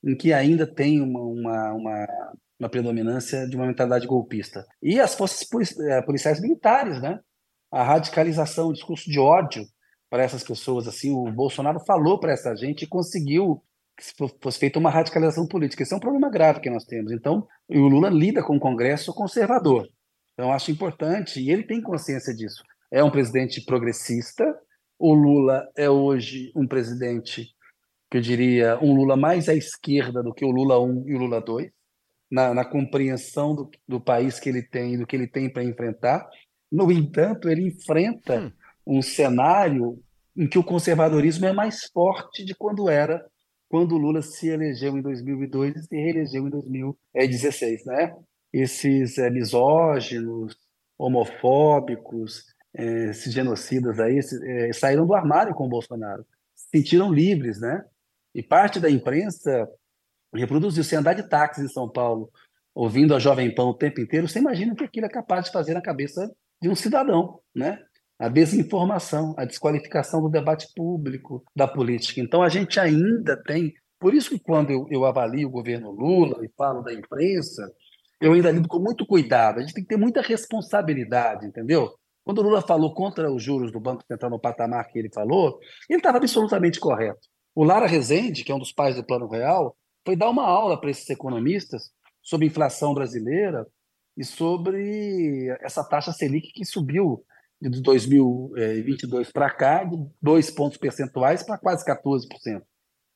em 0.03 0.15
que 0.15 0.31
ainda 0.31 0.67
tem 0.67 1.01
uma, 1.01 1.21
uma, 1.21 1.73
uma, 1.73 2.07
uma 2.59 2.69
predominância 2.69 3.47
de 3.47 3.55
uma 3.55 3.65
mentalidade 3.65 4.05
golpista. 4.05 4.65
E 4.81 4.99
as 4.99 5.15
forças 5.15 5.47
eh, 5.79 6.01
policiais 6.03 6.39
militares, 6.39 7.01
né? 7.01 7.19
a 7.71 7.83
radicalização, 7.83 8.69
o 8.69 8.73
discurso 8.73 9.09
de 9.09 9.19
ódio 9.19 9.65
para 10.09 10.23
essas 10.23 10.43
pessoas. 10.43 10.87
Assim, 10.87 11.11
o 11.11 11.31
Bolsonaro 11.31 11.79
falou 11.85 12.19
para 12.19 12.33
essa 12.33 12.55
gente 12.55 12.83
e 12.83 12.87
conseguiu 12.87 13.63
que 13.99 14.05
se 14.05 14.13
fo- 14.17 14.33
fosse 14.41 14.57
feita 14.57 14.79
uma 14.79 14.89
radicalização 14.89 15.45
política. 15.45 15.83
Esse 15.83 15.93
é 15.93 15.97
um 15.97 15.99
problema 15.99 16.29
grave 16.29 16.61
que 16.61 16.69
nós 16.69 16.85
temos. 16.85 17.11
Então, 17.11 17.45
o 17.67 17.79
Lula 17.79 18.09
lida 18.09 18.41
com 18.41 18.55
o 18.55 18.59
Congresso 18.59 19.13
conservador. 19.13 19.85
Então, 20.33 20.53
acho 20.53 20.71
importante, 20.71 21.41
e 21.41 21.51
ele 21.51 21.63
tem 21.63 21.81
consciência 21.81 22.33
disso. 22.33 22.63
É 22.89 23.03
um 23.03 23.11
presidente 23.11 23.61
progressista. 23.65 24.57
O 24.97 25.13
Lula 25.13 25.69
é 25.75 25.89
hoje 25.89 26.49
um 26.55 26.65
presidente, 26.65 27.49
que 28.09 28.17
eu 28.17 28.21
diria, 28.21 28.79
um 28.81 28.95
Lula 28.95 29.17
mais 29.17 29.49
à 29.49 29.53
esquerda 29.53 30.23
do 30.23 30.33
que 30.33 30.45
o 30.45 30.51
Lula 30.51 30.79
1 30.79 31.09
e 31.09 31.15
o 31.15 31.19
Lula 31.19 31.41
2, 31.41 31.69
na, 32.31 32.53
na 32.53 32.63
compreensão 32.63 33.53
do, 33.53 33.69
do 33.85 33.99
país 33.99 34.39
que 34.39 34.47
ele 34.47 34.63
tem 34.63 34.93
e 34.93 34.97
do 34.97 35.05
que 35.05 35.15
ele 35.15 35.27
tem 35.27 35.51
para 35.51 35.63
enfrentar. 35.63 36.25
No 36.71 36.89
entanto, 36.89 37.49
ele 37.49 37.67
enfrenta 37.67 38.53
um 38.87 39.01
cenário 39.01 40.01
em 40.37 40.47
que 40.47 40.57
o 40.57 40.63
conservadorismo 40.63 41.45
é 41.45 41.51
mais 41.51 41.81
forte 41.93 42.45
de 42.45 42.55
quando 42.55 42.87
era 42.87 43.25
quando 43.69 43.93
o 43.93 43.97
Lula 43.97 44.21
se 44.23 44.49
elegeu 44.49 44.97
em 44.97 45.01
2002 45.01 45.75
e 45.75 45.83
se 45.83 45.95
reelegeu 45.95 46.47
em 46.47 46.49
2016, 46.49 47.85
né? 47.85 48.15
Esses 48.51 49.17
eh, 49.19 49.29
misóginos, 49.29 50.57
homofóbicos, 50.97 52.43
eh, 52.73 53.11
esses 53.11 53.31
genocidas 53.31 53.99
aí 53.99 54.19
eh, 54.19 54.73
saíram 54.73 55.05
do 55.05 55.13
armário 55.13 55.53
com 55.53 55.67
o 55.67 55.69
Bolsonaro, 55.69 56.25
se 56.55 56.67
sentiram 56.79 57.13
livres, 57.13 57.61
né? 57.61 57.85
E 58.33 58.41
parte 58.41 58.79
da 58.79 58.89
imprensa 58.89 59.69
reproduziu. 60.33 60.83
Se 60.83 60.95
andar 60.95 61.13
de 61.13 61.29
táxi 61.29 61.61
em 61.61 61.67
São 61.67 61.87
Paulo, 61.87 62.31
ouvindo 62.73 63.15
a 63.15 63.19
Jovem 63.19 63.53
Pan 63.53 63.65
o 63.65 63.73
tempo 63.73 64.01
inteiro, 64.01 64.27
você 64.27 64.39
imagina 64.39 64.73
o 64.73 64.75
que 64.75 64.83
aquilo 64.83 65.05
é 65.05 65.09
capaz 65.09 65.45
de 65.45 65.51
fazer 65.51 65.75
na 65.75 65.81
cabeça 65.81 66.29
de 66.61 66.69
um 66.69 66.75
cidadão, 66.75 67.39
né? 67.55 67.79
A 68.19 68.27
desinformação, 68.27 69.33
a 69.37 69.45
desqualificação 69.45 70.21
do 70.21 70.29
debate 70.29 70.67
público, 70.75 71.43
da 71.55 71.67
política. 71.67 72.19
Então, 72.19 72.43
a 72.43 72.49
gente 72.49 72.79
ainda 72.79 73.41
tem. 73.43 73.73
Por 73.99 74.13
isso 74.13 74.29
que, 74.31 74.39
quando 74.39 74.71
eu, 74.71 74.87
eu 74.91 75.05
avalio 75.05 75.47
o 75.47 75.51
governo 75.51 75.91
Lula 75.91 76.45
e 76.45 76.49
falo 76.57 76.81
da 76.81 76.93
imprensa, 76.93 77.71
eu 78.21 78.33
ainda 78.33 78.51
lido 78.51 78.67
com 78.67 78.79
muito 78.79 79.05
cuidado. 79.05 79.59
A 79.59 79.61
gente 79.61 79.73
tem 79.73 79.83
que 79.83 79.89
ter 79.89 79.97
muita 79.97 80.21
responsabilidade, 80.21 81.45
entendeu? 81.45 81.93
Quando 82.23 82.39
o 82.39 82.41
Lula 82.43 82.61
falou 82.61 82.93
contra 82.93 83.31
os 83.31 83.41
juros 83.41 83.71
do 83.71 83.79
Banco 83.79 84.03
Central 84.05 84.29
no 84.29 84.39
patamar 84.39 84.87
que 84.87 84.99
ele 84.99 85.09
falou, 85.11 85.57
ele 85.89 85.99
estava 85.99 86.17
absolutamente 86.17 86.79
correto. 86.79 87.19
O 87.55 87.63
Lara 87.63 87.87
Rezende, 87.87 88.43
que 88.43 88.51
é 88.51 88.55
um 88.55 88.59
dos 88.59 88.71
pais 88.71 88.95
do 88.95 89.03
Plano 89.03 89.27
Real, 89.27 89.75
foi 90.05 90.15
dar 90.15 90.29
uma 90.29 90.45
aula 90.45 90.79
para 90.79 90.91
esses 90.91 91.09
economistas 91.09 91.91
sobre 92.21 92.45
inflação 92.45 92.93
brasileira 92.93 93.65
e 94.15 94.23
sobre 94.23 95.47
essa 95.61 95.83
taxa 95.83 96.11
Selic 96.11 96.51
que 96.53 96.65
subiu 96.65 97.23
de 97.61 97.81
2022 97.81 99.31
para 99.31 99.49
cá, 99.49 99.83
de 99.83 99.97
dois 100.21 100.49
pontos 100.49 100.77
percentuais 100.77 101.43
para 101.43 101.57
quase 101.57 101.83
14%. 101.85 102.61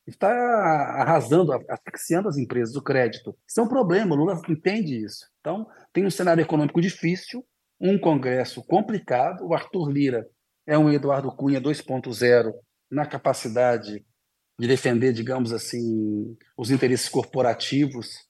Está 0.06 0.28
arrasando, 0.30 1.50
asfixiando 1.68 2.28
as 2.28 2.36
empresas, 2.36 2.76
o 2.76 2.82
crédito. 2.82 3.34
Isso 3.48 3.60
é 3.60 3.62
um 3.62 3.68
problema, 3.68 4.14
o 4.14 4.18
Lula 4.18 4.40
entende 4.48 5.02
isso. 5.02 5.26
Então, 5.40 5.66
tem 5.92 6.04
um 6.04 6.10
cenário 6.10 6.42
econômico 6.42 6.80
difícil, 6.80 7.42
um 7.80 7.98
Congresso 7.98 8.62
complicado. 8.64 9.46
O 9.46 9.54
Arthur 9.54 9.90
Lira 9.90 10.26
é 10.66 10.76
um 10.76 10.92
Eduardo 10.92 11.34
Cunha 11.34 11.60
2.0 11.60 12.52
na 12.90 13.06
capacidade 13.06 14.04
de 14.58 14.68
defender, 14.68 15.12
digamos 15.12 15.52
assim, 15.52 16.36
os 16.56 16.70
interesses 16.70 17.08
corporativos 17.08 18.28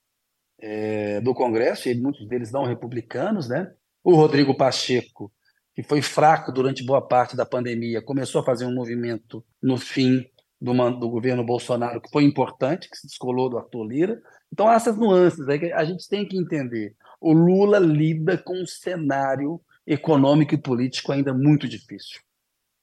é, 0.59 1.19
do 1.21 1.33
Congresso, 1.33 1.89
e 1.89 1.95
muitos 1.95 2.27
deles 2.27 2.51
não 2.51 2.65
republicanos, 2.65 3.47
né? 3.49 3.71
O 4.03 4.15
Rodrigo 4.15 4.55
Pacheco, 4.55 5.31
que 5.75 5.83
foi 5.83 6.01
fraco 6.01 6.51
durante 6.53 6.85
boa 6.85 7.05
parte 7.05 7.35
da 7.35 7.45
pandemia, 7.45 8.01
começou 8.01 8.41
a 8.41 8.45
fazer 8.45 8.65
um 8.65 8.73
movimento 8.73 9.43
no 9.61 9.77
fim 9.77 10.25
do, 10.59 10.73
do 10.91 11.09
governo 11.09 11.43
Bolsonaro, 11.43 12.01
que 12.01 12.09
foi 12.09 12.23
importante, 12.23 12.89
que 12.89 12.97
se 12.97 13.07
descolou 13.07 13.49
do 13.49 13.57
Arthur 13.57 13.83
Lira. 13.83 14.21
Então, 14.51 14.67
há 14.67 14.75
essas 14.75 14.97
nuances 14.97 15.47
aí 15.49 15.59
que 15.59 15.73
a 15.73 15.83
gente 15.83 16.07
tem 16.07 16.25
que 16.25 16.37
entender. 16.37 16.95
O 17.19 17.33
Lula 17.33 17.77
lida 17.77 18.37
com 18.37 18.61
um 18.61 18.65
cenário 18.65 19.59
econômico 19.85 20.55
e 20.55 20.57
político 20.57 21.11
ainda 21.11 21.33
muito 21.33 21.67
difícil. 21.67 22.21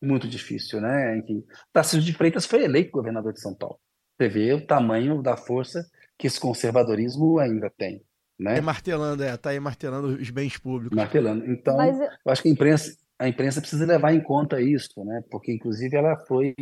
Muito 0.00 0.28
difícil, 0.28 0.80
né? 0.80 1.18
Enfim, 1.18 1.42
Tarcísio 1.72 2.04
de 2.04 2.12
Freitas 2.12 2.44
foi 2.44 2.64
eleito 2.64 2.90
governador 2.90 3.32
de 3.32 3.40
São 3.40 3.54
Paulo. 3.54 3.78
Você 4.18 4.28
vê 4.28 4.52
o 4.52 4.66
tamanho 4.66 5.22
da 5.22 5.36
força 5.36 5.84
que 6.18 6.26
esse 6.26 6.38
conservadorismo 6.38 7.38
ainda 7.38 7.70
tem. 7.70 8.02
Né? 8.42 8.56
Tá 8.56 8.62
martelando, 8.62 9.22
é, 9.22 9.36
tá 9.36 9.50
aí 9.50 9.60
martelando 9.60 10.08
os 10.08 10.30
bens 10.30 10.58
públicos. 10.58 10.96
Martelando. 10.96 11.44
Então, 11.50 11.76
Mas- 11.76 11.98
eu 12.00 12.08
acho 12.32 12.42
que 12.42 12.48
a 12.48 12.52
imprensa, 12.52 12.96
a 13.18 13.28
imprensa 13.28 13.60
precisa 13.60 13.86
levar 13.86 14.12
em 14.12 14.22
conta 14.22 14.60
isso, 14.60 15.04
né? 15.04 15.22
Porque, 15.30 15.52
inclusive, 15.52 15.96
ela 15.96 16.16
foi 16.26 16.54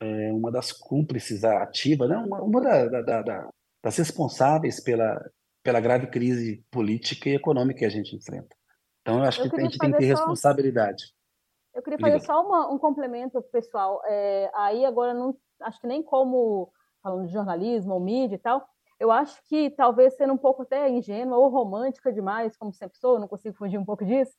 é, 0.00 0.32
uma 0.32 0.50
das 0.50 0.72
cúmplices 0.72 1.44
ativas, 1.44 2.08
né? 2.08 2.16
uma, 2.16 2.42
uma 2.42 2.60
da- 2.60 2.86
da- 2.88 3.02
da- 3.02 3.22
da- 3.22 3.48
das 3.84 3.96
responsáveis 3.96 4.82
pela, 4.82 5.16
pela 5.62 5.78
grave 5.80 6.08
crise 6.08 6.64
política 6.72 7.28
e 7.30 7.36
econômica 7.36 7.78
que 7.78 7.84
a 7.84 7.88
gente 7.88 8.16
enfrenta. 8.16 8.54
Então, 9.00 9.18
eu 9.18 9.24
acho 9.24 9.40
Eu 9.42 9.50
que 9.50 9.56
a 9.60 9.62
gente 9.62 9.78
tem 9.78 9.92
que 9.92 9.98
ter 9.98 10.06
só- 10.08 10.14
responsabilidade. 10.24 11.04
Eu 11.74 11.82
queria 11.82 11.96
Diga. 11.96 12.10
fazer 12.10 12.26
só 12.26 12.44
uma- 12.44 12.68
um 12.72 12.78
complemento, 12.78 13.40
pessoal. 13.52 14.02
É, 14.06 14.50
aí 14.54 14.84
agora 14.84 15.14
não 15.14 15.36
acho 15.60 15.80
que 15.80 15.86
nem 15.86 16.02
como 16.02 16.70
falando 17.02 17.26
de 17.26 17.32
jornalismo 17.32 17.94
ou 17.94 18.00
mídia 18.00 18.34
e 18.34 18.38
tal. 18.38 18.68
Eu 19.00 19.10
acho 19.10 19.42
que 19.48 19.70
talvez 19.70 20.14
sendo 20.16 20.32
um 20.32 20.38
pouco 20.38 20.62
até 20.62 20.88
ingênua 20.88 21.36
ou 21.38 21.48
romântica 21.48 22.12
demais, 22.12 22.56
como 22.56 22.72
sempre 22.72 22.98
sou, 22.98 23.18
não 23.18 23.28
consigo 23.28 23.56
fugir 23.56 23.78
um 23.78 23.84
pouco 23.84 24.04
disso. 24.04 24.32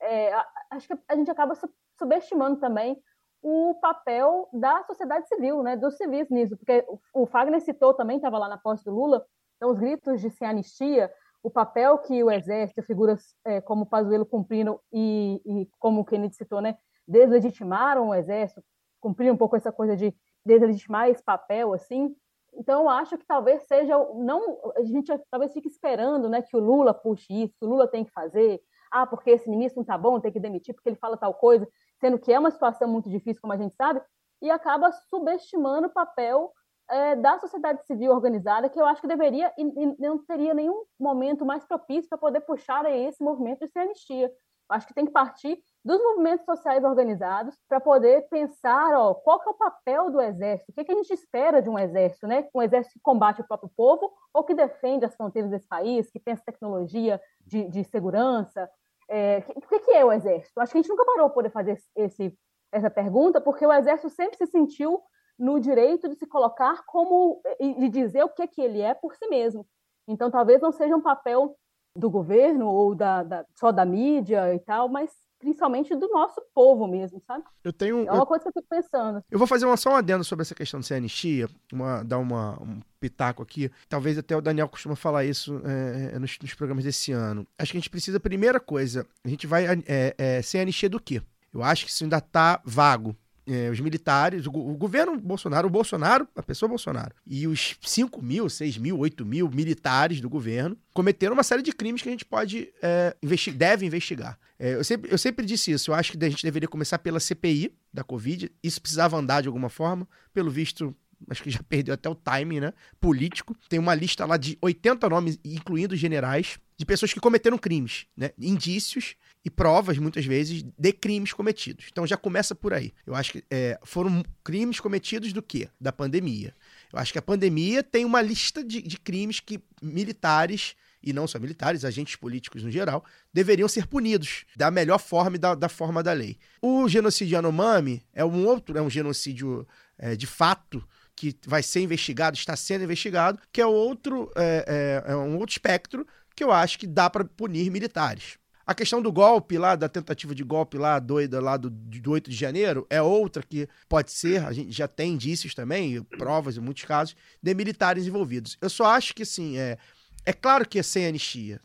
é, 0.00 0.32
acho 0.70 0.88
que 0.88 0.94
a 1.08 1.16
gente 1.16 1.30
acaba 1.30 1.54
su- 1.54 1.68
subestimando 1.98 2.60
também 2.60 3.00
o 3.42 3.74
papel 3.80 4.48
da 4.52 4.82
sociedade 4.84 5.28
civil, 5.28 5.62
né, 5.62 5.76
dos 5.76 5.96
civis 5.96 6.28
nisso, 6.30 6.56
porque 6.56 6.84
o, 7.14 7.26
Fagner 7.26 7.60
citou 7.60 7.94
também, 7.94 8.16
estava 8.16 8.38
lá 8.38 8.48
na 8.48 8.58
posse 8.58 8.84
do 8.84 8.90
Lula, 8.92 9.24
então 9.56 9.70
os 9.70 9.78
gritos 9.78 10.20
de 10.20 10.30
sem 10.30 10.48
anistia, 10.48 11.12
o 11.42 11.50
papel 11.50 11.98
que 11.98 12.22
o 12.24 12.30
exército, 12.30 12.82
figuras 12.82 13.34
é, 13.44 13.60
como 13.60 13.86
Pazuello 13.86 14.26
cumpriram 14.26 14.80
e, 14.92 15.40
e 15.46 15.70
como 15.78 16.00
o 16.00 16.04
Kennedy 16.04 16.34
citou, 16.34 16.60
né, 16.60 16.76
deslegitimaram 17.06 18.08
o 18.08 18.14
exército, 18.14 18.62
cumpriram 19.00 19.34
um 19.34 19.38
pouco 19.38 19.54
essa 19.56 19.70
coisa 19.70 19.96
de 19.96 20.12
deslegitimar 20.44 21.08
esse 21.08 21.22
papel, 21.22 21.72
assim. 21.72 22.14
Então, 22.58 22.82
eu 22.82 22.88
acho 22.88 23.18
que 23.18 23.26
talvez 23.26 23.62
seja, 23.64 23.96
não, 24.14 24.72
a 24.76 24.82
gente 24.82 25.12
talvez 25.30 25.52
fique 25.52 25.68
esperando, 25.68 26.28
né, 26.28 26.42
que 26.42 26.56
o 26.56 26.60
Lula 26.60 26.94
puxe 26.94 27.26
isso, 27.44 27.54
o 27.60 27.66
Lula 27.66 27.86
tem 27.86 28.04
que 28.04 28.10
fazer, 28.12 28.60
ah, 28.90 29.06
porque 29.06 29.30
esse 29.30 29.48
ministro 29.48 29.80
não 29.80 29.84
tá 29.84 29.98
bom, 29.98 30.20
tem 30.20 30.32
que 30.32 30.40
demitir 30.40 30.74
porque 30.74 30.88
ele 30.88 30.96
fala 30.96 31.16
tal 31.16 31.34
coisa, 31.34 31.68
sendo 32.00 32.18
que 32.18 32.32
é 32.32 32.38
uma 32.38 32.50
situação 32.50 32.88
muito 32.88 33.10
difícil, 33.10 33.40
como 33.40 33.52
a 33.52 33.56
gente 33.56 33.74
sabe, 33.74 34.00
e 34.40 34.50
acaba 34.50 34.90
subestimando 34.92 35.88
o 35.88 35.92
papel 35.92 36.52
é, 36.88 37.16
da 37.16 37.38
sociedade 37.38 37.84
civil 37.84 38.12
organizada, 38.12 38.68
que 38.68 38.80
eu 38.80 38.86
acho 38.86 39.00
que 39.00 39.08
deveria 39.08 39.52
e, 39.58 39.62
e 39.62 39.96
não 39.98 40.18
teria 40.18 40.54
nenhum 40.54 40.84
momento 40.98 41.44
mais 41.44 41.64
propício 41.64 42.08
para 42.08 42.18
poder 42.18 42.40
puxar 42.40 42.84
esse 42.90 43.22
movimento 43.22 43.60
de 43.60 43.68
sem 43.68 43.82
anistia. 43.82 44.30
Acho 44.68 44.86
que 44.86 44.94
tem 44.94 45.06
que 45.06 45.12
partir 45.12 45.58
dos 45.84 46.02
movimentos 46.02 46.44
sociais 46.44 46.82
organizados 46.82 47.56
para 47.68 47.80
poder 47.80 48.28
pensar 48.28 48.92
ó, 48.94 49.14
qual 49.14 49.40
que 49.40 49.48
é 49.48 49.52
o 49.52 49.54
papel 49.54 50.10
do 50.10 50.20
exército, 50.20 50.72
o 50.72 50.74
que, 50.74 50.84
que, 50.84 50.92
a 50.92 50.96
gente 50.96 51.12
espera 51.12 51.62
de 51.62 51.70
um 51.70 51.78
exército, 51.78 52.26
né? 52.26 52.48
Um 52.52 52.60
exército 52.60 52.94
que 52.94 53.00
combate 53.00 53.40
o 53.40 53.46
próprio 53.46 53.70
povo 53.76 54.12
ou 54.34 54.42
que 54.42 54.54
defende 54.54 55.04
as 55.04 55.14
fronteiras 55.14 55.50
desse 55.50 55.68
país, 55.68 56.10
que 56.10 56.18
pensa 56.18 56.42
tecnologia 56.44 57.20
de, 57.46 57.68
de 57.68 57.84
segurança. 57.84 58.68
É, 59.08 59.44
o 59.54 59.60
que, 59.60 59.78
que, 59.78 59.92
é 59.92 60.04
o 60.04 60.12
exército? 60.12 60.60
Acho 60.60 60.72
que 60.72 60.78
a 60.78 60.82
gente 60.82 60.90
nunca 60.90 61.04
parou 61.04 61.28
para 61.28 61.34
poder 61.34 61.50
fazer 61.50 61.78
esse, 61.94 62.36
essa 62.72 62.90
pergunta, 62.90 63.40
porque 63.40 63.64
o 63.64 63.72
exército 63.72 64.10
sempre 64.10 64.36
se 64.36 64.46
sentiu 64.46 65.00
no 65.38 65.60
direito 65.60 66.08
de 66.08 66.16
se 66.16 66.26
colocar 66.26 66.82
como 66.86 67.40
e 67.60 67.74
de 67.74 67.88
dizer 67.88 68.24
o 68.24 68.28
que, 68.28 68.46
que 68.48 68.60
ele 68.60 68.80
é 68.80 68.94
por 68.94 69.14
si 69.14 69.28
mesmo. 69.28 69.66
Então, 70.08 70.30
talvez 70.30 70.60
não 70.60 70.72
seja 70.72 70.96
um 70.96 71.00
papel 71.00 71.56
do 71.96 72.10
governo 72.10 72.66
ou 72.66 72.94
da, 72.94 73.22
da, 73.22 73.44
só 73.54 73.72
da 73.72 73.84
mídia 73.84 74.54
e 74.54 74.58
tal, 74.58 74.88
mas 74.88 75.10
principalmente 75.38 75.94
do 75.94 76.08
nosso 76.08 76.40
povo 76.54 76.86
mesmo, 76.86 77.22
sabe? 77.26 77.44
Eu 77.62 77.72
tenho. 77.72 78.06
É 78.06 78.12
uma 78.12 78.22
eu, 78.22 78.26
coisa 78.26 78.42
que 78.42 78.48
eu 78.48 78.52
fico 78.52 78.66
pensando. 78.68 79.22
Eu 79.30 79.38
vou 79.38 79.46
fazer 79.46 79.66
uma, 79.66 79.76
só 79.76 79.90
um 79.90 79.96
adendo 79.96 80.24
sobre 80.24 80.42
essa 80.42 80.54
questão 80.54 80.80
de 80.80 80.86
ser 80.86 80.94
anistia, 80.94 81.48
uma, 81.72 82.02
dar 82.02 82.18
uma, 82.18 82.60
um 82.62 82.80
pitaco 82.98 83.42
aqui. 83.42 83.70
Talvez 83.88 84.18
até 84.18 84.36
o 84.36 84.40
Daniel 84.40 84.68
costuma 84.68 84.96
falar 84.96 85.24
isso 85.24 85.60
é, 85.64 86.16
é 86.16 86.18
nos, 86.18 86.38
nos, 86.40 86.54
programas 86.54 86.84
desse 86.84 87.12
ano. 87.12 87.46
Acho 87.58 87.72
que 87.72 87.78
a 87.78 87.80
gente 87.80 87.90
precisa, 87.90 88.18
primeira 88.18 88.58
coisa, 88.58 89.06
a 89.24 89.28
gente 89.28 89.46
vai 89.46 89.66
é, 89.66 90.14
é, 90.16 90.42
ser 90.42 90.60
anistia 90.60 90.88
do 90.88 91.00
quê? 91.00 91.22
Eu 91.52 91.62
acho 91.62 91.84
que 91.84 91.90
isso 91.90 92.04
ainda 92.04 92.20
tá 92.20 92.60
vago 92.64 93.16
é, 93.46 93.70
os 93.70 93.78
militares, 93.80 94.46
o, 94.46 94.50
o, 94.50 94.74
governo 94.74 95.18
Bolsonaro, 95.18 95.68
o 95.68 95.70
Bolsonaro, 95.70 96.26
a 96.34 96.42
pessoa 96.42 96.68
Bolsonaro, 96.68 97.14
e 97.26 97.46
os 97.46 97.76
5 97.80 98.20
mil, 98.20 98.48
6 98.48 98.78
mil, 98.78 98.98
8 98.98 99.24
mil 99.24 99.48
militares 99.48 100.20
do 100.20 100.28
governo 100.28 100.76
cometeram 100.92 101.34
uma 101.34 101.42
série 101.42 101.62
de 101.62 101.72
crimes 101.72 102.02
que 102.02 102.08
a 102.08 102.12
gente 102.12 102.24
pode 102.24 102.72
é, 102.82 103.16
investi 103.22 103.52
deve 103.52 103.86
investigar. 103.86 104.38
É, 104.58 104.74
eu, 104.74 104.84
sempre, 104.84 105.12
eu 105.12 105.18
sempre 105.18 105.46
disse 105.46 105.70
isso, 105.70 105.90
eu 105.90 105.94
acho 105.94 106.12
que 106.12 106.24
a 106.24 106.28
gente 106.28 106.42
deveria 106.42 106.68
começar 106.68 106.98
pela 106.98 107.20
CPI 107.20 107.72
da 107.92 108.02
Covid, 108.02 108.50
isso 108.62 108.80
precisava 108.80 109.16
andar 109.16 109.42
de 109.42 109.48
alguma 109.48 109.68
forma, 109.68 110.08
pelo 110.32 110.50
visto 110.50 110.94
acho 111.30 111.42
que 111.42 111.50
já 111.50 111.62
perdeu 111.68 111.94
até 111.94 112.08
o 112.08 112.14
timing, 112.14 112.60
né? 112.60 112.72
Político. 113.00 113.56
Tem 113.68 113.78
uma 113.78 113.94
lista 113.94 114.26
lá 114.26 114.36
de 114.36 114.58
80 114.60 115.08
nomes, 115.08 115.38
incluindo 115.44 115.96
generais, 115.96 116.58
de 116.76 116.84
pessoas 116.84 117.12
que 117.12 117.20
cometeram 117.20 117.56
crimes, 117.56 118.06
né? 118.16 118.30
Indícios 118.38 119.14
e 119.46 119.50
provas, 119.50 119.96
muitas 119.96 120.26
vezes, 120.26 120.64
de 120.76 120.92
crimes 120.92 121.32
cometidos. 121.32 121.86
Então 121.92 122.04
já 122.04 122.16
começa 122.16 122.52
por 122.52 122.74
aí. 122.74 122.92
Eu 123.06 123.14
acho 123.14 123.30
que 123.30 123.44
é, 123.48 123.78
foram 123.84 124.24
crimes 124.42 124.80
cometidos 124.80 125.32
do 125.32 125.40
quê? 125.40 125.68
Da 125.80 125.92
pandemia. 125.92 126.52
Eu 126.92 126.98
acho 126.98 127.12
que 127.12 127.18
a 127.20 127.22
pandemia 127.22 127.80
tem 127.80 128.04
uma 128.04 128.20
lista 128.20 128.64
de, 128.64 128.82
de 128.82 128.98
crimes 128.98 129.38
que 129.38 129.62
militares 129.80 130.74
e 131.00 131.12
não 131.12 131.28
só 131.28 131.38
militares, 131.38 131.84
agentes 131.84 132.16
políticos 132.16 132.64
no 132.64 132.72
geral, 132.72 133.04
deveriam 133.32 133.68
ser 133.68 133.86
punidos 133.86 134.44
da 134.56 134.68
melhor 134.68 134.98
forma 134.98 135.36
e 135.36 135.38
da, 135.38 135.54
da 135.54 135.68
forma 135.68 136.02
da 136.02 136.12
lei. 136.12 136.36
O 136.60 136.88
genocídio 136.88 137.36
Yanomami 137.36 138.02
é 138.12 138.24
um 138.24 138.44
outro, 138.44 138.76
é 138.76 138.82
um 138.82 138.90
genocídio 138.90 139.64
é, 139.96 140.16
de 140.16 140.26
fato 140.26 140.82
que 141.14 141.36
vai 141.46 141.62
ser 141.62 141.82
investigado, 141.82 142.36
está 142.36 142.56
sendo 142.56 142.82
investigado, 142.82 143.38
que 143.52 143.60
é 143.60 143.66
outro, 143.66 144.28
é, 144.34 145.02
é, 145.06 145.12
é 145.12 145.16
um 145.16 145.36
outro 145.38 145.52
espectro 145.52 146.04
que 146.34 146.42
eu 146.42 146.50
acho 146.50 146.80
que 146.80 146.86
dá 146.88 147.08
para 147.08 147.24
punir 147.24 147.70
militares. 147.70 148.38
A 148.66 148.74
questão 148.74 149.00
do 149.00 149.12
golpe 149.12 149.56
lá, 149.56 149.76
da 149.76 149.88
tentativa 149.88 150.34
de 150.34 150.42
golpe 150.42 150.76
lá, 150.76 150.98
doida 150.98 151.40
lá 151.40 151.56
do, 151.56 151.70
do 151.70 152.10
8 152.10 152.28
de 152.28 152.36
janeiro, 152.36 152.84
é 152.90 153.00
outra 153.00 153.40
que 153.40 153.68
pode 153.88 154.10
ser, 154.10 154.44
a 154.44 154.52
gente 154.52 154.72
já 154.72 154.88
tem 154.88 155.12
indícios 155.12 155.54
também, 155.54 156.02
provas 156.02 156.56
em 156.56 156.60
muitos 156.60 156.82
casos, 156.84 157.14
de 157.40 157.54
militares 157.54 158.08
envolvidos. 158.08 158.58
Eu 158.60 158.68
só 158.68 158.86
acho 158.86 159.14
que, 159.14 159.22
assim, 159.22 159.56
é, 159.56 159.78
é 160.24 160.32
claro 160.32 160.68
que 160.68 160.80
é 160.80 160.82
sem 160.82 161.06
anistia. 161.06 161.60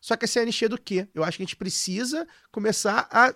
Só 0.00 0.16
que 0.16 0.24
é 0.24 0.28
sem 0.28 0.42
anistia 0.42 0.68
do 0.68 0.80
quê? 0.80 1.06
Eu 1.14 1.24
acho 1.24 1.36
que 1.36 1.42
a 1.42 1.46
gente 1.46 1.56
precisa 1.56 2.26
começar 2.50 3.06
a 3.10 3.34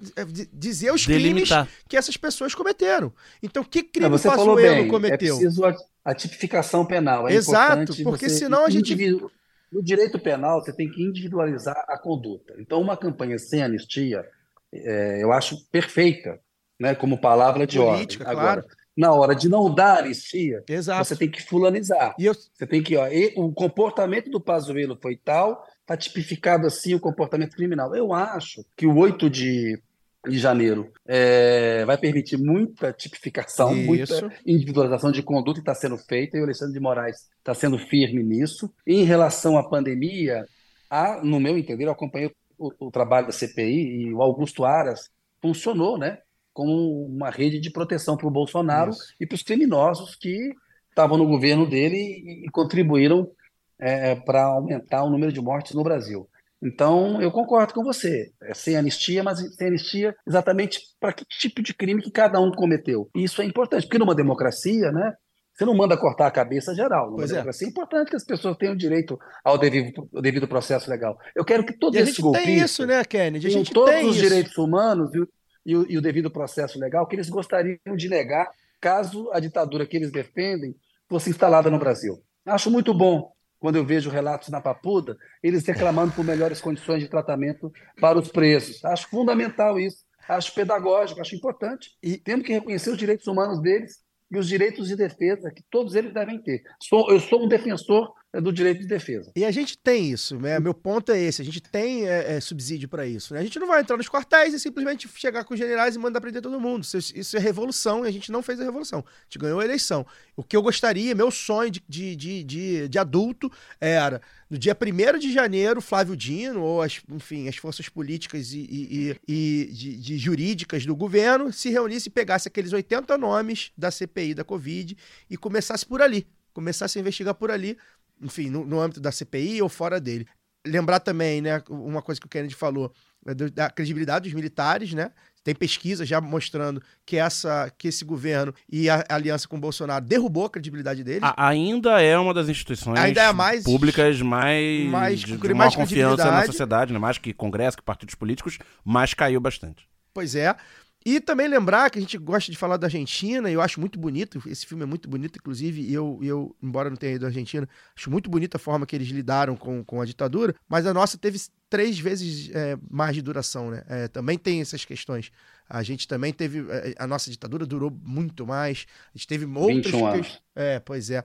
dizer 0.51 0.91
os 0.91 1.05
Delimitar. 1.05 1.67
crimes 1.67 1.85
que 1.89 1.99
essas 1.99 2.17
pessoas 2.17 2.55
cometeram. 2.55 3.13
Então, 3.43 3.63
que 3.63 3.83
crime 3.83 4.09
Não, 4.09 4.17
você 4.17 4.29
falou 4.29 4.57
bem, 4.57 4.89
cometeu? 4.89 5.35
É 5.35 5.39
preciso 5.39 5.67
a, 5.67 5.77
a 6.05 6.15
tipificação 6.15 6.87
penal. 6.87 7.29
É 7.29 7.35
Exato, 7.35 7.93
porque 8.03 8.31
senão 8.31 8.65
a 8.65 8.71
gente... 8.71 8.95
Individu 8.95 9.31
no 9.73 9.83
direito 9.83 10.19
penal, 10.19 10.63
você 10.63 10.73
tem 10.73 10.91
que 10.91 11.03
individualizar 11.03 11.85
a 11.89 11.99
conduta. 11.99 12.55
Então, 12.59 12.81
uma 12.81 12.97
campanha 12.97 13.39
sem 13.39 13.63
anistia, 13.63 14.25
é, 14.73 15.23
eu 15.23 15.33
acho 15.33 15.65
perfeita, 15.71 16.41
né, 16.79 16.95
como 16.95 17.21
palavra 17.21 17.67
de 17.67 17.79
Política, 17.79 18.25
ordem. 18.25 18.41
Agora, 18.41 18.63
claro. 18.63 18.77
na 18.97 19.13
hora 19.13 19.35
de 19.35 19.49
não 19.49 19.73
dar 19.73 19.99
anistia, 19.99 20.65
Exato. 20.69 21.05
você 21.05 21.17
tem 21.17 21.31
que 21.31 21.43
fulanizar. 21.43 22.15
Eu... 22.19 22.35
Você 22.35 22.67
tem 22.67 22.83
que, 22.83 22.97
ó, 22.97 23.07
o 23.37 23.53
comportamento 23.53 24.31
do 24.31 24.41
Pazuello 24.41 24.99
foi 25.01 25.17
tal, 25.17 25.65
está 25.81 25.97
tipificado 25.97 26.67
assim 26.67 26.95
o 26.95 27.01
comportamento 27.01 27.57
criminal. 27.57 27.95
Eu 27.95 28.13
acho 28.13 28.65
que 28.77 28.87
o 28.87 28.97
8 28.97 29.29
de 29.29 29.81
de 30.27 30.39
janeiro 30.39 30.93
é, 31.07 31.85
vai 31.87 31.97
permitir 31.97 32.37
muita 32.37 32.93
tipificação, 32.93 33.75
Isso. 33.75 33.87
muita 33.87 34.37
individualização 34.47 35.11
de 35.11 35.23
conduta 35.23 35.61
que 35.61 35.71
está 35.71 35.75
sendo 35.75 35.97
feita, 35.97 36.37
e 36.37 36.41
o 36.41 36.45
Alexandre 36.45 36.75
de 36.75 36.81
Moraes 36.81 37.29
está 37.39 37.55
sendo 37.55 37.79
firme 37.79 38.23
nisso. 38.23 38.73
Em 38.87 39.05
relação 39.05 39.57
à 39.57 39.69
pandemia, 39.69 40.45
há, 40.91 41.21
no 41.25 41.41
meu 41.41 41.57
entender, 41.57 41.85
eu 41.85 41.91
acompanhei 41.91 42.31
o, 42.59 42.89
o 42.89 42.91
trabalho 42.91 43.27
da 43.27 43.33
CPI 43.33 44.03
e 44.03 44.13
o 44.13 44.21
Augusto 44.21 44.65
Aras 44.65 45.09
funcionou 45.41 45.97
né, 45.97 46.19
como 46.53 47.07
uma 47.07 47.31
rede 47.31 47.59
de 47.59 47.71
proteção 47.71 48.17
para 48.17 48.29
o 48.29 48.31
Bolsonaro 48.31 48.91
Isso. 48.91 49.15
e 49.19 49.27
para 49.27 49.37
os 49.37 49.43
criminosos 49.43 50.15
que 50.15 50.53
estavam 50.91 51.17
no 51.17 51.27
governo 51.27 51.67
dele 51.67 51.97
e, 51.97 52.47
e 52.47 52.51
contribuíram 52.51 53.31
é, 53.79 54.15
para 54.15 54.45
aumentar 54.45 55.03
o 55.03 55.11
número 55.11 55.33
de 55.33 55.41
mortes 55.41 55.75
no 55.75 55.83
Brasil. 55.83 56.29
Então, 56.63 57.21
eu 57.23 57.31
concordo 57.31 57.73
com 57.73 57.83
você. 57.83 58.31
É 58.43 58.53
sem 58.53 58.77
anistia, 58.77 59.23
mas 59.23 59.39
sem 59.55 59.69
anistia 59.69 60.15
exatamente 60.27 60.81
para 61.01 61.13
que 61.13 61.25
tipo 61.25 61.63
de 61.63 61.73
crime 61.73 62.03
que 62.03 62.11
cada 62.11 62.41
um 62.41 62.53
cometeu. 62.53 63.09
E 63.15 63.25
isso 63.25 63.41
é 63.41 63.45
importante, 63.45 63.87
porque 63.87 63.99
numa 63.99 64.15
democracia, 64.15 64.93
né? 64.93 65.15
Você 65.55 65.65
não 65.65 65.75
manda 65.75 65.97
cortar 65.97 66.27
a 66.27 66.31
cabeça 66.31 66.75
geral. 66.75 67.07
Numa 67.07 67.17
pois 67.19 67.31
é. 67.31 67.35
democracia 67.35 67.67
é. 67.67 67.71
importante 67.71 68.11
que 68.11 68.17
as 68.17 68.25
pessoas 68.25 68.57
tenham 68.57 68.77
direito 68.77 69.19
ao 69.45 69.59
devido, 69.59 70.09
ao 70.15 70.23
devido 70.23 70.49
processo 70.49 70.89
legal. 70.89 71.19
Eu 71.35 71.45
quero 71.45 71.65
que 71.65 71.77
todos 71.77 71.99
esses 71.99 72.19
golpistas... 72.19 72.47
tem 72.47 72.63
isso, 72.63 72.87
né, 72.87 73.05
Kennedy? 73.05 73.47
A 73.47 73.51
gente 73.51 73.73
todos 73.73 73.95
os 74.05 74.17
isso. 74.17 74.23
direitos 74.23 74.57
humanos 74.57 75.15
e 75.15 75.21
o, 75.21 75.29
e, 75.67 75.77
o, 75.77 75.87
e 75.93 75.99
o 75.99 76.03
devido 76.03 76.31
processo 76.31 76.79
legal 76.79 77.07
que 77.07 77.17
eles 77.17 77.29
gostariam 77.29 77.79
de 77.97 78.09
negar 78.09 78.49
caso 78.81 79.31
a 79.33 79.41
ditadura 79.41 79.87
que 79.87 79.97
eles 79.97 80.11
defendem 80.11 80.75
fosse 81.09 81.29
instalada 81.29 81.69
no 81.71 81.79
Brasil. 81.79 82.23
Acho 82.47 82.71
muito 82.71 82.95
bom 82.95 83.31
quando 83.61 83.77
eu 83.77 83.85
vejo 83.85 84.11
relatos 84.11 84.49
na 84.49 84.61
Papuda, 84.61 85.17
eles 85.43 85.65
reclamando 85.67 86.13
por 86.13 86.25
melhores 86.25 86.61
condições 86.61 87.03
de 87.03 87.09
tratamento 87.09 87.71
para 88.01 88.19
os 88.19 88.29
presos. 88.29 88.83
Acho 88.85 89.09
fundamental 89.09 89.79
isso, 89.79 90.05
acho 90.27 90.55
pedagógico, 90.55 91.21
acho 91.21 91.37
importante. 91.37 91.91
E 92.03 92.17
temos 92.17 92.47
que 92.47 92.55
reconhecer 92.55 92.91
os 92.91 92.99
direitos 92.99 93.27
humanos 93.27 93.61
deles 93.61 94.03
e 94.31 94.39
os 94.39 94.49
direitos 94.49 94.89
de 94.89 94.97
defesa 94.97 95.51
que 95.51 95.63
todos 95.71 95.95
eles 95.95 96.15
devem 96.15 96.41
ter. 96.41 96.63
Sou, 96.81 97.11
eu 97.11 97.21
sou 97.21 97.45
um 97.45 97.49
defensor 97.49 98.13
do 98.39 98.53
direito 98.53 98.81
de 98.81 98.87
defesa. 98.87 99.33
E 99.35 99.45
a 99.45 99.51
gente 99.51 99.77
tem 99.77 100.11
isso, 100.11 100.39
né? 100.39 100.61
Meu 100.61 100.73
ponto 100.73 101.11
é 101.11 101.21
esse: 101.21 101.43
a 101.43 101.45
gente 101.45 101.61
tem 101.61 102.07
é, 102.07 102.37
é, 102.37 102.41
subsídio 102.41 102.89
para 102.89 103.05
isso. 103.05 103.35
Né? 103.35 103.41
A 103.41 103.43
gente 103.43 103.59
não 103.59 103.67
vai 103.67 103.81
entrar 103.81 103.97
nos 103.97 104.09
quartéis 104.09 104.55
e 104.55 104.61
simplesmente 104.61 105.09
chegar 105.17 105.43
com 105.43 105.55
os 105.55 105.59
generais 105.59 105.97
e 105.97 105.99
mandar 105.99 106.21
prender 106.21 106.41
todo 106.41 106.61
mundo. 106.61 106.85
Isso, 106.85 106.99
isso, 106.99 107.37
é 107.37 107.41
revolução 107.41 108.05
e 108.05 108.09
a 108.09 108.11
gente 108.13 108.31
não 108.31 108.41
fez 108.43 108.61
a 108.61 108.65
revolução. 108.65 109.01
A 109.01 109.23
gente 109.25 109.39
ganhou 109.39 109.59
a 109.59 109.65
eleição. 109.65 110.07
O 110.37 110.45
que 110.45 110.57
eu 110.57 110.63
gostaria, 110.63 111.13
meu 111.15 111.31
sonho 111.31 111.71
de, 111.73 111.83
de, 111.89 112.15
de, 112.15 112.45
de, 112.45 112.89
de 112.89 112.99
adulto 112.99 113.51
era 113.81 114.21
no 114.49 114.57
dia 114.57 114.77
1 114.77 115.19
de 115.19 115.33
janeiro, 115.33 115.81
Flávio 115.81 116.17
Dino, 116.17 116.63
ou 116.63 116.83
as, 116.83 117.01
enfim, 117.09 117.49
as 117.49 117.57
forças 117.57 117.89
políticas 117.89 118.53
e, 118.53 118.59
e, 118.59 119.11
e, 119.11 119.17
e 119.29 119.73
de, 119.73 119.97
de, 119.97 120.19
jurídicas 120.19 120.87
do 120.87 120.95
governo 120.95 121.53
se 121.53 121.69
reunisse 121.71 122.09
e 122.09 122.13
pegasse 122.13 122.47
aqueles 122.47 122.73
80 122.73 123.17
nomes 123.19 123.73
da 123.77 123.91
CPI 123.91 124.35
da 124.35 124.45
Covid 124.45 124.97
e 125.29 125.37
começasse 125.37 125.85
por 125.85 126.01
ali. 126.01 126.27
Começasse 126.53 126.99
a 126.99 127.01
investigar 127.01 127.35
por 127.35 127.51
ali, 127.51 127.79
enfim, 128.21 128.51
no, 128.51 128.65
no 128.65 128.81
âmbito 128.81 129.01
da 129.01 129.13
CPI 129.13 129.63
ou 129.63 129.69
fora 129.69 130.01
dele. 130.01 130.27
Lembrar 130.67 131.01
também, 131.01 131.41
né, 131.41 131.63
uma 131.71 132.03
coisa 132.03 132.21
que 132.21 132.27
o 132.27 132.31
Kennedy 132.31 132.55
falou, 132.55 132.93
é 133.27 133.35
da 133.35 133.71
credibilidade 133.71 134.25
dos 134.25 134.35
militares, 134.35 134.93
né? 134.95 135.11
Tem 135.43 135.55
pesquisa 135.55 136.05
já 136.05 136.21
mostrando 136.21 136.83
que, 137.05 137.17
essa, 137.17 137.73
que 137.79 137.89
esse 137.89 138.05
governo 138.05 138.55
e 138.71 138.91
a 138.91 139.05
aliança 139.09 139.49
com 139.49 139.57
o 139.57 139.61
Bolsonaro 139.61 140.05
derrubou 140.05 140.45
a 140.45 140.51
credibilidade 140.51 141.03
dele. 141.03 141.21
A, 141.23 141.49
ainda 141.49 142.01
é 142.01 142.19
uma 142.19 142.35
das 142.35 142.49
instituições 142.49 142.99
ainda 142.99 143.23
é 143.23 143.33
mais, 143.33 143.65
públicas 143.65 144.21
mais, 144.21 144.87
mais 144.87 145.21
de, 145.21 145.37
de 145.37 145.55
mais 145.55 145.75
confiança 145.75 146.31
na 146.31 146.45
sociedade, 146.45 146.93
né? 146.93 146.99
mais 146.99 147.17
que 147.17 147.33
Congresso, 147.33 147.79
que 147.79 147.83
partidos 147.83 148.15
políticos, 148.15 148.59
mas 148.85 149.15
caiu 149.15 149.41
bastante. 149.41 149.89
Pois 150.13 150.35
é. 150.35 150.55
E 151.05 151.21
também 151.21 151.49
lembrar 151.49 151.91
que 151.91 151.99
a 151.99 152.01
gente 152.01 152.19
gosta 152.19 152.53
de 152.53 152.59
falar 152.59 152.77
da 152.77 152.87
Argentina, 152.87 153.51
e 153.51 153.55
eu 153.55 153.63
acho 153.63 153.81
muito 153.81 153.99
bonito, 153.99 154.43
esse 154.47 154.67
filme 154.67 154.83
é 154.83 154.87
muito 154.87 155.09
bonito, 155.09 155.39
inclusive, 155.39 155.81
e 155.81 155.95
eu, 155.95 156.19
eu, 156.23 156.55
embora 156.63 156.91
não 156.91 156.97
tenha 156.97 157.15
ido 157.15 157.25
à 157.25 157.29
Argentina, 157.29 157.67
acho 157.97 158.11
muito 158.11 158.29
bonita 158.29 158.59
a 158.59 158.61
forma 158.61 158.85
que 158.85 158.95
eles 158.95 159.09
lidaram 159.09 159.57
com, 159.57 159.83
com 159.83 160.01
a 160.01 160.05
ditadura, 160.05 160.55
mas 160.69 160.87
a 160.87 160.93
nossa 160.93 161.17
teve 161.17 161.39
três 161.71 161.99
vezes 161.99 162.51
é, 162.55 162.77
mais 162.91 163.15
de 163.15 163.23
duração, 163.23 163.71
né? 163.71 163.83
É, 163.89 164.09
também 164.09 164.37
tem 164.37 164.61
essas 164.61 164.85
questões. 164.85 165.31
A 165.69 165.83
gente 165.85 166.07
também 166.09 166.33
teve. 166.33 166.67
é, 166.69 166.95
A 166.99 167.07
nossa 167.07 167.31
ditadura 167.31 167.65
durou 167.65 167.97
muito 168.05 168.45
mais. 168.45 168.87
A 169.15 169.17
gente 169.17 169.29
teve 169.29 169.45
outras 169.47 169.77
21 169.93 170.07
anos. 170.07 170.27
questões. 170.27 170.43
É, 170.55 170.81
pois 170.81 171.11
é. 171.11 171.23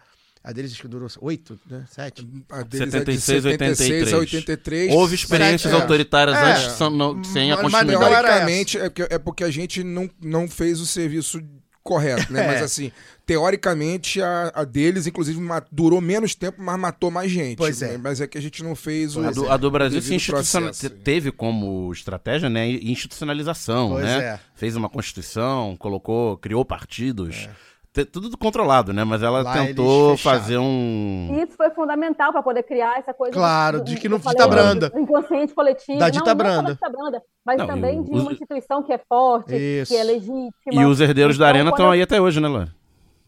A 0.48 0.52
deles 0.52 0.72
acho 0.74 0.82
que 0.82 0.88
durou 0.88 1.10
oito, 1.22 1.60
né? 1.70 1.84
Sete. 1.90 2.22
A 2.52 2.62
deles 2.62 2.88
é 2.94 3.00
76, 3.00 3.44
de 3.44 3.50
76 3.52 4.14
a 4.14 4.18
83. 4.18 4.20
83. 4.20 4.94
Houve 4.94 5.16
experiências 5.16 5.74
É. 5.74 5.76
autoritárias 5.76 6.38
É. 6.38 6.52
antes 6.52 6.78
são- 6.78 6.90
não- 6.92 7.24
sem 7.24 7.52
a 7.52 7.56
mas 7.56 7.72
continuidade. 7.72 8.12
Teoricamente, 8.12 8.78
é 8.78 8.84
porque, 8.90 9.08
é 9.10 9.18
porque 9.18 9.44
a 9.44 9.50
gente 9.50 9.84
não, 9.84 10.08
não 10.22 10.48
fez 10.48 10.80
o 10.80 10.86
serviço 10.86 11.42
correto, 11.82 12.32
né? 12.32 12.44
É. 12.46 12.48
Mas 12.48 12.62
assim, 12.62 12.92
teoricamente, 13.26 14.22
a, 14.22 14.52
a 14.54 14.64
deles, 14.64 15.08
inclusive, 15.08 15.40
durou 15.72 16.00
menos 16.00 16.36
tempo, 16.36 16.62
mas 16.62 16.80
matou 16.80 17.10
mais 17.12 17.32
gente. 17.32 17.58
Pois 17.58 17.82
é. 17.82 17.94
né? 17.94 17.98
Mas 18.02 18.22
é 18.22 18.28
que 18.28 18.38
a 18.38 18.42
gente 18.42 18.64
não 18.64 18.76
fez 18.76 19.16
o. 19.16 19.22
A 19.26 19.32
do, 19.32 19.52
a 19.52 19.58
do 19.58 19.70
Brasil 19.72 20.02
se 20.02 20.14
institucional- 20.16 20.70
processo. 20.70 20.96
teve 21.04 21.32
como 21.32 21.92
estratégia 21.92 22.50
né, 22.50 22.68
institucionalização, 22.70 23.90
Pois 23.90 24.06
né? 24.06 24.18
é. 24.24 24.40
Fez 24.56 24.76
uma 24.76 24.90
constituição, 24.90 25.76
colocou, 25.78 26.38
criou 26.38 26.64
partidos, 26.64 27.36
Te- 27.36 27.50
tudo 28.04 28.36
controlado, 28.38 28.92
né? 28.92 29.04
Mas 29.04 29.24
ela 29.24 29.44
Lá 29.44 29.54
tentou 29.54 30.18
fazer 30.18 30.58
um 30.58 31.30
E 31.32 31.44
isso 31.44 31.56
foi 31.56 31.70
fundamental 31.70 32.32
para 32.34 32.44
poder 32.44 32.64
criar 32.64 32.98
essa 33.00 33.14
coisa. 33.14 33.32
Claro, 33.34 33.82
de 33.84 33.96
do- 33.96 34.02
que 34.02 34.10
não 34.10 34.18
dita 34.18 34.34
do- 34.44 34.50
branda. 34.50 34.90
do 34.90 35.00
inconsciente 35.00 35.54
coletivo. 35.54 36.00
Da 36.00 36.06
não, 36.06 36.12
dita 36.12 36.26
não 36.26 36.32
só 36.32 36.36
branda. 36.36 36.64
da 36.64 36.74
dita 36.74 36.90
branda, 36.90 37.24
mas 37.46 37.58
Não, 37.60 37.68
também 37.68 38.04
de 38.04 38.12
os- 38.12 38.22
uma 38.24 38.32
instituição 38.34 38.84
que 38.84 38.92
é 38.92 38.98
forte, 38.98 39.56
Isso. 39.56 39.94
que 39.94 39.98
é 39.98 40.04
legítima. 40.04 40.52
E 40.74 40.84
os 40.86 41.00
herdeiros 41.00 41.38
da 41.38 41.46
Então, 41.46 41.50
arena 41.56 41.70
quando 41.72 41.80
estão 41.80 41.92
aí 41.92 42.02
até 42.02 42.20
hoje, 42.20 42.42
né, 42.42 42.48
Laura? 42.50 42.74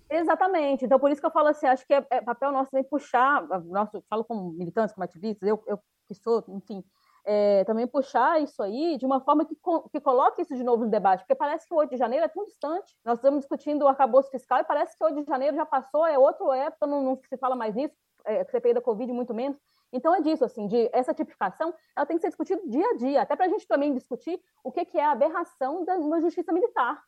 Exatamente. 0.10 0.85
Então, 0.85 0.99
por 0.99 1.11
isso 1.11 1.19
que 1.22 1.27
eu 1.27 1.31
falo 1.31 1.49
assim, 1.49 1.68
acho 1.68 1.85
que 1.85 1.94
é, 1.94 2.03
é 2.11 2.22
papel 2.22 2.52
nosso 2.52 2.72
também 2.72 2.85
puxar, 2.89 3.44
nosso, 3.65 4.03
falo 4.10 4.23
como 4.23 4.52
militantes, 4.53 4.94
como 4.95 5.03
ativistas, 5.03 5.48
eu, 5.48 5.61
eu 5.68 5.77
que 6.07 6.15
sou, 6.15 6.44
enfim, 6.49 6.81
é, 7.27 7.65
também 7.65 7.85
puxar 7.85 8.41
isso 8.41 8.63
aí 8.63 8.97
de 8.97 9.05
uma 9.05 9.19
forma 9.19 9.45
que, 9.45 9.53
que 9.91 9.99
coloque 9.99 10.41
isso 10.41 10.55
de 10.55 10.63
novo 10.63 10.85
no 10.85 10.89
debate, 10.89 11.19
porque 11.19 11.35
parece 11.35 11.67
que 11.67 11.73
o 11.73 11.77
8 11.77 11.89
de 11.89 11.97
janeiro 11.97 12.23
é 12.25 12.29
tão 12.29 12.45
distante. 12.45 12.95
Nós 13.03 13.17
estamos 13.17 13.39
discutindo 13.41 13.83
o 13.83 13.87
arcabouço 13.87 14.31
fiscal 14.31 14.59
e 14.59 14.63
parece 14.63 14.97
que 14.97 15.03
o 15.03 15.07
8 15.07 15.21
de 15.21 15.27
janeiro 15.27 15.55
já 15.57 15.65
passou, 15.65 16.05
é 16.07 16.17
outra 16.17 16.55
época, 16.55 16.87
não, 16.87 17.03
não 17.03 17.19
se 17.27 17.37
fala 17.37 17.53
mais 17.55 17.75
nisso, 17.75 17.93
é, 18.25 18.45
CPI 18.45 18.73
da 18.75 18.81
Covid 18.81 19.11
muito 19.11 19.33
menos. 19.33 19.57
Então 19.91 20.15
é 20.15 20.21
disso, 20.21 20.45
assim, 20.45 20.67
de 20.67 20.89
essa 20.93 21.13
tipificação, 21.13 21.73
ela 21.95 22.05
tem 22.05 22.15
que 22.17 22.21
ser 22.21 22.29
discutida 22.29 22.61
dia 22.65 22.89
a 22.91 22.95
dia, 22.95 23.21
até 23.21 23.35
para 23.35 23.45
a 23.45 23.49
gente 23.49 23.67
também 23.67 23.93
discutir 23.93 24.39
o 24.63 24.71
que, 24.71 24.85
que 24.85 24.97
é 24.97 25.03
a 25.03 25.11
aberração 25.11 25.83
da, 25.83 25.95
uma 25.97 26.21
justiça 26.21 26.53
militar, 26.53 27.01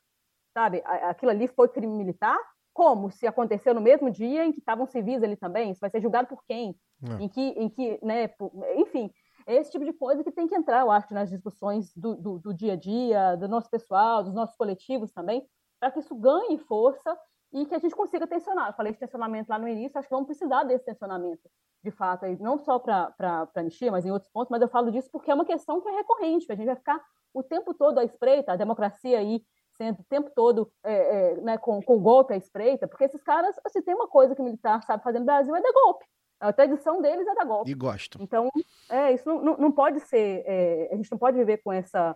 sabe? 0.53 0.81
Aquilo 0.85 1.31
ali 1.31 1.47
foi 1.47 1.69
crime 1.69 1.93
militar, 1.93 2.37
como 2.73 3.11
se 3.11 3.27
aconteceu 3.27 3.73
no 3.73 3.81
mesmo 3.81 4.09
dia 4.09 4.45
em 4.45 4.51
que 4.51 4.59
estavam 4.59 4.85
civis 4.85 5.21
ali 5.23 5.35
também, 5.35 5.71
isso 5.71 5.81
vai 5.81 5.89
ser 5.89 6.01
julgado 6.01 6.27
por 6.27 6.43
quem? 6.45 6.75
É. 7.03 7.23
Em 7.23 7.27
que, 7.29 7.41
em 7.41 7.69
que, 7.69 7.99
né, 8.03 8.27
por- 8.29 8.51
enfim, 8.75 9.11
esse 9.55 9.71
tipo 9.71 9.84
de 9.84 9.93
coisa 9.93 10.23
que 10.23 10.31
tem 10.31 10.47
que 10.47 10.55
entrar, 10.55 10.81
eu 10.81 10.91
acho, 10.91 11.13
nas 11.13 11.30
discussões 11.30 11.93
do, 11.95 12.15
do, 12.15 12.39
do 12.39 12.53
dia 12.53 12.73
a 12.73 12.76
dia, 12.76 13.35
do 13.35 13.47
nosso 13.47 13.69
pessoal, 13.69 14.23
dos 14.23 14.34
nossos 14.34 14.55
coletivos 14.55 15.11
também, 15.11 15.45
para 15.80 15.91
que 15.91 15.99
isso 15.99 16.15
ganhe 16.15 16.57
força 16.59 17.17
e 17.51 17.65
que 17.65 17.73
a 17.73 17.80
gente 17.80 17.95
consiga 17.95 18.27
tensionar. 18.27 18.69
Eu 18.69 18.73
falei 18.73 18.93
de 18.93 18.99
tensionamento 18.99 19.49
lá 19.49 19.57
no 19.57 19.67
início, 19.67 19.97
acho 19.97 20.07
que 20.07 20.13
vamos 20.13 20.27
precisar 20.27 20.63
desse 20.63 20.85
tensionamento, 20.85 21.49
de 21.84 21.91
fato, 21.91 22.26
não 22.39 22.57
só 22.59 22.77
para 22.77 23.13
a 23.19 23.59
anistia, 23.59 23.91
mas 23.91 24.05
em 24.05 24.11
outros 24.11 24.31
pontos, 24.31 24.51
mas 24.51 24.61
eu 24.61 24.67
falo 24.67 24.91
disso 24.91 25.09
porque 25.11 25.31
é 25.31 25.34
uma 25.34 25.45
questão 25.45 25.81
que 25.81 25.89
é 25.89 25.91
recorrente, 25.91 26.45
que 26.45 26.51
a 26.51 26.55
gente 26.55 26.67
vai 26.67 26.76
ficar 26.76 27.03
o 27.34 27.41
tempo 27.41 27.73
todo 27.73 27.99
à 27.99 28.03
espreita, 28.03 28.51
a 28.51 28.55
democracia 28.55 29.17
aí 29.17 29.43
sendo 29.71 30.01
o 30.01 30.03
tempo 30.03 30.30
todo 30.35 30.69
é, 30.84 30.93
é, 30.93 31.35
né, 31.41 31.57
com, 31.57 31.81
com 31.81 31.99
golpe 31.99 32.34
à 32.34 32.38
espreita, 32.38 32.88
porque 32.88 33.05
esses 33.05 33.23
caras, 33.23 33.55
assim, 33.65 33.81
tem 33.81 33.95
uma 33.95 34.07
coisa 34.07 34.35
que 34.35 34.41
o 34.41 34.43
militar 34.43 34.84
sabe 34.84 35.03
fazer 35.03 35.19
no 35.19 35.26
Brasil, 35.26 35.55
é 35.55 35.61
dar 35.61 35.71
golpe. 35.71 36.05
A 36.39 36.53
tradição 36.53 37.01
deles 37.01 37.27
é 37.27 37.35
dar 37.35 37.45
golpe. 37.45 37.69
E 37.69 37.73
gostam. 37.73 38.21
Então, 38.21 38.49
é, 38.89 39.13
isso 39.13 39.27
não, 39.27 39.57
não, 39.57 39.71
pode 39.71 39.99
ser, 39.99 40.43
é, 40.45 40.89
a 40.91 40.95
gente 40.95 41.11
não 41.11 41.17
pode 41.17 41.37
viver 41.37 41.57
com 41.57 41.73
essa, 41.73 42.15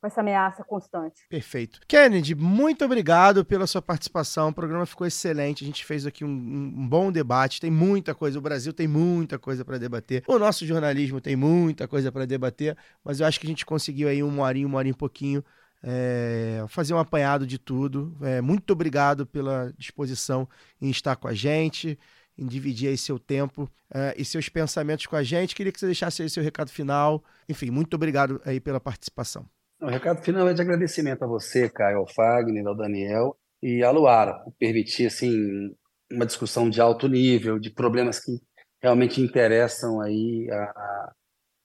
com 0.00 0.06
essa 0.06 0.20
ameaça 0.20 0.62
constante. 0.62 1.26
Perfeito. 1.28 1.80
Kennedy, 1.88 2.34
muito 2.34 2.84
obrigado 2.84 3.44
pela 3.44 3.66
sua 3.66 3.80
participação. 3.80 4.48
O 4.48 4.54
programa 4.54 4.84
ficou 4.84 5.06
excelente. 5.06 5.64
A 5.64 5.66
gente 5.66 5.84
fez 5.84 6.04
aqui 6.06 6.24
um, 6.24 6.28
um 6.28 6.88
bom 6.88 7.10
debate. 7.10 7.60
Tem 7.60 7.70
muita 7.70 8.14
coisa. 8.14 8.38
O 8.38 8.42
Brasil 8.42 8.72
tem 8.72 8.88
muita 8.88 9.38
coisa 9.38 9.64
para 9.64 9.78
debater. 9.78 10.22
O 10.26 10.38
nosso 10.38 10.66
jornalismo 10.66 11.20
tem 11.20 11.36
muita 11.36 11.88
coisa 11.88 12.12
para 12.12 12.26
debater. 12.26 12.76
Mas 13.02 13.20
eu 13.20 13.26
acho 13.26 13.40
que 13.40 13.46
a 13.46 13.48
gente 13.50 13.64
conseguiu 13.64 14.08
aí 14.08 14.22
uma 14.22 14.42
horinha, 14.42 14.66
uma 14.66 14.78
horinha 14.78 14.92
e 14.92 14.96
pouquinho. 14.96 15.42
é, 15.82 16.64
fazer 16.68 16.94
um 16.94 16.98
apanhado 16.98 17.46
de 17.46 17.58
tudo. 17.58 18.16
É, 18.22 18.40
muito 18.40 18.72
obrigado 18.72 19.26
pela 19.26 19.72
disposição 19.76 20.48
em 20.80 20.90
estar 20.90 21.16
com 21.16 21.26
a 21.26 21.34
gente, 21.34 21.98
em 22.36 22.46
dividir 22.46 22.88
aí 22.88 22.98
seu 22.98 23.18
tempo 23.18 23.70
é, 23.92 24.14
e 24.16 24.24
seus 24.24 24.48
pensamentos 24.48 25.06
com 25.06 25.16
a 25.16 25.22
gente. 25.22 25.54
Queria 25.54 25.72
que 25.72 25.78
você 25.78 25.86
deixasse 25.86 26.22
aí 26.22 26.30
seu 26.30 26.42
recado 26.42 26.70
final. 26.70 27.22
Enfim, 27.48 27.70
muito 27.70 27.94
obrigado 27.94 28.40
aí 28.44 28.60
pela 28.60 28.80
participação. 28.80 29.46
O 29.80 29.86
recado 29.86 30.22
final 30.22 30.48
é 30.48 30.54
de 30.54 30.62
agradecimento 30.62 31.24
a 31.24 31.26
você, 31.26 31.68
Caio, 31.68 31.98
ao 31.98 32.06
Fagner, 32.06 32.66
ao 32.66 32.76
Daniel 32.76 33.36
e 33.60 33.82
à 33.82 33.90
Luara, 33.90 34.34
por 34.34 34.52
permitir 34.52 35.06
assim, 35.06 35.74
uma 36.10 36.26
discussão 36.26 36.70
de 36.70 36.80
alto 36.80 37.08
nível, 37.08 37.58
de 37.58 37.70
problemas 37.70 38.20
que 38.20 38.40
realmente 38.80 39.20
interessam 39.20 40.00
aí 40.00 40.48
a, 40.50 41.12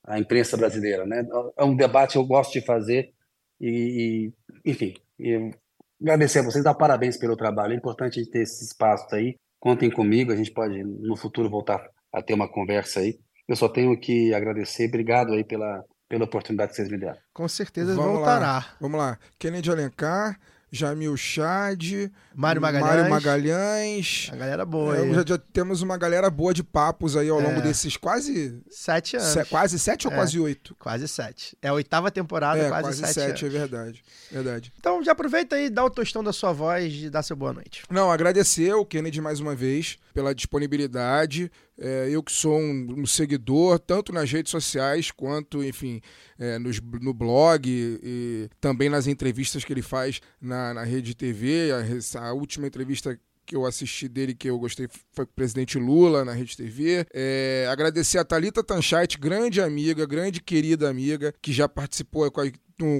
a, 0.08 0.20
imprensa 0.20 0.56
brasileira. 0.58 1.06
Né? 1.06 1.24
É 1.58 1.64
um 1.64 1.76
debate 1.76 2.14
que 2.14 2.18
eu 2.18 2.26
gosto 2.26 2.54
de 2.54 2.66
fazer 2.66 3.14
e, 3.60 4.34
e, 4.66 4.72
enfim, 4.72 4.94
agradecer 6.02 6.40
a 6.40 6.44
vocês, 6.44 6.64
dar 6.64 6.76
parabéns 6.76 7.18
pelo 7.18 7.36
trabalho. 7.36 7.74
É 7.74 7.78
importante 7.78 8.20
a 8.20 8.24
gente 8.24 8.32
ter 8.32 8.44
esse 8.44 8.64
espaço 8.64 9.14
aí. 9.14 9.38
Contem 9.60 9.90
comigo, 9.90 10.32
a 10.32 10.36
gente 10.36 10.52
pode 10.52 10.84
no 10.84 11.16
futuro 11.16 11.50
voltar 11.50 11.82
a 12.14 12.22
ter 12.22 12.34
uma 12.34 12.48
conversa 12.48 13.00
aí. 13.00 13.20
Eu 13.48 13.56
só 13.56 13.68
tenho 13.68 13.98
que 14.00 14.34
agradecer. 14.34 14.88
Obrigado 14.88 15.34
aí 15.34 15.44
pela, 15.44 15.84
pela 16.08 16.26
oportunidade 16.26 16.72
que 16.72 16.76
vocês 16.78 16.90
me 16.90 16.98
deram. 16.98 17.18
Com 17.34 17.48
certeza 17.48 17.96
Vamos 17.96 18.18
voltará. 18.18 18.40
lá. 18.40 18.66
Vamos 18.80 19.00
lá. 19.00 19.18
Kennedy 19.40 19.72
Alencar, 19.72 20.40
Jamil 20.72 21.16
Chad, 21.16 22.12
Mário 22.36 22.62
Magalhães. 22.62 22.90
Mário 22.96 23.10
Magalhães. 23.10 24.30
A 24.32 24.36
galera 24.36 24.66
boa 24.66 24.98
É, 24.98 25.14
já, 25.14 25.24
já 25.26 25.38
temos 25.38 25.82
uma 25.82 25.98
galera 25.98 26.30
boa 26.30 26.54
de 26.54 26.62
papos 26.64 27.16
aí 27.16 27.30
ao 27.30 27.40
longo 27.40 27.60
É. 27.60 27.62
desses 27.62 27.96
quase. 27.96 28.62
Sete 28.70 29.16
anos. 29.16 29.30
se- 29.30 29.46
quase 29.46 29.80
sete 29.80 30.08
ou 30.08 30.14
É. 30.14 30.16
quase 30.18 30.40
oito? 30.40 30.76
Quase 30.76 31.08
sete. 31.08 31.58
É 31.62 31.70
a 31.70 31.74
oitava 31.74 32.12
temporada, 32.12 32.60
é, 32.60 32.68
quase, 32.70 32.84
quase 32.84 33.00
sete, 33.00 33.14
sete, 33.14 33.46
é 33.46 33.48
anos. 33.48 33.60
verdade. 33.60 34.04
Verdade. 34.32 34.74
Então 34.78 35.02
já 35.04 35.14
aproveita 35.14 35.56
aí, 35.56 35.70
dá 35.70 35.84
o 35.86 35.90
tostão 35.90 36.24
da 36.24 36.34
sua 36.34 36.52
voz 36.52 36.94
e 36.94 37.10
dá 37.10 37.24
seu 37.24 37.36
boa 37.36 37.54
noite. 37.54 37.84
Não, 37.90 38.12
agradecer 38.12 38.72
ao 38.72 38.86
Kennedy 38.86 39.22
mais 39.22 39.40
uma 39.40 39.56
vez 39.56 39.98
pela 40.14 40.36
disponibilidade. 40.36 41.50
É, 41.80 42.08
eu 42.10 42.24
que 42.24 42.32
sou 42.32 42.58
um, 42.60 43.02
um 43.02 43.06
seguidor, 43.06 43.78
tanto 43.80 44.12
nas 44.12 44.32
redes 44.32 44.52
sociais 44.52 45.12
quanto, 45.12 45.64
enfim, 45.64 46.02
é, 46.40 46.58
nos- 46.58 46.80
no 47.02 47.14
blog 47.14 47.64
e, 47.68 48.50
também 48.60 48.90
nas 48.90 49.06
entrevistas 49.08 49.64
que 49.64 49.72
ele 49.72 49.82
faz 49.82 50.20
na, 50.42 50.74
na 50.74 50.84
rede 50.84 51.14
TV. 51.16 51.70
A, 52.16 52.20
a 52.28 52.34
última 52.34 52.66
entrevista 52.68 53.20
que 53.46 53.56
eu 53.56 53.66
assisti 53.66 54.10
dele, 54.10 54.36
que 54.36 54.50
eu 54.50 54.60
gostei, 54.60 54.88
foi 55.14 55.26
com 55.26 55.32
o 55.32 55.36
presidente 55.36 55.78
Lula 55.78 56.26
na 56.26 56.34
Rede 56.34 56.58
TV. 56.58 57.06
É, 57.14 57.66
agradecer 57.72 58.18
a 58.18 58.26
Thalita 58.26 58.62
Tanchait, 58.62 59.18
grande 59.18 59.62
amiga, 59.62 60.06
grande 60.06 60.42
querida 60.42 60.90
amiga, 60.90 61.34
que 61.42 61.54
já 61.54 61.70
participou 61.70 62.30
com 62.30 62.42
a- 62.42 62.52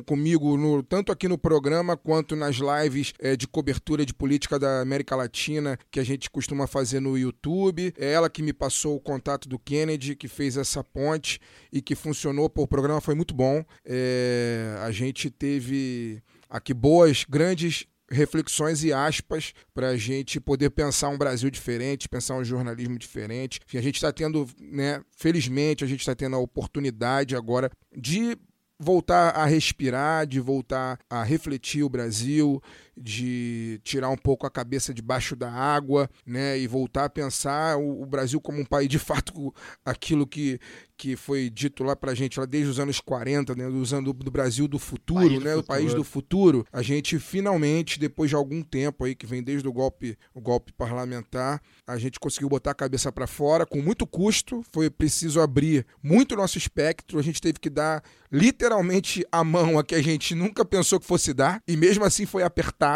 comigo 0.06 0.58
no- 0.58 0.82
tanto 0.84 1.12
aqui 1.12 1.28
no 1.28 1.38
programa 1.38 1.96
quanto 1.96 2.36
nas 2.36 2.56
lives 2.58 3.14
é, 3.20 3.36
de 3.36 3.48
cobertura 3.48 4.06
de 4.06 4.14
política 4.14 4.58
da 4.58 4.82
América 4.82 5.16
Latina 5.16 5.78
que 5.92 6.00
a 6.00 6.04
gente 6.04 6.30
costuma 6.30 6.68
fazer 6.68 7.00
no 7.00 7.18
YouTube. 7.18 7.94
É 7.98 8.12
ela 8.12 8.30
que 8.30 8.42
me 8.42 8.54
passou 8.54 8.96
o 8.96 9.00
contato 9.00 9.48
do 9.48 9.60
Kennedy, 9.60 10.16
que 10.16 10.28
fez 10.28 10.58
essa 10.58 10.84
ponte 10.84 11.40
e 11.72 11.82
que 11.82 11.96
funcionou. 11.96 12.50
Pô, 12.50 12.64
o 12.64 12.68
programa 12.68 13.02
foi 13.02 13.16
muito 13.16 13.34
bom. 13.34 13.64
É, 13.86 14.76
a 14.82 14.92
gente 14.92 15.30
teve 15.30 16.22
aqui 16.50 16.74
boas, 16.74 17.26
grandes 17.28 17.86
reflexões 18.10 18.84
e 18.86 18.94
aspas 18.94 19.54
para 19.74 19.90
a 19.90 19.98
gente 19.98 20.40
poder 20.40 20.70
pensar 20.70 21.10
um 21.10 21.18
Brasil 21.18 21.50
diferente, 21.50 22.08
pensar 22.08 22.36
um 22.36 22.44
jornalismo 22.44 22.98
diferente. 22.98 23.60
Enfim, 23.68 23.78
a 23.78 23.82
gente 23.82 23.96
está 23.96 24.14
tendo, 24.14 24.48
né, 24.60 25.02
felizmente, 25.12 25.84
a 25.84 25.88
gente 25.88 26.00
está 26.00 26.16
tendo 26.16 26.36
a 26.36 26.40
oportunidade 26.40 27.36
agora 27.36 27.70
de 27.96 28.38
voltar 28.80 29.36
a 29.36 29.46
respirar, 29.46 30.26
de 30.26 30.40
voltar 30.40 31.00
a 31.10 31.24
refletir 31.24 31.84
o 31.84 31.90
Brasil, 31.90 32.62
de 32.98 33.80
tirar 33.84 34.10
um 34.10 34.18
pouco 34.18 34.46
a 34.46 34.52
cabeça 34.52 34.94
debaixo 34.94 35.36
da 35.36 35.52
água, 35.52 36.10
né, 36.26 36.58
e 36.58 36.68
voltar 36.68 37.06
a 37.06 37.10
pensar 37.10 37.78
o, 37.78 38.02
o 38.02 38.06
Brasil 38.06 38.42
como 38.42 38.60
um 38.60 38.66
país 38.66 38.90
de 38.90 39.00
fato 39.00 39.54
aquilo 39.86 40.26
que 40.26 40.60
que 40.98 41.16
foi 41.16 41.48
dito 41.48 41.84
lá 41.84 41.96
pra 41.96 42.16
gente 42.16 42.40
lá 42.40 42.46
desde 42.48 42.72
os 42.72 42.80
anos 42.80 43.00
40, 43.00 43.54
né, 43.54 43.66
anos 43.66 43.92
do, 43.92 44.14
do 44.14 44.32
Brasil 44.32 44.68
do 44.68 44.80
futuro, 44.80 45.28
País 45.28 45.40
do 45.40 45.46
né, 45.46 45.52
o 45.54 45.58
futuro. 45.58 45.68
país 45.68 45.94
do 45.94 46.04
futuro. 46.04 46.66
A 46.74 46.82
gente 46.82 47.20
finalmente, 47.20 48.00
depois 48.00 48.32
de 48.32 48.36
algum 48.36 48.64
tempo 48.64 49.06
aí 49.06 49.14
que 49.14 49.28
vem 49.28 49.44
desde 49.44 49.68
o 49.68 49.72
golpe, 49.72 50.18
o 50.34 50.42
golpe 50.42 50.74
parlamentar, 50.74 51.62
a 51.86 52.00
gente 52.00 52.20
conseguiu 52.20 52.50
botar 52.50 52.72
a 52.72 52.74
cabeça 52.74 53.12
para 53.12 53.28
fora 53.28 53.64
com 53.64 53.80
muito 53.80 54.08
custo. 54.08 54.64
Foi 54.72 54.90
preciso 54.90 55.40
abrir 55.40 55.86
muito 56.02 56.36
nosso 56.36 56.58
espectro. 56.58 57.20
A 57.20 57.22
gente 57.22 57.40
teve 57.40 57.60
que 57.60 57.70
dar 57.70 58.04
literalmente 58.32 59.24
a 59.32 59.44
mão 59.44 59.78
a 59.78 59.84
que 59.84 59.94
a 59.94 60.02
gente 60.02 60.34
nunca 60.34 60.66
pensou 60.66 61.00
que 61.00 61.06
fosse 61.06 61.32
dar 61.32 61.62
e 61.68 61.78
mesmo 61.78 62.04
assim 62.04 62.26
foi 62.26 62.42
apertado 62.42 62.87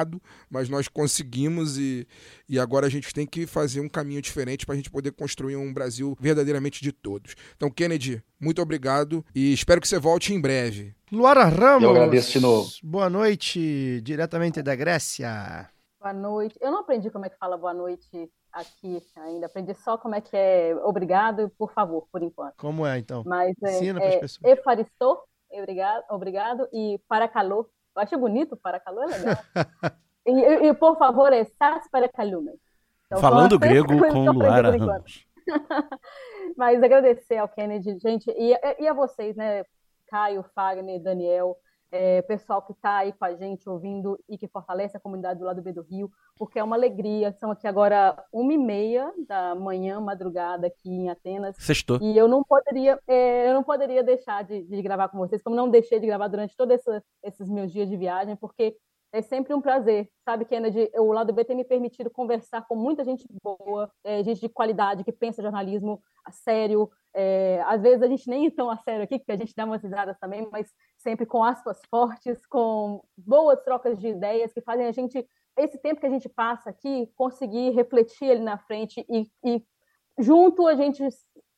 mas 0.50 0.70
nós 0.70 0.88
conseguimos 0.88 1.78
e, 1.78 2.08
e 2.48 2.60
agora 2.60 2.88
a 2.88 2.90
gente 2.90 3.14
tem 3.14 3.26
que 3.26 3.46
fazer 3.46 3.82
um 3.82 3.90
caminho 3.90 4.22
diferente 4.22 4.66
para 4.66 4.74
a 4.74 4.76
gente 4.76 4.90
poder 4.90 5.12
construir 5.12 5.56
um 5.56 5.74
Brasil 5.74 6.18
verdadeiramente 6.20 6.82
de 6.82 6.92
todos. 6.92 7.36
Então, 7.56 7.70
Kennedy, 7.70 8.24
muito 8.40 8.62
obrigado 8.62 9.26
e 9.34 9.54
espero 9.54 9.82
que 9.82 9.88
você 9.88 10.00
volte 10.00 10.34
em 10.34 10.42
breve. 10.42 10.96
Luara 11.12 11.46
Ramos. 11.46 11.84
Eu 11.84 11.92
agradeço 11.92 12.32
de 12.32 12.40
novo. 12.40 12.70
Boa 12.84 13.10
noite, 13.10 14.02
diretamente 14.02 14.62
da 14.62 14.76
Grécia. 14.76 15.70
Boa 16.00 16.14
noite. 16.14 16.58
Eu 16.60 16.72
não 16.72 16.80
aprendi 16.80 17.10
como 17.12 17.26
é 17.26 17.30
que 17.30 17.38
fala 17.38 17.58
boa 17.58 17.74
noite 17.74 18.32
aqui 18.52 19.02
ainda. 19.18 19.46
Aprendi 19.46 19.74
só 19.76 19.98
como 19.98 20.16
é 20.16 20.22
que 20.22 20.36
é 20.36 20.76
obrigado 20.84 21.42
e 21.42 21.50
por 21.50 21.72
favor, 21.74 22.08
por 22.12 22.22
enquanto. 22.22 22.56
Como 22.58 22.86
é, 22.86 22.98
então? 22.98 23.24
Mas 23.26 23.56
é, 23.64 23.76
Ensina 23.76 24.02
é 24.02 24.18
pessoas. 24.18 24.52
Efaristou, 24.52 25.24
obrigado, 25.52 26.04
obrigado, 26.10 26.68
e 26.74 27.00
para 27.08 27.28
calor. 27.28 27.70
Eu 27.96 28.02
acho 28.02 28.18
bonito, 28.18 28.56
para 28.56 28.80
calor 28.80 29.04
é 29.12 29.18
legal. 29.18 29.38
e, 30.26 30.68
e, 30.68 30.74
por 30.74 30.98
favor, 30.98 31.32
é 31.34 31.44
sas 31.44 31.88
para 31.90 32.08
calume. 32.08 32.54
Então, 33.06 33.20
Falando 33.20 33.60
grego 33.60 33.98
com 34.10 34.32
Luara. 34.32 34.72
Ramos. 34.72 35.26
Mas 36.56 36.82
agradecer 36.82 37.38
ao 37.38 37.48
Kennedy, 37.48 37.98
gente, 38.00 38.30
e, 38.32 38.54
e 38.80 38.88
a 38.88 38.94
vocês, 38.94 39.36
né? 39.36 39.64
Caio, 40.08 40.44
Fagner, 40.54 41.02
Daniel, 41.02 41.58
é, 41.92 42.22
pessoal 42.22 42.62
que 42.62 42.72
está 42.72 42.98
aí 42.98 43.14
com 43.14 43.26
a 43.26 43.36
gente 43.36 43.70
ouvindo 43.70 44.18
e 44.30 44.38
que 44.38 44.48
fortalece 44.48 44.96
a 44.96 45.00
comunidade 45.00 45.40
do 45.40 45.46
lado 45.46 45.62
B 45.62 45.74
do 45.74 45.82
Rio, 45.82 46.10
porque 46.38 46.58
é 46.58 46.64
uma 46.64 46.76
alegria. 46.76 47.34
São 47.34 47.52
aqui 47.52 47.68
agora 47.68 48.18
uma 48.32 48.54
e 48.54 48.58
meia 48.58 49.12
da 49.28 49.54
manhã, 49.54 50.00
madrugada 50.00 50.68
aqui 50.68 50.90
em 50.90 51.10
Atenas. 51.10 51.56
Sextou. 51.60 52.00
E 52.02 52.18
eu 52.18 52.28
não 52.28 52.44
poderia, 52.44 53.00
é, 53.08 53.50
eu 53.50 53.54
não 53.54 53.64
poderia 53.64 54.04
deixar 54.04 54.44
de, 54.44 54.64
de 54.64 54.82
gravar 54.82 55.10
com 55.10 55.18
vocês, 55.18 55.42
como 55.42 55.56
não 55.56 55.70
deixei 55.70 56.00
de 56.00 56.08
gravar 56.08 56.28
durante 56.28 56.56
todos 56.56 56.80
esses 57.24 57.50
meus 57.50 57.72
dias 57.72 57.90
de 57.90 57.98
viagem, 57.98 58.36
porque 58.36 58.78
é 59.14 59.22
sempre 59.22 59.54
um 59.54 59.62
prazer, 59.62 60.10
sabe, 60.24 60.46
Kennedy? 60.46 60.90
O 60.96 61.12
lado 61.12 61.34
B 61.34 61.44
tem 61.44 61.56
me 61.56 61.66
permitido 61.66 62.10
conversar 62.10 62.66
com 62.66 62.76
muita 62.76 63.04
gente 63.04 63.26
boa, 63.44 63.92
é, 64.06 64.24
gente 64.24 64.40
de 64.40 64.48
qualidade, 64.48 65.04
que 65.04 65.12
pensa 65.12 65.42
jornalismo 65.42 66.02
a 66.24 66.32
sério. 66.32 66.90
É, 67.14 67.62
às 67.66 67.82
vezes 67.82 68.02
a 68.02 68.08
gente 68.08 68.30
nem 68.30 68.48
é 68.48 68.52
tão 68.52 68.70
a 68.70 68.78
sério 68.78 69.04
aqui, 69.04 69.20
porque 69.20 69.34
a 69.34 69.38
gente 69.38 69.54
dá 69.54 69.66
umas 69.66 69.84
risadas 69.84 70.18
também, 70.18 70.48
mas 70.50 70.72
sempre 71.02 71.26
com 71.26 71.44
aspas 71.44 71.82
fortes, 71.90 72.46
com 72.46 73.04
boas 73.18 73.62
trocas 73.64 74.00
de 74.00 74.08
ideias 74.08 74.54
que 74.54 74.62
fazem 74.62 74.86
a 74.86 74.92
gente, 74.92 75.28
esse 75.58 75.78
tempo 75.78 76.00
que 76.00 76.06
a 76.06 76.10
gente 76.10 76.30
passa 76.30 76.70
aqui, 76.70 77.12
conseguir 77.16 77.72
refletir 77.72 78.32
ali 78.32 78.42
na 78.42 78.58
frente 78.58 79.06
e, 79.10 79.30
e 79.44 79.66
junto 80.18 80.68
a 80.68 80.76
gente 80.76 81.04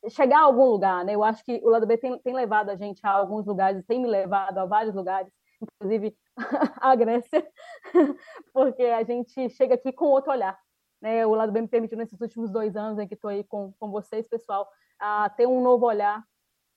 chegar 0.08 0.40
a 0.40 0.44
algum 0.44 0.64
lugar, 0.64 1.04
né? 1.04 1.14
Eu 1.14 1.22
acho 1.22 1.44
que 1.44 1.60
o 1.62 1.68
lado 1.68 1.86
B 1.86 1.96
tem, 1.96 2.18
tem 2.18 2.34
levado 2.34 2.70
a 2.70 2.76
gente 2.76 3.00
a 3.04 3.10
alguns 3.10 3.46
lugares, 3.46 3.84
tem 3.86 4.00
me 4.00 4.08
levado 4.08 4.58
a 4.58 4.66
vários 4.66 4.94
lugares, 4.94 5.32
inclusive 5.60 6.16
a 6.80 6.94
Grécia, 6.94 7.46
porque 8.52 8.82
a 8.82 9.02
gente 9.02 9.48
chega 9.50 9.74
aqui 9.74 9.92
com 9.92 10.06
outro 10.06 10.32
olhar. 10.32 10.58
Né? 11.00 11.26
O 11.26 11.34
lado 11.34 11.52
B 11.52 11.60
me 11.60 11.68
permitiu, 11.68 11.98
nesses 11.98 12.20
últimos 12.20 12.50
dois 12.50 12.76
anos 12.76 12.98
em 12.98 13.06
que 13.06 13.14
estou 13.14 13.30
aí 13.30 13.44
com, 13.44 13.72
com 13.78 13.90
vocês, 13.90 14.26
pessoal, 14.28 14.68
a 14.98 15.28
ter 15.30 15.46
um 15.46 15.62
novo 15.62 15.86
olhar 15.86 16.24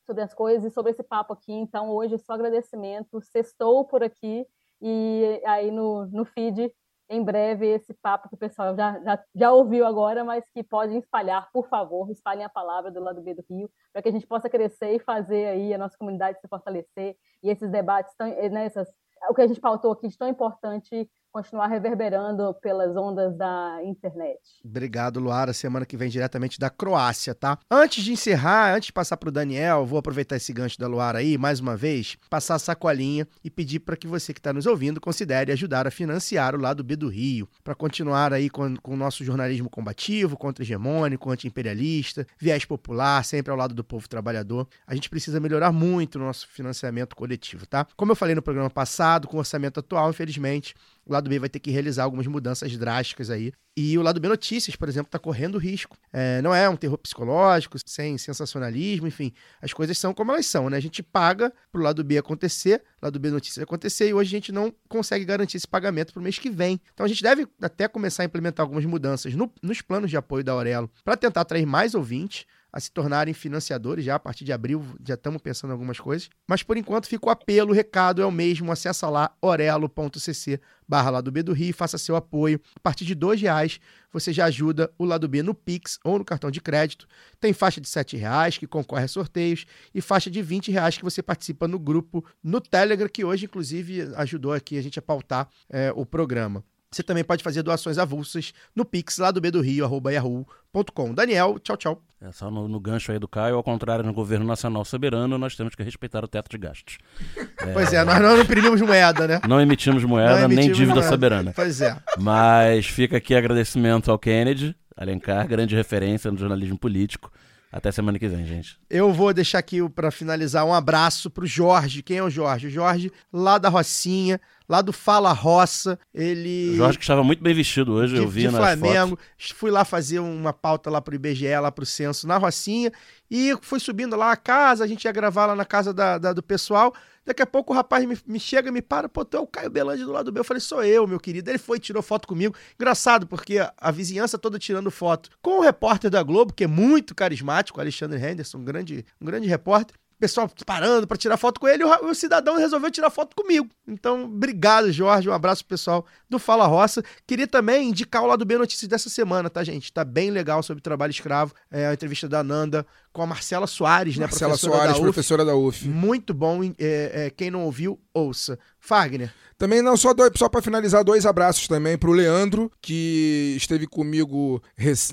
sobre 0.07 0.23
as 0.23 0.33
coisas 0.33 0.71
e 0.71 0.73
sobre 0.73 0.91
esse 0.91 1.03
papo 1.03 1.33
aqui. 1.33 1.51
Então, 1.51 1.89
hoje, 1.89 2.15
é 2.15 2.17
só 2.17 2.33
agradecimento. 2.33 3.21
Sextou 3.21 3.85
por 3.85 4.01
aqui 4.01 4.47
e 4.81 5.41
aí 5.45 5.69
no, 5.69 6.07
no 6.07 6.25
feed, 6.25 6.71
em 7.09 7.23
breve, 7.23 7.67
esse 7.67 7.93
papo 7.93 8.29
que 8.29 8.35
o 8.35 8.37
pessoal 8.37 8.75
já, 8.75 8.99
já, 9.01 9.23
já 9.35 9.51
ouviu 9.51 9.85
agora, 9.85 10.23
mas 10.23 10.43
que 10.53 10.63
pode 10.63 10.95
espalhar, 10.97 11.49
por 11.51 11.67
favor, 11.67 12.09
espalhem 12.09 12.43
a 12.43 12.49
palavra 12.49 12.91
do 12.91 12.99
lado 12.99 13.21
B 13.21 13.33
do 13.33 13.45
Rio, 13.49 13.69
para 13.93 14.01
que 14.01 14.09
a 14.09 14.11
gente 14.11 14.27
possa 14.27 14.49
crescer 14.49 14.95
e 14.95 14.99
fazer 14.99 15.47
aí 15.47 15.73
a 15.73 15.77
nossa 15.77 15.97
comunidade 15.97 16.39
se 16.39 16.47
fortalecer 16.47 17.15
e 17.43 17.49
esses 17.49 17.69
debates, 17.69 18.13
tão, 18.17 18.27
né, 18.27 18.65
essas, 18.65 18.89
o 19.29 19.33
que 19.33 19.41
a 19.41 19.47
gente 19.47 19.61
pautou 19.61 19.91
aqui 19.91 20.07
de 20.07 20.17
tão 20.17 20.27
importante 20.27 21.09
continuar 21.37 21.67
reverberando 21.67 22.51
pelas 22.63 22.97
ondas 22.97 23.37
da 23.37 23.79
internet. 23.83 24.39
Obrigado, 24.65 25.19
Luara. 25.19 25.53
Semana 25.53 25.85
que 25.85 25.95
vem 25.95 26.09
diretamente 26.09 26.59
da 26.59 26.67
Croácia, 26.67 27.35
tá? 27.35 27.59
Antes 27.69 28.03
de 28.03 28.11
encerrar, 28.11 28.73
antes 28.73 28.87
de 28.87 28.93
passar 28.93 29.17
pro 29.17 29.31
Daniel, 29.31 29.85
vou 29.85 29.99
aproveitar 29.99 30.35
esse 30.35 30.51
gancho 30.51 30.79
da 30.79 30.87
Luara 30.87 31.19
aí, 31.19 31.37
mais 31.37 31.59
uma 31.59 31.77
vez, 31.77 32.17
passar 32.27 32.55
a 32.55 32.59
sacolinha 32.59 33.27
e 33.43 33.51
pedir 33.51 33.81
para 33.81 33.95
que 33.95 34.07
você 34.07 34.33
que 34.33 34.39
está 34.39 34.51
nos 34.51 34.65
ouvindo 34.65 34.99
considere 34.99 35.51
ajudar 35.51 35.85
a 35.85 35.91
financiar 35.91 36.55
o 36.55 36.59
lado 36.59 36.83
B 36.83 36.95
do 36.95 37.07
Rio, 37.07 37.47
para 37.63 37.75
continuar 37.75 38.33
aí 38.33 38.49
com 38.49 38.73
o 38.83 38.95
nosso 38.95 39.23
jornalismo 39.23 39.69
combativo, 39.69 40.35
contra-hegemônico, 40.35 41.29
anti-imperialista, 41.29 42.25
viés 42.39 42.65
popular, 42.65 43.23
sempre 43.23 43.51
ao 43.51 43.57
lado 43.57 43.75
do 43.75 43.83
povo 43.83 44.09
trabalhador. 44.09 44.67
A 44.87 44.95
gente 44.95 45.07
precisa 45.07 45.39
melhorar 45.39 45.71
muito 45.71 46.15
o 46.15 46.19
nosso 46.19 46.47
financiamento 46.47 47.15
coletivo, 47.15 47.67
tá? 47.67 47.85
Como 47.95 48.11
eu 48.11 48.15
falei 48.15 48.33
no 48.33 48.41
programa 48.41 48.71
passado, 48.71 49.27
com 49.27 49.37
o 49.37 49.39
orçamento 49.39 49.79
atual, 49.79 50.09
infelizmente, 50.09 50.73
o 51.07 51.13
lado 51.13 51.29
B 51.29 51.39
vai 51.39 51.49
ter 51.49 51.59
que 51.59 51.71
realizar 51.71 52.03
algumas 52.03 52.27
mudanças 52.27 52.75
drásticas 52.77 53.29
aí. 53.29 53.51
E 53.75 53.97
o 53.97 54.01
lado 54.01 54.19
B 54.19 54.27
Notícias, 54.27 54.75
por 54.75 54.89
exemplo, 54.89 55.07
está 55.07 55.19
correndo 55.19 55.57
risco. 55.57 55.95
É, 56.11 56.41
não 56.41 56.53
é 56.53 56.67
um 56.67 56.75
terror 56.75 56.97
psicológico, 56.97 57.77
sem 57.85 58.17
sensacionalismo, 58.17 59.07
enfim. 59.07 59.31
As 59.61 59.71
coisas 59.71 59.97
são 59.97 60.13
como 60.13 60.31
elas 60.31 60.45
são, 60.47 60.69
né? 60.69 60.77
A 60.77 60.79
gente 60.79 61.03
paga 61.03 61.53
pro 61.71 61.81
lado 61.81 62.03
B 62.03 62.17
acontecer, 62.17 62.81
lado 63.01 63.19
B 63.19 63.29
Notícias 63.29 63.61
acontecer, 63.63 64.09
e 64.09 64.13
hoje 64.13 64.29
a 64.29 64.37
gente 64.39 64.51
não 64.51 64.73
consegue 64.89 65.25
garantir 65.25 65.57
esse 65.57 65.67
pagamento 65.67 66.11
pro 66.11 66.21
mês 66.21 66.39
que 66.39 66.49
vem. 66.49 66.81
Então 66.93 67.05
a 67.05 67.09
gente 67.09 67.21
deve 67.21 67.47
até 67.61 67.87
começar 67.87 68.23
a 68.23 68.25
implementar 68.25 68.63
algumas 68.63 68.85
mudanças 68.85 69.33
no- 69.35 69.51
nos 69.61 69.81
planos 69.81 70.09
de 70.09 70.17
apoio 70.17 70.43
da 70.43 70.53
Aurelo 70.53 70.89
para 71.05 71.15
tentar 71.15 71.41
atrair 71.41 71.65
mais 71.65 71.93
ouvintes 71.93 72.45
a 72.77 72.79
se 72.79 72.91
tornarem 72.91 73.33
financiadores 73.33 74.05
já 74.05 74.13
a 74.13 74.19
partir 74.19 74.45
de 74.45 74.53
abril, 74.53 74.85
já 75.03 75.15
estamos 75.15 75.41
pensando 75.41 75.71
em 75.71 75.73
algumas 75.73 75.99
coisas. 75.99 76.29
Mas 76.47 76.61
por 76.61 76.77
enquanto 76.77 77.07
fica 77.07 77.25
o 77.25 77.29
apelo, 77.31 77.71
o 77.71 77.73
recado 77.73 78.21
é 78.21 78.25
o 78.25 78.31
mesmo, 78.31 78.71
acessa 78.71 79.09
lá 79.09 79.35
orelo.cc 79.41 80.61
barra 80.87 81.09
lado 81.09 81.31
B 81.31 81.41
do 81.41 81.53
Rio 81.53 81.73
faça 81.73 81.97
seu 81.97 82.15
apoio. 82.15 82.61
A 82.75 82.79
partir 82.79 83.03
de 83.03 83.13
R$ 83.13 83.35
reais 83.35 83.79
você 84.13 84.31
já 84.31 84.45
ajuda 84.45 84.91
o 84.95 85.05
lado 85.05 85.27
B 85.27 85.41
no 85.41 85.55
Pix 85.55 85.97
ou 86.03 86.19
no 86.19 86.23
cartão 86.23 86.51
de 86.51 86.61
crédito. 86.61 87.07
Tem 87.39 87.51
faixa 87.51 87.81
de 87.81 87.89
R$ 87.89 88.19
reais 88.19 88.59
que 88.59 88.67
concorre 88.67 89.05
a 89.05 89.07
sorteios 89.07 89.65
e 89.91 89.99
faixa 89.99 90.29
de 90.29 90.39
R$ 90.39 90.59
reais 90.67 90.99
que 90.99 91.03
você 91.03 91.23
participa 91.23 91.67
no 91.67 91.79
grupo 91.79 92.23
no 92.43 92.61
Telegram, 92.61 93.09
que 93.09 93.25
hoje 93.25 93.45
inclusive 93.45 94.13
ajudou 94.17 94.53
aqui 94.53 94.77
a 94.77 94.83
gente 94.83 94.99
a 94.99 95.01
pautar 95.01 95.49
eh, 95.67 95.91
o 95.95 96.05
programa. 96.05 96.63
Você 96.91 97.03
também 97.03 97.23
pode 97.23 97.43
fazer 97.43 97.63
doações 97.63 97.97
avulsas 97.97 98.53
no 98.75 98.85
Pix 98.85 99.17
lá 99.17 99.29
do 99.29 99.41
B 99.41 99.51
do 99.51 99.59
Rio, 99.61 99.83
arroba 99.83 100.11
yahoo.com. 100.13 101.13
Daniel, 101.13 101.59
tchau, 101.59 101.75
tchau. 101.75 102.01
É 102.21 102.31
só 102.31 102.49
no, 102.49 102.67
no 102.67 102.79
gancho 102.79 103.11
aí 103.11 103.19
do 103.19 103.27
Caio, 103.27 103.55
ao 103.55 103.63
contrário, 103.63 104.03
no 104.05 104.13
governo 104.13 104.45
nacional 104.45 104.83
soberano, 104.85 105.37
nós 105.37 105.55
temos 105.55 105.75
que 105.75 105.83
respeitar 105.83 106.23
o 106.23 106.27
teto 106.27 106.49
de 106.49 106.57
gastos. 106.57 106.97
Pois 107.73 107.91
é, 107.91 108.03
nós 108.05 108.21
não 108.21 108.39
imprimimos 108.39 108.79
moeda, 108.81 109.27
né? 109.27 109.41
Não 109.47 109.59
emitimos 109.59 110.03
moeda, 110.03 110.41
Não 110.41 110.47
nem 110.47 110.57
emitimos 110.57 110.77
dívida 110.77 110.95
moeda. 110.95 111.09
soberana. 111.09 111.53
Pois 111.53 111.81
é. 111.81 111.97
Mas 112.17 112.85
fica 112.85 113.17
aqui 113.17 113.35
agradecimento 113.35 114.09
ao 114.09 114.17
Kennedy, 114.17 114.75
Alencar, 114.95 115.45
grande 115.47 115.75
referência 115.75 116.31
no 116.31 116.37
jornalismo 116.37 116.77
político. 116.77 117.31
Até 117.71 117.91
semana 117.91 118.17
que 118.17 118.27
vem, 118.27 118.45
gente. 118.45 118.77
Eu 118.89 119.11
vou 119.11 119.33
deixar 119.33 119.59
aqui 119.59 119.87
para 119.89 120.09
finalizar 120.09 120.65
um 120.65 120.73
abraço 120.73 121.29
pro 121.29 121.45
Jorge. 121.45 122.01
Quem 122.01 122.17
é 122.17 122.23
o 122.23 122.29
Jorge? 122.29 122.67
O 122.67 122.69
Jorge, 122.71 123.11
lá 123.31 123.57
da 123.57 123.67
Rocinha, 123.67 124.39
lá 124.69 124.81
do 124.81 124.93
Fala 124.93 125.33
Roça. 125.33 125.99
Ele. 126.13 126.71
O 126.73 126.77
Jorge 126.77 126.97
que 126.97 127.03
estava 127.03 127.23
muito 127.23 127.43
bem 127.43 127.53
vestido 127.53 127.91
hoje, 127.93 128.15
eu 128.15 128.27
vi 128.27 128.41
de 128.41 128.51
nas 128.51 128.55
Flamengo. 128.55 129.17
fotos. 129.17 129.49
Fui 129.55 129.69
lá 129.69 129.83
fazer 129.83 130.19
uma 130.19 130.53
pauta 130.53 130.89
lá 130.89 131.01
pro 131.01 131.13
IBGE, 131.15 131.59
lá 131.59 131.71
pro 131.71 131.85
censo, 131.85 132.25
na 132.25 132.37
Rocinha. 132.37 132.91
E 133.29 133.53
fui 133.61 133.79
subindo 133.79 134.15
lá 134.15 134.31
a 134.31 134.37
casa, 134.37 134.83
a 134.83 134.87
gente 134.87 135.05
ia 135.05 135.11
gravar 135.11 135.45
lá 135.47 135.55
na 135.55 135.65
casa 135.65 135.93
da, 135.93 136.17
da- 136.17 136.33
do 136.33 136.41
pessoal. 136.43 136.93
Daqui 137.25 137.41
a 137.41 137.45
pouco 137.45 137.73
o 137.73 137.75
rapaz 137.75 138.05
me, 138.05 138.17
me 138.25 138.39
chega, 138.39 138.71
me 138.71 138.81
para, 138.81 139.09
pô, 139.09 139.25
tu 139.25 139.35
é 139.35 139.39
o 139.41 139.45
Caio 139.45 139.69
Belandi 139.69 140.03
do 140.05 140.11
lado 140.13 140.25
do 140.25 140.33
meu. 140.33 140.39
Eu 140.39 140.45
falei, 140.45 140.61
sou 140.61 140.81
eu, 140.81 141.05
meu 141.05 141.19
querido. 141.19 141.49
Ele 141.51 141.57
foi, 141.57 141.77
tirou 141.77 142.01
foto 142.01 142.25
comigo. 142.25 142.55
Engraçado, 142.79 143.27
porque 143.27 143.59
a, 143.59 143.73
a 143.77 143.91
vizinhança 143.91 144.37
toda 144.37 144.57
tirando 144.57 144.89
foto 144.89 145.29
com 145.41 145.59
o 145.59 145.61
repórter 145.61 146.09
da 146.09 146.23
Globo, 146.23 146.53
que 146.53 146.63
é 146.63 146.67
muito 146.67 147.13
carismático, 147.13 147.81
Alexandre 147.81 148.17
Henderson, 148.17 148.59
um 148.59 148.63
grande, 148.63 149.05
um 149.19 149.25
grande 149.25 149.45
repórter. 149.47 149.95
O 150.17 150.19
pessoal 150.19 150.49
parando 150.65 151.05
para 151.05 151.15
tirar 151.15 151.37
foto 151.37 151.59
com 151.59 151.67
ele, 151.67 151.83
o, 151.83 152.13
cidadão 152.15 152.57
resolveu 152.57 152.89
tirar 152.89 153.11
foto 153.11 153.35
comigo. 153.35 153.69
Então, 153.87 154.23
obrigado, 154.23 154.91
Jorge. 154.91 155.29
Um 155.29 155.33
abraço 155.33 155.63
pro 155.63 155.69
pessoal 155.69 156.07
do 156.27 156.39
Fala 156.39 156.65
Roça. 156.65 157.03
Queria 157.27 157.45
também 157.45 157.89
indicar 157.89 158.23
o 158.23 158.25
lado 158.25 158.43
B 158.43 158.57
Notícias 158.57 158.89
dessa 158.89 159.11
semana, 159.11 159.47
tá, 159.47 159.63
gente? 159.63 159.93
Tá 159.93 160.03
bem 160.03 160.31
legal 160.31 160.63
sobre 160.63 160.81
trabalho 160.81 161.11
escravo. 161.11 161.53
É 161.69 161.85
a 161.85 161.93
entrevista 161.93 162.27
da 162.27 162.43
Nanda 162.43 162.83
com 163.13 163.21
a 163.21 163.27
Marcela 163.27 163.67
Soares, 163.67 164.17
né? 164.17 164.25
Marcela 164.25 164.57
Soares, 164.57 164.95
da 164.95 165.01
professora 165.01 165.45
da 165.45 165.55
UF. 165.55 165.87
Muito 165.87 166.33
bom. 166.33 166.63
É, 166.63 166.71
é, 166.79 167.29
quem 167.29 167.51
não 167.51 167.65
ouviu, 167.65 167.99
ouça. 168.11 168.57
Fagner. 168.79 169.31
Também 169.57 169.81
não, 169.81 169.97
só, 169.97 170.13
dois, 170.13 170.31
só 170.35 170.47
para 170.47 170.61
finalizar, 170.61 171.03
dois 171.03 171.25
abraços 171.25 171.67
também 171.67 171.97
pro 171.97 172.11
Leandro, 172.11 172.71
que 172.79 173.55
esteve 173.57 173.87
comigo 173.87 174.61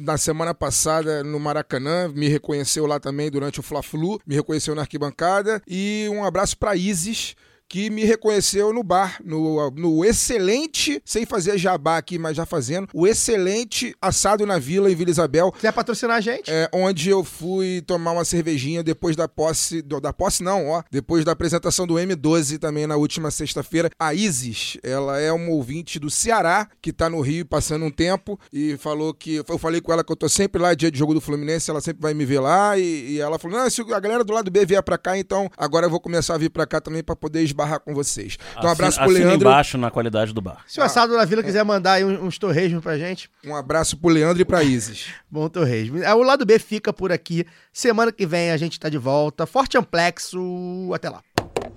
na 0.02 0.18
semana 0.18 0.52
passada 0.52 1.24
no 1.24 1.40
Maracanã, 1.40 2.08
me 2.08 2.28
reconheceu 2.28 2.86
lá 2.86 3.00
também 3.00 3.30
durante 3.30 3.60
o 3.60 3.62
Fla-Flu, 3.62 4.20
me 4.26 4.34
reconheceu 4.34 4.74
na 4.74 4.82
arquibancada. 4.82 5.62
E 5.66 6.06
um 6.10 6.24
abraço 6.24 6.58
pra 6.58 6.76
Isis, 6.76 7.34
que 7.68 7.90
me 7.90 8.04
reconheceu 8.04 8.72
no 8.72 8.82
bar, 8.82 9.18
no, 9.24 9.70
no 9.70 10.04
excelente, 10.04 11.00
sem 11.04 11.24
fazer 11.24 11.56
jabá 11.58 11.96
aqui, 11.98 12.18
mas 12.18 12.36
já 12.36 12.44
fazendo, 12.46 12.88
o 12.92 13.06
excelente 13.06 13.94
assado 14.00 14.44
na 14.46 14.58
vila 14.58 14.90
em 14.90 14.94
Vila 14.94 15.10
Isabel. 15.10 15.52
Quiser 15.52 15.72
patrocinar 15.72 16.16
a 16.16 16.20
gente? 16.20 16.50
É, 16.50 16.68
onde 16.72 17.08
eu 17.10 17.22
fui 17.24 17.80
tomar 17.86 18.12
uma 18.12 18.24
cervejinha 18.24 18.82
depois 18.82 19.16
da 19.16 19.28
posse, 19.28 19.80
do- 19.82 20.00
da 20.00 20.12
posse 20.12 20.42
não, 20.42 20.68
ó, 20.68 20.82
depois 20.90 21.24
da 21.24 21.32
apresentação 21.32 21.86
do 21.86 21.94
M12 21.94 22.58
também 22.58 22.86
na 22.86 22.96
última 22.96 23.30
sexta-feira. 23.30 23.90
A 23.98 24.12
Isis, 24.14 24.76
ela 24.82 25.20
é 25.20 25.32
uma 25.32 25.50
ouvinte 25.50 25.98
do 25.98 26.10
Ceará, 26.10 26.68
que 26.82 26.92
tá 26.92 27.08
no 27.08 27.20
Rio 27.20 27.46
passando 27.46 27.84
um 27.84 27.90
tempo 27.90 28.38
e 28.52 28.76
falou 28.76 29.14
que, 29.14 29.42
eu 29.48 29.58
falei 29.58 29.80
com 29.80 29.92
ela 29.92 30.04
que 30.04 30.12
eu 30.12 30.16
tô 30.16 30.28
sempre 30.28 30.60
lá, 30.60 30.74
dia 30.74 30.90
de 30.90 30.98
jogo 30.98 31.14
do 31.14 31.20
Fluminense, 31.20 31.70
ela 31.70 31.80
sempre 31.80 32.02
vai 32.02 32.14
me 32.14 32.24
ver 32.24 32.40
lá 32.40 32.78
e, 32.78 33.12
e 33.12 33.20
ela 33.20 33.38
falou, 33.38 33.58
não, 33.58 33.70
se 33.70 33.80
a 33.80 34.00
galera 34.00 34.24
do 34.24 34.32
lado 34.32 34.50
B 34.50 34.64
vier 34.66 34.82
pra 34.82 34.98
cá, 34.98 35.16
então 35.16 35.50
agora 35.56 35.86
eu 35.86 35.90
vou 35.90 36.00
começar 36.00 36.34
a 36.34 36.38
vir 36.38 36.50
pra 36.50 36.66
cá 36.66 36.80
também 36.80 37.02
pra 37.02 37.14
poder 37.16 37.42
esbarrar 37.54 37.80
com 37.80 37.94
vocês. 37.94 38.36
Então 38.52 38.68
um 38.68 38.72
abraço 38.72 38.98
pro 38.98 39.08
Leandro, 39.10 39.48
embaixo 39.48 39.78
na 39.78 39.90
qualidade 39.90 40.32
do 40.32 40.40
bar. 40.40 40.64
Se 40.66 40.80
o 40.80 40.82
Assado 40.82 41.16
na 41.16 41.24
Vila 41.24 41.42
quiser 41.42 41.64
mandar 41.64 41.92
aí 41.94 42.04
uns, 42.04 42.20
uns 42.20 42.38
torresmos 42.38 42.82
pra 42.82 42.98
gente, 42.98 43.30
um 43.46 43.54
abraço 43.54 43.96
pro 43.96 44.10
Leandro 44.10 44.42
e 44.42 44.44
pra 44.44 44.62
Isis. 44.62 45.06
bom 45.30 45.48
torresmo. 45.48 46.02
É, 46.02 46.12
O 46.14 46.22
lado 46.22 46.44
B 46.44 46.58
fica 46.58 46.92
por 46.92 47.12
aqui. 47.12 47.46
Semana 47.72 48.10
que 48.12 48.26
vem 48.26 48.50
a 48.50 48.56
gente 48.56 48.78
tá 48.78 48.88
de 48.88 48.98
volta. 48.98 49.46
Forte 49.46 49.78
amplexo. 49.78 50.90
Até 50.92 51.08
lá. 51.08 51.22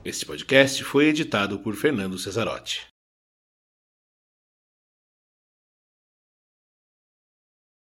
Este 0.03 0.25
podcast 0.25 0.83
foi 0.83 1.07
editado 1.07 1.59
por 1.59 1.75
Fernando 1.75 2.17
Cesarotti. 2.17 2.87